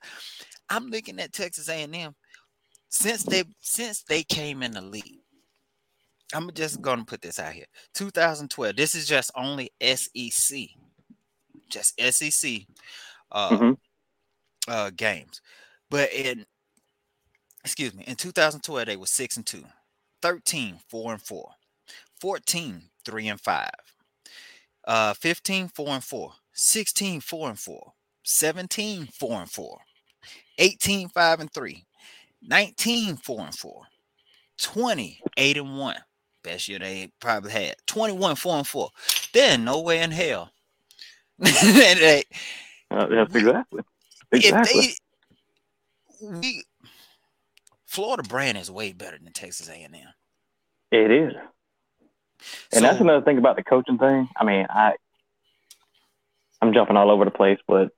i'm 0.69 0.87
looking 0.89 1.19
at 1.19 1.31
texas 1.31 1.69
a&m 1.69 2.15
since 2.89 3.23
they 3.23 3.43
since 3.59 4.01
they 4.03 4.23
came 4.23 4.63
in 4.63 4.71
the 4.71 4.81
league 4.81 5.19
i'm 6.33 6.49
just 6.53 6.81
gonna 6.81 7.05
put 7.05 7.21
this 7.21 7.37
out 7.39 7.53
here 7.53 7.65
2012 7.93 8.75
this 8.75 8.95
is 8.95 9.07
just 9.07 9.29
only 9.35 9.69
sec 9.81 10.67
just 11.69 11.93
sec 11.99 12.61
uh, 13.31 13.49
Mhm. 13.51 13.77
Uh 14.67 14.89
games 14.95 15.41
but 15.89 16.11
in 16.13 16.45
excuse 17.63 17.93
me 17.93 18.03
in 18.07 18.15
2012 18.15 18.85
they 18.85 18.95
were 18.95 19.05
6 19.05 19.37
and 19.37 19.45
2 19.45 19.63
13 20.21 20.79
4 20.89 21.11
and 21.13 21.21
4 21.21 21.49
14 22.19 22.81
3 23.05 23.27
and 23.27 23.41
5 23.41 23.69
uh 24.87 25.13
15 25.13 25.67
4 25.69 25.89
and 25.89 26.03
4 26.03 26.31
16 26.53 27.21
4 27.21 27.49
and 27.49 27.59
4 27.59 27.93
17 28.23 29.07
4 29.07 29.41
and 29.41 29.51
4 29.51 29.79
18 30.59 31.09
5 31.09 31.39
and 31.39 31.51
3 31.53 31.85
19 32.41 33.15
4 33.17 33.41
and 33.41 33.55
4 33.55 33.81
20 34.61 35.19
8 35.37 35.57
and 35.57 35.77
1 35.77 35.95
best 36.43 36.67
year 36.67 36.79
they 36.79 37.09
probably 37.19 37.51
had 37.51 37.75
21 37.87 38.35
4 38.35 38.57
and 38.57 38.67
4 38.67 38.89
they're 39.33 39.57
nowhere 39.57 40.03
in 40.03 40.11
hell 40.11 40.51
they, 41.39 42.23
Uh, 42.91 43.07
that's 43.07 43.35
exactly. 43.35 43.81
Exactly. 44.33 44.95
they 46.21 46.27
we 46.39 46.63
Florida 47.85 48.23
brand 48.23 48.57
is 48.57 48.71
way 48.71 48.91
better 48.91 49.17
than 49.21 49.31
Texas 49.33 49.69
A&M. 49.69 49.93
It 50.91 51.11
is. 51.11 51.33
And 52.73 52.83
that's 52.83 52.99
another 52.99 53.23
thing 53.23 53.37
about 53.37 53.55
the 53.55 53.63
coaching 53.63 53.97
thing. 53.97 54.27
I 54.35 54.43
mean, 54.43 54.65
I 54.69 54.93
I'm 56.61 56.73
jumping 56.73 56.97
all 56.97 57.11
over 57.11 57.25
the 57.25 57.31
place, 57.31 57.59
but 57.67 57.89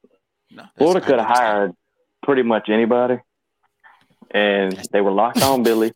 No, 0.51 0.63
Florida 0.77 1.05
could 1.05 1.19
have 1.19 1.27
hired 1.27 1.73
pretty 2.23 2.41
much 2.41 2.69
anybody, 2.69 3.19
and 4.31 4.73
they 4.91 5.01
were 5.01 5.11
locked 5.11 5.41
on 5.41 5.63
Billy. 5.63 5.93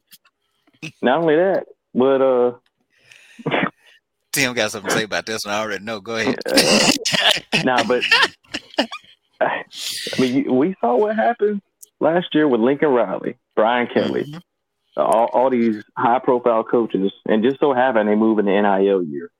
Not 1.01 1.19
only 1.19 1.35
that, 1.35 1.65
but 1.93 2.21
uh, 2.21 2.51
Tim 4.31 4.53
got 4.53 4.71
something 4.71 4.89
to 4.89 4.95
say 4.95 5.03
about 5.03 5.25
this 5.25 5.45
one. 5.45 5.55
I 5.55 5.59
already 5.59 5.83
know. 5.83 5.99
Go 5.99 6.15
ahead. 6.15 6.39
nah, 7.65 7.83
but 7.83 8.03
I 9.41 9.63
mean, 10.19 10.53
we 10.55 10.75
saw 10.81 10.97
what 10.97 11.15
happened 11.15 11.61
last 11.99 12.33
year 12.35 12.47
with 12.47 12.61
Lincoln 12.61 12.89
Riley, 12.89 13.37
Brian 13.55 13.87
Kelly, 13.87 14.23
Mhm. 14.25 14.41
all, 14.97 15.29
all 15.33 15.49
these 15.49 15.83
high-profile 15.97 16.63
coaches, 16.65 17.11
and 17.25 17.43
just 17.43 17.59
so 17.59 17.73
happen 17.73 18.07
they 18.07 18.15
move 18.15 18.39
in 18.39 18.45
the 18.45 18.51
NIL 18.51 19.03
year. 19.03 19.31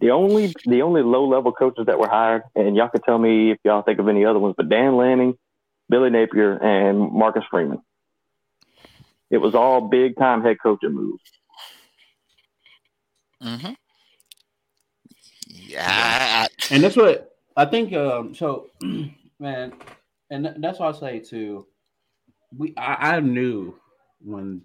The 0.00 0.10
only 0.10 0.54
the 0.66 0.82
only 0.82 1.02
low-level 1.02 1.52
coaches 1.52 1.86
that 1.86 1.98
were 1.98 2.08
hired, 2.08 2.42
and 2.54 2.76
y'all 2.76 2.88
can 2.88 3.00
tell 3.02 3.18
me 3.18 3.50
if 3.50 3.58
y'all 3.64 3.82
think 3.82 3.98
of 3.98 4.08
any 4.08 4.24
other 4.26 4.38
ones, 4.38 4.54
but 4.56 4.68
Dan 4.68 4.96
Lanning, 4.96 5.38
Billy 5.88 6.10
Napier, 6.10 6.52
and 6.62 7.10
Marcus 7.12 7.44
Freeman. 7.50 7.80
It 9.30 9.38
was 9.38 9.54
all 9.54 9.80
big-time 9.80 10.42
head 10.42 10.58
coaching 10.62 10.92
moves. 10.92 11.22
Mm-hmm. 13.42 13.72
Yeah, 15.48 15.86
I- 15.88 16.44
I- 16.44 16.74
and 16.74 16.82
that's 16.84 16.96
what 16.96 17.35
I 17.56 17.64
think. 17.64 17.92
Um, 17.92 18.34
so, 18.34 18.70
man, 19.40 19.72
and 20.30 20.54
that's 20.58 20.78
why 20.78 20.88
I 20.88 20.92
say 20.92 21.20
too. 21.20 21.66
We 22.56 22.74
I, 22.76 23.16
I 23.16 23.20
knew 23.20 23.74
when 24.24 24.62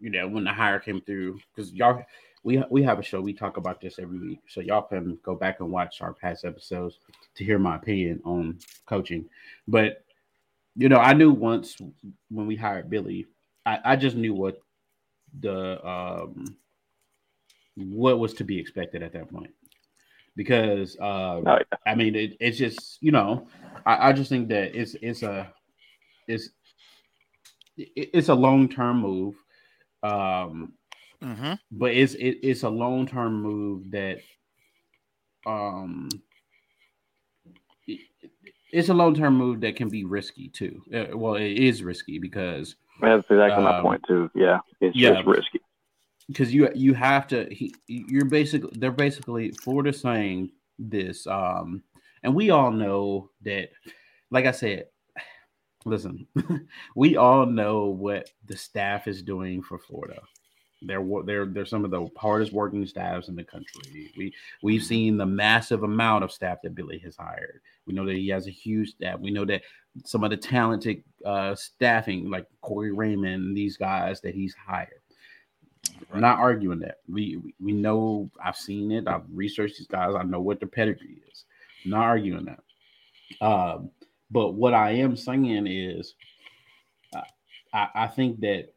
you 0.00 0.10
know 0.10 0.28
when 0.28 0.44
the 0.44 0.52
hire 0.52 0.80
came 0.80 1.00
through 1.02 1.38
because 1.54 1.72
y'all 1.72 2.02
we 2.42 2.62
we 2.70 2.82
have 2.82 2.98
a 2.98 3.02
show 3.02 3.20
we 3.20 3.32
talk 3.32 3.56
about 3.58 3.80
this 3.80 3.98
every 3.98 4.18
week, 4.18 4.40
so 4.48 4.60
y'all 4.60 4.82
can 4.82 5.18
go 5.22 5.34
back 5.34 5.60
and 5.60 5.70
watch 5.70 6.00
our 6.00 6.14
past 6.14 6.44
episodes 6.44 6.98
to 7.34 7.44
hear 7.44 7.58
my 7.58 7.76
opinion 7.76 8.20
on 8.24 8.58
coaching. 8.86 9.28
But 9.68 10.04
you 10.76 10.88
know, 10.88 10.98
I 10.98 11.12
knew 11.12 11.30
once 11.30 11.76
when 12.30 12.46
we 12.46 12.56
hired 12.56 12.88
Billy, 12.88 13.26
I, 13.66 13.78
I 13.84 13.96
just 13.96 14.16
knew 14.16 14.34
what 14.34 14.60
the 15.40 15.86
um 15.86 16.56
what 17.76 18.18
was 18.18 18.34
to 18.34 18.44
be 18.44 18.58
expected 18.58 19.02
at 19.02 19.12
that 19.12 19.30
point 19.30 19.52
because 20.40 20.96
uh, 20.98 21.36
Oh, 21.44 21.58
yeah. 21.58 21.78
I 21.86 21.94
mean 21.94 22.14
it, 22.14 22.34
it's 22.40 22.56
just 22.56 22.96
you 23.02 23.12
know 23.12 23.46
I, 23.84 24.08
I 24.08 24.12
just 24.14 24.30
think 24.30 24.48
that 24.48 24.74
it's 24.74 24.96
it's 25.02 25.22
a 25.22 25.52
it's 26.26 26.48
it's 27.76 28.28
a 28.30 28.34
long 28.34 28.66
term 28.70 29.00
move, 29.02 29.34
um, 30.02 30.72
mhm. 31.22 31.58
but 31.70 31.90
it's 31.92 32.14
it, 32.14 32.38
it's 32.42 32.62
a 32.62 32.70
long 32.70 33.06
term 33.06 33.42
move 33.42 33.90
that 33.90 34.20
um 35.46 36.08
it- 37.86 38.00
it's 38.72 38.88
a 38.88 38.94
long 38.94 39.14
term 39.14 39.36
move 39.36 39.60
that 39.60 39.76
can 39.76 39.88
be 39.90 40.04
risky 40.04 40.48
too. 40.48 40.80
Uh, 40.94 41.16
well, 41.18 41.34
it 41.34 41.52
is 41.52 41.82
risky 41.82 42.18
because 42.18 42.76
That's 43.02 43.24
exactly 43.28 43.62
my 43.62 43.76
Um, 43.76 43.82
point 43.82 44.04
too. 44.08 44.30
Yeah, 44.34 44.60
it's 44.80 44.96
yeah. 44.96 45.14
just 45.14 45.26
risky. 45.26 45.60
Because 46.30 46.54
you 46.54 46.70
you 46.74 46.94
have 46.94 47.26
to 47.26 47.46
he, 47.50 47.74
you're 47.88 48.24
basically 48.24 48.70
they're 48.78 48.92
basically 48.92 49.50
Florida 49.50 49.92
saying 49.92 50.50
this 50.78 51.26
um 51.26 51.82
and 52.22 52.34
we 52.34 52.50
all 52.50 52.70
know 52.70 53.30
that 53.42 53.70
like 54.30 54.46
I 54.46 54.52
said 54.52 54.86
listen 55.84 56.26
we 56.94 57.16
all 57.16 57.46
know 57.46 57.86
what 57.86 58.30
the 58.46 58.56
staff 58.56 59.08
is 59.08 59.22
doing 59.22 59.62
for 59.62 59.78
Florida. 59.78 60.20
They're 60.82 61.04
they're 61.24 61.46
they're 61.46 61.66
some 61.66 61.84
of 61.84 61.90
the 61.90 62.08
hardest 62.16 62.52
working 62.52 62.86
staffs 62.86 63.28
in 63.28 63.34
the 63.34 63.44
country. 63.44 64.10
We 64.16 64.32
we've 64.62 64.84
seen 64.84 65.16
the 65.16 65.26
massive 65.26 65.82
amount 65.82 66.24
of 66.24 66.32
staff 66.32 66.58
that 66.62 66.74
Billy 66.74 66.98
has 67.00 67.16
hired. 67.16 67.60
We 67.86 67.92
know 67.92 68.06
that 68.06 68.16
he 68.16 68.28
has 68.28 68.46
a 68.46 68.50
huge 68.50 68.90
staff. 68.90 69.18
We 69.20 69.30
know 69.30 69.44
that 69.44 69.62
some 70.04 70.22
of 70.24 70.30
the 70.30 70.36
talented 70.36 71.02
uh 71.26 71.54
staffing 71.54 72.30
like 72.30 72.46
Corey 72.62 72.92
Raymond 72.92 73.56
these 73.56 73.76
guys 73.76 74.20
that 74.22 74.34
he's 74.34 74.54
hired 74.54 74.99
I'm 76.12 76.20
not 76.20 76.38
arguing 76.38 76.80
that. 76.80 76.98
We 77.08 77.36
we- 77.38 77.54
know 77.72 78.30
I've 78.44 78.56
seen 78.56 78.90
it. 78.92 79.08
I've 79.08 79.24
researched 79.32 79.78
these 79.78 79.86
guys. 79.86 80.14
I 80.16 80.22
know 80.24 80.40
what 80.40 80.60
their 80.60 80.68
pedigree 80.68 81.22
is. 81.30 81.44
I'm 81.84 81.92
not 81.92 82.04
arguing 82.04 82.46
that. 82.46 82.60
Um, 83.46 83.90
but 84.30 84.52
what 84.54 84.74
I 84.74 84.92
am 84.92 85.16
saying 85.16 85.66
is, 85.66 86.14
uh, 87.14 87.22
I, 87.74 87.88
I 87.94 88.06
think 88.08 88.40
that 88.40 88.74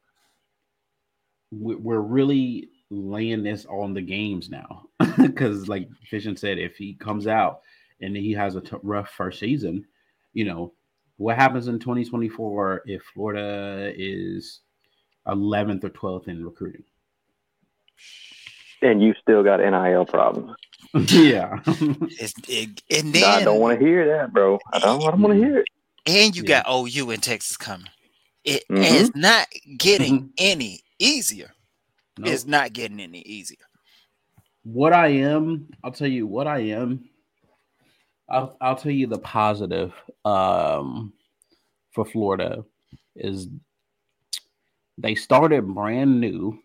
we- 1.52 1.76
we're 1.76 2.00
really 2.02 2.70
laying 2.90 3.44
this 3.44 3.66
on 3.68 3.94
the 3.94 4.02
games 4.02 4.50
now 4.50 4.86
because, 5.18 5.68
like 5.68 5.90
Fishin 6.12 6.38
said, 6.38 6.60
if 6.60 6.78
he 6.78 6.94
comes 6.96 7.28
out 7.28 7.62
and 8.02 8.16
he 8.16 8.32
has 8.34 8.56
a 8.56 8.62
t- 8.62 8.78
rough 8.84 9.10
first 9.10 9.40
season, 9.40 9.86
you 10.34 10.46
know 10.46 10.74
what 11.18 11.38
happens 11.38 11.68
in 11.68 11.80
2024 11.80 12.84
if 12.86 13.04
Florida 13.14 13.94
is 13.96 14.62
11th 15.28 15.84
or 15.84 15.90
12th 15.92 16.28
in 16.28 16.44
recruiting. 16.46 16.84
And 18.82 19.02
you 19.02 19.14
still 19.22 19.44
got 19.44 19.60
NIL 19.60 20.06
problems. 20.06 20.56
yeah. 21.12 21.60
It, 22.48 22.82
and 22.90 23.14
then 23.14 23.24
I 23.24 23.44
don't 23.44 23.60
want 23.60 23.80
to 23.80 23.86
hear 23.86 24.06
that, 24.18 24.34
bro. 24.34 24.60
I 24.72 24.80
don't, 24.80 25.00
don't 25.02 25.22
want 25.22 25.34
to 25.34 25.40
hear 25.40 25.60
it. 25.60 25.68
and 26.06 26.36
you 26.36 26.44
Yeah. 26.44 26.62
got 26.64 26.70
OU 26.70 27.12
in 27.12 27.20
Texas 27.22 27.58
coming. 27.58 27.88
It 28.44 28.64
Mhm. 28.70 28.86
is 28.86 29.16
not 29.16 29.48
getting 29.78 30.20
Mm-hmm. 30.20 30.28
any 30.38 30.82
easier. 31.00 31.52
Nope. 32.18 32.30
It's 32.34 32.46
not 32.46 32.74
getting 32.74 33.00
any 33.00 33.22
easier. 33.22 33.58
what 34.64 34.94
I 34.94 35.08
am, 35.10 35.68
I'll 35.84 35.92
tell 35.92 36.08
you 36.08 36.28
what 36.28 36.48
I 36.48 36.60
am. 36.60 37.10
I'll 38.30 38.56
I'll 38.62 38.76
tell 38.78 38.92
you 38.92 39.08
the 39.08 39.18
positive 39.20 39.94
um 40.26 41.12
for 41.94 42.06
Florida 42.06 42.64
is 43.16 43.48
they 44.98 45.16
started 45.16 45.68
brand 45.68 46.22
new 46.22 46.60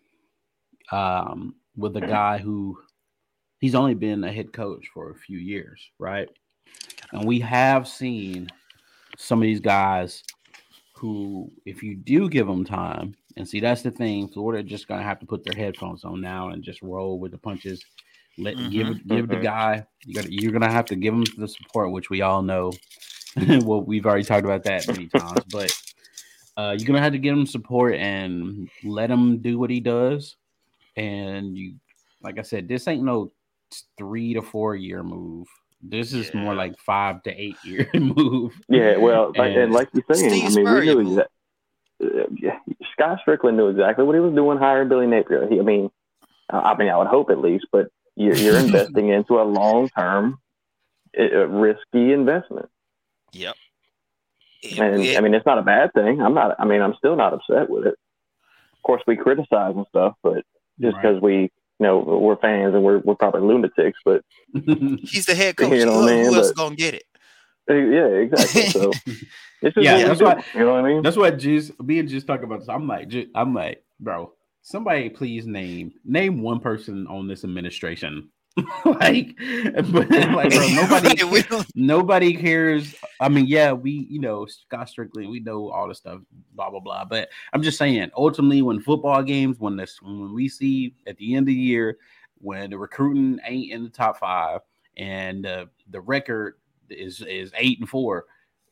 um 0.91 1.55
with 1.75 1.95
a 1.97 2.01
guy 2.01 2.37
who 2.37 2.77
he's 3.59 3.75
only 3.75 3.93
been 3.93 4.23
a 4.23 4.31
head 4.31 4.51
coach 4.53 4.87
for 4.93 5.11
a 5.11 5.15
few 5.15 5.37
years, 5.37 5.91
right? 5.99 6.29
And 7.11 7.25
we 7.25 7.39
have 7.39 7.87
seen 7.87 8.49
some 9.17 9.39
of 9.39 9.43
these 9.43 9.59
guys 9.59 10.23
who, 10.95 11.51
if 11.65 11.81
you 11.81 11.95
do 11.95 12.29
give 12.29 12.47
them 12.47 12.65
time, 12.65 13.15
and 13.37 13.47
see 13.47 13.59
that's 13.59 13.81
the 13.81 13.91
thing, 13.91 14.27
Florida 14.27 14.63
just 14.63 14.87
gonna 14.87 15.03
have 15.03 15.19
to 15.19 15.25
put 15.25 15.43
their 15.43 15.55
headphones 15.55 16.03
on 16.03 16.19
now 16.21 16.49
and 16.49 16.63
just 16.63 16.81
roll 16.81 17.19
with 17.19 17.31
the 17.31 17.37
punches. 17.37 17.83
Let 18.37 18.55
give 18.69 18.87
Mhm, 18.87 19.07
give 19.07 19.29
the 19.29 19.35
mhm. 19.35 19.43
guy 19.43 19.85
you 20.05 20.13
got 20.13 20.31
you're 20.31 20.51
gonna 20.51 20.71
have 20.71 20.87
to 20.89 20.95
give 20.95 21.13
him 21.13 21.23
the 21.37 21.47
support, 21.47 21.91
which 21.91 22.09
we 22.09 22.21
all 22.21 22.41
know. 22.41 22.79
well, 23.61 23.81
we've 23.81 24.05
already 24.05 24.23
talked 24.23 24.45
about 24.45 24.63
that 24.63 24.87
many 24.87 25.07
times, 25.07 25.43
but 25.45 25.71
uh, 26.57 26.75
you're 26.77 26.85
gonna 26.87 27.01
have 27.01 27.13
to 27.13 27.19
give 27.19 27.37
him 27.37 27.45
support 27.45 27.95
and 27.95 28.69
let 28.83 29.09
him 29.09 29.39
do 29.41 29.57
what 29.57 29.69
he 29.69 29.79
does. 29.79 30.35
And 30.99 31.57
you, 31.57 31.75
like 32.21 32.37
I 32.39 32.41
said, 32.41 32.67
this 32.67 32.87
ain't 32.87 33.03
no 33.03 33.31
three 33.97 34.33
to 34.33 34.41
four 34.41 34.75
year 34.75 35.01
move. 35.03 35.47
This 35.81 36.11
is 36.13 36.33
more 36.33 36.53
like 36.53 36.77
five 36.77 37.23
to 37.23 37.31
eight 37.31 37.55
year 37.63 37.89
move. 37.93 38.53
Yeah, 38.67 38.97
well, 38.97 39.31
and 39.35 39.55
And- 39.55 39.73
like 39.73 39.87
you're 39.93 40.03
saying, 40.11 40.29
Steve 40.29 40.43
I 40.45 40.55
mean, 40.55 40.73
we 40.73 40.81
knew 40.85 40.95
move. 41.03 41.07
exactly. 41.19 41.35
Uh, 42.21 42.25
yeah, 42.41 42.57
Scott 42.93 43.19
Stricklin 43.25 43.55
knew 43.55 43.67
exactly 43.69 44.05
what 44.05 44.15
he 44.15 44.21
was 44.21 44.33
doing 44.33 44.57
hiring 44.57 44.87
Billy 44.89 45.07
Napier. 45.07 45.47
He, 45.49 45.59
I 45.59 45.63
mean, 45.63 45.89
I 46.49 46.75
mean, 46.77 46.89
I 46.89 46.97
would 46.97 47.07
hope 47.07 47.29
at 47.29 47.39
least, 47.39 47.67
but 47.71 47.87
you're, 48.15 48.35
you're 48.35 48.57
investing 48.65 49.09
into 49.09 49.39
a 49.39 49.43
long 49.43 49.89
term, 49.89 50.39
uh, 51.17 51.47
risky 51.47 52.11
investment. 52.13 52.69
Yep. 53.33 53.55
It- 54.63 54.79
And 54.79 55.01
it- 55.01 55.17
I 55.17 55.21
mean, 55.21 55.33
it's 55.33 55.45
not 55.45 55.57
a 55.59 55.61
bad 55.61 55.93
thing. 55.93 56.21
I'm 56.21 56.33
not. 56.33 56.55
I 56.59 56.65
mean, 56.65 56.81
I'm 56.81 56.95
still 56.95 57.15
not 57.15 57.33
upset 57.33 57.69
with 57.69 57.85
it. 57.85 57.95
Of 58.73 58.83
course, 58.83 59.01
we 59.07 59.15
criticize 59.17 59.75
and 59.75 59.85
stuff, 59.89 60.15
but 60.23 60.43
just 60.81 60.95
Right. 60.95 61.01
because 61.01 61.21
we, 61.21 61.33
you 61.43 61.49
know, 61.79 61.99
we're 61.99 62.35
fans 62.37 62.73
and 62.75 62.83
we're 62.83 62.99
we're 62.99 63.15
probably 63.15 63.41
lunatics, 63.41 63.99
but 64.05 64.23
he's 64.53 65.25
the 65.25 65.35
head 65.35 65.55
coach. 65.57 65.71
You 65.73 65.85
know 65.85 65.93
who, 65.93 65.99
what 66.01 66.13
I 66.13 66.15
mean? 66.15 66.25
who 66.25 66.35
else 66.35 66.47
But- 66.49 66.57
gonna 66.57 66.75
get 66.75 66.93
it? 66.95 67.03
uh, 67.69 67.73
yeah, 67.75 68.05
exactly. 68.07 68.63
So 68.69 68.91
it's 69.61 69.75
just 69.75 69.77
Yeah, 69.77 69.93
what 69.93 70.01
we 70.01 70.03
that's 70.07 70.19
do, 70.19 70.25
why- 70.25 70.43
you 70.55 70.59
know 70.61 70.73
what 70.73 70.85
I 70.85 70.87
mean. 70.87 71.01
That's 71.03 71.17
what 71.17 71.37
Juice 71.37 71.71
me 71.79 71.99
and 71.99 72.09
Juice 72.09 72.23
talk 72.23 72.43
about 72.43 72.59
this. 72.59 72.69
I'm 72.69 72.87
like, 72.87 73.07
Ju- 73.09 73.29
I'm 73.35 73.53
like, 73.53 73.83
bro, 73.99 74.33
somebody 74.61 75.09
please 75.09 75.45
name 75.45 75.93
name 76.03 76.41
one 76.41 76.59
person 76.59 77.07
on 77.07 77.27
this 77.27 77.43
administration. 77.43 78.29
like, 78.85 79.35
but 79.91 80.09
like, 80.09 80.49
bro, 80.53 80.67
nobody 80.75 81.09
Right, 81.09 81.19
nobody 81.75 82.35
cares. 82.35 82.95
I 83.19 83.29
mean, 83.29 83.47
yeah, 83.47 83.71
we, 83.73 84.07
you 84.09 84.19
know, 84.19 84.45
Scott 84.45 84.87
Stricklin, 84.89 85.29
we 85.29 85.39
know 85.39 85.69
all 85.69 85.87
the 85.87 85.95
stuff, 85.95 86.19
blah 86.55 86.69
blah 86.69 86.79
blah. 86.79 87.05
But 87.05 87.29
I'm 87.53 87.61
just 87.61 87.77
saying, 87.77 88.11
ultimately, 88.15 88.61
when 88.61 88.79
football 88.81 89.23
games, 89.23 89.59
when 89.59 89.75
this, 89.75 90.01
when 90.01 90.33
we 90.33 90.49
see 90.49 90.95
at 91.07 91.17
the 91.17 91.35
end 91.35 91.43
of 91.43 91.47
the 91.47 91.53
year, 91.53 91.97
when 92.39 92.69
the 92.69 92.77
recruiting 92.77 93.39
ain't 93.45 93.71
in 93.71 93.83
the 93.83 93.89
top 93.89 94.19
five 94.19 94.61
and 94.97 95.45
uh, 95.45 95.65
the 95.89 96.01
record 96.01 96.55
is 96.89 97.21
is 97.21 97.51
eight 97.57 97.79
and 97.79 97.89
four, 97.89 98.25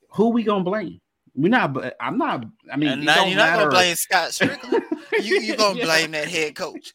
who 0.10 0.30
we 0.30 0.44
gonna 0.44 0.64
blame? 0.64 1.00
We're 1.36 1.50
not. 1.50 1.74
but 1.74 1.96
I'm 2.00 2.18
not. 2.18 2.46
I 2.72 2.78
mean, 2.78 2.90
and 2.90 3.04
it 3.04 3.06
now 3.06 3.16
don't 3.18 3.30
you're 3.30 3.38
not 3.38 3.54
gonna 3.54 3.70
blame 3.70 3.96
Scott 3.96 4.30
Stricklin. 4.32 4.82
you 5.24 5.40
you 5.40 5.56
gonna 5.56 5.78
Yeah. 5.78 5.86
blame 5.86 6.12
that 6.12 6.28
head 6.28 6.56
coach. 6.56 6.94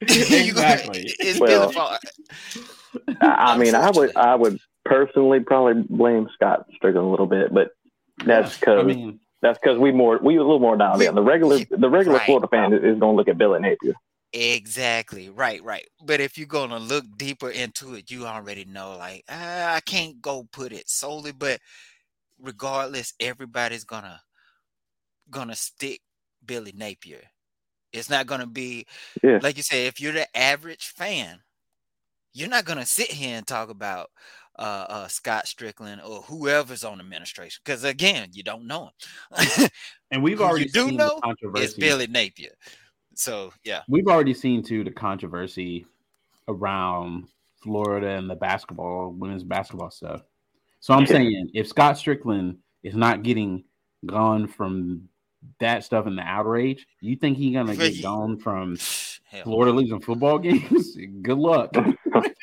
You 0.08 0.52
gonna- 0.54 0.74
exactly. 0.74 1.14
it's 1.18 1.40
Well, 1.40 1.72
I, 3.20 3.26
I 3.54 3.58
mean, 3.58 3.74
I 3.74 3.90
would 3.90 4.16
I 4.16 4.34
would 4.34 4.58
personally 4.84 5.40
probably 5.40 5.82
blame 5.88 6.28
Scott 6.34 6.66
Stricklin 6.80 6.96
a 7.06 7.10
little 7.10 7.26
bit, 7.26 7.52
but 7.52 7.70
that's 8.24 8.56
I 8.56 8.60
because 8.60 8.84
mean, 8.86 9.20
that's 9.42 9.58
because 9.58 9.78
we 9.78 9.92
more 9.92 10.18
we 10.22 10.36
a 10.36 10.40
little 10.42 10.60
more 10.60 10.76
dialed 10.76 10.98
We- 11.00 11.06
in. 11.06 11.14
The 11.14 11.22
regular 11.22 11.58
the 11.70 11.90
regular 11.90 12.18
Right. 12.18 12.26
Florida 12.26 12.48
fan 12.48 12.72
is, 12.72 12.78
is 12.82 12.98
going 13.00 13.12
to 13.14 13.16
look 13.16 13.28
at 13.28 13.38
Billy 13.38 13.60
Napier. 13.60 13.94
Exactly. 14.32 15.30
Right, 15.30 15.62
right. 15.64 15.86
But 16.04 16.20
if 16.20 16.36
you're 16.36 16.46
gonna 16.46 16.78
look 16.78 17.04
deeper 17.16 17.48
into 17.50 17.94
it, 17.94 18.10
you 18.10 18.26
already 18.26 18.66
know, 18.66 18.94
like, 18.98 19.24
ah, 19.30 19.74
I 19.74 19.80
can't 19.80 20.20
go 20.20 20.46
put 20.52 20.70
it 20.70 20.88
solely, 20.90 21.32
but 21.32 21.60
regardless, 22.38 23.14
everybody's 23.20 23.84
gonna 23.84 24.20
gonna 25.30 25.56
stick 25.56 26.02
Billy 26.44 26.72
Napier. 26.76 27.22
It's 27.92 28.10
not 28.10 28.26
gonna 28.26 28.46
be 28.46 28.86
Yeah. 29.22 29.40
like 29.42 29.56
you 29.56 29.62
say, 29.62 29.86
if 29.86 30.00
you're 30.00 30.12
the 30.12 30.36
average 30.36 30.88
fan, 30.88 31.40
you're 32.32 32.48
not 32.48 32.64
gonna 32.64 32.86
sit 32.86 33.10
here 33.10 33.36
and 33.36 33.46
talk 33.46 33.70
about 33.70 34.10
uh, 34.58 34.86
uh 34.88 35.08
Scott 35.08 35.44
Stricklin 35.46 36.04
or 36.04 36.22
whoever's 36.22 36.84
on 36.84 37.00
administration. 37.00 37.60
Because 37.64 37.84
again, 37.84 38.30
you 38.32 38.42
don't 38.42 38.66
know 38.66 38.90
him. 39.36 39.70
and 40.10 40.22
we've 40.22 40.38
who 40.38 40.44
you 40.44 40.50
already 40.50 40.66
do 40.66 40.88
seen 40.88 40.96
know 40.96 41.16
the 41.16 41.20
controversy. 41.22 41.64
it's 41.64 41.74
Billy 41.74 42.06
Napier. 42.06 42.54
So 43.14 43.52
yeah. 43.64 43.82
we've 43.88 44.06
already 44.06 44.34
seen 44.34 44.62
too 44.62 44.84
the 44.84 44.90
controversy 44.90 45.86
around 46.46 47.28
Florida 47.62 48.10
and 48.10 48.30
the 48.30 48.36
basketball, 48.36 49.10
women's 49.10 49.44
basketball 49.44 49.90
stuff. 49.90 50.22
So 50.80 50.94
I'm 50.94 51.06
saying 51.06 51.50
if 51.54 51.66
Scott 51.66 51.96
Stricklin 51.96 52.58
is 52.82 52.94
not 52.94 53.22
getting 53.24 53.64
gone 54.06 54.46
from 54.46 55.08
that 55.60 55.84
stuff 55.84 56.06
and 56.06 56.18
the 56.18 56.22
outrage, 56.22 56.86
you 57.00 57.16
think 57.16 57.36
he's 57.36 57.54
gonna 57.54 57.76
get 57.76 57.92
he- 57.92 58.02
gone 58.02 58.38
from 58.38 58.76
Hell. 59.24 59.42
Florida 59.44 59.72
losing 59.72 60.00
football 60.00 60.38
games? 60.38 60.96
Good 61.22 61.38
luck. 61.38 61.70
I 61.76 62.34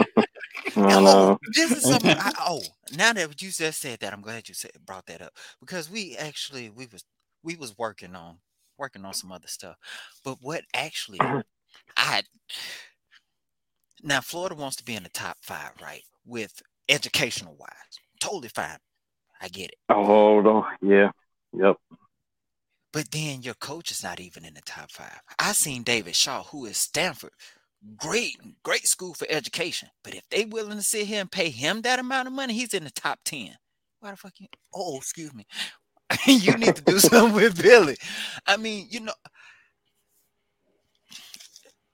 Oh, 0.77 1.37
this 1.53 1.71
is 1.71 1.83
something. 1.83 2.15
I, 2.17 2.33
oh, 2.39 2.61
now 2.97 3.13
that 3.13 3.41
you 3.41 3.49
just 3.49 3.79
said 3.79 3.99
that, 3.99 4.13
I'm 4.13 4.21
glad 4.21 4.49
you 4.49 4.53
said 4.55 4.71
brought 4.85 5.05
that 5.05 5.21
up 5.21 5.31
because 5.59 5.89
we 5.89 6.17
actually 6.17 6.69
we 6.69 6.87
was 6.91 7.05
we 7.43 7.55
was 7.55 7.77
working 7.77 8.15
on 8.15 8.39
working 8.77 9.05
on 9.05 9.13
some 9.13 9.31
other 9.31 9.47
stuff. 9.47 9.77
But 10.23 10.37
what 10.41 10.63
actually 10.73 11.19
I 11.95 12.23
now 14.03 14.21
Florida 14.21 14.55
wants 14.55 14.75
to 14.77 14.83
be 14.83 14.95
in 14.95 15.03
the 15.03 15.09
top 15.09 15.37
five, 15.41 15.71
right? 15.81 16.03
With 16.25 16.61
educational 16.89 17.55
wise, 17.57 17.69
totally 18.19 18.49
fine. 18.49 18.77
I 19.41 19.47
get 19.47 19.69
it. 19.69 19.77
Oh, 19.89 20.03
hold 20.05 20.47
on. 20.47 20.65
Yeah. 20.81 21.11
Yep. 21.53 21.77
But 22.95 23.11
then 23.11 23.41
your 23.41 23.55
coach 23.55 23.91
is 23.91 24.01
not 24.03 24.21
even 24.21 24.45
in 24.45 24.53
the 24.53 24.61
top 24.61 24.89
five. 24.89 25.19
I 25.37 25.51
seen 25.51 25.83
David 25.83 26.15
Shaw, 26.15 26.43
who 26.43 26.65
is 26.65 26.77
Stanford, 26.77 27.31
great, 27.97 28.37
great 28.63 28.87
school 28.87 29.13
for 29.13 29.27
education. 29.29 29.89
But 30.01 30.15
if 30.15 30.23
they 30.31 30.45
willing 30.45 30.77
to 30.77 30.81
sit 30.81 31.05
here 31.07 31.19
and 31.19 31.29
pay 31.29 31.49
him 31.49 31.81
that 31.81 31.99
amount 31.99 32.29
of 32.29 32.33
money, 32.33 32.53
he's 32.53 32.73
in 32.73 32.85
the 32.85 32.91
top 32.91 33.19
ten. 33.25 33.49
Why 33.99 34.11
the 34.11 34.15
fuck 34.17 34.31
you? 34.39 34.47
Oh, 34.73 34.95
excuse 34.95 35.33
me. 35.33 35.45
you 36.25 36.53
need 36.53 36.77
to 36.77 36.81
do 36.83 36.97
something 36.99 37.33
with 37.35 37.61
Billy. 37.61 37.97
I 38.47 38.55
mean, 38.55 38.87
you 38.89 39.01
know. 39.01 39.13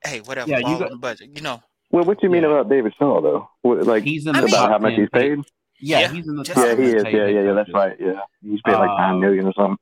Hey, 0.05 0.19
whatever. 0.21 0.51
Yeah, 0.51 0.57
you 0.59 0.63
got- 0.65 0.83
on 0.83 0.89
the 0.91 0.97
budget. 0.97 1.31
You 1.35 1.41
know. 1.41 1.63
Well, 1.89 2.03
what 2.05 2.21
you 2.21 2.29
mean 2.29 2.43
Yeah. 2.43 2.49
about 2.49 2.69
David 2.69 2.93
Shaw 2.99 3.21
though? 3.21 3.49
What, 3.63 3.87
like 3.87 4.03
he's 4.03 4.27
in 4.27 4.33
the 4.33 4.39
about 4.45 4.49
top 4.51 4.69
how 4.69 4.77
much 4.77 4.91
10 4.93 4.99
he's 4.99 5.09
paid? 5.09 5.39
Yeah, 5.79 5.99
Yeah, 6.01 6.11
he's 6.13 6.27
in 6.27 6.35
the 6.35 6.43
just- 6.43 6.55
top 6.59 6.67
Yeah, 6.67 6.75
he 6.75 6.83
is. 6.91 7.03
Yeah, 7.05 7.25
yeah, 7.27 7.41
yeah. 7.41 7.53
That's 7.53 7.73
right. 7.73 7.95
Yeah, 7.99 8.19
he's 8.43 8.61
paid 8.61 8.73
like 8.75 8.89
Uh, 8.91 8.97
nine 8.97 9.19
million 9.19 9.47
or 9.47 9.53
something. 9.53 9.77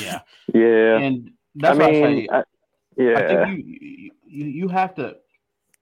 Yeah, 0.00 0.20
Yeah. 0.52 0.98
and 0.98 1.30
that's 1.54 1.78
I 1.78 1.82
what 1.82 1.88
I 1.88 1.92
mean, 1.92 2.26
say. 2.26 2.28
I, 2.30 2.38
I 2.38 2.42
yeah. 2.96 3.44
think 3.46 3.66
you, 3.66 4.10
you 4.26 4.44
you 4.46 4.68
have 4.68 4.94
to 4.96 5.16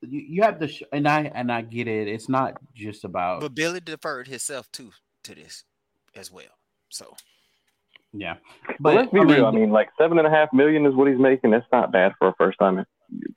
you, 0.03 0.21
you 0.21 0.43
have 0.43 0.59
to 0.61 0.69
sh- 0.69 0.83
and 0.93 1.09
I 1.09 1.31
and 1.35 1.51
I 1.51 1.63
get 1.63 1.89
it. 1.89 2.09
It's 2.09 2.29
not 2.29 2.55
just 2.75 3.05
about 3.05 3.41
But 3.41 3.55
Billy 3.55 3.81
deferred 3.81 4.29
himself 4.29 4.71
too 4.73 4.91
to 5.25 5.35
this 5.35 5.65
as 6.15 6.31
well. 6.31 6.45
So 6.89 7.17
yeah. 8.13 8.37
But 8.67 8.77
But 8.81 8.95
let's 8.95 9.13
be 9.13 9.21
real. 9.21 9.47
I 9.47 9.51
mean, 9.51 9.71
like 9.71 9.89
seven 9.99 10.19
and 10.19 10.27
a 10.27 10.31
half 10.31 10.53
million 10.53 10.87
is 10.87 10.95
what 10.95 11.09
he's 11.09 11.19
making. 11.19 11.51
That's 11.51 11.67
not 11.73 11.91
bad 11.93 12.13
for 12.19 12.29
a 12.29 12.35
first 12.39 12.59
time 12.59 12.85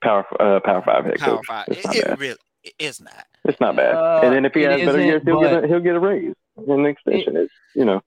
power 0.03 0.25
uh, 0.39 0.59
power 0.63 0.81
five 0.83 1.05
head 1.05 1.17
power 1.19 1.37
coach. 1.37 1.45
five. 1.47 1.65
It's 1.69 1.79
It, 1.79 1.85
not 1.85 1.95
it 1.95 2.05
bad. 2.05 2.19
really 2.19 2.37
it 2.63 2.73
is 2.77 3.01
not. 3.01 3.25
It's 3.45 3.59
not 3.59 3.75
bad. 3.75 3.95
Uh, 3.95 4.21
and 4.23 4.33
then 4.35 4.45
if 4.45 4.53
he 4.53 4.61
has 4.61 4.81
better 4.81 5.01
years, 5.01 5.21
he'll 5.25 5.41
get 5.41 5.63
a, 5.63 5.67
he'll 5.67 5.79
get 5.79 5.95
a 5.95 5.99
raise 5.99 6.35
and 6.57 6.69
an 6.69 6.85
extension. 6.85 7.35
it's 7.37 7.53
you 7.75 7.85
know. 7.85 8.01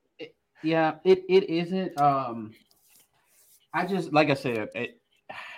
Yeah, 0.62 0.94
it 1.04 1.24
it 1.28 1.48
isn't. 1.50 1.96
Um, 1.98 2.54
I 3.74 3.86
just 3.86 4.12
like 4.12 4.30
I 4.30 4.34
said, 4.34 4.68
it, 4.74 5.00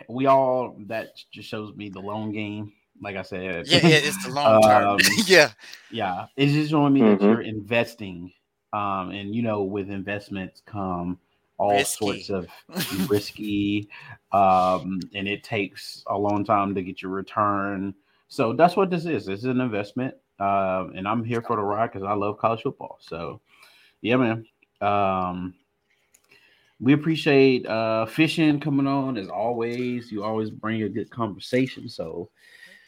we 0.08 0.26
all 0.26 0.76
that 0.86 1.08
just 1.32 1.48
shows 1.48 1.74
me 1.76 1.88
the 1.90 2.00
long 2.00 2.32
game. 2.32 2.72
Like 3.02 3.16
I 3.16 3.22
said, 3.22 3.66
Yeah, 3.66 3.80
yeah, 3.82 3.96
it's 3.96 4.24
the 4.24 4.30
long 4.30 4.60
term. 4.60 4.88
Um, 4.96 5.00
yeah. 5.26 5.52
yeah, 5.90 6.26
it's 6.36 6.52
just 6.52 6.70
showing 6.70 6.92
me 6.92 7.02
that 7.02 7.20
Mhm. 7.20 7.28
you're 7.28 7.42
investing, 7.42 8.32
um, 8.72 9.10
and 9.10 9.34
you 9.34 9.42
know, 9.42 9.62
with 9.62 9.90
investments 9.90 10.62
come 10.66 11.18
all 11.58 11.78
Risky. 11.78 12.06
sorts 12.06 12.30
of 12.30 12.48
risky, 13.08 13.88
um, 14.32 15.08
and 15.14 15.28
it 15.28 15.42
takes 15.44 16.02
a 16.08 16.16
long 16.18 16.44
time 16.44 16.74
to 16.74 16.82
get 16.82 17.02
your 17.02 17.12
return. 17.12 17.94
So 18.28 18.52
that's 18.52 18.76
what 18.76 18.90
this 18.90 19.06
is. 19.06 19.26
This 19.26 19.40
is 19.40 19.44
an 19.46 19.60
investment, 19.60 20.14
uh, 20.40 20.86
and 20.94 21.06
I'm 21.06 21.24
here 21.24 21.42
for 21.42 21.56
the 21.56 21.62
ride 21.62 21.92
because 21.92 22.02
I 22.06 22.14
love 22.14 22.38
college 22.38 22.62
football. 22.62 22.98
So, 23.00 23.40
yeah, 24.02 24.16
man. 24.16 24.46
Um, 24.80 25.54
we 26.80 26.92
appreciate 26.92 27.66
uh, 27.66 28.06
fishing 28.06 28.60
coming 28.60 28.86
on 28.86 29.16
as 29.16 29.28
always. 29.28 30.10
You 30.10 30.24
always 30.24 30.50
bring 30.50 30.82
a 30.82 30.88
good 30.88 31.10
conversation. 31.10 31.88
So, 31.88 32.30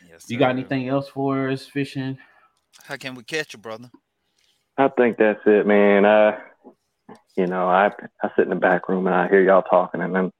Yes, 0.09 0.27
you 0.29 0.39
got 0.39 0.51
anything 0.51 0.89
else 0.89 1.09
for 1.09 1.49
us, 1.49 1.67
fishing? 1.67 2.19
How 2.85 2.97
can 2.97 3.15
we 3.15 3.23
catch 3.23 3.55
you, 3.55 3.59
brother? 3.59 3.91
I 4.77 4.89
think 4.89 5.17
that's 5.17 5.41
it, 5.47 5.67
man. 5.67 6.05
Uh, 6.05 6.39
you 7.37 7.47
know, 7.47 7.67
I 7.69 7.91
I 8.23 8.31
sit 8.37 8.45
in 8.45 8.51
the 8.51 8.57
back 8.57 8.89
room 8.89 9.07
and 9.07 9.17
I 9.17 9.29
hear 9.29 9.43
y'all 9.43 9.63
talking, 9.63 10.01
and 10.01 10.15
then 10.15 10.31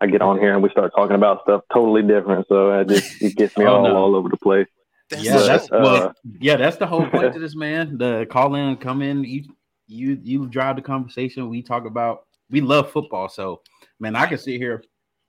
I 0.00 0.06
get 0.06 0.22
on 0.22 0.38
here 0.38 0.52
and 0.52 0.62
we 0.62 0.70
start 0.70 0.92
talking 0.94 1.16
about 1.16 1.42
stuff 1.42 1.62
totally 1.72 2.02
different. 2.02 2.46
So 2.48 2.78
it 2.80 2.88
just 2.88 3.22
it 3.22 3.34
gets 3.36 3.56
me 3.56 3.64
Oh, 3.64 3.76
all 3.76 3.84
no. 3.84 3.96
all 3.96 4.14
over 4.16 4.28
the 4.28 4.36
place. 4.36 4.66
That's 5.10 5.24
yeah, 5.24 5.38
the 5.38 5.46
that's 5.46 5.70
uh, 5.70 5.78
well, 5.80 6.14
yeah, 6.40 6.56
that's 6.56 6.76
the 6.76 6.86
whole 6.86 7.06
point 7.08 7.26
of 7.34 7.40
this, 7.40 7.54
man. 7.54 7.98
The 7.98 8.26
call 8.30 8.54
in, 8.54 8.76
come 8.76 9.02
in, 9.02 9.24
you 9.24 9.44
you 9.92 10.18
you 10.22 10.46
drive 10.46 10.76
the 10.76 10.82
conversation. 10.82 11.48
We 11.48 11.62
talk 11.62 11.84
about 11.86 12.26
we 12.50 12.60
love 12.60 12.90
football, 12.90 13.28
so 13.28 13.60
man, 14.00 14.16
I 14.16 14.26
can 14.26 14.38
sit 14.38 14.56
here. 14.56 14.82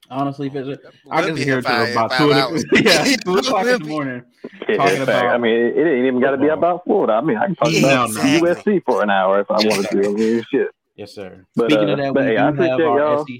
Honestly, 0.09 0.49
Fisher, 0.49 0.77
I 1.09 1.21
can 1.21 1.35
be 1.35 1.41
sit 1.41 1.47
here 1.47 1.55
here 1.55 1.61
till 1.61 1.71
five- 1.71 1.91
about 1.91 2.11
two, 2.17 2.33
hours. 2.33 2.63
o'clock- 2.65 2.83
yeah, 2.85 3.15
two 3.25 3.35
o'clock 3.35 3.65
in 3.67 3.81
the 3.81 3.87
morning. 3.87 4.23
Yeah, 4.67 4.75
Talking 4.75 4.97
in 4.99 5.05
fact, 5.05 5.23
about 5.23 5.35
I 5.35 5.37
mean, 5.37 5.55
it, 5.55 5.77
it 5.77 5.87
ain't 5.87 6.05
even 6.07 6.19
got 6.19 6.31
to 6.31 6.37
be 6.37 6.43
football. 6.49 6.57
about 6.57 6.83
Florida. 6.83 7.13
I 7.13 7.21
mean, 7.21 7.37
I 7.37 7.45
can 7.45 7.55
talk 7.55 7.67
about 7.73 8.09
Exactly. 8.09 8.49
USC 8.49 8.83
for 8.85 9.01
an 9.01 9.09
hour 9.09 9.39
if 9.39 9.49
I 9.49 9.53
wanted 9.55 9.89
to. 9.91 10.09
I 10.09 10.11
mean, 10.11 10.43
shit. 10.51 10.67
Yes, 10.97 11.13
sir. 11.15 11.45
But, 11.55 11.71
Speaking 11.71 11.89
uh, 11.89 11.93
of 11.93 11.97
that, 11.99 12.13
but 12.13 12.23
we 12.23 12.29
hey, 12.31 12.35
do 12.35 12.41
I 12.41 12.45
have 12.67 12.79
our 12.81 12.99
y'all. 12.99 13.25
SEC. 13.25 13.35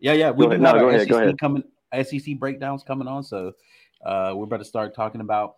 Yeah, 0.00 0.12
yeah, 0.14 0.30
we 0.32 0.44
Go 0.46 0.50
do 0.50 0.56
ahead. 0.56 0.66
have 0.66 0.76
No, 0.76 0.84
our 0.86 0.90
ahead, 0.90 1.08
SEC 1.08 1.38
coming, 1.38 1.62
SEC 2.02 2.38
breakdowns 2.38 2.82
coming 2.82 3.06
on. 3.06 3.22
So 3.22 3.52
uh, 4.04 4.32
we're 4.34 4.44
about 4.44 4.58
to 4.58 4.64
start 4.64 4.92
talking 4.94 5.20
about 5.20 5.54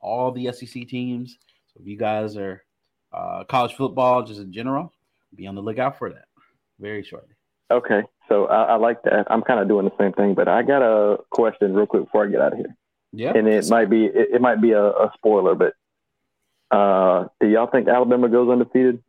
all 0.00 0.32
the 0.32 0.50
SEC 0.52 0.88
teams. 0.88 1.38
So 1.72 1.80
if 1.80 1.86
you 1.86 1.96
guys 1.96 2.36
are 2.36 2.64
uh, 3.12 3.44
college 3.44 3.74
football, 3.74 4.22
just 4.22 4.40
in 4.40 4.52
general, 4.52 4.92
be 5.34 5.46
on 5.46 5.54
the 5.54 5.60
lookout 5.62 5.98
for 5.98 6.10
that 6.10 6.24
very 6.80 7.02
shortly. 7.02 7.34
Okay, 7.70 8.02
so 8.28 8.46
I, 8.46 8.62
I 8.64 8.74
like 8.76 9.02
that. 9.04 9.26
I'm 9.30 9.42
kind 9.42 9.60
of 9.60 9.68
doing 9.68 9.84
the 9.86 9.92
same 9.98 10.12
thing, 10.12 10.34
but 10.34 10.48
I 10.48 10.62
got 10.62 10.82
a 10.82 11.18
question 11.30 11.74
real 11.74 11.86
quick 11.86 12.04
before 12.04 12.24
I 12.26 12.30
get 12.30 12.40
out 12.40 12.52
of 12.52 12.58
here, 12.58 12.76
Yeah, 13.12 13.32
and 13.34 13.48
it 13.48 13.68
might 13.68 13.88
be 13.88 14.06
it, 14.06 14.28
it 14.34 14.40
might 14.42 14.60
be 14.60 14.72
a, 14.72 14.82
a 14.84 15.10
spoiler, 15.16 15.54
but 15.54 15.74
uh, 16.70 17.28
do 17.40 17.48
y'all 17.48 17.66
think 17.68 17.88
Alabama 17.88 18.28
goes 18.28 18.50
undefeated? 18.50 19.02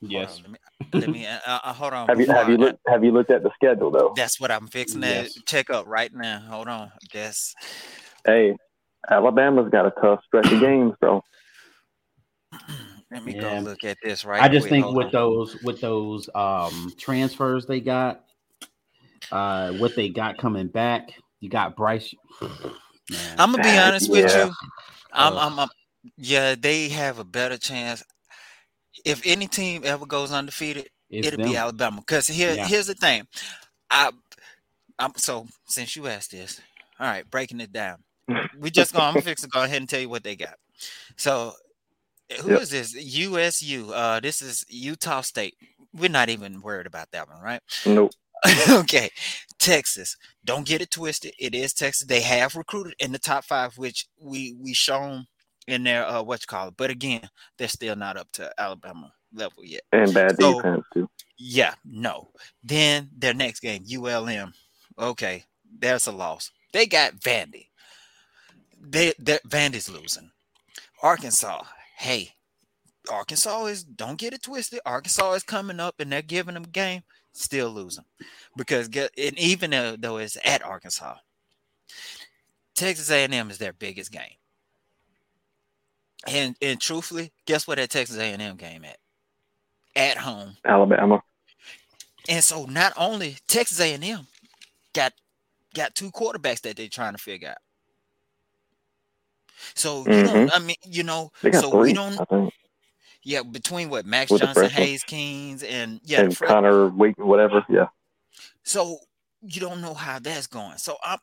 yes. 0.00 0.28
Hold 0.28 0.28
on, 0.28 0.42
let 0.42 0.50
me, 0.50 0.58
let 1.00 1.10
me 1.10 1.26
uh, 1.26 1.38
uh, 1.46 1.72
hold 1.72 1.92
on. 1.92 2.08
Have 2.08 2.20
you 2.20 2.26
before 2.26 2.40
have 2.42 2.48
you 2.50 2.56
I- 2.56 2.58
looked 2.58 2.78
have 2.88 3.04
you 3.04 3.10
looked 3.12 3.30
at 3.30 3.42
the 3.42 3.50
schedule 3.54 3.90
though? 3.90 4.12
That's 4.16 4.40
what 4.40 4.50
I'm 4.50 4.66
fixing 4.68 5.00
to 5.02 5.28
check 5.46 5.70
up 5.70 5.86
right 5.86 6.12
now. 6.14 6.40
Hold 6.48 6.68
on. 6.68 6.92
That's 7.12 7.54
Hey, 8.26 8.56
Alabama's 9.10 9.70
got 9.70 9.84
a 9.86 9.90
tough 10.00 10.20
stretch 10.26 10.46
of 10.50 10.60
games, 10.60 10.94
bro. 11.00 11.22
let 13.10 13.24
me 13.24 13.34
Yeah. 13.34 13.40
go 13.40 13.58
look 13.60 13.84
at 13.84 13.98
this 14.02 14.24
right. 14.24 14.42
I 14.42 14.48
just 14.48 14.62
quick. 14.62 14.70
think 14.70 14.84
Hold 14.84 14.96
with 14.96 15.06
on. 15.06 15.12
those 15.12 15.56
with 15.62 15.80
those 15.80 16.28
um 16.34 16.92
transfers 16.98 17.66
they 17.66 17.80
got, 17.80 18.24
uh, 19.32 19.70
what 19.72 19.96
they 19.96 20.08
got 20.08 20.38
coming 20.38 20.68
back, 20.68 21.10
you 21.40 21.48
got 21.48 21.76
Bryce. 21.76 22.14
Man, 23.10 23.36
I'm 23.38 23.52
gonna 23.52 23.62
be 23.62 23.78
honest 23.78 24.10
with 24.10 24.34
you. 24.34 24.50
I'm, 25.12 25.36
I'm, 25.36 25.60
I'm, 25.60 25.68
yeah, 26.16 26.54
they 26.58 26.88
have 26.88 27.18
a 27.18 27.24
better 27.24 27.58
chance. 27.58 28.02
If 29.04 29.22
any 29.26 29.46
team 29.46 29.82
ever 29.84 30.06
goes 30.06 30.32
undefeated, 30.32 30.88
it's 31.10 31.28
it'll 31.28 31.38
them. 31.38 31.50
be 31.50 31.56
Alabama. 31.56 32.00
Because 32.00 32.26
here, 32.26 32.56
Yeah. 32.56 32.66
here's 32.66 32.86
the 32.86 32.94
thing. 32.94 33.26
I, 33.90 34.10
I'm 34.98 35.12
so 35.16 35.46
since 35.66 35.96
you 35.96 36.06
asked 36.06 36.30
this, 36.30 36.60
all 36.98 37.06
right, 37.06 37.28
breaking 37.30 37.60
it 37.60 37.72
down. 37.72 37.98
We 38.58 38.70
just 38.70 38.92
going. 38.92 39.04
I'm 39.04 39.22
fixing 39.22 39.50
to 39.50 39.52
go 39.52 39.62
ahead 39.64 39.80
and 39.80 39.88
tell 39.88 40.00
you 40.00 40.08
what 40.08 40.22
they 40.24 40.36
got. 40.36 40.54
So, 41.16 41.52
who 42.40 42.56
is 42.58 42.72
Yep. 42.72 42.82
this? 42.82 42.94
USU. 42.94 43.92
Uh, 43.92 44.20
this 44.20 44.42
is 44.42 44.64
Utah 44.68 45.20
State. 45.22 45.56
We're 45.92 46.08
not 46.10 46.28
even 46.28 46.60
worried 46.60 46.86
about 46.86 47.10
that 47.12 47.28
one, 47.28 47.40
right? 47.40 47.60
Nope. 47.86 48.12
okay, 48.68 49.10
Texas. 49.58 50.16
Don't 50.44 50.66
get 50.66 50.82
it 50.82 50.90
twisted. 50.90 51.32
It 51.38 51.54
is 51.54 51.72
Texas. 51.72 52.06
They 52.06 52.20
have 52.20 52.56
recruited 52.56 52.94
in 52.98 53.12
the 53.12 53.18
top 53.18 53.44
five, 53.44 53.78
which 53.78 54.06
we 54.20 54.54
we 54.60 54.74
shown 54.74 55.26
in 55.66 55.82
their 55.84 56.06
uh 56.06 56.22
what 56.22 56.42
you 56.42 56.46
call 56.46 56.68
it. 56.68 56.74
But 56.76 56.90
again, 56.90 57.28
they're 57.56 57.68
still 57.68 57.96
not 57.96 58.16
up 58.18 58.30
to 58.32 58.52
Alabama 58.60 59.12
level 59.32 59.64
yet. 59.64 59.82
And 59.92 60.12
bad 60.12 60.36
So- 60.40 60.56
defense 60.60 60.84
too. 60.92 61.08
Yeah, 61.38 61.74
no. 61.84 62.30
Then 62.62 63.10
their 63.16 63.34
next 63.34 63.60
game, 63.60 63.84
ULM. 63.88 64.52
Okay, 64.98 65.44
there's 65.78 66.06
a 66.06 66.12
loss. 66.12 66.50
They 66.72 66.86
got 66.86 67.14
Vandy. 67.16 67.68
They 68.80 69.14
that 69.20 69.42
Vandy's 69.48 69.88
losing. 69.88 70.30
Arkansas. 71.02 71.62
Hey, 71.96 72.34
Arkansas 73.10 73.66
is 73.66 73.84
don't 73.84 74.18
get 74.18 74.34
it 74.34 74.42
twisted. 74.42 74.80
Arkansas 74.84 75.32
is 75.32 75.42
coming 75.42 75.80
up 75.80 75.96
and 75.98 76.10
they're 76.10 76.22
giving 76.22 76.54
them 76.54 76.64
a 76.64 76.68
game, 76.68 77.02
still 77.32 77.70
losing. 77.70 78.04
Because 78.56 78.88
get 78.88 79.10
and 79.18 79.38
even 79.38 79.70
though, 79.70 79.96
though 79.96 80.16
it's 80.18 80.36
at 80.44 80.62
Arkansas, 80.62 81.16
Texas 82.74 83.10
A&M 83.10 83.50
is 83.50 83.58
their 83.58 83.72
biggest 83.72 84.10
game. 84.10 84.36
And 86.26 86.56
and 86.62 86.80
truthfully, 86.80 87.32
guess 87.46 87.66
what 87.66 87.76
that 87.78 87.90
Texas 87.90 88.16
A&M 88.16 88.56
game 88.56 88.84
at? 88.84 88.98
At 89.94 90.16
home. 90.18 90.56
Alabama. 90.64 91.22
And 92.28 92.42
so 92.42 92.64
not 92.64 92.94
only 92.96 93.36
Texas 93.46 93.80
A&M 93.80 94.26
got 94.94 95.12
got 95.74 95.94
two 95.94 96.10
quarterbacks 96.10 96.62
that 96.62 96.76
they're 96.76 96.88
trying 96.88 97.12
to 97.12 97.18
figure 97.18 97.50
out. 97.50 97.58
So 99.74 100.04
you 100.06 100.24
don't 100.24 100.54
I 100.54 100.58
mean, 100.58 100.76
you 100.84 101.02
know, 101.02 101.30
so 101.52 101.70
three, 101.70 101.80
we 101.80 101.92
don't 101.92 102.18
yeah, 103.24 103.42
between 103.42 103.88
what 103.88 104.04
Max 104.04 104.30
With 104.30 104.42
Johnson. 104.42 104.68
Haynes 104.68 105.02
Kings, 105.02 105.62
and 105.62 105.98
yeah, 106.04 106.20
and 106.20 106.36
fre- 106.36 106.44
Connor 106.44 106.88
Week, 106.88 107.16
whatever. 107.16 107.64
Yeah. 107.68 107.86
so 108.62 108.98
you 109.40 109.60
don't 109.60 109.80
know 109.80 109.94
how 109.94 110.18
that's 110.18 110.46
going. 110.46 110.76
So 110.76 110.96
I'm 111.02 111.18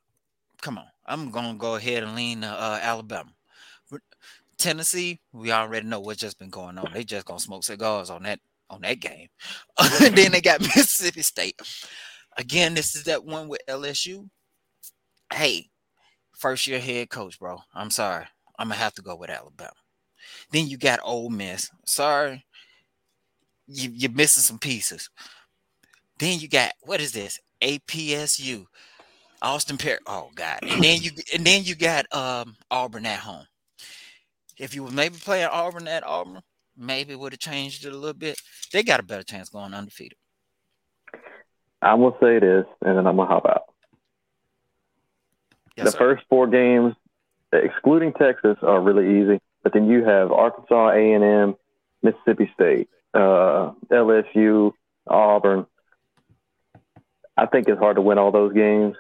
come 0.62 0.80
on, 0.80 0.88
I'm 1.06 1.30
gonna 1.30 1.54
go 1.54 1.76
ahead 1.76 2.04
and 2.04 2.16
lean 2.16 2.44
uh, 2.44 2.52
uh, 2.52 2.80
Alabama. 2.82 3.32
Tennessee, 4.58 5.20
we 5.34 5.52
already 5.52 5.88
know 5.88 6.00
what's 6.00 6.22
just 6.22 6.38
been 6.38 6.50
going 6.52 6.78
on. 6.78 6.92
They 6.94 7.04
just 7.04 7.26
gonna 7.26 7.40
smoke 7.40 7.64
cigars 7.64 8.10
on 8.10 8.24
that 8.24 8.40
on 8.70 8.82
that 8.82 9.00
game. 9.00 9.28
and 10.02 10.16
then 10.16 10.32
they 10.32 10.42
got 10.42 10.62
Mississippi 10.76 11.22
State. 11.22 11.60
Again, 12.38 12.74
this 12.74 12.96
is 12.96 13.04
that 13.06 13.24
one 13.24 13.48
with 13.48 13.62
LSU. 13.68 14.30
Hey, 15.34 15.70
first 16.42 16.66
year 16.66 16.80
head 16.80 17.10
coach, 17.10 17.40
bro. 17.40 17.60
I'm 17.74 17.92
sorry. 17.92 18.26
I'm 18.58 18.68
gonna 18.68 18.80
have 18.80 18.96
to 18.96 19.02
go 19.02 19.16
with 19.16 19.30
Alabama. 19.30 19.72
Then 20.52 20.68
you 20.68 20.78
got 20.78 21.00
Ole 21.04 21.30
Miss. 21.30 21.70
Sorry, 21.86 22.44
you, 23.68 23.92
you're 23.94 24.12
missing 24.12 24.42
some 24.42 24.60
pieces. 24.60 25.10
Then 26.20 26.40
you 26.40 26.48
got 26.48 26.74
what 26.82 27.00
is 27.00 27.12
this? 27.12 27.40
APSU, 27.62 28.66
Austin 29.42 29.78
Perry. 29.78 30.00
Oh 30.08 30.30
God! 30.36 30.60
And 30.64 30.84
then 30.84 31.02
you 31.02 31.12
and 31.34 31.46
then 31.46 31.64
you 31.64 31.76
got 31.76 32.12
um 32.14 32.56
Auburn 32.70 33.06
at 33.06 33.20
home. 33.20 33.46
If 34.58 34.76
you 34.76 34.84
were 34.84 34.92
maybe 34.92 35.18
playing 35.18 35.48
Auburn 35.48 35.88
at 35.88 36.06
Auburn, 36.06 36.42
maybe 36.78 37.16
would 37.16 37.34
have 37.34 37.40
changed 37.40 37.86
it 37.86 37.94
a 37.94 37.98
little 37.98 38.14
bit. 38.14 38.40
They 38.74 38.84
got 38.84 39.00
a 39.00 39.04
better 39.04 39.24
chance 39.24 39.50
going 39.50 39.74
undefeated. 39.74 40.18
I'm 41.82 42.02
gonna 42.02 42.16
say 42.22 42.40
this, 42.40 42.66
and 42.82 42.98
then 42.98 43.08
I'm 43.08 43.16
gonna 43.16 43.30
hop 43.30 43.46
out. 43.46 43.74
Yes, 45.76 45.86
the 45.86 45.92
sir. 45.92 45.98
first 45.98 46.24
four 46.30 46.48
games, 46.48 46.96
excluding 47.54 48.14
Texas, 48.14 48.58
are 48.62 48.82
really 48.82 49.22
easy. 49.22 49.40
But 49.64 49.74
then 49.74 49.88
you 49.88 50.04
have 50.04 50.32
Arkansas, 50.32 50.90
A 50.92 51.14
and 51.14 51.24
M, 51.24 51.56
Mississippi 52.02 52.52
State, 52.54 52.90
uh, 53.14 53.72
LSU, 53.92 54.74
Auburn. 55.08 55.66
I 57.38 57.46
think 57.46 57.68
it's 57.68 57.80
hard 57.80 57.96
to 57.96 58.02
win 58.02 58.18
all 58.18 58.32
those 58.32 58.54
games. 58.54 58.96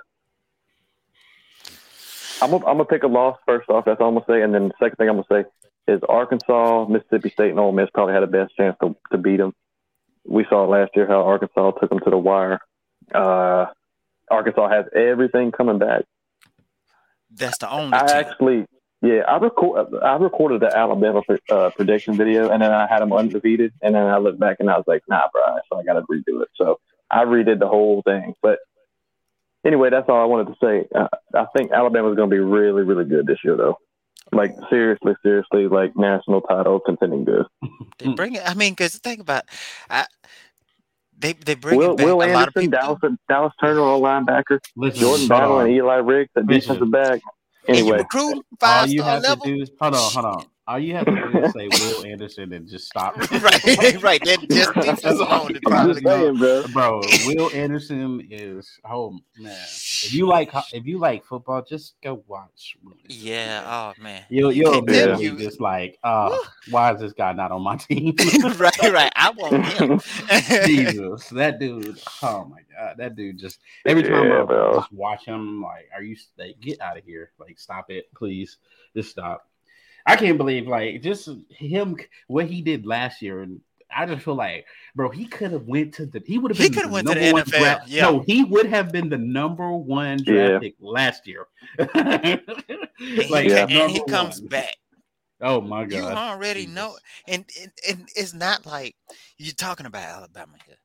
I'm 2.41 2.49
gonna, 2.49 2.85
pick 2.85 3.03
a 3.03 3.07
loss 3.07 3.38
first 3.45 3.69
off. 3.69 3.85
That's 3.85 4.02
all 4.02 4.07
I'm 4.07 4.15
gonna 4.15 4.26
say, 4.27 4.41
and 4.41 4.53
then 4.53 4.69
the 4.69 4.73
second 4.80 4.95
thing 4.95 5.10
I'm 5.10 5.22
gonna 5.22 5.43
say 5.43 5.93
is 5.93 6.02
Arkansas, 6.10 6.85
Mississippi 6.89 7.30
State, 7.30 7.52
and 7.52 7.60
Ole 7.60 7.72
Miss 7.72 7.89
probably 7.93 8.15
had 8.15 8.23
the 8.23 8.27
best 8.27 8.56
chance 8.56 8.76
to, 8.81 8.95
to 9.11 9.18
beat 9.19 9.38
them. 9.38 9.53
We 10.26 10.45
saw 10.49 10.65
last 10.65 10.91
year 10.95 11.07
how 11.07 11.22
Arkansas 11.22 11.72
took 11.72 11.89
them 11.89 11.99
to 11.99 12.10
the 12.10 12.18
wire. 12.18 12.60
Uh, 13.14 13.68
Arkansas 14.30 14.69
has 14.69 14.85
everything 14.95 15.52
coming 15.52 15.77
back. 15.77 16.06
That's 17.34 17.58
the 17.58 17.72
only 17.72 17.98
I 17.98 18.06
team. 18.06 18.16
actually, 18.18 18.66
yeah, 19.02 19.22
I 19.28 19.38
record, 19.38 19.94
I 20.03 20.16
recorded 20.16 20.62
the 20.62 20.76
Alabama 20.76 21.22
uh, 21.49 21.70
prediction 21.72 22.16
video, 22.16 22.49
and 22.49 22.62
then 22.62 22.72
I 22.72 22.88
had 22.88 23.02
them 23.02 23.14
undefeated, 23.14 23.74
and 23.82 23.95
then 23.95 24.06
I 24.06 24.18
looked 24.18 24.40
back 24.40 24.58
and 24.60 24.70
I 24.70 24.78
was 24.78 24.86
like, 24.88 25.02
nah, 25.08 25.24
bro, 25.32 25.41
so 25.70 25.80
I 25.80 25.84
got 25.84 25.94
to 25.94 26.02
redo 26.02 26.41
it. 26.41 26.49
So 26.56 26.80
I 27.10 27.24
redid 27.24 27.60
the 27.60 27.68
whole 27.68 28.02
thing. 28.03 28.34
But 28.41 28.60
anyway, 29.66 29.90
that's 29.90 30.08
all 30.08 30.22
I 30.22 30.26
wanted 30.26 30.48
to 30.48 30.56
say. 30.62 30.88
Uh, 30.94 31.08
I 31.34 31.45
think 31.56 31.72
Alabama's 31.72 32.16
going 32.16 32.30
to 32.30 32.36
be 32.36 32.40
really, 32.40 32.84
really 32.84 33.06
good 33.06 33.26
this 33.26 33.40
year, 33.44 33.58
though. 33.58 33.78
Like 34.32 34.56
seriously, 34.70 35.14
seriously, 35.24 35.68
like 35.68 35.98
national 35.98 36.41
title 36.41 36.80
contending 36.80 37.26
good. 37.26 37.45
They 37.98 38.14
bring 38.14 38.36
it. 38.36 38.44
I 38.45 38.53
mean, 38.53 38.74
because 38.74 38.95
think 38.95 39.20
about, 39.20 39.44
I, 39.90 40.06
They 41.22 41.34
they 41.34 41.56
bring 41.56 41.77
Will, 41.77 41.95
back 41.95 42.06
Will 42.06 42.23
a 42.23 42.27
lot 42.27 42.49
of 42.49 42.56
Anderson, 42.56 42.72
people. 42.72 42.80
Dallas, 42.80 42.99
Dallas 43.30 43.53
Turner 43.61 43.81
on 43.81 44.02
linebacker, 44.02 44.60
Listen, 44.76 44.99
Jordan 45.02 45.27
Battle, 45.27 45.60
and 45.60 45.72
Eli 45.72 45.95
Ricks 45.98 46.31
at 46.38 46.48
Listen. 46.48 46.77
defensive 46.77 46.91
back. 46.91 47.22
And 47.68 47.85
you 47.88 47.93
Anyway, 47.93 47.98
recruit 47.98 48.45
All 48.65 48.88
five 48.88 48.89
you 48.89 49.02
star 49.02 49.11
have 49.15 49.23
level. 49.23 49.45
to 49.45 49.56
do 49.56 49.61
is 49.61 49.72
hold 49.80 49.95
on, 49.95 50.11
hold 50.14 50.26
on. 50.26 50.45
All 50.68 50.78
you 50.80 50.94
have 50.96 51.06
to 51.06 51.12
do 51.12 51.40
is 51.40 51.54
say 51.54 51.68
Will 51.68 52.06
Anderson 52.06 52.54
and 52.54 52.68
just 52.68 52.86
stop. 52.86 53.18
right, 53.32 53.42
right. 54.04 54.24
That 54.24 54.46
just 54.50 54.74
defense 54.74 55.02
That's 55.02 55.20
all 55.20 55.48
alone 55.48 55.50
you 55.50 55.56
is 55.56 55.62
do. 55.62 55.68
I'm 55.68 55.72
probably 55.72 55.94
just 55.94 56.04
good. 56.06 56.20
saying, 56.22 56.38
bro. 56.38 56.68
Bro, 56.72 57.02
Will 57.26 57.50
Anderson 57.52 58.28
is 58.30 58.80
oh 58.86 59.18
man. 59.38 59.52
If 59.54 60.14
you 60.14 60.28
like 60.28 60.52
if 60.72 60.86
you 60.86 61.00
like 61.00 61.26
football, 61.26 61.64
just 61.68 61.96
go 62.04 62.24
watch. 62.28 62.78
Yeah. 63.10 63.64
Oh 63.98 64.02
man. 64.02 64.24
You'll 64.30 64.52
You 64.52 64.72
you'll 64.72 64.82
can't 64.86 65.20
you- 65.20 65.38
just 65.38 65.60
like, 65.60 65.98
uh, 66.04 66.38
why 66.70 66.94
is 66.94 67.02
this 67.02 67.14
guy 67.14 67.34
not 67.34 67.52
on 67.52 67.64
my 67.64 67.76
team? 67.78 68.16
right, 68.58 68.82
right. 68.84 69.12
I 69.16 69.32
want 69.32 69.66
him. 69.66 70.00
Jesus, 70.66 71.28
that 71.30 71.60
dude. 71.60 72.00
Oh 72.22 72.46
my 72.46 72.60
god, 72.78 72.96
that 72.98 73.16
dude 73.16 73.40
just 73.40 73.60
every 73.86 74.04
time 74.04 74.28
Yeah, 74.28 74.42
I 74.44 74.46
bro. 74.46 74.76
just 74.76 74.92
watch 74.94 75.26
him, 75.26 75.62
like, 75.64 75.90
are 75.94 76.04
you 76.04 76.16
like 76.38 76.60
get 76.62 76.80
out 76.82 76.98
of 76.98 77.04
here? 77.04 77.32
Like, 77.40 77.60
stop 77.60 77.90
it, 77.90 78.06
please, 78.16 78.58
just 78.96 79.10
stop. 79.12 79.48
I 80.12 80.16
can't 80.16 80.38
believe 80.38 80.68
like 80.68 81.02
just 81.02 81.30
him 81.50 81.98
what 82.28 82.46
he 82.46 82.62
did 82.62 82.86
last 82.86 83.22
year, 83.22 83.42
and 83.42 83.62
I 83.96 84.06
just 84.06 84.24
feel 84.24 84.36
like, 84.36 84.66
bro, 84.96 85.10
he 85.10 85.26
could 85.26 85.52
have 85.52 85.64
went 85.68 85.94
to 85.96 86.06
the 86.06 86.22
he 86.26 86.38
would 86.38 86.52
have 86.52 86.58
He 86.58 86.70
been 86.70 86.74
coulda 86.74 86.88
the 86.88 86.94
went 86.94 87.08
to 87.08 87.14
the 87.14 87.20
number 87.20 87.34
one 87.34 87.44
NFL, 87.44 87.60
draft- 87.60 87.88
yeah. 87.90 88.02
No, 88.04 88.20
he 88.22 88.44
would 88.44 88.66
have 88.68 88.92
been 88.92 89.10
the 89.10 89.18
number 89.18 89.72
one 89.72 90.18
draft 90.24 90.52
Yeah. 90.54 90.60
pick 90.60 90.76
last 90.80 91.28
year. 91.28 91.46
And 91.80 92.42
like 93.30 93.46
he, 93.46 93.50
Yeah. 93.52 93.66
and 93.68 93.92
he 93.92 94.04
comes 94.06 94.40
one. 94.40 94.50
back. 94.50 94.76
Oh 95.44 95.60
my 95.60 95.86
god! 95.86 95.92
You 95.96 96.02
god, 96.02 96.14
already 96.36 96.62
Jesus. 96.62 96.76
know, 96.76 96.96
and, 97.28 97.44
and 97.60 97.72
and 97.90 98.10
it's 98.16 98.34
not 98.34 98.66
like 98.68 98.96
you're 99.40 99.54
talking 99.56 99.88
about 99.88 100.04
Alabama 100.04 100.54
here. 100.68 100.76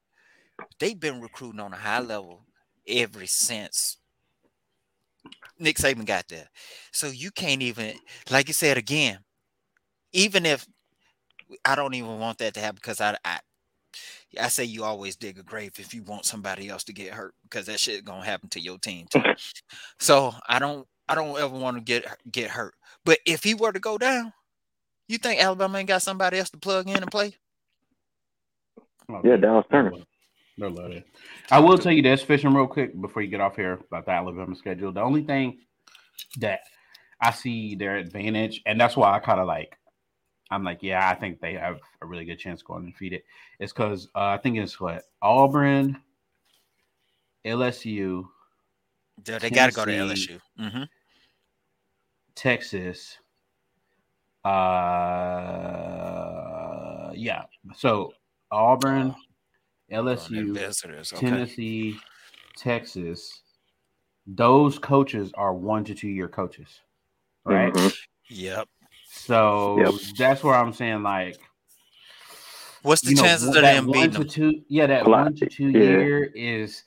They've 0.80 0.98
been 0.98 1.20
recruiting 1.20 1.60
on 1.60 1.74
a 1.74 1.76
high 1.76 2.00
level 2.00 2.46
ever 2.88 3.26
since 3.26 3.98
Nick 5.58 5.76
Saban 5.76 6.04
got 6.04 6.28
there. 6.28 6.48
So 6.92 7.08
you 7.08 7.30
can't 7.30 7.62
even, 7.62 7.94
like 8.30 8.48
you 8.48 8.54
said 8.54 8.76
again, 8.76 9.18
even 10.12 10.46
if 10.46 10.66
I 11.64 11.74
don't 11.74 11.94
even 11.94 12.18
want 12.18 12.38
that 12.38 12.54
to 12.54 12.60
happen 12.60 12.76
because 12.76 13.00
I, 13.00 13.16
I 13.24 13.40
I 14.40 14.48
say 14.48 14.64
you 14.64 14.84
always 14.84 15.16
dig 15.16 15.38
a 15.38 15.42
grave 15.42 15.72
if 15.78 15.94
you 15.94 16.02
want 16.02 16.24
somebody 16.24 16.68
else 16.68 16.84
to 16.84 16.92
get 16.92 17.12
hurt 17.12 17.34
because 17.44 17.66
that 17.66 17.80
shit 17.80 18.04
gonna 18.04 18.24
happen 18.24 18.48
to 18.50 18.60
your 18.60 18.78
team 18.78 19.06
too. 19.08 19.20
so 19.98 20.34
I 20.48 20.58
don't 20.58 20.86
I 21.08 21.14
don't 21.14 21.38
ever 21.38 21.56
want 21.56 21.76
to 21.76 21.82
get 21.82 22.04
get 22.30 22.50
hurt. 22.50 22.74
But 23.04 23.18
if 23.24 23.44
he 23.44 23.54
were 23.54 23.72
to 23.72 23.78
go 23.80 23.98
down, 23.98 24.32
you 25.08 25.18
think 25.18 25.42
Alabama 25.42 25.78
ain't 25.78 25.88
got 25.88 26.02
somebody 26.02 26.38
else 26.38 26.50
to 26.50 26.58
plug 26.58 26.88
in 26.88 26.96
and 26.96 27.10
play? 27.10 27.34
Yeah, 29.24 29.36
Dallas 29.36 29.66
Turner. 29.70 29.92
Love- 30.58 30.76
they 30.76 30.82
love 30.82 30.92
it. 30.92 31.06
I 31.50 31.58
will 31.60 31.78
tell 31.78 31.92
you 31.92 32.02
this, 32.02 32.22
fishing 32.22 32.54
real 32.54 32.66
quick 32.66 32.98
before 33.00 33.22
you 33.22 33.28
get 33.28 33.40
off 33.40 33.56
here 33.56 33.74
about 33.74 34.06
the 34.06 34.12
Alabama 34.12 34.56
schedule. 34.56 34.92
The 34.92 35.02
only 35.02 35.22
thing 35.22 35.58
that 36.38 36.60
I 37.20 37.30
see 37.30 37.74
their 37.74 37.96
advantage, 37.96 38.62
and 38.66 38.80
that's 38.80 38.96
why 38.96 39.12
I 39.14 39.18
kind 39.20 39.40
of 39.40 39.46
like, 39.46 39.78
I'm 40.50 40.64
like, 40.64 40.82
yeah, 40.82 41.08
I 41.08 41.14
think 41.14 41.40
they 41.40 41.54
have 41.54 41.80
a 42.02 42.06
really 42.06 42.24
good 42.24 42.38
chance 42.38 42.62
going 42.62 42.84
undefeated. 42.84 43.22
Is 43.58 43.72
because 43.72 44.08
uh, 44.14 44.20
I 44.26 44.38
think 44.38 44.56
it's 44.58 44.78
what 44.80 45.04
Auburn, 45.22 46.00
LSU, 47.44 48.24
They, 49.24 49.38
they 49.38 49.50
got 49.50 49.66
to 49.66 49.72
go 49.72 49.84
to 49.84 49.90
Tennessee. 49.92 50.38
LSU. 50.58 50.70
hmm 50.70 50.84
Texas. 52.34 53.18
Uh, 54.44 54.50
yeah. 57.14 57.44
So 57.76 58.12
Auburn, 58.52 59.14
LSU, 59.92 60.52
visitors. 60.54 61.12
Okay. 61.12 61.28
Tennessee, 61.30 61.96
Texas, 62.56 63.42
those 64.26 64.78
coaches 64.78 65.32
are 65.34 65.54
one 65.54 65.84
to 65.84 65.94
two 65.94 66.08
year 66.08 66.28
coaches, 66.28 66.80
right? 67.44 67.72
Mhm. 67.72 67.96
Yep. 68.30 68.68
So 69.08 69.78
Yep. 69.78 69.94
that's 70.18 70.42
where 70.42 70.54
I'm 70.54 70.72
saying, 70.72 71.02
like, 71.02 71.38
What's 72.82 73.00
the 73.02 73.10
you 73.10 73.16
know, 73.16 73.22
chances 73.22 73.48
one- 73.48 73.56
of 73.58 73.62
that 73.62 73.74
them 73.74 73.86
one 73.86 73.92
beating 73.94 74.10
to 74.12 74.18
them? 74.18 74.28
two, 74.28 74.64
yeah, 74.68 74.86
that 74.86 75.06
one 75.08 75.34
to 75.36 75.46
two 75.46 75.70
yeah. 75.70 75.78
year 75.80 76.24
is 76.34 76.84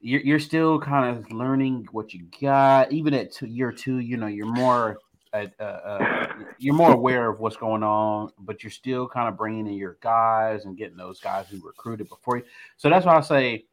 you're 0.00 0.20
you're 0.22 0.38
still 0.38 0.78
kind 0.80 1.16
of 1.18 1.30
learning 1.32 1.86
what 1.92 2.14
you 2.14 2.26
got. 2.40 2.92
Even 2.92 3.12
at 3.14 3.32
two, 3.32 3.46
year 3.46 3.72
two, 3.72 3.98
you 3.98 4.16
know, 4.16 4.26
you're 4.28 4.46
more. 4.46 4.98
Uh, 5.32 5.46
uh, 5.60 5.62
uh, 5.62 6.26
you're 6.58 6.74
more 6.74 6.92
aware 6.92 7.28
of 7.30 7.40
what's 7.40 7.56
going 7.56 7.82
on, 7.82 8.30
but 8.38 8.62
you're 8.62 8.70
still 8.70 9.06
kind 9.06 9.28
of 9.28 9.36
bringing 9.36 9.66
in 9.66 9.74
your 9.74 9.98
guys 10.00 10.64
and 10.64 10.76
getting 10.76 10.96
those 10.96 11.20
guys 11.20 11.46
who 11.50 11.60
recruited 11.66 12.08
before 12.08 12.38
you. 12.38 12.44
So 12.76 12.88
that's 12.88 13.04
why 13.04 13.16
I 13.16 13.20
say 13.20 13.64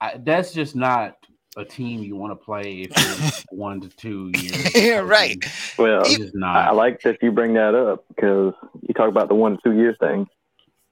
I, 0.00 0.20
that's 0.22 0.52
just 0.52 0.76
not 0.76 1.16
a 1.56 1.64
team 1.64 2.02
you 2.02 2.16
want 2.16 2.32
to 2.32 2.44
play 2.44 2.82
if 2.82 2.90
you're 2.96 3.30
one 3.58 3.80
to 3.80 3.88
two 3.88 4.30
years. 4.36 4.72
Yeah, 4.74 4.98
right. 4.98 5.42
Well, 5.78 6.02
It's 6.02 6.16
just 6.16 6.34
I 6.42 6.70
like 6.72 7.00
that 7.02 7.22
you 7.22 7.32
bring 7.32 7.54
that 7.54 7.74
up 7.74 8.04
because 8.08 8.54
you 8.82 8.94
talk 8.94 9.08
about 9.08 9.28
the 9.28 9.34
one 9.34 9.56
to 9.56 9.58
two 9.64 9.72
years 9.72 9.96
thing. 10.00 10.26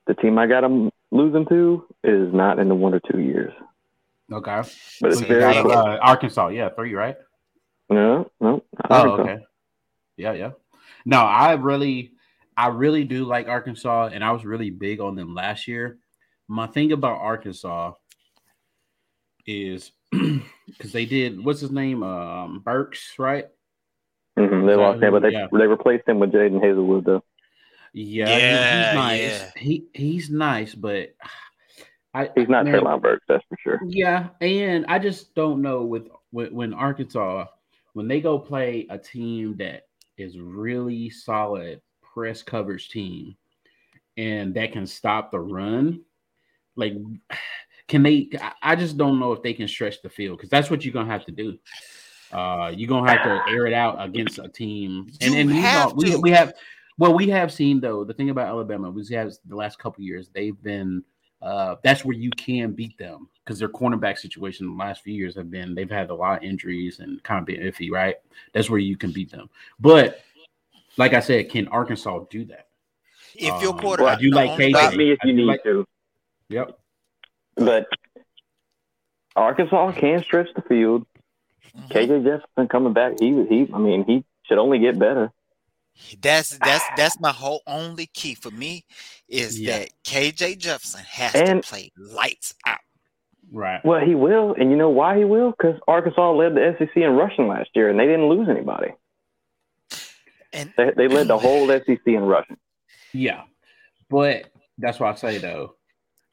The 0.06 0.14
team 0.14 0.38
I 0.38 0.46
got 0.46 0.62
them 0.62 0.90
losing 1.10 1.46
to 1.46 1.84
is 2.02 2.32
not 2.32 2.58
in 2.58 2.68
the 2.68 2.74
one 2.74 2.94
or 2.94 3.00
two 3.12 3.20
years, 3.20 3.52
Okay. 4.32 4.62
but 5.00 5.10
it's 5.10 5.20
So 5.20 5.26
you 5.26 5.26
very 5.26 5.40
got, 5.54 5.70
uh, 5.70 5.98
Arkansas, 6.00 6.48
yeah, 6.48 6.70
three, 6.70 6.94
right? 6.94 7.16
No, 7.90 8.30
no. 8.40 8.62
I 8.82 9.00
Oh, 9.00 9.16
think 9.16 9.20
okay. 9.20 9.44
Yeah, 10.18 10.32
yeah. 10.32 10.50
No, 11.06 11.18
I 11.20 11.52
really, 11.54 12.12
I 12.56 12.68
really 12.68 13.04
do 13.04 13.24
like 13.24 13.48
Arkansas, 13.48 14.10
and 14.12 14.22
I 14.22 14.32
was 14.32 14.44
really 14.44 14.70
big 14.70 15.00
on 15.00 15.14
them 15.14 15.34
last 15.34 15.68
year. 15.68 15.98
My 16.48 16.66
thing 16.66 16.92
about 16.92 17.20
Arkansas 17.20 17.92
is 19.46 19.92
because 20.10 20.92
they 20.92 21.06
did 21.06 21.42
what's 21.42 21.60
his 21.60 21.70
name, 21.70 22.02
um, 22.02 22.60
Burks, 22.64 23.14
right? 23.18 23.46
Mhm, 24.38 24.66
They 24.66 24.74
lost 24.76 25.02
him, 25.02 25.12
but 25.12 25.22
they 25.22 25.30
yeah. 25.32 25.46
they 25.52 25.66
replaced 25.66 26.08
him 26.08 26.18
with 26.18 26.32
Jadon 26.32 26.60
Haselwood 26.62 27.04
though. 27.04 27.24
Yeah, 27.92 28.26
he- 28.26 28.32
Yeah, 28.32 28.86
he's 28.90 28.94
nice. 28.94 29.20
yeah. 29.20 29.50
He 29.56 29.86
he's 29.94 30.30
nice, 30.30 30.74
but 30.74 31.14
I 32.14 32.30
He's 32.34 32.48
not 32.48 32.64
man, 32.64 32.74
Treylon 32.74 33.02
Burks, 33.02 33.24
that's 33.28 33.44
for 33.48 33.56
sure. 33.62 33.80
Yeah, 33.86 34.28
and 34.40 34.86
I 34.86 34.98
just 34.98 35.34
don't 35.34 35.60
know 35.62 35.84
with 35.84 36.08
when, 36.30 36.54
when 36.54 36.74
Arkansas 36.74 37.46
when 37.94 38.06
they 38.08 38.20
go 38.20 38.38
play 38.38 38.86
a 38.90 38.98
team 38.98 39.56
that 39.56 39.87
is 40.18 40.38
really 40.38 41.10
solid 41.10 41.80
press 42.02 42.42
coverage 42.42 42.88
team 42.88 43.36
and 44.18 44.52
that 44.54 44.72
can 44.72 44.86
stop 44.86 45.30
the 45.30 45.38
run, 45.38 46.02
like 46.76 46.94
can 47.88 48.02
they? 48.02 48.28
I- 48.62 48.76
just 48.76 48.98
don't 48.98 49.18
know 49.18 49.32
if 49.32 49.42
they 49.42 49.54
can 49.54 49.68
stretch 49.68 50.02
the 50.02 50.10
field 50.10 50.36
because 50.36 50.50
that's 50.50 50.70
what 50.70 50.84
you're 50.84 50.92
gonna 50.92 51.10
have 51.10 51.24
to 51.26 51.32
do. 51.32 51.56
Uh, 52.30 52.72
you're 52.76 52.88
gonna 52.88 53.10
have 53.10 53.24
to 53.24 53.50
air 53.50 53.66
it 53.66 53.72
out 53.72 54.04
against 54.04 54.38
a 54.38 54.48
team, 54.48 55.06
and 55.22 55.32
You 55.32 55.40
and 55.40 55.50
we, 55.50 55.56
have 55.56 55.92
we 55.94 56.16
we 56.16 56.30
have 56.30 56.52
well 56.98 57.14
we 57.14 57.28
have 57.30 57.50
seen 57.52 57.80
though 57.80 58.04
the 58.04 58.12
thing 58.12 58.28
about 58.28 58.48
Alabama 58.48 58.90
we 58.90 59.06
have 59.14 59.32
the 59.46 59.56
last 59.56 59.78
couple 59.78 60.04
years 60.04 60.28
they've 60.34 60.60
been 60.62 61.02
uh, 61.40 61.76
that's 61.82 62.04
where 62.04 62.16
you 62.16 62.30
can 62.30 62.72
beat 62.72 62.98
them 62.98 63.28
because 63.44 63.58
their 63.58 63.68
cornerback 63.68 64.18
situation 64.18 64.66
the 64.66 64.72
last 64.72 65.02
few 65.02 65.14
years 65.14 65.36
have 65.36 65.50
been 65.50 65.74
they've 65.74 65.90
had 65.90 66.10
a 66.10 66.14
lot 66.14 66.38
of 66.38 66.44
injuries 66.44 66.98
and 67.00 67.22
kind 67.22 67.38
of 67.40 67.46
been 67.46 67.60
iffy, 67.60 67.90
right? 67.90 68.16
That's 68.52 68.68
where 68.68 68.80
you 68.80 68.96
can 68.96 69.12
beat 69.12 69.30
them. 69.30 69.48
But 69.78 70.20
like 70.96 71.14
I 71.14 71.20
said, 71.20 71.48
can 71.50 71.68
Arkansas 71.68 72.24
do 72.30 72.44
that? 72.46 72.66
If 73.34 73.62
your 73.62 73.72
Um, 73.72 73.78
quarterback, 73.78 74.18
I 74.18 74.20
do 74.20 74.30
like 74.30 74.50
KJ. 74.58 74.70
Stop 74.70 74.94
me 74.94 75.12
if 75.12 75.18
you 75.24 75.32
need 75.32 75.44
like- 75.44 75.62
to. 75.62 75.86
Yep. 76.48 76.78
But 77.56 77.86
Arkansas 79.36 79.92
can 79.92 80.22
stretch 80.24 80.48
the 80.54 80.62
field. 80.62 81.06
Mhm. 81.76 81.88
KJ 81.90 82.24
Jefferson 82.24 82.68
coming 82.68 82.92
back, 82.92 83.14
he 83.20 83.28
he 83.44 83.68
I 83.72 83.78
mean, 83.78 84.04
he 84.04 84.24
should 84.44 84.58
only 84.58 84.78
get 84.78 84.98
better. 84.98 85.30
That's 86.20 86.58
that's 86.58 86.84
that's 86.96 87.20
my 87.20 87.32
whole 87.32 87.62
only 87.66 88.06
key 88.06 88.34
for 88.34 88.50
me 88.50 88.84
is 89.28 89.60
Yeah. 89.60 89.78
that 89.80 89.90
KJ 90.04 90.56
Jefferson 90.58 91.02
has 91.04 91.34
And- 91.34 91.62
to 91.62 91.68
play 91.68 91.92
lights 91.96 92.54
out. 92.66 92.78
Right. 93.50 93.82
Well, 93.84 94.04
he 94.04 94.14
will, 94.14 94.54
and 94.58 94.70
you 94.70 94.76
know 94.76 94.90
why 94.90 95.16
he 95.16 95.24
will? 95.24 95.52
Because 95.52 95.80
Arkansas 95.88 96.32
led 96.32 96.54
the 96.54 96.74
SEC 96.78 97.02
in 97.02 97.12
rushing 97.12 97.48
last 97.48 97.70
year, 97.74 97.88
and 97.88 97.98
they 97.98 98.04
didn't 98.04 98.28
lose 98.28 98.46
anybody. 98.48 98.88
And 100.52 100.72
They, 100.76 100.90
they 100.96 101.08
led 101.08 101.28
the 101.28 101.38
whole 101.46 101.66
SEC 101.68 101.98
in 102.06 102.20
rushing. 102.20 102.56
Yeah. 103.12 103.42
But 104.10 104.50
that's 104.78 104.98
why 105.00 105.10
I 105.10 105.14
say 105.14 105.38
though, 105.38 105.76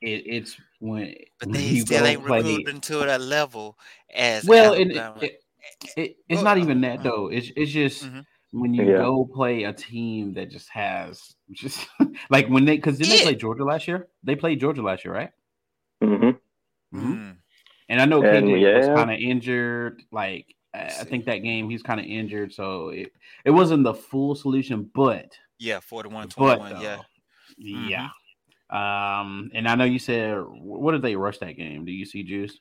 it, 0.01 0.23
it's 0.25 0.57
when 0.79 1.15
but 1.39 1.49
when 1.49 1.57
they 1.57 1.63
you 1.67 1.81
still 1.81 1.99
go 2.01 2.05
ain't 2.05 2.25
play- 2.25 2.37
recruiting 2.41 2.81
to 2.81 2.97
that 2.99 3.21
level 3.21 3.77
as 4.13 4.45
Well, 4.45 4.73
it, 4.73 4.95
Alabama. 4.95 5.19
it, 5.25 5.41
it- 5.97 6.17
it's 6.29 6.41
Go- 6.41 6.43
not 6.43 6.57
even 6.57 6.81
that 6.81 6.99
uh, 6.99 7.03
though. 7.03 7.27
It's 7.27 7.51
it's 7.55 7.71
just 7.71 8.03
Mhm. 8.05 8.25
When 8.51 8.73
you 8.73 8.85
Yeah. 8.85 8.97
go 8.97 9.25
play 9.25 9.63
a 9.63 9.73
team 9.73 10.33
that 10.33 10.49
just 10.49 10.69
has 10.69 11.35
just 11.51 11.87
like 12.29 12.47
when 12.47 12.65
they 12.65 12.75
because 12.77 12.97
didn't 12.97 13.17
they 13.17 13.23
play 13.23 13.35
Georgia 13.35 13.63
last 13.63 13.87
year? 13.87 14.07
They 14.23 14.35
played 14.35 14.59
Georgia 14.59 14.81
last 14.81 15.05
year, 15.05 15.13
right? 15.13 15.31
hmm 16.01 16.31
Mm. 16.93 17.37
And 17.89 18.01
I 18.01 18.05
know 18.05 18.23
And, 18.23 18.47
KJ 18.47 18.77
was 18.77 18.87
kind 18.87 19.11
of 19.11 19.19
injured. 19.19 20.01
Like 20.11 20.55
I 20.73 20.79
I 21.01 21.03
think 21.03 21.25
that 21.25 21.37
game 21.39 21.69
he's 21.69 21.83
kind 21.83 21.99
of 21.99 22.05
injured, 22.05 22.53
so 22.53 22.89
it, 22.89 23.11
it 23.43 23.51
wasn't 23.51 23.83
the 23.83 23.93
full 23.93 24.35
solution. 24.35 24.89
But 24.93 25.37
Yeah, 25.59 25.79
41 25.81 26.29
but 26.37 26.55
21. 26.57 26.73
though, 26.73 26.81
Yeah. 26.81 27.01
yeah. 27.57 28.09
Um, 28.69 29.51
and 29.53 29.67
I 29.67 29.75
know 29.75 29.83
you 29.83 29.99
said 29.99 30.37
what 30.39 30.93
did 30.93 31.01
they 31.01 31.15
rush 31.15 31.37
that 31.39 31.57
game? 31.57 31.85
Do 31.85 31.91
you 31.91 32.05
see 32.05 32.23
Juice? 32.23 32.57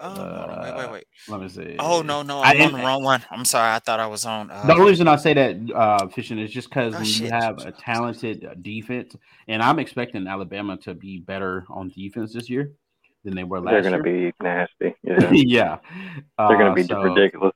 Oh, 0.00 0.08
hold 0.10 0.20
on, 0.50 0.62
wait, 0.62 0.74
wait, 0.76 0.84
Uh, 0.84 0.92
wait. 0.92 1.04
Let 1.28 1.40
me 1.40 1.48
see. 1.48 1.76
Oh 1.78 2.02
no, 2.02 2.22
no, 2.22 2.40
I 2.40 2.50
I'm 2.50 2.60
on 2.60 2.66
didn't- 2.68 2.80
the 2.80 2.86
wrong 2.86 3.02
one. 3.04 3.22
I'm 3.30 3.44
sorry. 3.44 3.72
I 3.72 3.78
thought 3.78 4.00
I 4.00 4.06
was 4.06 4.24
on. 4.26 4.50
Uh, 4.50 4.66
The 4.66 4.72
only 4.74 4.90
reason 4.90 5.08
I 5.08 5.16
say 5.16 5.34
that, 5.34 5.56
uh, 5.74 6.08
fishing, 6.08 6.38
is 6.38 6.50
just 6.50 6.68
because 6.68 6.94
Oh, 6.94 6.98
when 6.98 7.06
you 7.06 7.30
have 7.30 7.58
a 7.58 7.72
talented 7.72 8.44
uh, 8.44 8.54
defense, 8.60 9.16
and 9.48 9.62
I'm 9.62 9.78
expecting 9.78 10.26
Alabama 10.26 10.76
to 10.78 10.94
be 10.94 11.18
better 11.20 11.64
on 11.70 11.88
defense 11.90 12.32
this 12.32 12.50
year 12.50 12.72
than 13.24 13.34
they 13.34 13.44
were 13.44 13.60
last 13.60 13.72
year. 13.72 13.82
They're 13.82 13.90
going 14.02 14.04
to 14.04 14.32
be 14.32 14.32
nasty. 14.42 14.96
Yeah. 15.02 15.30
yeah, 15.32 15.78
They're 16.48 16.58
going 16.58 16.72
Uh, 16.72 16.74
to 16.74 16.74
be 16.74 16.82
so, 16.84 17.00
ridiculous. 17.02 17.54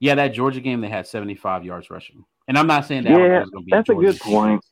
Yeah, 0.00 0.14
that 0.16 0.28
Georgia 0.28 0.60
game 0.60 0.80
they 0.80 0.88
had 0.88 1.06
75 1.06 1.64
yards 1.64 1.90
rushing, 1.90 2.24
and 2.46 2.56
I'm 2.56 2.66
not 2.68 2.84
saying 2.86 3.02
that 3.04 3.10
Yeah, 3.10 3.16
Alabama's 3.18 3.50
going 3.50 3.62
to 3.62 3.66
be 3.66 3.70
that's 3.72 3.88
a 3.88 3.92
Georgia's 3.94 4.18
good 4.18 4.30
point. 4.30 4.60
defense. 4.62 4.70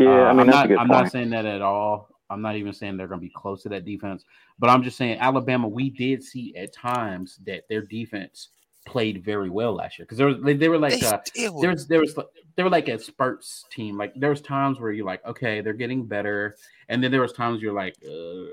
Yeah, 0.00 0.08
Uh, 0.08 0.10
I 0.24 0.32
mean 0.32 0.40
I'm 0.40 0.46
that's 0.46 0.56
not. 0.56 0.64
a 0.64 0.68
good 0.68 0.78
I'm 0.78 0.88
point. 0.88 1.02
not 1.04 1.12
saying 1.12 1.30
that 1.30 1.46
at 1.46 1.62
all. 1.62 2.08
I'm 2.30 2.42
not 2.42 2.56
even 2.56 2.72
saying 2.72 2.96
they're 2.96 3.08
going 3.08 3.20
to 3.20 3.26
be 3.26 3.32
close 3.34 3.62
to 3.62 3.68
that 3.70 3.84
defense, 3.84 4.24
but 4.58 4.68
I'm 4.70 4.82
just 4.82 4.96
saying 4.96 5.18
Alabama. 5.20 5.68
We 5.68 5.90
did 5.90 6.22
see 6.22 6.54
at 6.56 6.72
times 6.72 7.38
that 7.46 7.68
their 7.68 7.82
defense 7.82 8.48
played 8.86 9.24
very 9.24 9.50
well 9.50 9.74
last 9.74 9.98
year 9.98 10.06
because 10.06 10.18
there 10.18 10.28
was 10.28 10.36
they, 10.42 10.54
they 10.54 10.68
were 10.68 10.78
like 10.78 10.98
they 11.00 11.06
uh, 11.06 11.18
there 11.60 11.70
was 11.70 11.86
there 11.86 12.00
was 12.00 12.14
they 12.56 12.62
were 12.62 12.70
like 12.70 12.88
a 12.88 12.98
spurts 12.98 13.64
team. 13.70 13.96
Like 13.96 14.12
there 14.16 14.30
was 14.30 14.40
times 14.40 14.80
where 14.80 14.92
you're 14.92 15.06
like, 15.06 15.24
okay, 15.26 15.60
they're 15.60 15.72
getting 15.72 16.04
better, 16.06 16.56
and 16.88 17.02
then 17.02 17.10
there 17.10 17.20
was 17.20 17.32
times 17.32 17.62
you're 17.62 17.72
like, 17.74 17.94
uh, 18.04 18.46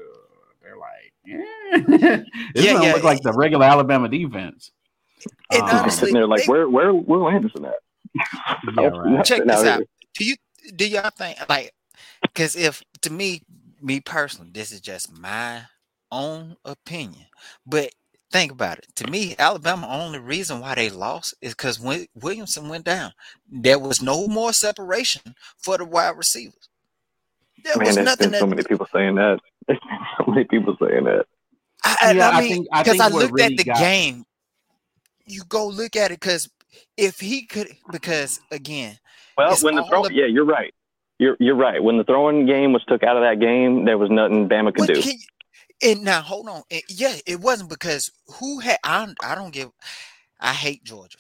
they're 0.62 0.78
like, 0.78 1.14
yeah, 1.26 1.38
this 2.54 2.66
Yeah, 2.66 2.74
don't 2.74 2.84
yeah, 2.84 2.94
look 2.94 3.04
like 3.04 3.22
the 3.22 3.34
regular 3.34 3.66
Alabama 3.66 4.10
defense. 4.10 4.72
And 5.52 5.62
Um, 5.62 5.70
honestly, 5.70 6.10
and 6.10 6.16
they're 6.16 6.28
like, 6.28 6.42
they- 6.46 6.48
where, 6.52 6.68
where, 6.68 6.94
where 6.94 7.34
Anderson 7.34 7.66
at? 7.66 7.76
yeah, 8.78 8.88
right. 8.88 9.24
check 9.26 9.46
Now, 9.46 9.62
this 9.62 9.66
out. 9.68 9.84
Do 10.16 10.26
you 10.26 10.36
do 10.76 10.88
y'all 10.88 11.10
think 11.18 11.38
like 11.50 11.74
because 12.22 12.56
if 12.56 12.84
to 13.02 13.12
me, 13.12 13.42
me 13.84 14.00
personally, 14.00 14.50
this 14.54 14.72
is 14.72 14.82
just 14.82 15.12
my 15.20 15.62
own 16.12 16.56
opinion. 16.66 17.26
But 17.66 17.90
think 18.32 18.52
about 18.52 18.80
it. 18.80 18.88
To 18.96 19.08
me, 19.10 19.36
Alabama 19.38 19.88
only 19.90 20.20
reason 20.20 20.60
why 20.60 20.76
they 20.76 20.90
lost 20.90 21.36
is 21.42 21.54
because 21.54 21.80
when 21.80 22.08
Williamson 22.16 22.70
went 22.70 22.86
down, 22.86 23.12
there 23.50 23.80
was 23.80 24.02
no 24.02 24.28
more 24.28 24.54
separation 24.54 25.36
for 25.58 25.78
the 25.78 25.86
wide 25.86 26.18
receivers. 26.18 26.70
There 27.64 27.78
Man, 27.78 27.86
was 27.88 27.96
there's 27.96 28.06
nothing 28.06 28.32
been 28.32 28.40
so 28.40 28.48
many 28.48 28.64
people 28.64 28.88
saying 28.94 29.16
that. 29.16 29.40
So 30.18 30.26
many 30.32 30.44
people 30.46 30.78
saying 30.82 31.06
that. 31.06 31.26
I, 31.84 31.98
I- 32.02 32.12
Yeah, 32.12 32.30
I 32.30 32.32
I 32.38 32.42
mean, 32.42 32.52
think- 32.54 32.68
I 32.72 32.84
because 32.84 33.00
I, 33.00 33.08
looked 33.08 33.34
really 33.34 33.54
at 33.54 33.58
the 33.58 33.64
got- 33.64 33.78
game. 33.78 34.26
You 35.26 35.42
go 35.48 35.68
look 35.68 35.96
at 35.96 36.12
it 36.12 36.20
because 36.20 36.50
if 36.98 37.20
he 37.20 37.46
could, 37.46 37.70
because 37.92 38.40
again, 38.52 38.98
Well, 39.38 39.56
when 39.62 39.76
the 39.76 39.84
throw, 39.86 40.06
ab- 40.06 40.12
yeah, 40.12 40.26
you're 40.26 40.44
right. 40.46 40.74
You're 41.20 41.38
you're 41.40 41.56
right. 41.56 41.82
When 41.82 41.98
the 41.98 42.04
throwing 42.04 42.46
game 42.46 42.74
was 42.74 42.84
took 42.88 43.04
out 43.04 43.18
of 43.18 43.24
that 43.24 43.40
game, 43.40 43.86
there 43.86 43.98
was 43.98 44.10
nothing 44.10 44.50
Bama 44.50 44.74
could 44.74 44.88
do. 44.88 45.02
can 45.02 45.18
and 45.82 46.04
now 46.04 46.22
hold 46.22 46.48
on. 46.50 46.64
And 46.72 46.82
yeah, 46.90 47.16
it 47.26 47.40
wasn't 47.40 47.70
because 47.70 48.12
who 48.40 48.60
had 48.60 48.78
I 48.84 49.06
don't, 49.06 49.18
I 49.24 49.36
don't 49.36 49.54
give 49.54 49.70
I 50.40 50.54
hate 50.54 50.84
Georgia. 50.84 51.18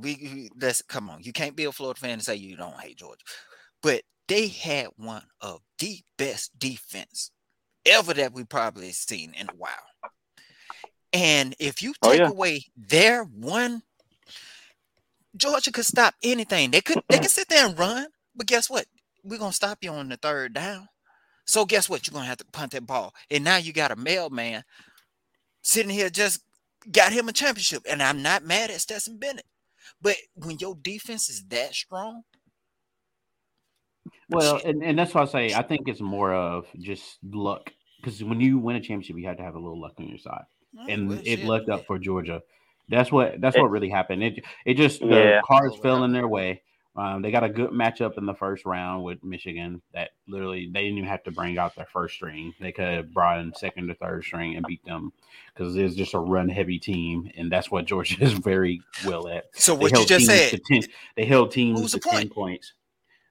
We, 0.00 0.50
let's 0.60 0.82
come 0.82 1.08
on. 1.08 1.22
You 1.22 1.32
can't 1.32 1.56
be 1.56 1.64
a 1.64 1.72
Florida 1.72 1.98
fan 1.98 2.10
and 2.10 2.22
say 2.22 2.34
you 2.36 2.56
don't 2.56 2.78
hate 2.78 2.98
Georgia. 2.98 3.24
But 3.82 4.02
they 4.26 4.48
had 4.48 4.88
one 4.96 5.22
of 5.40 5.60
the 5.78 6.00
best 6.18 6.58
defense 6.58 7.30
ever 7.86 8.12
that 8.12 8.34
we 8.34 8.44
probably 8.44 8.92
seen 8.92 9.32
in 9.32 9.48
a 9.48 9.54
while. 9.56 9.72
And 11.12 11.54
if 11.58 11.82
you 11.82 11.94
Oh, 12.02 12.10
take 12.10 12.20
yeah. 12.20 12.28
away 12.28 12.66
their 12.76 13.24
one 13.24 13.82
Georgia 15.36 15.70
could 15.72 15.86
stop 15.86 16.14
anything. 16.22 16.70
They 16.70 16.80
could 16.80 16.98
they 17.08 17.18
could 17.20 17.30
sit 17.30 17.48
there 17.48 17.66
and 17.66 17.78
run, 17.78 18.08
but 18.34 18.46
guess 18.46 18.68
what? 18.68 18.86
We're 19.24 19.38
gonna 19.38 19.52
stop 19.52 19.78
you 19.82 19.90
on 19.90 20.08
the 20.08 20.16
third 20.16 20.54
down. 20.54 20.88
So 21.44 21.64
guess 21.64 21.88
what? 21.88 22.06
You're 22.06 22.12
gonna 22.14 22.26
have 22.26 22.38
to 22.38 22.44
punt 22.46 22.72
that 22.72 22.86
ball. 22.86 23.14
And 23.30 23.44
now 23.44 23.56
you 23.56 23.72
got 23.72 23.90
a 23.90 23.96
mailman 23.96 24.64
sitting 25.62 25.90
here 25.90 26.10
just 26.10 26.42
got 26.90 27.12
him 27.12 27.28
a 27.28 27.32
championship. 27.32 27.82
And 27.88 28.02
I'm 28.02 28.22
not 28.22 28.44
mad 28.44 28.70
at 28.70 28.80
Stetson 28.80 29.18
Bennett. 29.18 29.46
But 30.00 30.16
when 30.34 30.58
your 30.58 30.76
defense 30.76 31.28
is 31.28 31.42
that 31.48 31.74
strong, 31.74 32.22
Well, 34.30 34.60
and, 34.64 34.82
and 34.82 34.98
that's 34.98 35.14
why 35.14 35.22
I 35.22 35.26
say 35.26 35.54
I 35.54 35.62
think 35.62 35.88
it's 35.88 36.00
more 36.00 36.32
of 36.34 36.66
just 36.78 37.18
luck 37.24 37.72
because 38.00 38.22
when 38.22 38.40
you 38.40 38.58
win 38.58 38.76
a 38.76 38.80
championship, 38.80 39.16
you 39.18 39.26
have 39.26 39.38
to 39.38 39.42
have 39.42 39.54
a 39.54 39.58
little 39.58 39.80
luck 39.80 39.94
on 39.98 40.06
your 40.08 40.18
side, 40.18 40.44
oh, 40.78 40.86
and 40.88 41.08
well, 41.08 41.18
it 41.18 41.38
shit, 41.38 41.44
lucked 41.44 41.68
up 41.70 41.86
for 41.86 41.98
Georgia. 41.98 42.42
That's 42.90 43.10
what 43.10 43.40
that's 43.40 43.56
It- 43.56 43.60
what 43.62 43.70
really 43.70 43.88
happened. 43.88 44.22
It 44.22 44.44
it 44.66 44.74
just 44.74 45.00
the 45.00 45.06
Yeah. 45.08 45.40
cards 45.44 45.74
Oh, 45.78 45.82
fell 45.82 45.98
wow. 46.00 46.04
in 46.04 46.12
their 46.12 46.28
way. 46.28 46.62
Um, 46.98 47.22
they 47.22 47.30
got 47.30 47.44
a 47.44 47.48
good 47.48 47.70
matchup 47.70 48.18
in 48.18 48.26
the 48.26 48.34
first 48.34 48.64
round 48.64 49.04
with 49.04 49.22
Michigan. 49.22 49.80
That 49.94 50.10
literally 50.26 50.68
they 50.72 50.82
didn't 50.82 50.98
even 50.98 51.08
have 51.08 51.22
to 51.24 51.30
bring 51.30 51.56
out 51.56 51.76
their 51.76 51.86
first 51.92 52.16
string. 52.16 52.52
They 52.60 52.72
could 52.72 52.86
have 52.86 53.14
brought 53.14 53.38
in 53.38 53.54
second 53.54 53.88
or 53.88 53.94
third 53.94 54.24
string 54.24 54.56
and 54.56 54.66
beat 54.66 54.84
them 54.84 55.12
because 55.54 55.76
it's 55.76 55.94
just 55.94 56.14
a 56.14 56.18
run 56.18 56.48
heavy 56.48 56.80
team, 56.80 57.30
and 57.36 57.52
that's 57.52 57.70
what 57.70 57.84
Georgia 57.84 58.16
is 58.20 58.32
very 58.32 58.82
well 59.06 59.28
at. 59.28 59.44
So 59.54 59.76
what 59.76 59.92
you 59.92 60.04
just 60.06 60.26
said, 60.26 60.60
10 60.66 60.82
they 61.16 61.24
held 61.24 61.52
teams 61.52 61.92
to 61.92 61.98
the 61.98 62.08
10 62.08 62.30
points. 62.30 62.72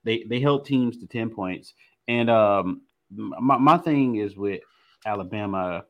They 0.06 0.24
they 0.24 0.40
held 0.40 0.66
teams 0.66 0.98
to 1.00 1.06
10 1.06 1.32
points. 1.32 1.74
And 2.08 2.30
um 2.30 2.84
my, 3.12 3.58
my 3.58 3.78
thing 3.78 4.16
is 4.16 4.38
with 4.38 4.62
Alabama 5.06 5.84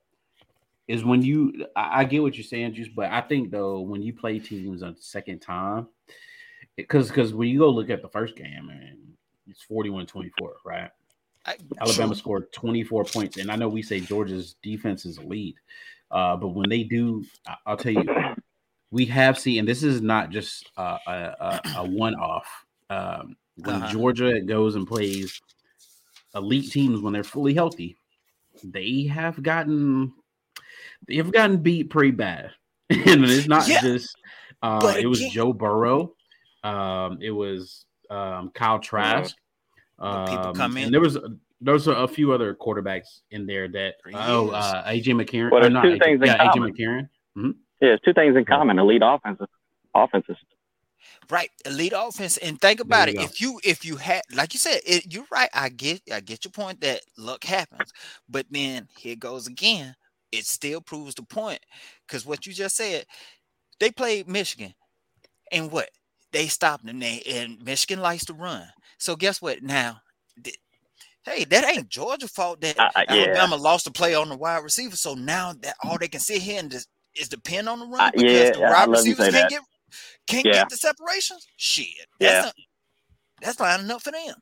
is 0.87 1.05
when 1.05 1.21
you 1.21 1.67
I, 1.75 2.01
I 2.01 2.03
get 2.05 2.23
what 2.23 2.35
you're 2.35 2.43
saying, 2.43 2.73
Juice, 2.73 2.89
but 2.89 3.11
I 3.11 3.21
think 3.21 3.51
though 3.51 3.81
when 3.81 4.01
you 4.01 4.13
play 4.13 4.39
teams 4.39 4.81
a 4.81 4.95
second 4.99 5.39
time, 5.39 5.87
because 6.77 7.09
because 7.09 7.33
when 7.33 7.49
you 7.49 7.59
go 7.59 7.69
look 7.69 7.89
at 7.89 8.01
the 8.01 8.07
first 8.09 8.35
game, 8.35 8.67
man, 8.67 8.97
it's 9.47 9.65
41-24, 9.69 10.31
right? 10.65 10.89
I, 11.45 11.55
Alabama 11.81 12.13
true. 12.13 12.15
scored 12.15 12.51
24 12.53 13.05
points, 13.05 13.37
and 13.37 13.51
I 13.51 13.55
know 13.55 13.67
we 13.69 13.81
say 13.81 13.99
Georgia's 13.99 14.55
defense 14.61 15.05
is 15.05 15.17
elite, 15.17 15.55
uh, 16.11 16.35
but 16.37 16.49
when 16.49 16.69
they 16.69 16.83
do, 16.83 17.23
I- 17.47 17.55
I'll 17.65 17.77
tell 17.77 17.91
you, 17.93 18.09
we 18.91 19.05
have 19.05 19.37
seen, 19.39 19.59
and 19.59 19.67
this 19.67 19.83
is 19.83 20.01
not 20.01 20.29
just 20.29 20.69
uh, 20.77 20.97
a, 21.07 21.11
a, 21.11 21.61
a 21.77 21.85
one-off. 21.85 22.47
Um, 22.89 23.35
when 23.55 23.75
Uh-huh. 23.75 23.91
Georgia 23.91 24.39
goes 24.41 24.75
and 24.75 24.87
plays 24.87 25.41
elite 26.35 26.71
teams 26.71 27.01
when 27.01 27.11
they're 27.13 27.23
fully 27.23 27.53
healthy, 27.53 27.97
they 28.63 29.03
have 29.05 29.41
gotten 29.41 30.13
they 31.07 31.15
have 31.15 31.31
gotten 31.31 31.57
beat 31.57 31.89
pretty 31.89 32.11
bad, 32.11 32.51
and 32.89 33.23
it's 33.25 33.47
not 33.47 33.67
Yeah, 33.67 33.81
just 33.81 34.15
uh, 34.61 34.95
it 34.99 35.07
was 35.07 35.19
again- 35.19 35.31
Joe 35.31 35.53
Burrow, 35.53 36.13
um, 36.67 37.19
it 37.21 37.31
was 37.31 37.85
um, 38.09 38.51
Kyle 38.53 38.79
Trask. 38.79 39.35
But 39.97 40.27
people 40.27 40.47
Um, 40.47 40.55
come 40.55 40.77
in- 40.77 40.85
and 40.85 40.93
there 40.93 41.01
was 41.01 41.17
there 41.59 41.73
was 41.73 41.87
a, 41.87 41.93
a 41.93 42.07
few 42.07 42.31
other 42.33 42.53
quarterbacks 42.53 43.21
in 43.31 43.47
there 43.47 43.67
that 43.69 43.95
For 44.03 44.11
oh 44.13 44.49
uh, 44.49 44.87
AJ 44.87 45.05
McCarron. 45.19 45.51
Well, 45.51 45.61
there's 45.61 45.73
not 45.73 45.83
two 45.83 45.89
AJ, 45.89 46.03
things 46.03 46.21
in 46.21 46.27
yeah, 46.27 46.37
AJ 46.37 46.53
common. 46.53 46.73
McCarron. 46.73 47.09
Yeah, 47.35 47.51
there's 47.81 47.99
two 48.05 48.13
things 48.13 48.35
in 48.35 48.45
common: 48.45 48.77
elite 48.79 49.01
offenses, 49.03 49.47
offenses. 49.95 50.37
Right, 51.29 51.49
elite 51.65 51.93
offense, 51.95 52.37
and 52.37 52.59
think 52.59 52.79
about 52.79 53.09
it. 53.09 53.15
go. 53.15 53.21
If 53.23 53.41
you 53.41 53.59
if 53.63 53.83
you 53.85 53.97
had, 53.97 54.21
like 54.35 54.53
you 54.53 54.59
said, 54.59 54.81
it, 54.85 55.11
you're 55.13 55.25
right. 55.31 55.49
I 55.53 55.69
get 55.69 56.01
I 56.11 56.19
get 56.19 56.45
your 56.45 56.51
point 56.51 56.81
that 56.81 57.01
luck 57.17 57.43
happens, 57.43 57.91
but 58.29 58.45
then 58.51 58.87
here 58.97 59.15
goes 59.15 59.47
again. 59.47 59.95
It 60.31 60.45
still 60.45 60.81
proves 60.81 61.15
the 61.15 61.23
point 61.23 61.59
because 62.05 62.25
what 62.25 62.45
you 62.45 62.53
just 62.53 62.75
said, 62.75 63.05
they 63.79 63.89
played 63.91 64.27
Michigan, 64.27 64.73
and 65.51 65.71
what 65.71 65.89
they 66.37 66.47
stopped 66.47 66.85
them. 66.85 66.99
They 66.99 67.23
and 67.27 67.59
Michigan 67.63 67.99
likes 67.99 68.25
to 68.25 68.33
run. 68.35 68.67
So 68.99 69.15
guess 69.15 69.41
what? 69.41 69.63
Now, 69.63 70.01
th- 70.43 70.57
hey, 71.25 71.45
that 71.45 71.65
ain't 71.65 71.89
Georgia 71.89 72.27
fault 72.27 72.61
that 72.61 72.79
Uh, 72.79 72.89
uh, 72.95 73.03
yeah. 73.09 73.15
Alabama 73.25 73.55
lost 73.55 73.85
the 73.85 73.91
play 73.91 74.13
on 74.13 74.29
the 74.29 74.37
wide 74.37 74.63
receiver. 74.63 74.95
So 74.95 75.15
now 75.15 75.53
that 75.61 75.75
all 75.83 75.97
they 75.97 76.07
can 76.07 76.19
sit 76.19 76.43
here 76.43 76.59
and 76.59 76.69
just 76.69 76.89
is 77.15 77.27
depend 77.27 77.67
on 77.67 77.79
the 77.79 77.87
run 77.87 77.99
Uh, 78.01 78.11
because 78.13 78.31
yeah, 78.31 78.51
the 78.51 78.59
wide 78.61 78.87
receivers 78.89 79.29
can't 79.29 79.33
that. 79.33 79.49
get 79.49 79.61
can't 80.27 80.45
Yeah. 80.45 80.51
get 80.53 80.69
the 80.69 80.77
separations. 80.77 81.47
Shit, 81.57 81.87
that's 82.19 82.31
Yeah. 82.33 82.41
not, 82.41 82.53
that's 83.41 83.59
lining 83.59 83.89
up 83.89 84.01
for 84.03 84.11
them. 84.11 84.35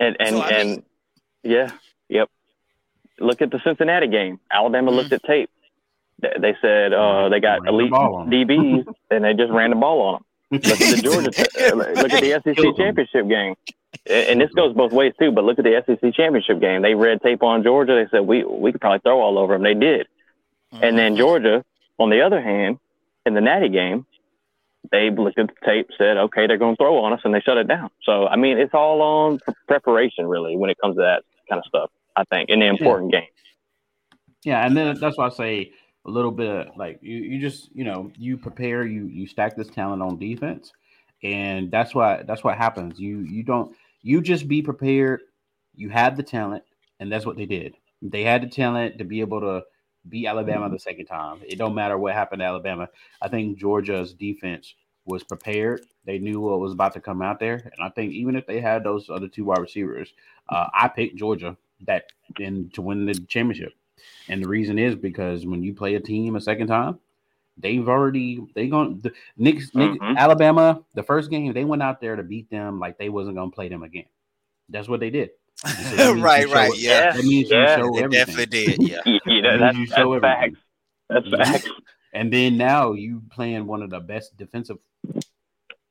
And 0.00 0.16
and 0.20 0.28
So, 0.36 0.42
and 0.42 0.70
mean- 0.70 0.84
yeah, 1.44 1.70
yep. 2.10 2.28
Look 3.18 3.40
at 3.40 3.50
the 3.50 3.60
Cincinnati 3.64 4.06
game. 4.08 4.38
Alabama 4.50 4.90
Mm-hmm. 4.90 4.98
looked 4.98 5.12
at 5.12 5.22
tape. 5.24 5.48
They, 6.18 6.32
they 6.40 6.56
said 6.60 6.92
uh, 6.92 7.30
they 7.30 7.40
got 7.40 7.62
Ran 7.62 7.72
elite 7.74 7.90
ball 7.90 8.16
on 8.16 8.22
'em. 8.24 8.30
DBs, 8.30 8.84
and 9.10 9.24
they 9.24 9.32
just 9.32 9.50
ran 9.50 9.70
the 9.70 9.76
ball 9.76 10.02
on 10.02 10.12
them. 10.16 10.24
Look 10.52 10.64
at 10.66 10.78
the 10.78 11.00
Georgia. 11.02 11.30
uh, 11.72 11.74
look 12.02 12.12
at 12.12 12.20
the 12.20 12.40
SEC 12.44 12.76
championship 12.76 13.28
game. 13.28 13.54
And 14.08 14.40
this 14.40 14.50
goes 14.52 14.74
both 14.74 14.92
ways 14.92 15.12
too. 15.18 15.32
But 15.32 15.44
look 15.44 15.58
at 15.58 15.64
the 15.64 15.82
SEC 15.86 16.14
championship 16.14 16.60
game. 16.60 16.82
They 16.82 16.94
read 16.94 17.20
tape 17.22 17.42
on 17.42 17.62
Georgia. 17.62 17.94
They 17.94 18.08
said 18.16 18.26
we 18.26 18.44
we 18.44 18.72
could 18.72 18.80
probably 18.80 19.00
throw 19.00 19.20
all 19.20 19.38
over 19.38 19.54
them. 19.54 19.62
They 19.62 19.74
did. 19.74 20.06
And 20.72 20.96
then 20.98 21.14
Mhm. 21.14 21.18
Georgia, 21.18 21.64
on 21.98 22.10
the 22.10 22.22
other 22.22 22.40
hand, 22.40 22.78
in 23.26 23.34
the 23.34 23.40
Natty 23.40 23.68
game, 23.68 24.06
they 24.90 25.10
looked 25.10 25.38
at 25.38 25.48
the 25.48 25.54
tape, 25.66 25.88
said, 25.96 26.16
"Okay, 26.16 26.46
they're 26.46 26.56
going 26.58 26.74
to 26.76 26.82
throw 26.82 26.98
on 27.04 27.12
us," 27.12 27.20
and 27.24 27.32
they 27.34 27.40
shut 27.40 27.56
it 27.58 27.68
down. 27.68 27.90
So, 28.02 28.26
I 28.26 28.36
mean, 28.36 28.58
it's 28.58 28.74
all 28.74 29.00
on 29.02 29.38
preparation, 29.68 30.26
really, 30.26 30.56
when 30.56 30.70
it 30.70 30.78
comes 30.78 30.96
to 30.96 31.02
that 31.02 31.22
kind 31.48 31.58
of 31.60 31.64
stuff. 31.66 31.90
I 32.16 32.24
think 32.24 32.48
in 32.50 32.60
the 32.60 32.66
important 32.66 33.12
game. 33.12 33.28
Yeah, 34.44 34.66
and 34.66 34.76
then 34.76 34.98
that's 34.98 35.16
why 35.16 35.26
I 35.26 35.28
say 35.30 35.72
a 36.04 36.10
little 36.10 36.30
bit 36.30 36.48
of 36.48 36.76
like 36.76 36.98
you, 37.02 37.16
you 37.18 37.40
just 37.40 37.70
you 37.74 37.84
know 37.84 38.10
you 38.16 38.36
prepare 38.36 38.84
you 38.84 39.06
you 39.06 39.26
stack 39.26 39.56
this 39.56 39.68
talent 39.68 40.02
on 40.02 40.18
defense, 40.18 40.72
and 41.22 41.70
that's 41.70 41.94
why 41.94 42.22
that's 42.26 42.44
what 42.44 42.56
happens. 42.56 42.98
You 42.98 43.20
you 43.20 43.42
don't 43.42 43.76
you 44.02 44.20
just 44.20 44.48
be 44.48 44.62
prepared. 44.62 45.20
You 45.74 45.88
have 45.90 46.16
the 46.16 46.22
talent, 46.22 46.64
and 47.00 47.10
that's 47.10 47.26
what 47.26 47.36
they 47.36 47.46
did. 47.46 47.76
They 48.02 48.24
had 48.24 48.42
the 48.42 48.48
talent 48.48 48.98
to 48.98 49.04
be 49.04 49.20
able 49.20 49.40
to 49.40 49.62
beat 50.08 50.26
Alabama 50.26 50.68
the 50.68 50.78
second 50.78 51.06
time. 51.06 51.38
It 51.46 51.56
don't 51.56 51.74
matter 51.74 51.96
what 51.96 52.14
happened 52.14 52.40
to 52.40 52.46
Alabama. 52.46 52.88
I 53.20 53.28
think 53.28 53.58
Georgia's 53.58 54.12
defense 54.12 54.74
was 55.04 55.22
prepared. 55.22 55.82
They 56.04 56.18
knew 56.18 56.40
what 56.40 56.60
was 56.60 56.72
about 56.72 56.94
to 56.94 57.00
come 57.00 57.22
out 57.22 57.38
there, 57.38 57.54
and 57.54 57.74
I 57.80 57.90
think 57.90 58.12
even 58.12 58.34
if 58.34 58.46
they 58.46 58.60
had 58.60 58.82
those 58.82 59.08
other 59.08 59.28
two 59.28 59.44
wide 59.44 59.60
receivers, 59.60 60.12
uh, 60.48 60.66
I 60.74 60.88
picked 60.88 61.16
Georgia 61.16 61.56
that 61.86 62.06
in 62.38 62.70
to 62.70 62.82
win 62.82 63.06
the 63.06 63.14
championship. 63.14 63.72
And 64.28 64.42
the 64.42 64.48
reason 64.48 64.78
is 64.78 64.94
because 64.94 65.44
when 65.46 65.62
you 65.62 65.74
play 65.74 65.94
a 65.96 66.00
team 66.00 66.36
a 66.36 66.40
second 66.40 66.68
time, 66.68 66.98
they've 67.58 67.86
already 67.88 68.40
they 68.54 68.68
going 68.68 69.00
the 69.00 69.12
Nick, 69.36 69.56
Nick 69.74 70.00
Mhm. 70.00 70.16
Alabama 70.16 70.82
the 70.94 71.02
first 71.02 71.30
game 71.30 71.52
they 71.52 71.64
went 71.64 71.82
out 71.82 72.00
there 72.00 72.16
to 72.16 72.22
beat 72.22 72.48
them 72.50 72.78
like 72.80 72.96
they 72.98 73.08
wasn't 73.10 73.36
gonna 73.36 73.50
play 73.50 73.68
them 73.68 73.82
again. 73.82 74.06
That's 74.68 74.88
what 74.88 75.00
they 75.00 75.10
did. 75.10 75.30
So 75.56 75.68
that 75.68 75.96
means 76.06 76.16
you 76.18 76.24
right, 76.24 76.48
show- 76.48 76.54
right, 76.54 76.78
yeah. 76.78 77.12
That 77.12 77.24
means 77.24 77.50
you 77.50 77.66
show 77.66 77.90
They 77.94 78.02
everything. 78.04 78.10
definitely 78.10 78.46
did, 78.46 78.82
yeah. 78.82 79.00
You, 79.04 79.20
you 79.26 79.42
know, 79.42 79.50
That 79.52 79.58
that's, 79.58 79.76
means 79.76 79.90
you 79.90 79.94
that's 79.96 80.02
show 80.02 80.20
facts. 80.20 80.58
That's 81.08 81.26
Mhm. 81.28 81.36
facts. 81.44 81.70
And 82.14 82.32
then 82.32 82.56
now 82.56 82.92
you 82.92 83.22
playing 83.30 83.66
one 83.66 83.82
of 83.82 83.90
the 83.90 84.00
best 84.00 84.36
defensive 84.36 84.78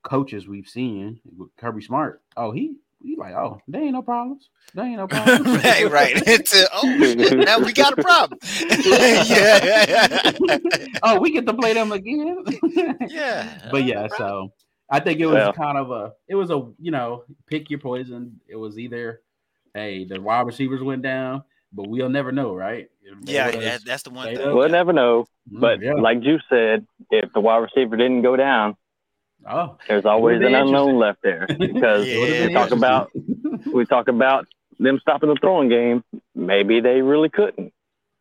coaches 0.03 0.47
we've 0.47 0.67
seen, 0.67 1.19
with 1.38 1.49
Kirby 1.57 1.81
Smart. 1.81 2.21
Oh, 2.35 2.51
he 2.51 2.75
he 3.03 3.15
like, 3.18 3.34
oh, 3.34 3.60
there 3.68 3.82
ain't 3.82 3.94
no 3.94 4.02
problems. 4.02 4.49
There 4.73 4.86
ain't 4.86 4.98
no 4.98 5.07
problems. 5.15 5.64
right, 5.64 5.90
right. 5.91 6.15
Into, 6.28 6.69
oh, 6.73 7.44
now 7.45 7.60
we 7.60 7.73
got 7.73 7.98
a 7.98 8.02
problem. 8.02 8.40
yeah, 9.26 10.32
oh, 11.03 11.19
we 11.19 11.32
get 11.32 11.45
to 11.48 11.53
play 11.53 11.73
them 11.73 11.91
again. 11.91 12.44
yeah. 13.10 13.68
but 13.72 13.84
yeah, 13.86 14.07
so 14.18 14.52
I 14.90 14.99
think 14.99 15.19
it 15.19 15.26
was 15.26 15.36
Well. 15.36 15.53
kind 15.53 15.78
of 15.78 15.91
a 15.91 16.14
it 16.28 16.36
was 16.36 16.49
a 16.52 16.68
you 16.80 16.91
know 16.91 17.23
pick 17.48 17.69
your 17.69 17.80
poison. 17.80 18.40
It 18.48 18.56
was 18.56 18.78
either 18.78 19.22
hey 19.73 20.06
the 20.06 20.19
wide 20.22 20.45
receivers 20.45 20.82
went 20.84 21.02
down, 21.02 21.44
but 21.73 21.88
we'll 21.88 22.10
never 22.10 22.32
know, 22.32 22.53
right? 22.56 22.88
If 23.03 23.26
they 23.26 23.34
Yeah, 23.34 23.78
that's 23.86 24.03
the 24.03 24.10
one 24.11 24.36
thing. 24.36 24.56
We'll 24.56 24.69
never 24.69 24.94
know. 24.94 25.26
Mm, 25.52 25.60
But 25.60 25.82
yeah. 25.82 25.94
like 25.94 26.22
Juice 26.22 26.44
said, 26.49 26.86
if 27.10 27.32
the 27.34 27.40
wide 27.41 27.57
receiver 27.57 27.98
didn't 27.98 28.22
go 28.22 28.36
down, 28.36 28.76
oh, 29.49 29.77
there's 29.88 30.05
always 30.05 30.41
an 30.41 30.53
unknown 30.55 30.97
left 30.97 31.19
there 31.23 31.45
because 31.59 32.07
Yeah. 32.07 32.47
We 32.47 32.53
talk 32.53 32.72
about 32.72 33.11
we 33.73 33.85
talk 33.85 34.07
about 34.07 34.47
them 34.80 34.99
stopping 35.01 35.30
the 35.30 35.35
throwing 35.39 35.69
game. 35.69 36.03
Maybe 36.35 36.80
they 36.80 37.01
really 37.01 37.30
couldn't, 37.30 37.73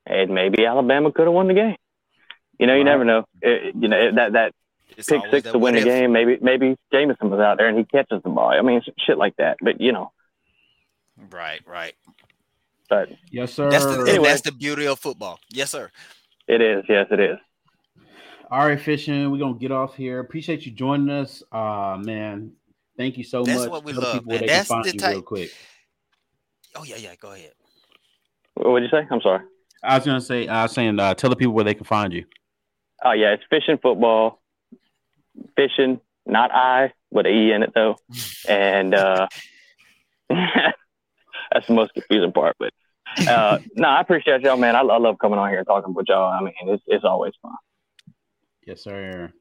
and 0.06 0.30
maybe 0.34 0.66
Alabama 0.66 1.10
could 1.12 1.24
have 1.26 1.32
won 1.34 1.48
the 1.48 1.54
game. 1.54 1.76
You 2.58 2.66
know, 2.66 2.74
you 2.74 2.80
Right. 2.80 2.84
never 2.84 3.04
know. 3.04 3.24
It- 3.40 3.74
you 3.74 3.88
know 3.88 4.12
that 4.14 4.32
that 4.32 4.54
It's 4.96 5.08
pick 5.08 5.18
always 5.18 5.30
six 5.30 5.44
that 5.44 5.52
to 5.52 5.58
win 5.58 5.74
what 5.74 5.82
the 5.84 5.88
game. 5.88 6.12
Maybe 6.12 6.38
maybe 6.42 6.76
Jameson 6.92 7.30
was 7.30 7.40
out 7.40 7.56
there 7.58 7.68
and 7.68 7.78
he 7.78 7.84
catches 7.84 8.22
the 8.22 8.28
ball. 8.30 8.50
I 8.50 8.60
mean, 8.62 8.82
shit 8.98 9.16
like 9.18 9.36
that. 9.36 9.56
But 9.62 9.80
you 9.80 9.92
know, 9.92 10.12
Right, 11.30 11.60
right. 11.66 11.94
but 12.88 13.08
yes, 13.30 13.52
sir. 13.54 13.70
That's 13.70 13.84
the 13.86 14.04
Anyway. 14.08 14.28
that's 14.28 14.40
the 14.42 14.52
beauty 14.52 14.86
of 14.86 14.98
football. 14.98 15.38
Yes, 15.50 15.70
sir. 15.70 15.90
it 16.48 16.60
is. 16.60 16.84
Yes, 16.88 17.06
it 17.10 17.20
is. 17.20 17.38
All 18.50 18.66
right, 18.66 18.80
fishing. 18.80 19.30
We're 19.30 19.38
gonna 19.38 19.54
get 19.58 19.70
off 19.70 19.94
here. 19.96 20.18
Appreciate 20.18 20.66
you 20.66 20.72
joining 20.72 21.08
us. 21.10 21.42
Uh 21.52 21.98
man, 22.00 22.52
thank 22.96 23.16
you 23.16 23.24
so 23.24 23.44
That's 23.44 23.60
much. 23.60 23.70
what 23.70 23.84
we 23.84 23.92
Tell 23.92 24.02
love, 24.02 24.12
people 24.14 24.32
man. 24.32 24.40
they 24.40 24.46
can 24.48 24.56
That's 24.56 24.68
find 24.68 24.84
the 24.84 24.92
type- 24.92 25.12
real 25.12 25.22
quick. 25.22 25.50
Oh 26.74 26.84
yeah, 26.84 26.96
yeah. 26.96 27.14
Go 27.20 27.32
ahead. 27.32 27.52
What 28.54 28.70
would 28.72 28.82
you 28.82 28.88
say? 28.88 29.06
I'm 29.10 29.20
sorry. 29.20 29.40
I 29.82 29.96
was 29.96 30.04
gonna 30.04 30.20
say, 30.20 30.46
I 30.48 30.62
was 30.64 30.72
saying, 30.72 30.98
uh, 30.98 31.14
tell 31.14 31.30
the 31.30 31.36
people 31.36 31.54
where 31.54 31.64
they 31.64 31.74
can 31.74 31.84
find 31.84 32.12
you. 32.12 32.24
Oh 33.04 33.12
yeah, 33.12 33.32
it's 33.32 33.44
fishing 33.48 33.78
football. 33.80 34.40
Fishing, 35.56 36.00
not 36.26 36.50
I, 36.52 36.92
with 37.10 37.26
an 37.26 37.32
E 37.32 37.52
in 37.52 37.62
it 37.62 37.72
though. 37.74 37.96
And 38.48 38.94
uh 38.94 39.28
that's 40.28 41.66
the 41.68 41.72
most 41.74 41.94
confusing 41.94 42.32
part. 42.32 42.56
But 42.58 42.72
uh 43.28 43.58
no, 43.76 43.88
I 43.88 44.00
appreciate 44.00 44.40
y'all, 44.42 44.56
man. 44.56 44.74
I, 44.74 44.80
I 44.80 44.98
love 44.98 45.18
coming 45.20 45.38
on 45.38 45.48
here 45.50 45.58
and 45.58 45.66
talking 45.68 45.94
with 45.94 46.06
y'all. 46.08 46.32
I 46.32 46.40
mean, 46.42 46.52
it's 46.62 46.82
it's 46.88 47.04
always 47.04 47.32
fun. 47.40 47.54
Yes, 48.66 48.82
sir. 48.82 49.32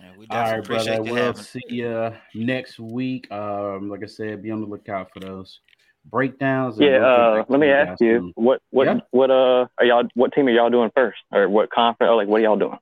Yeah, 0.00 0.10
we 0.16 0.26
All 0.30 0.36
right, 0.38 0.44
definitely 0.44 0.64
appreciate 0.76 0.94
brother. 0.96 1.06
you 1.08 1.12
We'll 1.12 1.24
having. 1.26 1.42
see 1.42 1.62
you 1.68 2.12
next 2.34 2.78
week. 2.78 3.30
Um, 3.30 3.88
like 3.88 4.02
I 4.02 4.06
said, 4.06 4.42
be 4.42 4.50
on 4.50 4.60
the 4.60 4.66
lookout 4.66 5.12
for 5.12 5.20
those 5.20 5.60
breakdowns. 6.06 6.78
and 6.78 6.86
Yeah, 6.86 6.98
we'll 6.98 7.40
uh 7.40 7.44
let 7.48 7.60
me 7.60 7.68
ask 7.68 8.00
you, 8.00 8.18
soon. 8.18 8.32
what 8.36 8.60
what 8.70 8.86
Yeah. 8.86 9.00
what 9.10 9.30
uh 9.30 9.66
are 9.78 9.84
y'all 9.84 10.04
what 10.14 10.32
team 10.32 10.46
are 10.46 10.50
y'all 10.50 10.70
doing 10.70 10.90
first? 10.94 11.18
Or 11.32 11.48
what 11.48 11.70
conference 11.70 12.10
or 12.10 12.16
like 12.16 12.28
what 12.28 12.40
are 12.40 12.44
y'all 12.44 12.56
doing? 12.56 12.78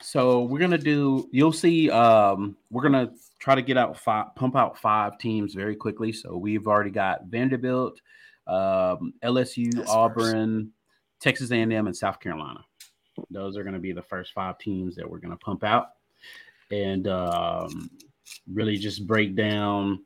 So 0.00 0.42
we're 0.42 0.58
gonna 0.58 0.78
do. 0.78 1.28
You'll 1.32 1.52
see. 1.52 1.88
Um, 1.90 2.56
we're 2.70 2.82
gonna 2.82 3.12
try 3.38 3.54
to 3.54 3.62
get 3.62 3.76
out 3.76 3.96
five, 3.98 4.34
pump 4.34 4.56
out 4.56 4.76
five 4.78 5.16
teams 5.18 5.54
very 5.54 5.76
quickly. 5.76 6.12
So 6.12 6.36
we've 6.36 6.66
already 6.66 6.90
got 6.90 7.26
Vanderbilt, 7.26 8.00
um, 8.46 9.14
LSU, 9.22 9.76
That's 9.76 9.88
Auburn, 9.90 10.72
Texas 11.20 11.50
A&M, 11.52 11.86
and 11.86 11.96
South 11.96 12.18
Carolina. 12.20 12.64
Those 13.30 13.56
are 13.56 13.64
gonna 13.64 13.78
be 13.78 13.92
the 13.92 14.02
first 14.02 14.32
five 14.32 14.58
teams 14.58 14.94
that 14.96 15.08
we're 15.08 15.18
gonna 15.18 15.36
pump 15.36 15.64
out, 15.64 15.92
and 16.70 17.06
um, 17.08 17.90
really 18.52 18.76
just 18.76 19.06
break 19.06 19.34
down 19.34 20.04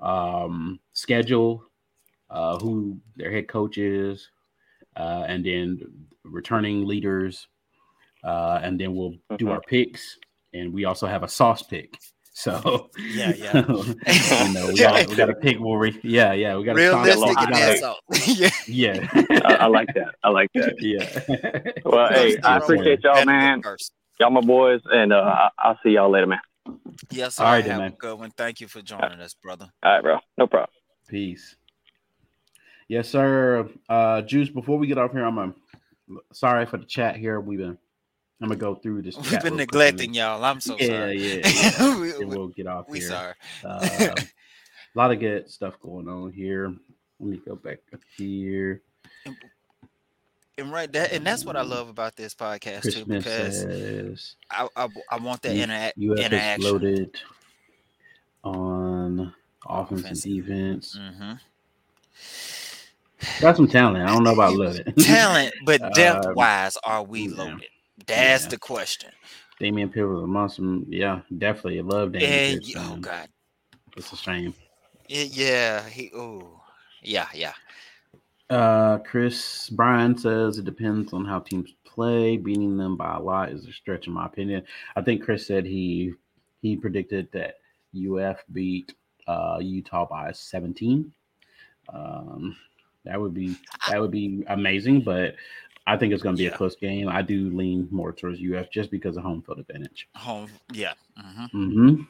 um, 0.00 0.78
schedule, 0.92 1.64
uh, 2.30 2.58
who 2.58 2.98
their 3.16 3.30
head 3.30 3.48
coach 3.48 3.78
is, 3.78 4.30
uh, 4.96 5.24
and 5.28 5.44
then 5.44 5.80
returning 6.24 6.84
leaders 6.86 7.48
uh, 8.24 8.60
and 8.62 8.80
then 8.80 8.94
we'll 8.94 9.14
do 9.36 9.46
Mhm. 9.46 9.52
our 9.52 9.60
picks, 9.60 10.18
and 10.52 10.72
we 10.72 10.84
also 10.84 11.06
have 11.06 11.22
a 11.22 11.28
sauce 11.28 11.62
pick. 11.62 11.96
So 12.38 12.90
Yeah, 12.98 13.32
yeah. 13.38 13.64
you 13.66 14.52
know, 14.52 14.66
we 14.68 14.76
got 14.78 15.08
we 15.08 15.16
got 15.16 15.26
to 15.26 15.34
pick 15.34 15.58
where 15.58 15.78
we 15.78 15.98
yeah 16.02 16.34
yeah 16.34 16.54
we 16.58 16.64
got 16.64 16.74
to 16.74 16.78
Realistic 16.78 17.28
we 17.28 17.44
and 17.46 17.50
gotta- 17.54 17.96
that's 18.10 18.28
yeah. 18.38 18.50
yeah 18.68 19.40
I, 19.46 19.54
I 19.54 19.66
like 19.68 19.88
that. 19.94 20.14
I 20.22 20.28
like 20.28 20.50
that. 20.52 20.74
yeah. 20.82 21.72
Well, 21.82 22.08
hey, 22.12 22.36
I 22.44 22.58
appreciate 22.58 23.02
y'all, 23.02 23.24
man. 23.24 23.62
Y'all 24.20 24.28
my 24.30 24.42
boys, 24.42 24.82
and 24.84 25.14
uh, 25.14 25.16
I- 25.16 25.48
I'll 25.58 25.78
see 25.82 25.90
y'all 25.92 26.10
later, 26.10 26.26
man. 26.26 26.40
Yes, 27.10 27.36
sir. 27.36 27.44
All 27.44 27.52
right, 27.52 27.62
then, 27.62 27.70
Have 27.72 27.80
man. 27.80 27.92
a 27.92 27.96
good 27.96 28.18
one. 28.18 28.30
Thank 28.32 28.60
you 28.60 28.68
for 28.68 28.82
joining 28.82 29.18
us, 29.20 29.32
brother. 29.34 29.70
All 29.82 29.92
right, 29.92 30.02
bro. 30.02 30.18
No 30.36 30.46
problem. 30.46 30.68
Peace. 31.08 31.56
Yes, 32.88 33.08
sir. 33.08 33.66
Uh, 33.88 34.20
Juice. 34.22 34.50
Before 34.50 34.76
we 34.76 34.86
get 34.86 34.98
off 34.98 35.12
here, 35.12 35.24
I'm 35.24 35.54
sorry 36.34 36.66
for 36.66 36.76
the 36.76 36.84
chat 36.84 37.16
here. 37.16 37.40
We've 37.40 37.58
been 37.58 37.78
I'm 38.40 38.48
gonna 38.48 38.56
go 38.58 38.74
through 38.74 39.02
this. 39.02 39.16
We've 39.16 39.30
been 39.30 39.46
and 39.48 39.56
neglecting 39.56 40.12
y'all. 40.14 40.44
I'm 40.44 40.60
so 40.60 40.76
then- 40.78 40.88
sorry. 40.88 41.16
Yeah, 41.22 41.40
yeah. 41.46 41.72
yeah. 41.80 42.00
we, 42.00 42.10
and 42.16 42.28
we'll 42.28 42.48
get 42.48 42.66
off 42.66 42.88
we 42.88 42.98
here. 43.00 43.08
sorry. 43.08 43.34
Uh, 43.64 43.88
a 44.14 44.14
lot 44.94 45.10
of 45.12 45.20
good 45.20 45.50
stuff 45.50 45.74
going 45.80 46.08
on 46.08 46.32
here. 46.32 46.74
Let 47.18 47.30
me 47.30 47.40
go 47.46 47.56
back 47.56 47.78
up 47.94 48.00
here. 48.16 48.82
And 50.58 50.72
right 50.72 50.90
that 50.92 51.12
and 51.12 51.26
that's 51.26 51.44
what 51.44 51.56
I 51.56 51.62
love 51.62 51.88
about 51.90 52.16
this 52.16 52.34
podcast 52.34 52.82
Chris 52.82 52.94
too, 52.94 53.04
because 53.04 53.60
says 53.60 54.36
I, 54.50 54.66
I 54.74 54.88
I 55.10 55.16
want 55.18 55.42
that 55.42 55.54
interact 55.54 55.98
UF 55.98 56.18
interaction. 56.18 56.64
loaded 56.72 57.16
on 58.44 59.34
offense 59.68 60.00
and 60.02 60.04
Offense. 60.06 60.22
defense. 60.22 60.98
hmm 60.98 61.32
Got 63.40 63.56
some 63.56 63.66
talent. 63.68 64.08
I 64.08 64.12
don't 64.12 64.24
know 64.24 64.32
about 64.34 64.54
loaded. 64.54 64.94
Talent, 64.98 65.54
but 65.64 65.80
depth 65.94 66.26
Um, 66.26 66.34
wise, 66.34 66.76
are 66.84 67.02
we 67.02 67.28
yeah. 67.28 67.36
loaded? 67.36 67.66
That's 68.06 68.44
Yeah. 68.44 68.50
the 68.50 68.58
question. 68.58 69.10
Dameon 69.60 69.92
Pierce 69.92 70.08
was 70.08 70.22
a 70.22 70.26
monster. 70.26 70.62
Yeah, 70.88 71.20
definitely. 71.38 71.78
I 71.78 71.82
love 71.82 72.10
Dameon 72.10 72.64
Pierce. 72.64 72.74
oh 72.76 72.96
god, 72.96 73.28
It's 73.96 74.12
a 74.12 74.16
shame. 74.16 74.54
It- 75.08 75.32
yeah, 75.36 75.88
he 75.88 76.10
oh 76.14 76.60
yeah 77.02 77.28
yeah. 77.34 77.54
Uh, 78.48 78.98
Chris 78.98 79.68
Bryan 79.70 80.16
says 80.16 80.58
it 80.58 80.64
depends 80.64 81.12
on 81.12 81.24
how 81.24 81.40
teams 81.40 81.72
play. 81.84 82.36
Beating 82.36 82.76
them 82.76 82.96
by 82.96 83.16
a 83.16 83.20
lot 83.20 83.50
is 83.50 83.66
a 83.66 83.72
stretch, 83.72 84.06
in 84.06 84.12
my 84.12 84.26
opinion. 84.26 84.62
I 84.94 85.02
think 85.02 85.22
Chris 85.24 85.46
said 85.46 85.64
he 85.64 86.12
he 86.62 86.76
predicted 86.76 87.28
that 87.32 87.56
UF 87.94 88.44
beat 88.52 88.94
uh, 89.26 89.58
Utah 89.60 90.06
by 90.06 90.30
17. 90.32 91.12
Um, 91.92 92.56
that 93.04 93.20
would 93.20 93.34
be 93.34 93.56
that 93.88 94.00
would 94.00 94.10
be 94.12 94.44
amazing, 94.48 95.00
but 95.00 95.34
I 95.86 95.96
think 95.96 96.12
it's 96.12 96.22
going 96.22 96.34
to 96.34 96.38
be 96.40 96.44
Yeah. 96.44 96.50
a 96.54 96.56
close 96.56 96.74
game. 96.76 97.08
I 97.08 97.22
do 97.22 97.50
lean 97.50 97.86
more 97.90 98.12
towards 98.12 98.40
UF 98.40 98.70
just 98.70 98.90
because 98.90 99.16
of 99.16 99.22
home 99.22 99.42
field 99.42 99.58
advantage. 99.60 100.08
Home 100.16 100.50
yeah. 100.72 100.94
hmm 101.16 101.44
Mm-hmm. 101.56 102.02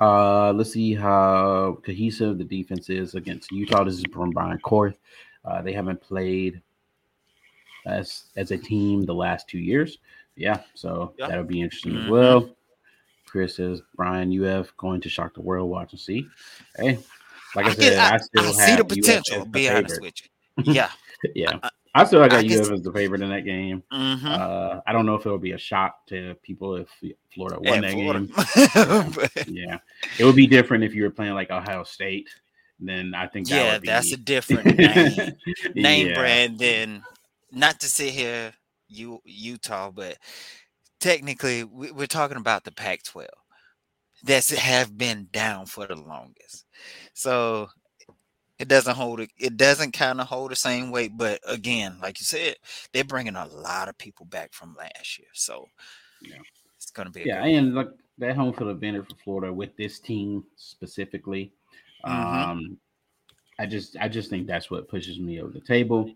Uh, 0.00 0.52
let's 0.52 0.72
see 0.72 0.94
how 0.94 1.78
cohesive 1.84 2.36
the 2.38 2.44
defense 2.44 2.90
is 2.90 3.14
against 3.14 3.52
Utah. 3.52 3.84
This 3.84 3.94
is 3.94 4.04
from 4.12 4.30
Brian 4.30 4.58
Korth. 4.58 4.96
Uh, 5.44 5.62
they 5.62 5.72
haven't 5.72 6.00
played 6.00 6.60
as 7.86 8.24
as 8.36 8.50
a 8.50 8.58
team 8.58 9.02
the 9.02 9.14
last 9.14 9.48
two 9.48 9.58
years. 9.58 9.98
Yeah, 10.34 10.62
so 10.74 11.14
Yeah. 11.18 11.28
that'll 11.28 11.44
be 11.44 11.60
interesting 11.60 11.96
as 11.96 12.04
Mhm. 12.06 12.10
well. 12.10 12.56
Chris 13.26 13.56
says 13.56 13.80
Brian 13.94 14.32
UF 14.32 14.76
going 14.76 15.00
to 15.02 15.08
shock 15.08 15.34
the 15.34 15.40
world. 15.40 15.70
Watch 15.70 15.92
and 15.92 16.00
see. 16.00 16.26
Hey, 16.76 16.98
like 17.54 17.66
I, 17.66 17.68
I, 17.68 17.72
said, 17.74 17.80
get, 17.80 17.98
I, 17.98 18.14
I 18.14 18.18
still 18.18 18.42
I 18.42 18.46
have 18.46 18.54
see 18.54 18.76
the 18.76 18.84
potential. 18.84 19.42
as 19.42 19.48
be 19.48 19.68
honest 19.68 19.94
favorite. 19.94 20.02
with 20.56 20.66
you, 20.66 20.72
yeah. 20.74 20.90
Yeah, 21.36 21.58
I- 21.62 21.70
I 21.94 22.04
still 22.04 22.20
got 22.26 22.32
I 22.32 22.46
UF 22.46 22.72
as 22.72 22.82
the 22.82 22.92
favorite 22.92 23.22
in 23.22 23.30
that 23.30 23.44
game. 23.44 23.82
hmm 23.90 24.34
Uh, 24.34 24.80
I 24.86 24.92
don't 24.92 25.04
know 25.06 25.14
if 25.14 25.26
it'll 25.26 25.38
be 25.38 25.52
a 25.52 25.58
shock 25.58 26.06
to 26.06 26.34
people 26.42 26.76
if 26.76 26.88
Florida 27.34 27.60
won 27.60 27.80
that 27.82 27.94
game. 27.94 28.28
Florida. 28.28 29.18
Yeah, 29.46 29.78
it 30.18 30.24
would 30.24 30.36
be 30.36 30.46
different 30.46 30.84
if 30.84 30.94
you 30.94 31.02
were 31.02 31.10
playing 31.10 31.34
like 31.34 31.50
Ohio 31.50 31.84
State 31.84 32.28
then 32.82 33.14
I 33.14 33.26
think 33.26 33.48
that 33.48 33.64
Yeah, 33.64 33.72
would 33.72 33.80
be, 33.82 33.88
that's 33.88 34.12
a 34.12 34.16
different 34.16 34.68
name, 34.76 35.36
name 35.74 36.08
Yeah. 36.08 36.14
brand 36.14 36.58
than 36.58 37.02
not 37.52 37.80
to 37.80 37.88
sit 37.88 38.10
here, 38.12 38.52
you 38.88 39.20
Utah, 39.24 39.90
but 39.90 40.18
technically 41.00 41.64
we, 41.64 41.90
we're 41.92 42.06
talking 42.06 42.36
about 42.36 42.64
the 42.64 42.72
Pac-12 42.72 43.26
that's 44.24 44.50
have 44.50 44.96
been 44.96 45.28
down 45.32 45.66
for 45.66 45.86
the 45.86 45.96
longest. 45.96 46.66
So 47.14 47.68
it 48.62 48.68
doesn't 48.68 48.94
hold 48.94 49.18
it. 49.20 49.30
It 49.36 49.56
doesn't 49.56 49.90
kind 49.92 50.20
of 50.20 50.28
hold 50.28 50.52
the 50.52 50.56
same 50.56 50.92
weight. 50.92 51.12
But 51.16 51.40
again, 51.46 51.98
like 52.00 52.20
you 52.20 52.24
said, 52.24 52.54
they're 52.92 53.02
bringing 53.04 53.34
a 53.34 53.46
lot 53.46 53.88
of 53.88 53.98
people 53.98 54.24
back 54.24 54.52
from 54.54 54.76
last 54.78 55.18
year, 55.18 55.28
so 55.34 55.66
Yeah. 56.20 56.36
it's 56.76 56.92
going 56.92 57.06
to 57.06 57.12
be 57.12 57.22
a 57.22 57.26
Yeah, 57.26 57.42
good 57.42 57.54
and 57.54 57.74
look, 57.74 57.98
that 58.18 58.36
home 58.36 58.52
field 58.54 58.70
advantage 58.70 59.08
for 59.08 59.16
Florida 59.24 59.52
with 59.52 59.76
this 59.76 59.98
team 59.98 60.44
specifically. 60.56 61.52
Mhm. 62.06 62.08
Um, 62.10 62.78
I 63.58 63.66
just, 63.66 63.96
I 64.00 64.08
just 64.08 64.30
think 64.30 64.46
that's 64.46 64.70
what 64.70 64.88
pushes 64.88 65.18
me 65.18 65.40
over 65.40 65.52
the 65.52 65.60
table. 65.60 66.14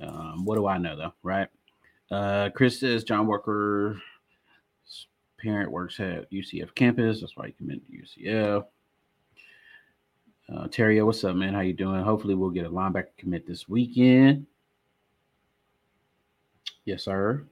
Um, 0.00 0.44
what 0.44 0.56
do 0.56 0.66
I 0.66 0.78
know 0.78 0.96
though, 0.96 1.14
right? 1.22 1.48
Uh, 2.10 2.50
Chris 2.50 2.80
says 2.80 3.04
John 3.04 3.26
Walker's 3.28 4.00
parent 5.38 5.70
works 5.70 6.00
at 6.00 6.28
UCF 6.32 6.74
campus. 6.74 7.20
That's 7.20 7.36
why 7.36 7.46
he 7.46 7.52
committed 7.52 7.86
to 7.86 7.92
UCF. 7.92 8.66
Uh, 10.52 10.68
Terry, 10.68 11.02
what's 11.02 11.24
up, 11.24 11.36
man? 11.36 11.54
How 11.54 11.60
you 11.60 11.72
doing? 11.72 12.02
Hopefully, 12.02 12.34
we'll 12.34 12.50
get 12.50 12.66
a 12.66 12.70
linebacker 12.70 13.16
commit 13.16 13.46
this 13.46 13.66
weekend. 13.68 14.46
Yes, 16.84 17.04
sir. 17.04 17.46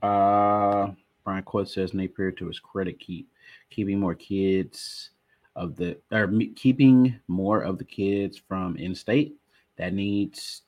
Uh, 0.00 0.92
Brian 1.24 1.42
Quad 1.42 1.68
says 1.68 1.92
Napier 1.92 2.32
to 2.32 2.46
his 2.46 2.58
credit 2.58 2.98
keep 3.00 3.28
keeping 3.68 4.00
more 4.00 4.14
kids 4.14 5.10
of 5.56 5.76
the 5.76 5.98
or 6.10 6.32
keeping 6.54 7.18
more 7.28 7.60
of 7.60 7.76
the 7.76 7.84
kids 7.84 8.40
from 8.48 8.76
in 8.76 8.94
state 8.94 9.36
that 9.76 9.92
needs 9.92 10.62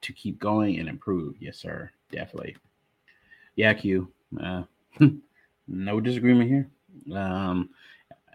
to 0.00 0.12
keep 0.14 0.38
going 0.38 0.78
and 0.78 0.88
improve. 0.88 1.34
Yes, 1.38 1.58
sir. 1.58 1.90
Definitely. 2.10 2.56
Yeah, 3.56 3.74
Q. 3.74 4.10
Uh, 4.42 4.62
no 5.68 6.00
disagreement 6.00 6.48
here. 6.48 6.70
Um, 7.14 7.70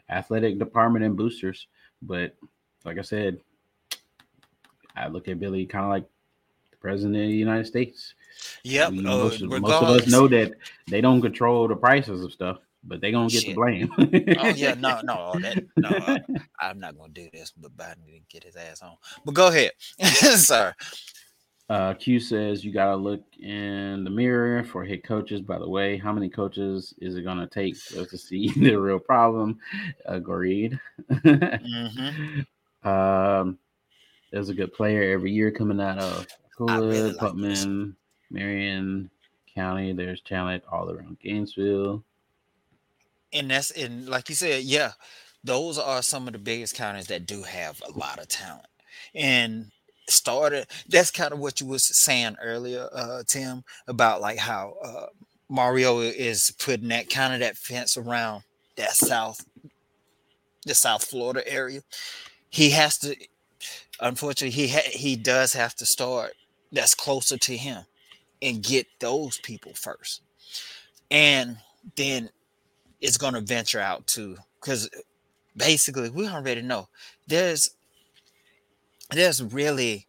athletic 0.09 0.59
department 0.59 1.03
and 1.03 1.17
boosters, 1.17 1.67
but 2.01 2.35
like 2.85 2.97
I 2.97 3.01
said, 3.01 3.39
I 4.95 5.07
look 5.07 5.27
at 5.27 5.39
Billy 5.39 5.65
kind 5.65 5.85
of 5.85 5.91
like 5.91 6.05
the 6.71 6.77
president 6.77 7.15
of 7.15 7.29
the 7.29 7.35
United 7.35 7.67
States. 7.67 8.13
Yep. 8.63 8.89
Uh, 8.89 8.91
most, 8.91 9.41
of, 9.41 9.49
most 9.49 9.71
of 9.71 9.89
us 9.89 10.07
know 10.07 10.27
that 10.27 10.53
they 10.87 11.01
don't 11.01 11.21
control 11.21 11.67
the 11.67 11.75
prices 11.75 12.23
of 12.23 12.31
stuff, 12.31 12.59
but 12.83 13.01
they 13.01 13.11
gonna 13.11 13.29
get 13.29 13.45
the 13.45 13.53
blame. 13.53 13.91
Oh 13.97 14.47
yeah, 14.49 14.73
no, 14.75 15.01
no, 15.03 15.35
that, 15.41 15.63
no. 15.75 15.89
uh, 15.89 16.19
I'm 16.59 16.79
not 16.79 16.97
gonna 16.97 17.13
do 17.13 17.29
this, 17.33 17.51
but 17.55 17.75
Biden 17.75 18.05
didn't 18.05 18.29
get 18.29 18.43
his 18.43 18.55
ass 18.55 18.81
on. 18.81 18.97
But 19.25 19.33
go 19.33 19.47
ahead, 19.47 19.71
sir. 20.01 20.73
Uh, 21.69 21.93
Q 21.95 22.19
says 22.19 22.63
you 22.63 22.71
gotta 22.71 22.95
look 22.95 23.21
in 23.39 24.03
the 24.05 24.09
mirror 24.09 24.63
for 24.63 24.85
head 24.85 25.03
coaches. 25.03 25.41
By 25.41 25.59
the 25.59 25.67
way, 25.67 25.97
how 25.97 26.13
many 26.13 26.29
coaches 26.29 26.93
is 26.99 27.17
it 27.17 27.23
gonna 27.23 27.47
take 27.47 27.75
us 27.75 28.07
to 28.09 28.17
see 28.17 28.49
the 28.55 28.75
real 28.75 28.99
problem? 28.99 29.59
Agreed. 30.05 30.79
Mhm. 31.11 32.45
um, 32.83 33.57
there's 34.31 34.49
a 34.49 34.53
good 34.53 34.73
player 34.73 35.11
every 35.13 35.31
year 35.31 35.51
coming 35.51 35.81
out 35.81 35.99
of 35.99 36.27
I 36.67 36.77
really 36.77 37.11
Coolidge, 37.11 37.11
like. 37.13 37.19
Putnam, 37.19 37.97
Marion 38.31 39.09
County. 39.53 39.91
There's 39.93 40.21
talent 40.21 40.63
all 40.71 40.89
around 40.89 41.19
Gainesville. 41.19 42.03
And 43.33 43.51
that's 43.51 43.71
and 43.71 44.07
like 44.07 44.29
you 44.29 44.35
said, 44.35 44.63
yeah, 44.63 44.93
those 45.43 45.77
are 45.77 46.01
some 46.01 46.27
of 46.27 46.33
the 46.33 46.39
biggest 46.39 46.75
counties 46.75 47.07
that 47.07 47.25
do 47.25 47.43
have 47.43 47.81
a 47.85 47.91
lot 47.91 48.19
of 48.19 48.29
talent. 48.29 48.67
And 49.13 49.71
started 50.09 50.67
that's 50.87 51.11
kind 51.11 51.33
of 51.33 51.39
what 51.39 51.59
you 51.59 51.67
was 51.67 51.83
saying 51.83 52.35
earlier, 52.41 52.89
uh, 52.93 53.23
Tim, 53.27 53.63
about 53.87 54.21
like 54.21 54.37
how 54.37 54.75
uh, 54.83 55.07
Mario 55.49 55.99
is 55.99 56.53
putting 56.59 56.89
that 56.89 57.09
kind 57.09 57.33
of 57.33 57.39
that 57.41 57.57
fence 57.57 57.97
around 57.97 58.43
that 58.75 58.91
south, 58.91 59.45
the 60.65 60.75
South 60.75 61.03
Florida 61.03 61.47
area. 61.47 61.81
He 62.49 62.71
has 62.71 62.97
to, 62.99 63.15
unfortunately, 63.99 64.51
he 64.51 64.69
ha- 64.69 64.89
he 64.91 65.15
does 65.15 65.53
have 65.53 65.75
to 65.75 65.85
start 65.85 66.33
that's 66.71 66.95
closer 66.95 67.37
to 67.37 67.57
him 67.57 67.83
and 68.41 68.63
get 68.63 68.87
those 68.99 69.39
people 69.39 69.73
first, 69.73 70.21
and 71.11 71.57
then 71.95 72.29
it's 73.01 73.17
to 73.33 73.41
venture 73.41 73.79
out 73.79 74.05
to 74.07 74.37
because 74.59 74.89
basically 75.55 76.09
we 76.09 76.27
already 76.27 76.61
know 76.61 76.87
there's 77.27 77.76
there's 79.11 79.41
really 79.41 80.05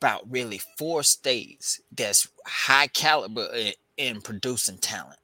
about 0.00 0.30
really 0.30 0.60
four 0.78 1.02
states 1.02 1.80
that's 1.92 2.28
high 2.46 2.86
caliber 2.86 3.48
in, 3.54 3.72
in 3.96 4.20
producing 4.20 4.78
talent. 4.78 5.18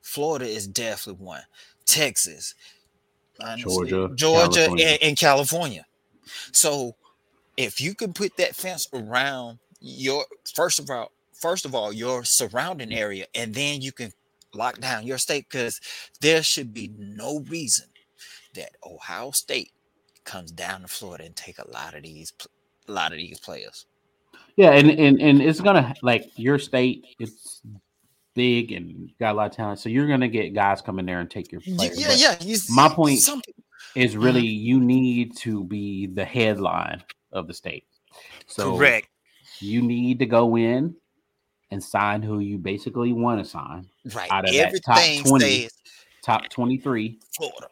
Florida 0.00 0.46
is 0.46 0.66
definitely 0.66 1.24
one. 1.24 1.42
Texas, 1.84 2.54
honestly, 3.40 3.90
Georgia, 3.90 4.14
Georgia, 4.14 4.54
California. 4.54 4.86
And, 4.86 5.02
and 5.02 5.18
California. 5.18 5.86
So 6.52 6.96
if 7.56 7.80
you 7.80 7.94
can 7.94 8.12
put 8.12 8.36
that 8.36 8.56
fence 8.56 8.88
around 8.92 9.58
your 9.80 10.24
first 10.54 10.78
of 10.78 10.90
all, 10.90 11.12
first 11.32 11.64
of 11.64 11.74
all, 11.74 11.92
your 11.92 12.24
surrounding 12.24 12.92
area, 12.92 13.26
and 13.34 13.54
then 13.54 13.82
you 13.82 13.92
can 13.92 14.12
lock 14.54 14.78
down 14.80 15.06
your 15.06 15.18
state 15.18 15.46
because 15.50 15.80
there 16.20 16.42
should 16.42 16.72
be 16.72 16.90
no 16.96 17.40
reason 17.40 17.86
that 18.54 18.70
Ohio 18.84 19.32
State 19.32 19.72
comes 20.24 20.50
down 20.50 20.82
to 20.82 20.88
Florida 20.88 21.24
and 21.24 21.36
take 21.36 21.58
a 21.58 21.70
lot 21.70 21.94
of 21.94 22.02
these 22.02 22.32
a 22.88 22.92
lot 22.92 23.12
of 23.12 23.18
these 23.18 23.40
players. 23.40 23.86
Yeah, 24.56 24.70
and 24.70 24.90
and 24.90 25.20
and 25.20 25.42
it's 25.42 25.60
gonna 25.60 25.94
like 26.02 26.30
your 26.36 26.58
state. 26.58 27.04
It's 27.18 27.62
big 28.34 28.72
and 28.72 29.10
got 29.18 29.32
a 29.32 29.36
lot 29.36 29.50
of 29.50 29.56
talent, 29.56 29.78
so 29.78 29.88
you're 29.88 30.08
gonna 30.08 30.28
get 30.28 30.54
guys 30.54 30.80
coming 30.82 31.06
there 31.06 31.20
and 31.20 31.30
take 31.30 31.52
your 31.52 31.60
players. 31.60 31.98
Yeah, 31.98 32.08
but 32.08 32.20
yeah. 32.20 32.36
you 32.40 32.58
my 32.70 32.88
point- 32.88 33.18
Is 33.94 34.12
mm-hmm. 34.12 34.22
really 34.22 34.46
you 34.46 34.80
need 34.80 35.36
to 35.38 35.64
be 35.64 36.06
the 36.06 36.24
headline 36.24 37.02
of 37.32 37.46
the 37.46 37.54
state. 37.54 37.84
So 38.46 38.76
correct. 38.76 39.08
you 39.60 39.82
need 39.82 40.18
to 40.20 40.26
go 40.26 40.56
in 40.56 40.96
and 41.70 41.82
sign 41.82 42.22
who 42.22 42.38
you 42.40 42.58
basically 42.58 43.12
want 43.12 43.42
to 43.42 43.48
sign, 43.48 43.88
Right. 44.14 44.30
out 44.30 44.48
of 44.48 44.54
that 44.54 44.80
top 44.84 45.26
20. 45.26 45.44
stays 45.44 45.72
top 46.24 46.48
twenty 46.48 46.78
three, 46.78 47.18
Florida. 47.36 47.68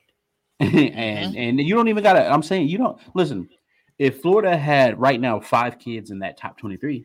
and 0.95 1.37
and 1.37 1.61
you 1.61 1.75
don't 1.75 1.89
even 1.89 2.03
gotta. 2.03 2.27
I'm 2.27 2.43
saying 2.43 2.69
you 2.69 2.79
don't 2.79 2.99
listen. 3.15 3.49
If 3.99 4.21
Florida 4.21 4.57
had 4.57 4.99
right 5.01 5.21
now 5.21 5.41
five 5.41 5.79
kids 5.79 6.11
in 6.11 6.21
that 6.21 6.37
top 6.39 6.59
twenty 6.59 6.77
three, 6.77 7.05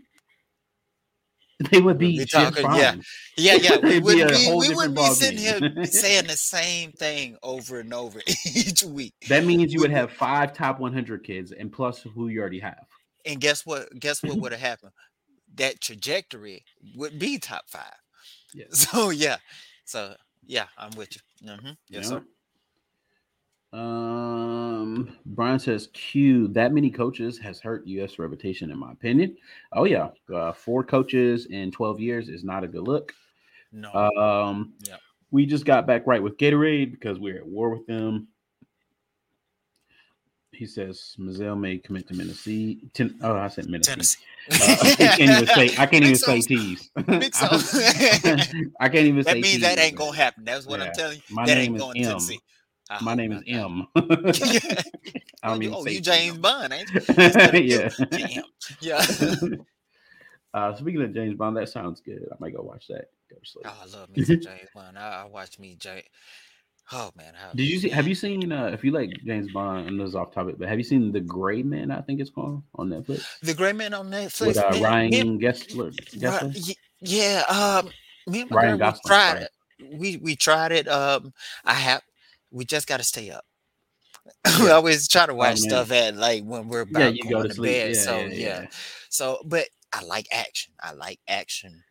they 1.71 1.81
would 1.81 1.97
be 1.97 2.17
We're 2.17 2.25
just 2.25 2.34
talking- 2.53 2.63
fine. 2.63 2.79
yeah. 2.79 3.55
Yeah, 3.57 3.77
yeah. 3.81 3.99
We 3.99 4.21
It'd 4.21 4.29
be 4.29 4.45
be, 4.45 4.53
we 4.53 4.75
wouldn't 4.75 4.95
be 4.95 5.05
sitting 5.07 5.38
game. 5.43 5.73
here 5.73 5.85
saying 5.85 6.27
the 6.27 6.38
same 6.38 6.91
thing 6.91 7.38
over 7.41 7.79
and 7.79 7.93
over 7.93 8.19
each 8.45 8.84
week. 8.84 9.13
That 9.27 9.43
means 9.45 9.73
you 9.73 9.79
would 9.81 9.91
have 9.91 10.11
five 10.11 10.53
top 10.53 10.79
100 10.79 11.23
kids 11.23 11.51
and 11.51 11.71
plus 11.71 12.01
who 12.01 12.27
you 12.27 12.39
already 12.41 12.59
have. 12.59 12.85
And 13.25 13.41
guess 13.41 13.65
what? 13.65 13.89
Guess 13.99 14.23
what 14.23 14.38
would 14.38 14.51
have 14.51 14.61
happened? 14.61 14.91
That 15.55 15.81
trajectory 15.81 16.63
would 16.95 17.17
be 17.19 17.39
top 17.39 17.63
five. 17.67 17.93
Yeah. 18.53 18.65
So 18.71 19.09
yeah. 19.09 19.38
So 19.85 20.15
yeah, 20.45 20.67
I'm 20.77 20.91
with 20.95 21.09
you. 21.15 21.51
hmm 21.51 21.65
Yes, 21.65 21.75
Yeah. 21.89 22.01
sir. 22.03 22.23
Um, 23.73 25.15
Brian 25.26 25.60
says 25.60 25.89
Q. 25.94 26.48
That 26.49 26.73
many 26.73 26.89
coaches 26.89 27.38
has 27.39 27.60
hurt 27.60 27.85
U.S. 27.88 28.18
reputation, 28.19 28.72
in 28.72 28.77
my 28.80 28.91
opinion. 28.91 29.38
Oh 29.73 29.84
yeah, 29.84 30.10
uh, 30.34 30.53
four 30.53 30.84
coaches 30.84 31.48
in 31.48 31.72
12 31.72 31.99
years 31.99 32.30
is 32.30 32.44
not 32.44 32.64
a 32.64 32.68
good 32.68 32.88
look. 32.88 33.14
No. 33.72 33.91
Um, 33.94 34.73
Yeah. 34.80 34.98
we 35.31 35.45
just 35.45 35.65
got 35.65 35.85
back 35.85 36.07
right 36.07 36.23
with 36.23 36.38
Gatorade 36.38 36.91
because 36.91 37.19
we're 37.19 37.38
at 37.38 37.45
war 37.48 37.69
with 37.69 37.85
them. 37.88 38.30
He 40.53 40.65
says 40.65 41.15
Mizell 41.19 41.60
may 41.60 41.77
commit 41.77 42.07
to 42.07 42.15
Tennessee. 42.15 42.80
Ten, 42.94 43.15
oh, 43.22 43.35
I 43.35 43.48
said 43.49 43.65
Tennessee. 43.65 43.91
Tennessee. 43.91 44.19
Uh, 44.49 44.77
I 44.81 44.95
can't 44.95 45.22
even 45.22 45.48
say. 45.48 45.76
I 45.77 45.85
can't 45.85 46.03
even 46.06 46.15
say 46.15 46.41
tees. 46.41 46.89
I 46.98 47.03
can't 48.89 48.95
even 48.95 49.23
say. 49.23 49.34
that 49.34 49.39
means 49.39 49.61
that 49.61 49.77
ain't 49.77 49.98
gonna 49.98 50.15
happen. 50.15 50.45
That's 50.45 50.65
what 50.65 50.80
Yeah. 50.80 50.85
I'm 50.88 50.94
telling 50.94 51.18
you. 51.18 51.35
My 51.35 51.45
that 51.45 51.56
name 51.56 51.76
ain't 51.76 51.76
is 51.76 51.81
going 51.84 51.98
M. 51.98 52.19
I 52.89 53.03
My 53.03 53.15
name 53.15 53.31
is. 53.31 53.43
M. 53.47 53.88
Don't 53.95 54.05
oh, 55.43 55.55
you, 55.55 55.61
even 55.64 55.73
oh, 55.73 55.84
say 55.84 55.91
you 55.93 56.01
James. 56.01 56.38
Bond, 56.38 56.73
ain't 56.73 56.89
you? 56.89 57.01
Yeah. 57.61 57.89
Damn. 58.09 58.43
Yeah. 58.81 59.05
uh, 60.53 60.76
speaking 60.76 61.01
of 61.01 61.14
James 61.14 61.35
Bond, 61.35 61.57
that 61.57 61.69
sounds 61.69 62.01
good. 62.01 62.27
I 62.31 62.35
might 62.39 62.55
go 62.55 62.61
watch 62.61 62.88
that. 62.88 63.09
Go 63.30 63.38
to 63.38 63.45
sleep. 63.45 63.65
Oh, 63.68 63.84
I 63.84 63.97
love 63.97 64.09
me 64.09 64.23
James 64.23 64.69
Bond. 64.73 64.97
I, 64.97 65.23
I 65.23 65.26
watch 65.26 65.59
me 65.59 65.76
James. 65.80 66.03
Oh 66.91 67.11
man, 67.18 67.34
how, 67.35 67.51
Did 67.51 67.64
you 67.64 67.80
see? 67.80 67.89
Have 67.89 68.07
you 68.07 68.15
seen? 68.15 68.49
Uh, 68.49 68.68
if 68.68 68.81
you 68.81 68.91
like 68.91 69.09
James 69.26 69.51
Bond, 69.51 69.89
and 69.89 69.99
this 69.99 70.07
is 70.09 70.15
off 70.15 70.34
topic, 70.34 70.55
but 70.57 70.69
have 70.69 70.77
you 70.77 70.85
seen 70.85 71.11
The 71.11 71.19
Gray 71.19 71.61
Man? 71.61 71.91
I 71.91 71.99
think 71.99 72.22
it's 72.22 72.30
called 72.30 72.64
on 72.76 72.89
Netflix 72.89 73.26
the 73.41 73.53
Gray 73.53 73.73
Man 73.73 73.93
on 73.93 74.09
Netflix? 74.09 74.47
with 74.47 74.57
uh, 74.57 74.69
man, 74.72 74.84
Ryan 74.84 75.38
me 75.38 75.45
Gessler. 75.45 75.91
Gessler? 76.18 76.76
yeah, 77.01 77.43
um, 77.49 77.89
me 78.26 78.41
and 78.41 78.51
my 78.51 78.55
Ryan 78.57 78.77
girl, 78.77 78.88
we 78.88 78.91
Gosling, 78.91 79.01
tried 79.05 79.30
sorry. 79.31 79.41
it. 79.43 79.99
We 79.99 80.18
we 80.18 80.35
tried 80.38 80.72
it. 80.72 80.88
Um, 80.88 81.34
I 81.65 81.73
have. 81.73 82.01
We 82.57 82.65
just 82.65 82.88
got 82.88 82.97
to 82.97 83.03
stay 83.03 83.29
up. 83.29 83.45
we 84.59 84.69
always 84.69 85.07
try 85.07 85.25
to 85.25 85.31
oh, 85.31 85.35
watch 85.35 85.59
man. 85.61 85.69
stuff 85.69 85.91
at 85.91 86.15
like 86.15 86.43
when 86.43 86.67
we're 86.67 86.81
about 86.81 86.99
Yeah, 86.99 87.09
you 87.09 87.23
go 87.23 87.29
going 87.29 87.49
to 87.49 87.55
to, 87.55 87.61
bed. 87.61 87.95
Yeah, 87.95 88.01
so 88.01 88.17
yeah, 88.17 88.25
yeah, 88.25 88.61
yeah. 88.61 88.67
So, 89.09 89.41
but 89.45 89.67
I 89.93 90.03
like 90.03 90.27
action. 90.31 90.73
I 90.81 90.93
like 90.93 91.19
action 91.27 91.84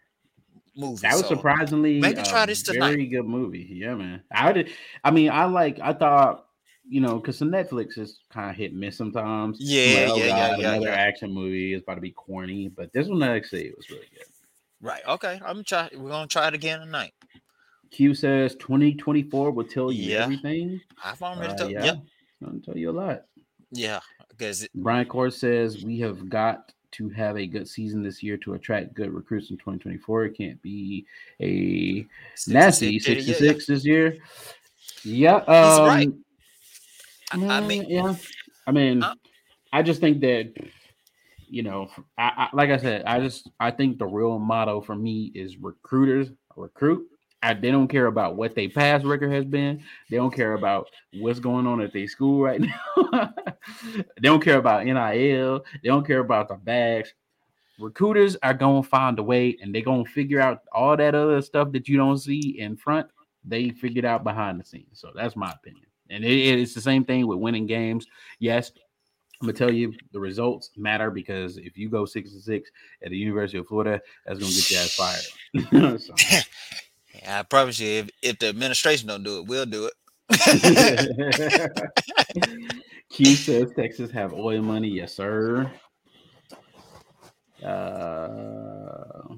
movies. 0.77 1.01
That 1.01 1.13
was 1.13 1.23
so 1.23 1.37
surprisingly 1.37 2.01
maybe 2.01 2.23
try 2.23 2.45
a 2.45 2.47
this 2.47 2.63
tonight. 2.63 2.91
Very 2.91 3.07
good 3.07 3.27
movie. 3.27 3.67
Yeah, 3.71 3.95
man. 3.95 4.23
I 4.31 4.53
did. 4.53 4.71
I 5.05 5.13
mean, 5.13 5.31
I 5.31 5.45
like. 5.45 5.79
I 5.81 5.93
thought. 5.93 6.43
You 6.89 7.01
know, 7.01 7.17
because 7.17 7.41
the 7.41 7.47
Netflix 7.47 7.99
is 7.99 8.21
kind 8.31 8.49
of 8.49 8.55
hit 8.55 8.71
and 8.71 8.79
miss 8.79 8.97
sometimes. 8.97 9.57
Yeah, 9.59 10.05
like, 10.05 10.11
oh, 10.11 10.17
yeah, 10.19 10.25
yeah, 10.25 10.51
God, 10.51 10.61
yeah, 10.61 10.69
Another 10.71 10.87
yeah. 10.87 10.95
action 10.95 11.33
movie 11.33 11.75
is 11.75 11.83
about 11.83 11.97
to 11.97 12.01
be 12.01 12.13
corny, 12.13 12.69
but 12.69 12.93
this 12.93 13.09
one 13.09 13.25
actually 13.25 13.73
was 13.77 13.91
really 13.91 14.07
good. 14.15 14.27
Right. 14.81 15.03
Okay. 15.05 15.41
I'm 15.45 15.65
try. 15.65 15.89
We're 15.97 16.11
gonna 16.11 16.29
try 16.29 16.47
it 16.47 16.55
again 16.55 16.79
tonight. 16.79 17.13
Q 17.91 18.15
says 18.15 18.55
2024 18.57 19.51
will 19.51 19.65
tell 19.65 19.93
you 19.93 20.13
Yeah. 20.13 20.25
everything. 20.25 20.81
I've 21.03 21.23
already 21.23 21.53
Uh, 21.53 21.57
told. 21.57 21.71
yeah, 21.73 21.85
Yeah. 21.85 21.95
I'll 22.47 22.61
tell 22.61 22.77
you 22.77 22.91
a 22.91 22.93
lot. 22.93 23.23
Yeah. 23.71 24.01
Because 24.29 24.67
Brian 24.75 25.07
Core 25.07 25.31
says 25.31 25.85
we 25.85 25.99
have 26.01 26.29
got 26.29 26.73
to 26.93 27.09
have 27.11 27.37
a 27.37 27.47
good 27.47 27.69
season 27.69 28.03
this 28.03 28.23
year 28.23 28.37
to 28.39 28.55
attract 28.55 28.95
good 28.95 29.13
recruits 29.13 29.51
in 29.51 29.57
2024. 29.57 30.27
It 30.27 30.37
can't 30.37 30.61
be 30.63 31.07
a 31.41 32.07
nasty 32.49 32.99
66 32.99 33.67
this 33.67 33.85
year. 33.85 34.19
Yeah, 35.05 35.37
um, 35.37 35.87
right. 35.87 36.09
I, 37.31 37.35
I 37.35 37.39
mm, 37.39 37.67
mean, 37.67 37.87
yeah. 37.89 38.15
I 38.67 38.73
mean, 38.73 39.03
Uh, 39.03 39.15
I 39.73 39.83
just 39.83 40.01
think 40.01 40.21
that 40.21 40.53
you 41.49 41.63
know, 41.63 41.89
I, 42.19 42.49
I 42.53 42.57
like 42.57 42.71
I 42.71 42.77
said, 42.77 43.05
I 43.05 43.21
just 43.21 43.51
I 43.61 43.71
think 43.71 43.99
the 43.99 44.07
real 44.07 44.39
motto 44.39 44.81
for 44.81 44.97
me 44.97 45.31
is 45.35 45.57
recruiters 45.59 46.31
recruit. 46.57 47.07
I, 47.47 47.55
they 47.55 47.71
don't 47.71 47.89
care 47.89 48.07
about 48.07 48.37
what 48.37 48.55
their 48.55 48.69
past 48.69 49.05
record 49.05 49.31
has 49.33 49.45
been. 49.45 49.83
They 50.11 50.17
don't 50.17 50.35
care 50.35 50.55
about 50.55 50.89
what's 51.15 51.39
going 51.41 51.67
on 51.67 51.81
at 51.81 51.93
their 51.93 52.09
school 52.09 52.43
right 52.43 52.61
now. 53.13 53.33
they 53.93 54.03
don't 54.23 54.43
care 54.43 54.59
about 54.59 54.85
NIL. 54.85 55.65
They 55.83 55.89
don't 55.89 56.07
care 56.07 56.21
about 56.21 56.49
the 56.49 56.55
bags. 56.57 57.15
Recruiters 57.79 58.37
are 58.43 58.55
gonna 58.55 58.83
find 58.83 59.19
a 59.19 59.23
way, 59.23 59.57
and 59.61 59.75
they're 59.75 59.83
gonna 59.83 60.05
figure 60.05 60.41
out 60.41 60.63
all 60.73 60.97
that 60.97 61.15
other 61.15 61.41
stuff 61.43 61.73
that 61.73 61.89
you 61.89 61.97
don't 61.97 62.19
see 62.19 62.59
in 62.59 62.77
front. 62.77 63.07
They 63.45 63.71
figured 63.71 64.05
out 64.07 64.25
behind 64.25 64.59
the 64.59 64.65
scenes. 64.65 64.99
So 64.99 65.11
that's 65.15 65.37
my 65.37 65.51
opinion. 65.53 65.85
And 66.11 66.25
it- 66.25 66.59
it's 66.61 66.75
the 66.75 66.81
same 66.81 67.05
thing 67.05 67.27
with 67.27 67.39
winning 67.39 67.67
games. 67.67 68.07
Yes, 68.39 68.73
I'm 69.41 69.47
gonna 69.49 69.59
tell 69.59 69.73
you 69.73 69.93
the 70.13 70.19
results 70.21 70.71
matter 70.77 71.11
because 71.11 71.59
if 71.59 71.77
you 71.77 71.91
go 71.91 72.07
six 72.07 72.33
and 72.33 72.43
six 72.43 72.71
at 73.03 73.11
the 73.11 73.17
University 73.19 73.59
of 73.59 73.67
Florida, 73.67 74.01
that's 74.25 74.39
gonna 74.39 74.51
get 74.53 74.71
your 74.71 74.81
ass 74.81 74.95
fired. 74.95 76.07
I 77.29 77.43
promise 77.45 77.81
you, 77.81 77.89
if, 78.01 78.11
if 78.23 78.39
the 78.41 78.49
administration 78.49 79.09
don't 79.09 79.25
do 79.25 79.39
it, 79.41 79.47
we'll 79.47 79.67
do 79.67 79.87
it. 79.87 79.95
Q 83.11 83.37
says 83.37 83.71
Texas 83.79 84.11
have 84.13 84.33
oil 84.35 84.63
money. 84.63 84.89
Yes, 84.89 85.15
sir. 85.15 85.73
Uh, 87.65 89.29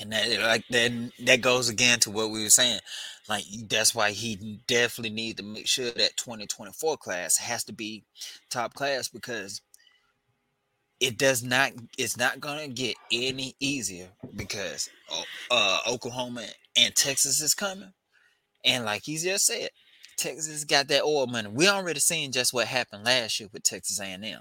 And 0.00 0.12
that 0.12 0.28
like 0.42 0.64
then 0.70 1.12
that 1.24 1.40
goes 1.40 1.70
again 1.70 2.00
to 2.00 2.10
what 2.10 2.30
we 2.30 2.44
were 2.44 2.50
saying. 2.50 2.80
Like 3.28 3.44
that's 3.68 3.94
why 3.94 4.12
he 4.12 4.60
definitely 4.68 5.14
need 5.14 5.38
to 5.38 5.42
make 5.42 5.68
sure 5.68 5.90
that 5.92 6.16
2024 6.18 6.98
class 6.98 7.38
has 7.38 7.64
to 7.64 7.72
be 7.74 8.04
top 8.50 8.74
class 8.74 9.08
because 9.08 9.62
it 11.00 11.16
does 11.16 11.42
not 11.42 11.72
it's 11.96 12.16
not 12.16 12.40
gonna 12.40 12.68
get 12.68 12.96
any 13.12 13.54
easier 13.60 14.08
because 14.34 14.90
uh 15.50 15.78
Oklahoma 15.86 16.44
and 16.76 16.94
Texas 16.94 17.40
is 17.40 17.54
coming. 17.54 17.92
And 18.64 18.84
like 18.84 19.02
he 19.04 19.16
just 19.16 19.46
said, 19.46 19.70
Texas 20.16 20.64
got 20.64 20.88
that 20.88 21.04
oil 21.04 21.26
money. 21.26 21.48
We 21.48 21.68
already 21.68 22.00
seen 22.00 22.32
just 22.32 22.52
what 22.52 22.66
happened 22.66 23.04
last 23.04 23.38
year 23.38 23.48
with 23.52 23.62
Texas 23.62 24.00
A&M. 24.00 24.40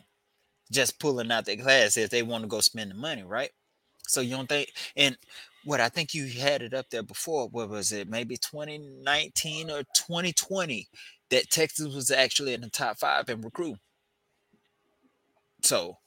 Just 0.72 1.00
pulling 1.00 1.32
out 1.32 1.46
their 1.46 1.56
class 1.56 1.96
if 1.98 2.10
they 2.10 2.24
want 2.24 2.44
to 2.44 2.48
go 2.48 2.60
spend 2.60 2.92
the 2.92 2.96
money, 2.96 3.24
right? 3.24 3.52
So 4.08 4.22
you 4.22 4.36
don't 4.36 4.50
think 4.50 4.74
and 4.96 5.18
what 5.64 5.82
I 5.82 5.90
think 5.90 6.14
you 6.14 6.28
had 6.28 6.62
it 6.62 6.74
up 6.74 6.90
there 6.90 7.04
before, 7.04 7.50
what 7.50 7.70
was 7.70 7.92
it, 7.92 8.10
maybe 8.10 8.38
2019 8.38 9.70
or 9.70 9.84
2020, 9.96 10.88
that 11.30 11.50
Texas 11.50 11.94
was 11.94 12.10
actually 12.10 12.54
in 12.54 12.62
the 12.62 12.70
top 12.70 12.98
five 12.98 13.28
in 13.30 13.42
recruit. 13.42 13.78
So 15.62 15.98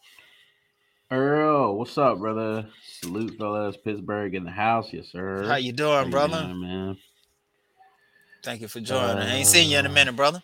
Earl, 1.10 1.76
what's 1.78 1.98
up, 1.98 2.18
brother? 2.18 2.68
Salute, 3.00 3.36
fellas. 3.38 3.76
Pittsburgh 3.76 4.34
in 4.34 4.44
the 4.44 4.50
house, 4.50 4.92
yes, 4.92 5.08
sir. 5.10 5.44
how 5.48 5.56
you 5.56 5.72
How 5.98 6.04
doing, 6.04 6.06
you 6.06 6.10
brother? 6.10 6.28
doing, 6.28 6.60
man? 6.60 6.98
Thank 8.42 8.60
you 8.62 8.68
for 8.68 8.80
joining. 8.80 9.18
I 9.18 9.36
ain't 9.36 9.46
seen 9.46 9.70
you 9.70 9.78
in 9.78 9.86
a 9.86 9.90
Uh, 9.90 9.92
minute, 9.92 10.16
brother. 10.16 10.42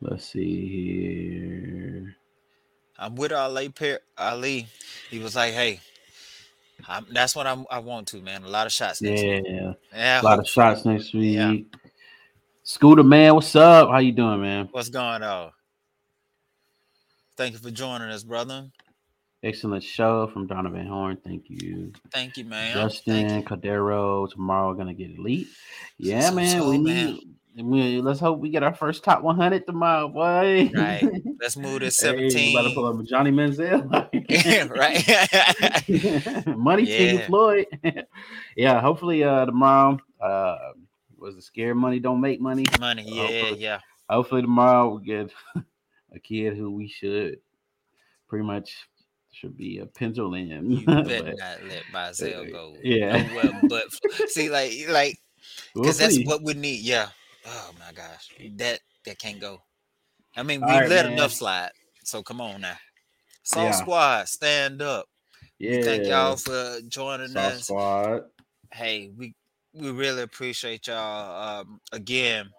Let's 0.00 0.26
see 0.32 0.68
here. 0.68 2.16
I'm 2.98 3.16
with 3.16 3.32
Ali. 3.32 3.72
Ali. 4.18 4.68
He 5.10 5.18
was 5.18 5.36
like, 5.36 5.54
"Hey, 5.54 5.80
I'm, 6.88 7.06
that's 7.12 7.36
what 7.36 7.46
I'm, 7.46 7.66
I 7.70 7.80
want 7.80 8.08
to, 8.08 8.22
man. 8.22 8.44
A 8.44 8.48
lot 8.48 8.66
of 8.66 8.72
shots 8.72 9.04
next 9.04 9.26
week. 9.26 9.42
Yeah, 9.44 9.74
Yeah. 9.92 10.20
a 10.20 10.24
lot 10.24 10.38
of 10.40 10.48
shots 10.48 10.84
next 10.84 11.14
week. 11.14 11.34
Yeah. 11.36 11.54
Scooter, 12.68 13.04
man, 13.04 13.32
what's 13.36 13.54
up? 13.54 13.90
How 13.90 13.98
you 13.98 14.10
doing, 14.10 14.40
man? 14.42 14.68
What's 14.72 14.88
going 14.88 15.22
on? 15.22 15.52
Thank 17.36 17.52
you 17.52 17.60
for 17.60 17.70
joining 17.70 18.08
us, 18.08 18.24
brother. 18.24 18.66
Excellent 19.44 19.84
show 19.84 20.26
from 20.26 20.48
Donovan 20.48 20.84
Horn. 20.88 21.16
Thank 21.24 21.44
you. 21.48 21.92
Thank 22.12 22.36
you, 22.36 22.44
man. 22.44 22.74
Justin 22.74 23.28
Thank 23.28 23.48
you. 23.48 23.56
Cadero 23.56 24.28
tomorrow 24.28 24.74
gonna 24.74 24.94
get 24.94 25.12
elite. 25.16 25.46
Yeah, 25.96 26.30
So- 26.30 26.34
man. 26.34 26.58
so, 26.58 26.68
we 26.68 26.78
need. 26.78 27.20
We, 27.62 28.00
let's 28.02 28.18
hope 28.18 28.40
we 28.40 28.50
get 28.50 28.64
our 28.64 28.74
first 28.74 29.04
top 29.04 29.22
100 29.22 29.64
tomorrow, 29.64 30.08
boy. 30.08 30.70
Right. 30.74 31.08
Let's 31.40 31.56
move 31.56 31.78
to 31.80 31.86
Hey, 31.86 31.90
17. 31.90 32.56
about 32.58 32.68
to 32.68 32.74
pull 32.74 32.84
up 32.84 33.02
Johnny 33.06 33.30
Manziel. 33.30 33.88
right. 34.76 36.46
Money 36.58 36.82
Yeah. 36.82 37.26
Floyd. 37.28 37.66
yeah, 38.56 38.80
hopefully 38.80 39.22
uh 39.22 39.44
tomorrow. 39.46 39.98
Uh 40.20 40.56
was 41.18 41.34
the 41.36 41.42
scared 41.42 41.76
money 41.76 41.98
don't 42.00 42.20
make 42.20 42.40
money. 42.40 42.64
Money. 42.80 43.04
Yeah, 43.06 43.26
Hopefully- 43.26 43.60
yeah. 43.62 43.80
Hopefully 44.08 44.42
tomorrow 44.42 44.88
we'll 44.88 44.98
get 44.98 45.32
a 46.14 46.18
kid 46.20 46.56
who 46.56 46.70
we 46.70 46.86
should 46.88 47.40
pretty 48.28 48.44
much 48.44 48.76
should 49.32 49.56
be 49.56 49.78
a 49.78 49.86
pencil 49.86 50.32
in. 50.34 50.48
You 50.70 50.86
better 50.86 51.02
But, 51.02 51.38
not 51.38 51.64
let 51.68 51.82
Mizell 51.92 52.50
go. 52.52 52.76
yeah. 52.82 53.58
but 53.68 53.84
see, 54.28 54.48
like, 54.48 54.72
like, 54.88 55.18
we'll 55.74 55.82
because 55.84 55.98
that's 55.98 56.14
see. 56.14 56.24
what 56.24 56.42
we 56.42 56.54
need. 56.54 56.80
Yeah. 56.82 57.08
Oh 57.46 57.70
my 57.78 57.92
gosh, 57.92 58.30
that 58.56 58.80
that 59.04 59.18
can't 59.18 59.40
go. 59.40 59.60
I 60.36 60.42
mean, 60.42 60.60
we 60.60 60.66
right, 60.66 60.88
let 60.88 61.04
man. 61.06 61.14
enough 61.14 61.32
slide. 61.32 61.70
So 62.04 62.22
come 62.22 62.40
on 62.40 62.60
now. 62.60 62.76
Soul 63.42 63.64
Yeah. 63.64 63.70
Squad, 63.72 64.28
stand 64.28 64.82
up. 64.82 65.06
yeah. 65.58 65.76
We 65.78 65.82
Thank 65.82 66.06
y'all 66.06 66.36
for 66.36 66.78
joining 66.88 67.28
South 67.28 67.52
us. 67.52 67.64
Squad. 67.64 68.22
hey, 68.72 69.10
we 69.16 69.34
we 69.76 69.90
really 69.90 70.22
appreciate 70.22 70.86
y'all. 70.86 71.60
Um, 71.60 71.80
again, 71.92 72.50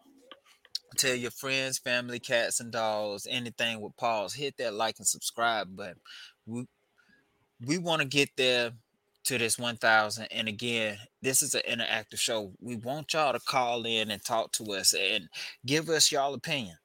tell 0.97 1.15
your 1.15 1.31
friends, 1.31 1.79
family, 1.79 2.19
cats 2.19 2.59
and 2.59 2.71
dogs, 2.71 3.27
anything 3.29 3.81
with 3.81 3.97
paws. 3.97 4.33
Hit 4.33 4.55
that 4.57 4.73
like 4.73 4.95
and 4.99 5.07
subscribe 5.07 5.75
button. 5.75 5.99
We 6.45 6.67
we 7.65 7.79
want 7.79 8.01
to 8.01 8.07
get 8.07 8.29
there 8.37 8.71
to 9.23 9.37
this 9.37 9.57
1000 9.59 10.25
and 10.31 10.47
again 10.47 10.97
this 11.21 11.41
is 11.41 11.53
an 11.53 11.61
interactive 11.67 12.17
show 12.17 12.53
we 12.61 12.77
want 12.77 13.11
y'all 13.11 13.33
to 13.33 13.39
call 13.39 13.85
in 13.85 14.09
and 14.09 14.23
talk 14.23 14.53
to 14.53 14.63
us 14.71 14.93
and 14.93 15.27
give 15.65 15.89
us 15.89 16.13
y'all 16.13 16.33
opinion 16.33 16.77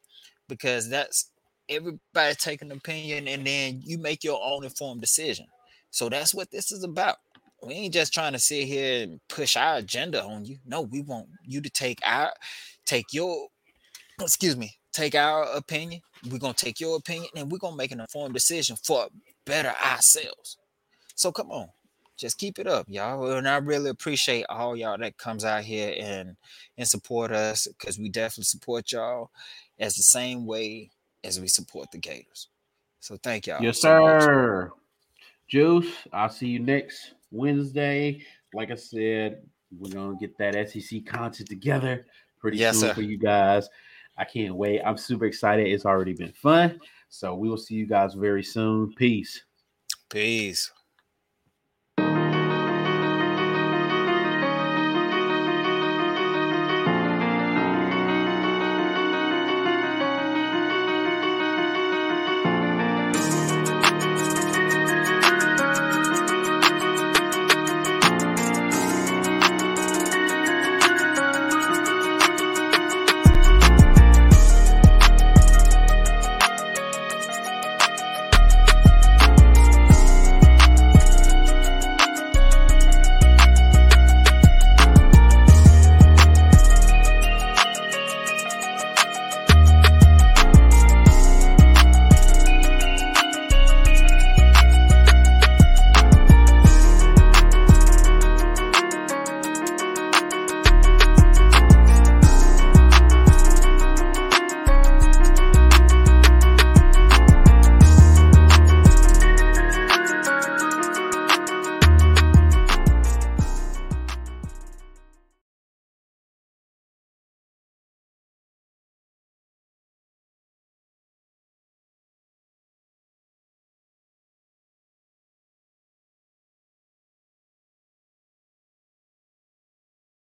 because 0.49 0.89
that's 0.89 1.31
everybody 1.69 2.35
take 2.35 2.61
an 2.63 2.73
opinion 2.73 3.29
and 3.29 3.47
then 3.47 3.81
you 3.85 3.97
make 3.97 4.25
your 4.25 4.41
own 4.43 4.65
informed 4.65 5.01
decision 5.01 5.47
so 5.91 6.09
that's 6.09 6.35
what 6.35 6.51
this 6.51 6.73
is 6.73 6.83
about 6.83 7.19
we 7.63 7.75
ain't 7.75 7.95
just 7.95 8.13
trying 8.13 8.33
to 8.33 8.39
sit 8.39 8.67
here 8.67 9.05
and 9.05 9.21
push 9.29 9.57
our 9.57 9.77
agenda 9.77 10.23
on 10.23 10.45
you. 10.45 10.59
No, 10.67 10.83
we 10.83 11.01
want 11.01 11.29
you 11.45 11.61
to 11.61 11.71
take 11.71 12.01
our 12.05 12.33
take 12.85 13.07
your 13.13 13.49
excuse 14.21 14.57
me, 14.57 14.75
take 14.93 15.15
our 15.15 15.45
opinion. 15.55 16.03
We're 16.31 16.39
gonna 16.39 16.55
take 16.55 16.81
your 16.81 16.97
opinion 16.97 17.31
and 17.37 17.51
we're 17.51 17.59
gonna 17.59 17.77
make 17.77 17.93
an 17.93 18.01
informed 18.01 18.35
decision 18.35 18.77
for 18.77 19.09
better 19.47 19.73
ourselves. 19.85 20.59
So 21.15 21.31
come 21.31 21.51
on, 21.51 21.69
just 22.17 22.39
keep 22.39 22.59
it 22.59 22.67
up, 22.67 22.87
y'all. 22.89 23.31
And 23.33 23.49
I 23.49 23.59
really 23.59 23.91
appreciate 23.91 24.45
all 24.49 24.77
y'all 24.77 24.99
that 24.99 25.17
comes 25.17 25.45
out 25.45 25.63
here 25.63 25.95
and 25.99 26.37
and 26.77 26.89
support 26.89 27.31
us 27.31 27.69
because 27.69 27.99
we 27.99 28.09
definitely 28.09 28.45
support 28.45 28.91
y'all 28.91 29.31
as 29.79 29.95
the 29.95 30.03
same 30.03 30.47
way 30.47 30.91
as 31.23 31.41
we 31.41 31.47
support 31.47 31.91
the 31.93 31.99
Gators. 31.99 32.49
So 32.99 33.17
thank 33.23 33.47
y'all. 33.47 33.63
Yes, 33.63 33.81
so 33.81 34.01
much. 34.01 34.23
sir. 34.23 34.73
Juice, 35.49 35.93
I'll 36.13 36.31
see 36.31 36.49
you 36.49 36.61
next 36.61 37.13
Wednesday. 37.33 38.23
Like 38.55 38.71
I 38.71 38.75
said, 38.77 39.43
we're 39.77 39.91
gonna 39.93 40.17
get 40.17 40.37
that 40.39 40.55
SEC 40.71 41.05
content 41.07 41.49
together 41.49 42.07
pretty 42.39 42.59
Yes, 42.59 42.79
soon 42.79 42.91
sir. 42.91 42.95
for 42.95 43.03
you 43.03 43.17
guys. 43.19 43.69
I 44.19 44.25
can't 44.25 44.55
wait. 44.55 44.81
I'm 44.83 44.99
super 44.99 45.25
excited. 45.25 45.67
It's 45.67 45.87
already 45.87 46.13
been 46.13 46.33
fun. 46.33 46.79
So 47.09 47.35
we 47.35 47.49
will 47.49 47.57
see 47.57 47.75
you 47.75 47.87
guys 47.87 48.15
very 48.15 48.43
soon. 48.43 48.93
Peace. 48.95 49.45
Peace. 50.11 50.71